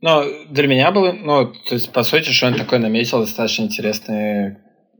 Но 0.00 0.24
для 0.48 0.66
меня 0.66 0.90
было, 0.92 1.12
ну, 1.12 1.52
то 1.68 1.74
есть, 1.74 1.92
по 1.92 2.02
сути, 2.02 2.30
что 2.30 2.46
он 2.46 2.54
такой 2.54 2.78
наметил 2.78 3.20
достаточно 3.20 3.64
интересный 3.64 4.48
э, 4.48 4.56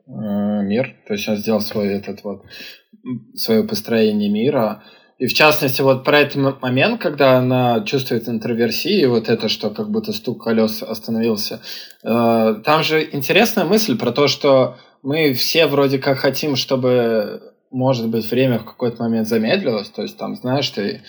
мир. 0.07 0.97
То 1.07 1.15
есть 1.15 1.29
он 1.29 1.37
сделал 1.37 1.61
свой 1.61 1.89
этот 1.95 2.23
вот 2.23 2.43
свое 3.35 3.65
построение 3.65 4.29
мира. 4.29 4.83
И 5.19 5.27
в 5.27 5.35
частности, 5.35 5.83
вот 5.83 6.05
про 6.05 6.21
этот 6.21 6.63
момент, 6.63 7.01
когда 7.01 7.39
она 7.39 7.83
чувствует 7.85 8.29
интроверсию, 8.29 9.11
вот 9.11 9.29
это, 9.29 9.49
что 9.49 9.71
как 9.71 9.91
будто 9.91 10.13
стук 10.13 10.45
колес 10.45 10.83
остановился, 10.83 11.61
э, 12.03 12.55
там 12.65 12.83
же 12.83 13.07
интересная 13.13 13.65
мысль 13.65 13.99
про 13.99 14.13
то, 14.13 14.29
что 14.29 14.77
мы 15.03 15.33
все 15.33 15.67
вроде 15.67 15.99
как 15.99 16.19
хотим, 16.19 16.57
чтобы, 16.57 17.55
может 17.71 18.09
быть, 18.09 18.31
время 18.31 18.59
в 18.59 18.65
какой-то 18.65 19.03
момент 19.03 19.29
замедлилось. 19.29 19.89
То 19.89 20.03
есть 20.03 20.19
там, 20.19 20.37
знаешь, 20.37 20.69
ты 20.71 21.03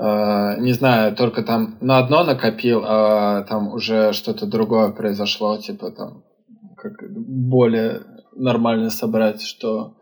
не 0.00 0.72
знаю, 0.72 1.14
только 1.16 1.42
там 1.42 1.76
на 1.80 1.98
одно 1.98 2.22
накопил, 2.24 2.82
а 2.84 3.42
там 3.42 3.72
уже 3.74 4.12
что-то 4.12 4.46
другое 4.46 4.90
произошло, 4.90 5.58
типа 5.58 5.90
там 5.90 6.22
как 6.76 6.92
более 7.10 8.02
нормально 8.36 8.90
собрать, 8.90 9.42
что 9.42 9.96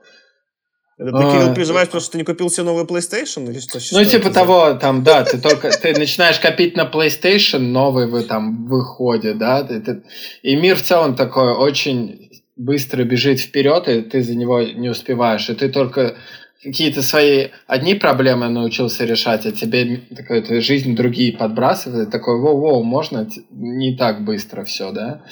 Это 0.98 1.12
ты, 1.12 1.22
Кирилл, 1.22 1.54
переживаешь, 1.54 1.88
потому 1.88 2.02
что 2.02 2.12
ты 2.12 2.18
не 2.18 2.24
купил 2.24 2.50
себе 2.50 2.64
новый 2.64 2.84
PlayStation? 2.84 3.50
Или 3.50 3.58
что, 3.60 3.78
ну, 3.92 4.04
типа 4.04 4.30
того, 4.30 4.74
там, 4.74 5.02
да, 5.02 5.24
ты 5.24 5.38
только 5.40 5.70
ты 5.70 5.98
начинаешь 5.98 6.38
копить 6.40 6.76
на 6.76 6.84
PlayStation, 6.84 7.58
новый 7.60 8.06
вы 8.06 8.22
там 8.22 8.66
выходит, 8.66 9.38
да, 9.38 9.62
ты- 9.64 9.80
ты- 9.80 10.02
и 10.42 10.56
мир 10.56 10.76
в 10.76 10.82
целом 10.82 11.16
такой 11.16 11.52
очень 11.54 12.30
быстро 12.56 13.04
бежит 13.04 13.40
вперед, 13.40 13.88
и 13.88 14.02
ты 14.02 14.22
за 14.22 14.34
него 14.34 14.60
не 14.62 14.90
успеваешь, 14.90 15.48
и 15.48 15.54
ты 15.54 15.70
только 15.70 16.16
какие-то 16.62 17.02
свои 17.02 17.48
одни 17.66 17.94
проблемы 17.94 18.48
научился 18.48 19.04
решать, 19.04 19.46
а 19.46 19.52
тебе 19.52 20.02
такой, 20.16 20.42
твою 20.42 20.62
жизнь 20.62 20.96
другие 20.96 21.32
подбрасывает, 21.32 22.10
такой, 22.10 22.40
воу-воу, 22.40 22.82
можно 22.82 23.28
не 23.50 23.96
так 23.96 24.24
быстро 24.24 24.64
все, 24.64 24.90
да, 24.90 25.22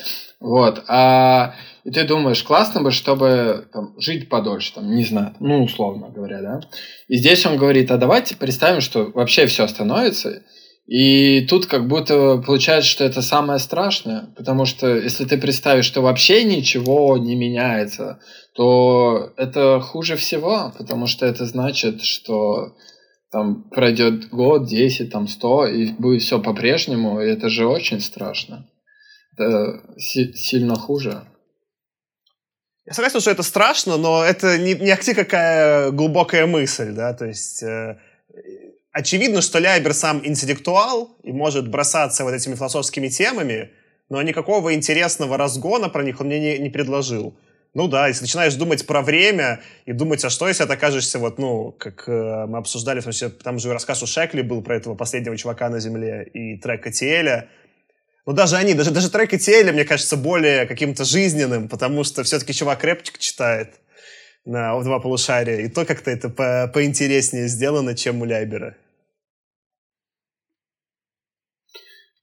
вот, 0.40 0.84
а 0.88 1.54
и 1.84 1.90
ты 1.90 2.04
думаешь, 2.04 2.42
классно 2.42 2.82
бы, 2.82 2.90
чтобы 2.90 3.68
там, 3.72 3.94
жить 3.98 4.28
подольше, 4.28 4.74
там, 4.74 4.94
не 4.94 5.04
знаю, 5.04 5.34
ну, 5.40 5.64
условно 5.64 6.08
говоря, 6.08 6.40
да. 6.40 6.60
И 7.08 7.16
здесь 7.16 7.44
он 7.46 7.56
говорит, 7.56 7.90
а 7.90 7.98
давайте 7.98 8.36
представим, 8.36 8.80
что 8.80 9.10
вообще 9.14 9.46
все 9.46 9.64
остановится, 9.64 10.42
и 10.86 11.46
тут 11.46 11.64
как 11.66 11.88
будто 11.88 12.42
получается, 12.44 12.90
что 12.90 13.04
это 13.04 13.22
самое 13.22 13.58
страшное, 13.58 14.28
потому 14.36 14.66
что 14.66 14.94
если 14.94 15.24
ты 15.24 15.38
представишь, 15.38 15.86
что 15.86 16.02
вообще 16.02 16.44
ничего 16.44 17.16
не 17.16 17.34
меняется, 17.36 18.20
то 18.54 19.32
это 19.36 19.80
хуже 19.80 20.16
всего, 20.16 20.72
потому 20.78 21.06
что 21.06 21.26
это 21.26 21.44
значит, 21.44 22.02
что 22.02 22.76
там 23.30 23.64
пройдет 23.68 24.28
год, 24.28 24.66
10, 24.66 25.10
там 25.10 25.26
100, 25.26 25.66
и 25.66 25.92
будет 25.92 26.22
все 26.22 26.40
по-прежнему, 26.40 27.20
и 27.20 27.26
это 27.26 27.48
же 27.48 27.66
очень 27.66 28.00
страшно. 28.00 28.70
Это 29.36 29.82
си- 29.98 30.34
сильно 30.34 30.76
хуже. 30.76 31.22
Я 32.86 32.92
согласен, 32.92 33.20
что 33.20 33.32
это 33.32 33.42
страшно, 33.42 33.96
но 33.96 34.22
это 34.22 34.56
не, 34.56 34.74
не 34.74 34.90
ахти 34.90 35.14
какая 35.14 35.90
глубокая 35.90 36.46
мысль, 36.46 36.92
да, 36.92 37.12
то 37.12 37.24
есть 37.24 37.62
э, 37.62 37.98
очевидно, 38.92 39.42
что 39.42 39.58
Ляйбер 39.58 39.94
сам 39.94 40.24
интеллектуал 40.24 41.16
и 41.24 41.32
может 41.32 41.68
бросаться 41.68 42.22
вот 42.22 42.34
этими 42.34 42.54
философскими 42.54 43.08
темами, 43.08 43.72
но 44.08 44.22
никакого 44.22 44.74
интересного 44.74 45.36
разгона 45.36 45.88
про 45.88 46.04
них 46.04 46.20
он 46.20 46.28
мне 46.28 46.38
не, 46.38 46.58
не 46.58 46.70
предложил. 46.70 47.36
Ну 47.74 47.88
да, 47.88 48.06
если 48.06 48.22
начинаешь 48.22 48.54
думать 48.54 48.86
про 48.86 49.02
время 49.02 49.60
и 49.84 49.92
думать, 49.92 50.24
а 50.24 50.30
что 50.30 50.46
если 50.46 50.64
ты 50.64 50.72
окажешься 50.72 51.18
вот, 51.18 51.38
ну, 51.38 51.72
как 51.72 52.08
э, 52.08 52.46
мы 52.46 52.58
обсуждали, 52.58 53.00
в 53.00 53.04
том 53.04 53.12
числе, 53.12 53.30
там 53.30 53.58
же 53.58 53.72
рассказ 53.72 54.00
у 54.02 54.06
Шекли 54.06 54.42
был 54.42 54.62
про 54.62 54.76
этого 54.76 54.94
последнего 54.94 55.36
чувака 55.36 55.68
на 55.68 55.80
Земле 55.80 56.22
и 56.32 56.56
трек 56.56 56.86
Атиэля, 56.86 57.48
ну, 58.26 58.32
даже 58.32 58.56
они, 58.56 58.74
даже, 58.74 58.92
даже 58.92 59.10
трек 59.10 59.34
Этиэля, 59.34 59.72
мне 59.72 59.84
кажется, 59.84 60.16
более 60.16 60.66
каким-то 60.66 61.04
жизненным, 61.04 61.68
потому 61.68 62.04
что 62.04 62.22
все-таки 62.22 62.54
чувак 62.54 62.84
рэпчик 62.84 63.18
читает 63.18 63.74
на 64.44 64.76
в 64.76 64.84
два 64.84 65.00
полушария, 65.00 65.58
и 65.60 65.68
то 65.68 65.84
как-то 65.84 66.12
это 66.12 66.28
по 66.28 66.70
поинтереснее 66.72 67.48
сделано, 67.48 67.96
чем 67.96 68.22
у 68.22 68.24
Ляйбера. 68.24 68.76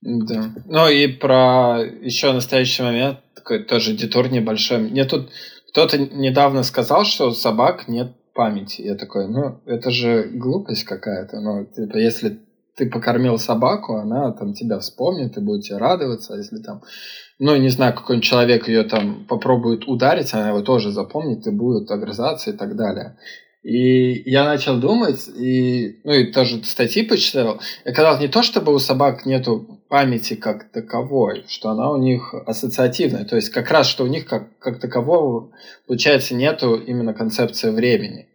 Да. 0.02 0.54
Ну 0.66 0.90
и 0.90 1.08
про 1.08 1.84
еще 2.02 2.32
настоящий 2.32 2.82
момент, 2.82 3.20
тоже 3.60 3.94
детур 3.94 4.30
небольшой. 4.30 4.80
Мне 4.80 5.06
тут 5.06 5.30
кто-то 5.70 5.98
недавно 5.98 6.64
сказал, 6.64 7.06
что 7.06 7.30
у 7.30 7.32
собак 7.32 7.88
нет 7.88 8.14
памяти. 8.34 8.82
Я 8.82 8.96
такой, 8.96 9.28
ну, 9.28 9.62
это 9.66 9.92
же 9.92 10.24
глупость 10.34 10.84
какая-то. 10.84 11.40
Ну, 11.40 11.66
типа, 11.66 11.98
если 11.98 12.40
ты 12.76 12.90
покормил 12.90 13.38
собаку, 13.38 13.96
она 13.96 14.32
там 14.32 14.54
тебя 14.54 14.80
вспомнит 14.80 15.38
и 15.38 15.42
будет 15.42 15.64
тебе 15.64 15.78
радоваться. 15.78 16.34
А 16.34 16.38
если 16.38 16.58
там, 16.58 16.82
ну, 17.40 17.56
не 17.56 17.70
знаю, 17.70 17.94
какой-нибудь 17.94 18.28
человек 18.28 18.68
ее 18.68 18.84
там 18.84 19.26
попробует 19.28 19.88
ударить, 19.88 20.34
она 20.34 20.50
его 20.50 20.62
тоже 20.62 20.92
запомнит 20.92 21.46
и 21.48 21.52
будет 21.52 21.92
огрызаться 21.92 22.52
и 22.52 22.54
так 22.54 22.76
далее. 22.76 23.18
И 23.64 24.30
я 24.30 24.46
начал 24.46 24.80
думать, 24.80 25.28
и, 25.28 26.02
ну, 26.04 26.14
и 26.14 26.32
тоже 26.32 26.64
статьи 26.64 27.04
почитал. 27.04 27.62
И 27.86 27.92
казалось, 27.92 28.20
не 28.20 28.28
то, 28.28 28.42
чтобы 28.42 28.74
у 28.74 28.80
собак 28.80 29.26
нету 29.26 29.81
памяти 29.92 30.36
как 30.36 30.72
таковой, 30.72 31.44
что 31.50 31.70
она 31.70 31.92
у 31.92 31.98
них 31.98 32.34
ассоциативная. 32.48 33.26
То 33.26 33.36
есть 33.36 33.50
как 33.50 33.70
раз, 33.70 33.88
что 33.88 34.06
у 34.06 34.08
них 34.08 34.26
как, 34.26 34.58
как 34.58 34.80
такового, 34.80 35.52
получается, 35.86 36.34
нету 36.34 36.76
именно 36.76 37.14
концепции 37.14 37.72
времени. 37.72 38.30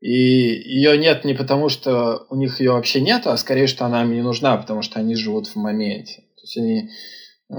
И 0.00 0.10
ее 0.10 0.96
нет 0.96 1.26
не 1.26 1.34
потому, 1.34 1.68
что 1.68 2.26
у 2.30 2.36
них 2.36 2.60
ее 2.60 2.72
вообще 2.72 3.02
нету, 3.02 3.28
а 3.28 3.36
скорее, 3.36 3.66
что 3.66 3.84
она 3.84 4.04
им 4.04 4.12
не 4.12 4.22
нужна, 4.22 4.56
потому 4.56 4.80
что 4.80 5.00
они 5.00 5.14
живут 5.14 5.48
в 5.48 5.56
моменте. 5.56 6.22
То 6.36 6.42
есть 6.44 6.56
они 6.56 6.80
э, 6.80 7.54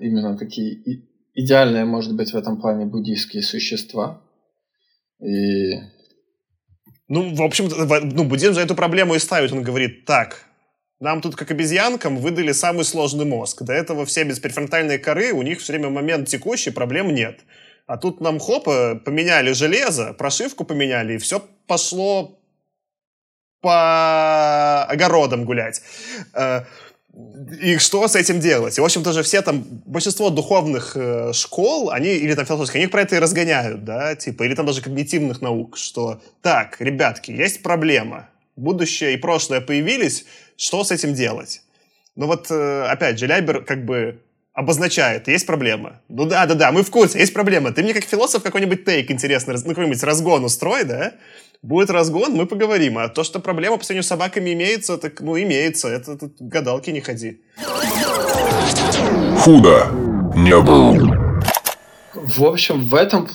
именно 0.00 0.36
такие 0.36 1.04
идеальные, 1.32 1.84
может 1.84 2.16
быть, 2.16 2.32
в 2.32 2.36
этом 2.36 2.60
плане 2.60 2.86
буддийские 2.86 3.44
существа. 3.44 4.20
И 5.20 5.74
Ну, 7.06 7.36
в 7.36 7.42
общем, 7.42 7.68
ну, 8.16 8.24
буддизм 8.24 8.54
за 8.54 8.62
эту 8.62 8.74
проблему 8.74 9.14
и 9.14 9.20
ставит. 9.20 9.52
Он 9.52 9.62
говорит, 9.62 10.06
так, 10.06 10.48
нам 11.00 11.20
тут, 11.20 11.36
как 11.36 11.50
обезьянкам, 11.50 12.18
выдали 12.18 12.52
самый 12.52 12.84
сложный 12.84 13.24
мозг. 13.24 13.62
До 13.62 13.72
этого 13.72 14.04
все 14.06 14.24
без 14.24 14.38
префронтальной 14.38 14.98
коры, 14.98 15.32
у 15.32 15.42
них 15.42 15.60
все 15.60 15.72
время 15.72 15.90
момент 15.90 16.28
текущий, 16.28 16.70
проблем 16.70 17.14
нет. 17.14 17.40
А 17.86 17.96
тут 17.96 18.20
нам, 18.20 18.38
хопа, 18.38 18.94
поменяли 19.04 19.52
железо, 19.52 20.14
прошивку 20.14 20.64
поменяли, 20.64 21.14
и 21.14 21.18
все 21.18 21.42
пошло 21.66 22.38
по 23.60 24.84
огородам 24.84 25.44
гулять. 25.44 25.82
Э, 26.34 26.64
И 27.62 27.78
что 27.78 28.08
с 28.08 28.16
этим 28.16 28.40
делать? 28.40 28.78
И, 28.78 28.80
в 28.80 28.84
общем-то 28.84 29.12
же, 29.12 29.22
все 29.22 29.42
там, 29.42 29.64
большинство 29.86 30.30
духовных 30.30 30.96
э, 30.96 31.32
школ, 31.32 31.90
они, 31.90 32.08
или 32.08 32.34
там 32.34 32.44
философских, 32.46 32.76
они 32.76 32.86
про 32.88 33.02
это 33.02 33.16
и 33.16 33.20
разгоняют, 33.20 33.84
да, 33.84 34.14
типа, 34.16 34.44
или 34.44 34.54
там 34.54 34.66
даже 34.66 34.82
когнитивных 34.82 35.40
наук, 35.40 35.76
что, 35.76 36.20
так, 36.42 36.80
ребятки, 36.80 37.30
есть 37.30 37.62
проблема, 37.62 38.28
будущее 38.56 39.14
и 39.14 39.16
прошлое 39.16 39.60
появились, 39.60 40.26
что 40.56 40.84
с 40.84 40.90
этим 40.90 41.14
делать? 41.14 41.62
Ну 42.16 42.26
вот, 42.26 42.50
э, 42.50 42.82
опять 42.84 43.18
же, 43.18 43.26
Ляйбер 43.26 43.64
как 43.64 43.84
бы 43.84 44.20
обозначает, 44.52 45.26
есть 45.26 45.46
проблема. 45.46 46.00
Ну 46.08 46.26
да, 46.26 46.46
да, 46.46 46.54
да, 46.54 46.72
мы 46.72 46.84
в 46.84 46.90
курсе, 46.90 47.18
есть 47.18 47.34
проблема. 47.34 47.72
Ты 47.72 47.82
мне 47.82 47.92
как 47.92 48.04
философ 48.04 48.42
какой-нибудь 48.42 48.84
тейк 48.84 49.10
интересный, 49.10 49.52
раз- 49.54 49.64
ну 49.64 49.70
какой-нибудь 49.70 50.02
разгон 50.02 50.44
устрой, 50.44 50.84
да? 50.84 51.12
Будет 51.62 51.90
разгон, 51.90 52.32
мы 52.34 52.46
поговорим. 52.46 52.98
А 52.98 53.08
то, 53.08 53.24
что 53.24 53.40
проблема 53.40 53.78
по 53.78 53.84
сравнению 53.84 54.04
с 54.04 54.08
собаками 54.08 54.52
имеется, 54.52 54.96
так, 54.98 55.20
ну, 55.20 55.36
имеется. 55.40 55.88
Это 55.88 56.16
тут 56.16 56.36
гадалки 56.38 56.90
не 56.90 57.00
ходи. 57.00 57.40
Худо 59.38 59.88
не 60.36 60.60
было. 60.60 61.40
В 62.12 62.44
общем, 62.44 62.88
в 62.88 62.94
этом 62.94 63.28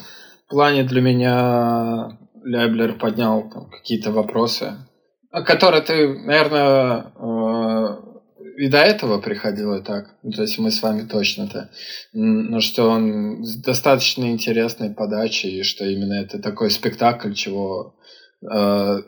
плане 0.48 0.84
для 0.84 1.02
меня 1.02 2.18
Ляйблер 2.44 2.94
поднял 2.94 3.50
какие-то 3.72 4.12
вопросы, 4.12 4.76
о 5.32 5.44
которые 5.44 5.82
ты, 5.82 6.08
наверное, 6.20 7.14
э, 7.16 8.10
и 8.58 8.68
до 8.68 8.80
этого 8.80 9.22
приходило 9.22 9.82
так. 9.82 10.16
Ну, 10.24 10.32
то 10.32 10.42
есть 10.42 10.58
мы 10.60 10.72
с 10.72 10.82
вами 10.82 11.08
точно-то. 11.08 11.70
Но 12.14 12.60
что 12.60 12.90
он 12.90 13.44
с 13.44 13.56
достаточно 13.56 14.32
интересной 14.32 14.90
подачей, 14.90 15.60
и 15.60 15.64
что 15.64 15.86
именно 15.86 16.14
это 16.14 16.40
такой 16.40 16.72
спектакль, 16.72 17.34
чего 17.34 17.96
э, 18.42 19.02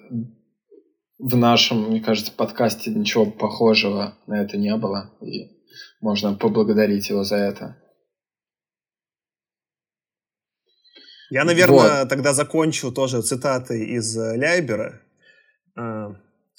в 1.19 1.35
нашем, 1.35 1.89
мне 1.89 2.01
кажется, 2.01 2.31
подкасте 2.31 2.91
ничего 2.91 3.25
похожего 3.25 4.17
на 4.27 4.41
это 4.41 4.57
не 4.57 4.75
было. 4.77 5.11
И 5.21 5.49
можно 6.01 6.33
поблагодарить 6.33 7.09
его 7.09 7.23
за 7.23 7.35
это. 7.35 7.77
Я, 11.29 11.45
наверное, 11.45 12.05
тогда 12.05 12.33
закончу 12.33 12.91
тоже 12.91 13.21
цитатой 13.21 13.85
из 13.85 14.17
э, 14.17 14.37
Ляйбера. 14.37 15.01
Э, 15.75 16.13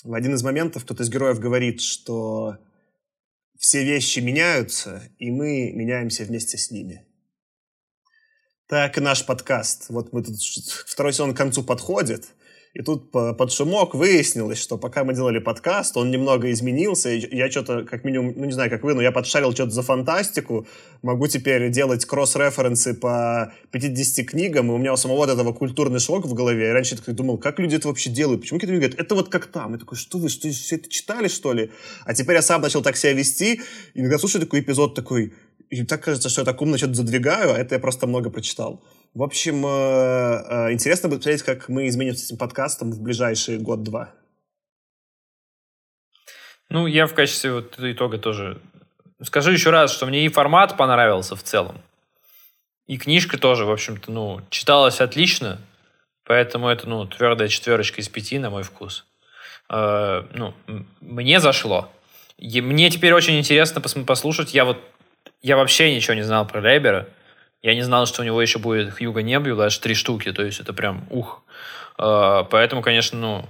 В 0.05 0.14
один 0.14 0.34
из 0.34 0.43
моментов 0.43 0.84
кто-то 0.84 1.02
из 1.02 1.10
героев 1.10 1.39
говорит, 1.39 1.80
что 1.80 2.59
все 3.59 3.84
вещи 3.84 4.18
меняются, 4.18 5.02
и 5.18 5.30
мы 5.30 5.72
меняемся 5.72 6.24
вместе 6.24 6.59
с 6.59 6.70
ними. 6.70 7.06
Так 8.66 8.98
и 8.98 9.01
наш 9.01 9.24
подкаст. 9.24 9.90
Вот 9.90 10.12
мы 10.12 10.24
тут 10.24 10.36
второй 10.40 11.12
сезон 11.12 11.34
к 11.34 11.36
концу 11.36 11.62
подходит, 11.62 12.28
и 12.74 12.82
тут 12.82 13.11
по- 13.11 13.35
под 13.35 13.53
шумок 13.53 13.94
выяснилось, 13.94 14.59
что 14.59 14.78
пока 14.78 15.05
мы 15.05 15.15
делали 15.15 15.39
подкаст, 15.39 15.97
он 15.97 16.11
немного 16.11 16.51
изменился, 16.51 17.11
я 17.11 17.51
что-то, 17.51 17.85
как 17.85 18.03
минимум, 18.05 18.32
ну 18.35 18.47
не 18.47 18.53
знаю, 18.53 18.70
как 18.70 18.82
вы, 18.82 18.94
но 18.94 19.03
я 19.03 19.12
подшарил 19.12 19.53
что-то 19.53 19.73
за 19.73 19.82
фантастику, 19.82 20.66
могу 21.03 21.27
теперь 21.27 21.70
делать 21.70 22.07
кросс-референсы 22.07 22.94
по 22.94 23.53
50 23.73 24.27
книгам, 24.27 24.70
и 24.70 24.74
у 24.74 24.78
меня 24.78 24.94
у 24.94 24.97
самого 24.97 25.24
от 25.24 25.31
этого 25.31 25.53
культурный 25.53 26.01
шок 26.01 26.24
в 26.24 26.32
голове. 26.32 26.69
Я 26.69 26.73
раньше 26.73 26.97
такой 26.97 27.12
думал, 27.12 27.36
как 27.36 27.59
люди 27.59 27.77
это 27.77 27.89
вообще 27.89 28.09
делают? 28.09 28.40
Почему 28.40 28.59
какие-то 28.59 28.73
люди 28.73 28.86
говорят, 28.86 29.05
это 29.05 29.15
вот 29.15 29.28
как 29.28 29.47
там? 29.47 29.74
Я 29.74 29.78
такой, 29.78 29.99
что 29.99 30.16
вы, 30.16 30.31
что, 30.31 30.49
все 30.49 30.77
это 30.77 30.89
читали, 30.89 31.28
что 31.28 31.53
ли? 31.53 31.70
А 32.07 32.15
теперь 32.15 32.36
я 32.36 32.43
сам 32.43 32.62
начал 32.62 32.81
так 32.81 32.97
себя 32.97 33.12
вести, 33.12 33.61
и 33.93 34.01
иногда 34.01 34.16
слушаю 34.16 34.40
такой 34.40 34.61
эпизод 34.61 34.94
такой, 34.94 35.35
и 35.73 35.85
так 35.85 36.05
кажется, 36.05 36.28
что 36.28 36.43
я 36.43 36.44
так 36.44 36.61
умно 36.61 36.77
что-то 36.77 36.93
задвигаю, 36.93 37.55
а 37.55 37.57
это 37.57 37.77
я 37.77 37.81
просто 37.81 38.07
много 38.07 38.28
прочитал. 38.28 38.85
В 39.15 39.23
общем, 39.23 39.65
э, 39.65 40.69
э, 40.69 40.73
интересно 40.73 41.09
будет 41.09 41.20
посмотреть, 41.20 41.43
как 41.44 41.70
мы 41.70 41.89
изменимся 41.89 42.20
с 42.20 42.27
этим 42.27 42.36
подкастом 42.36 42.93
в 42.93 43.01
ближайший 43.01 43.57
год-два. 43.57 44.11
Ну, 46.69 46.86
я 46.86 47.07
в 47.07 47.15
качестве 47.15 47.55
вот 47.55 47.78
итога 47.78 48.19
тоже 48.19 48.61
скажу 49.23 49.51
еще 49.51 49.70
раз, 49.70 49.94
что 49.94 50.05
мне 50.05 50.27
и 50.27 50.28
формат 50.28 50.77
понравился 50.77 51.36
в 51.36 51.43
целом. 51.43 51.81
И 52.86 52.99
книжка 52.99 53.39
тоже, 53.39 53.65
в 53.65 53.70
общем-то, 53.70 54.12
ну, 54.12 54.43
читалась 54.51 55.01
отлично, 55.01 55.59
поэтому 56.24 56.69
это, 56.69 56.86
ну, 56.86 57.07
твердая 57.07 57.49
четверочка 57.49 58.03
из 58.03 58.11
пяти 58.11 58.39
на 58.39 58.51
мой 58.51 58.62
вкус. 58.62 59.07
Э, 59.70 60.24
ну, 60.35 60.53
мне 61.01 61.40
зашло. 61.40 61.90
И 62.43 62.61
мне 62.61 62.90
теперь 62.90 63.12
очень 63.12 63.39
интересно 63.39 63.78
пос- 63.78 64.05
послушать. 64.05 64.53
Я 64.53 64.65
вот, 64.65 64.77
я 65.43 65.56
вообще 65.56 65.94
ничего 65.94 66.14
не 66.14 66.23
знал 66.23 66.47
про 66.47 66.60
Лейбера. 66.60 67.09
Я 67.62 67.74
не 67.74 67.82
знал, 67.82 68.06
что 68.06 68.23
у 68.23 68.24
него 68.24 68.40
еще 68.40 68.59
будет 68.59 68.94
Хьюго 68.94 69.23
Небью, 69.23 69.56
даже 69.56 69.81
три 69.81 69.94
штуки, 69.94 70.32
то 70.32 70.44
есть 70.44 70.60
это 70.60 70.73
прям 70.73 71.06
ух. 71.10 71.43
Э, 71.98 72.44
поэтому, 72.51 72.82
конечно, 72.82 73.19
ну, 73.19 73.44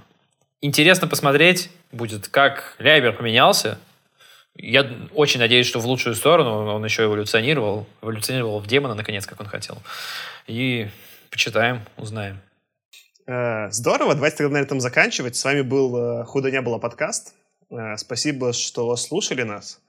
интересно 0.61 1.07
посмотреть 1.07 1.69
будет, 1.91 2.27
как 2.27 2.75
Лейбер 2.79 3.13
поменялся, 3.13 3.79
я 4.55 4.87
очень 5.15 5.39
надеюсь, 5.39 5.65
что 5.65 5.79
в 5.79 5.87
лучшую 5.87 6.15
сторону 6.15 6.67
он 6.67 6.85
еще 6.85 7.05
эволюционировал, 7.05 7.87
эволюционировал 8.01 8.59
в 8.59 8.67
демона, 8.67 8.93
наконец, 8.93 9.25
как 9.25 9.39
он 9.41 9.47
хотел. 9.47 9.77
И 10.45 10.89
почитаем, 11.31 11.81
узнаем. 11.97 12.39
Э, 13.25 13.71
здорово, 13.71 14.13
давайте 14.13 14.37
тогда 14.37 14.53
на 14.53 14.61
этом 14.61 14.79
заканчивать. 14.79 15.35
С 15.35 15.43
вами 15.43 15.61
был 15.61 15.97
э, 15.97 16.25
«Худо 16.25 16.51
не 16.51 16.61
было» 16.61 16.77
подкаст. 16.77 17.33
Э, 17.71 17.97
спасибо, 17.97 18.53
что 18.53 18.95
слушали 18.95 19.41
нас. 19.41 19.79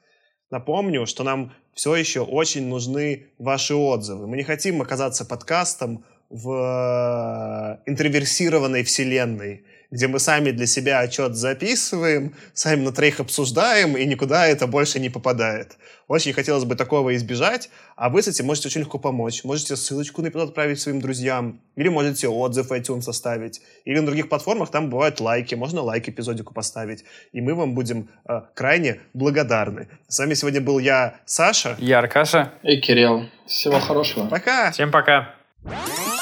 Напомню, 0.54 1.04
что 1.04 1.24
нам 1.24 1.52
все 1.74 1.96
еще 1.96 2.20
очень 2.20 2.68
нужны 2.68 3.26
ваши 3.38 3.74
отзывы. 3.74 4.28
Мы 4.28 4.36
не 4.36 4.44
хотим 4.44 4.80
оказаться 4.82 5.24
подкастом 5.24 6.04
в 6.30 7.80
интроверсированной 7.86 8.84
вселенной, 8.84 9.64
где 9.94 10.08
мы 10.08 10.18
сами 10.18 10.50
для 10.50 10.66
себя 10.66 10.98
отчет 10.98 11.36
записываем, 11.36 12.34
сами 12.52 12.80
на 12.80 12.90
троих 12.90 13.20
обсуждаем, 13.20 13.96
и 13.96 14.04
никуда 14.04 14.44
это 14.48 14.66
больше 14.66 14.98
не 14.98 15.08
попадает. 15.08 15.76
Очень 16.08 16.32
хотелось 16.32 16.64
бы 16.64 16.74
такого 16.74 17.14
избежать, 17.14 17.70
а 17.94 18.08
вы 18.08 18.20
с 18.20 18.26
этим 18.26 18.46
можете 18.46 18.66
очень 18.66 18.80
легко 18.80 18.98
помочь. 18.98 19.44
Можете 19.44 19.76
ссылочку 19.76 20.20
на 20.20 20.28
эпизод 20.28 20.48
отправить 20.48 20.80
своим 20.80 21.00
друзьям, 21.00 21.60
или 21.76 21.88
можете 21.88 22.26
отзыв 22.26 22.72
iTunes 22.72 23.02
составить, 23.02 23.62
или 23.84 24.00
на 24.00 24.06
других 24.06 24.28
платформах 24.28 24.72
там 24.72 24.90
бывают 24.90 25.20
лайки, 25.20 25.54
можно 25.54 25.80
лайк 25.80 26.08
эпизодику 26.08 26.52
поставить, 26.52 27.04
и 27.32 27.40
мы 27.40 27.54
вам 27.54 27.76
будем 27.76 28.08
э, 28.28 28.40
крайне 28.54 29.00
благодарны. 29.12 29.86
С 30.08 30.18
вами 30.18 30.34
сегодня 30.34 30.60
был 30.60 30.80
я, 30.80 31.14
Саша. 31.24 31.76
Я 31.78 32.00
Аркаша. 32.00 32.52
И 32.64 32.80
Кирилл. 32.80 33.28
Всего 33.46 33.78
хорошего. 33.78 34.26
Пока! 34.26 34.72
Всем 34.72 34.90
пока. 34.90 35.36
Худо 35.62 36.13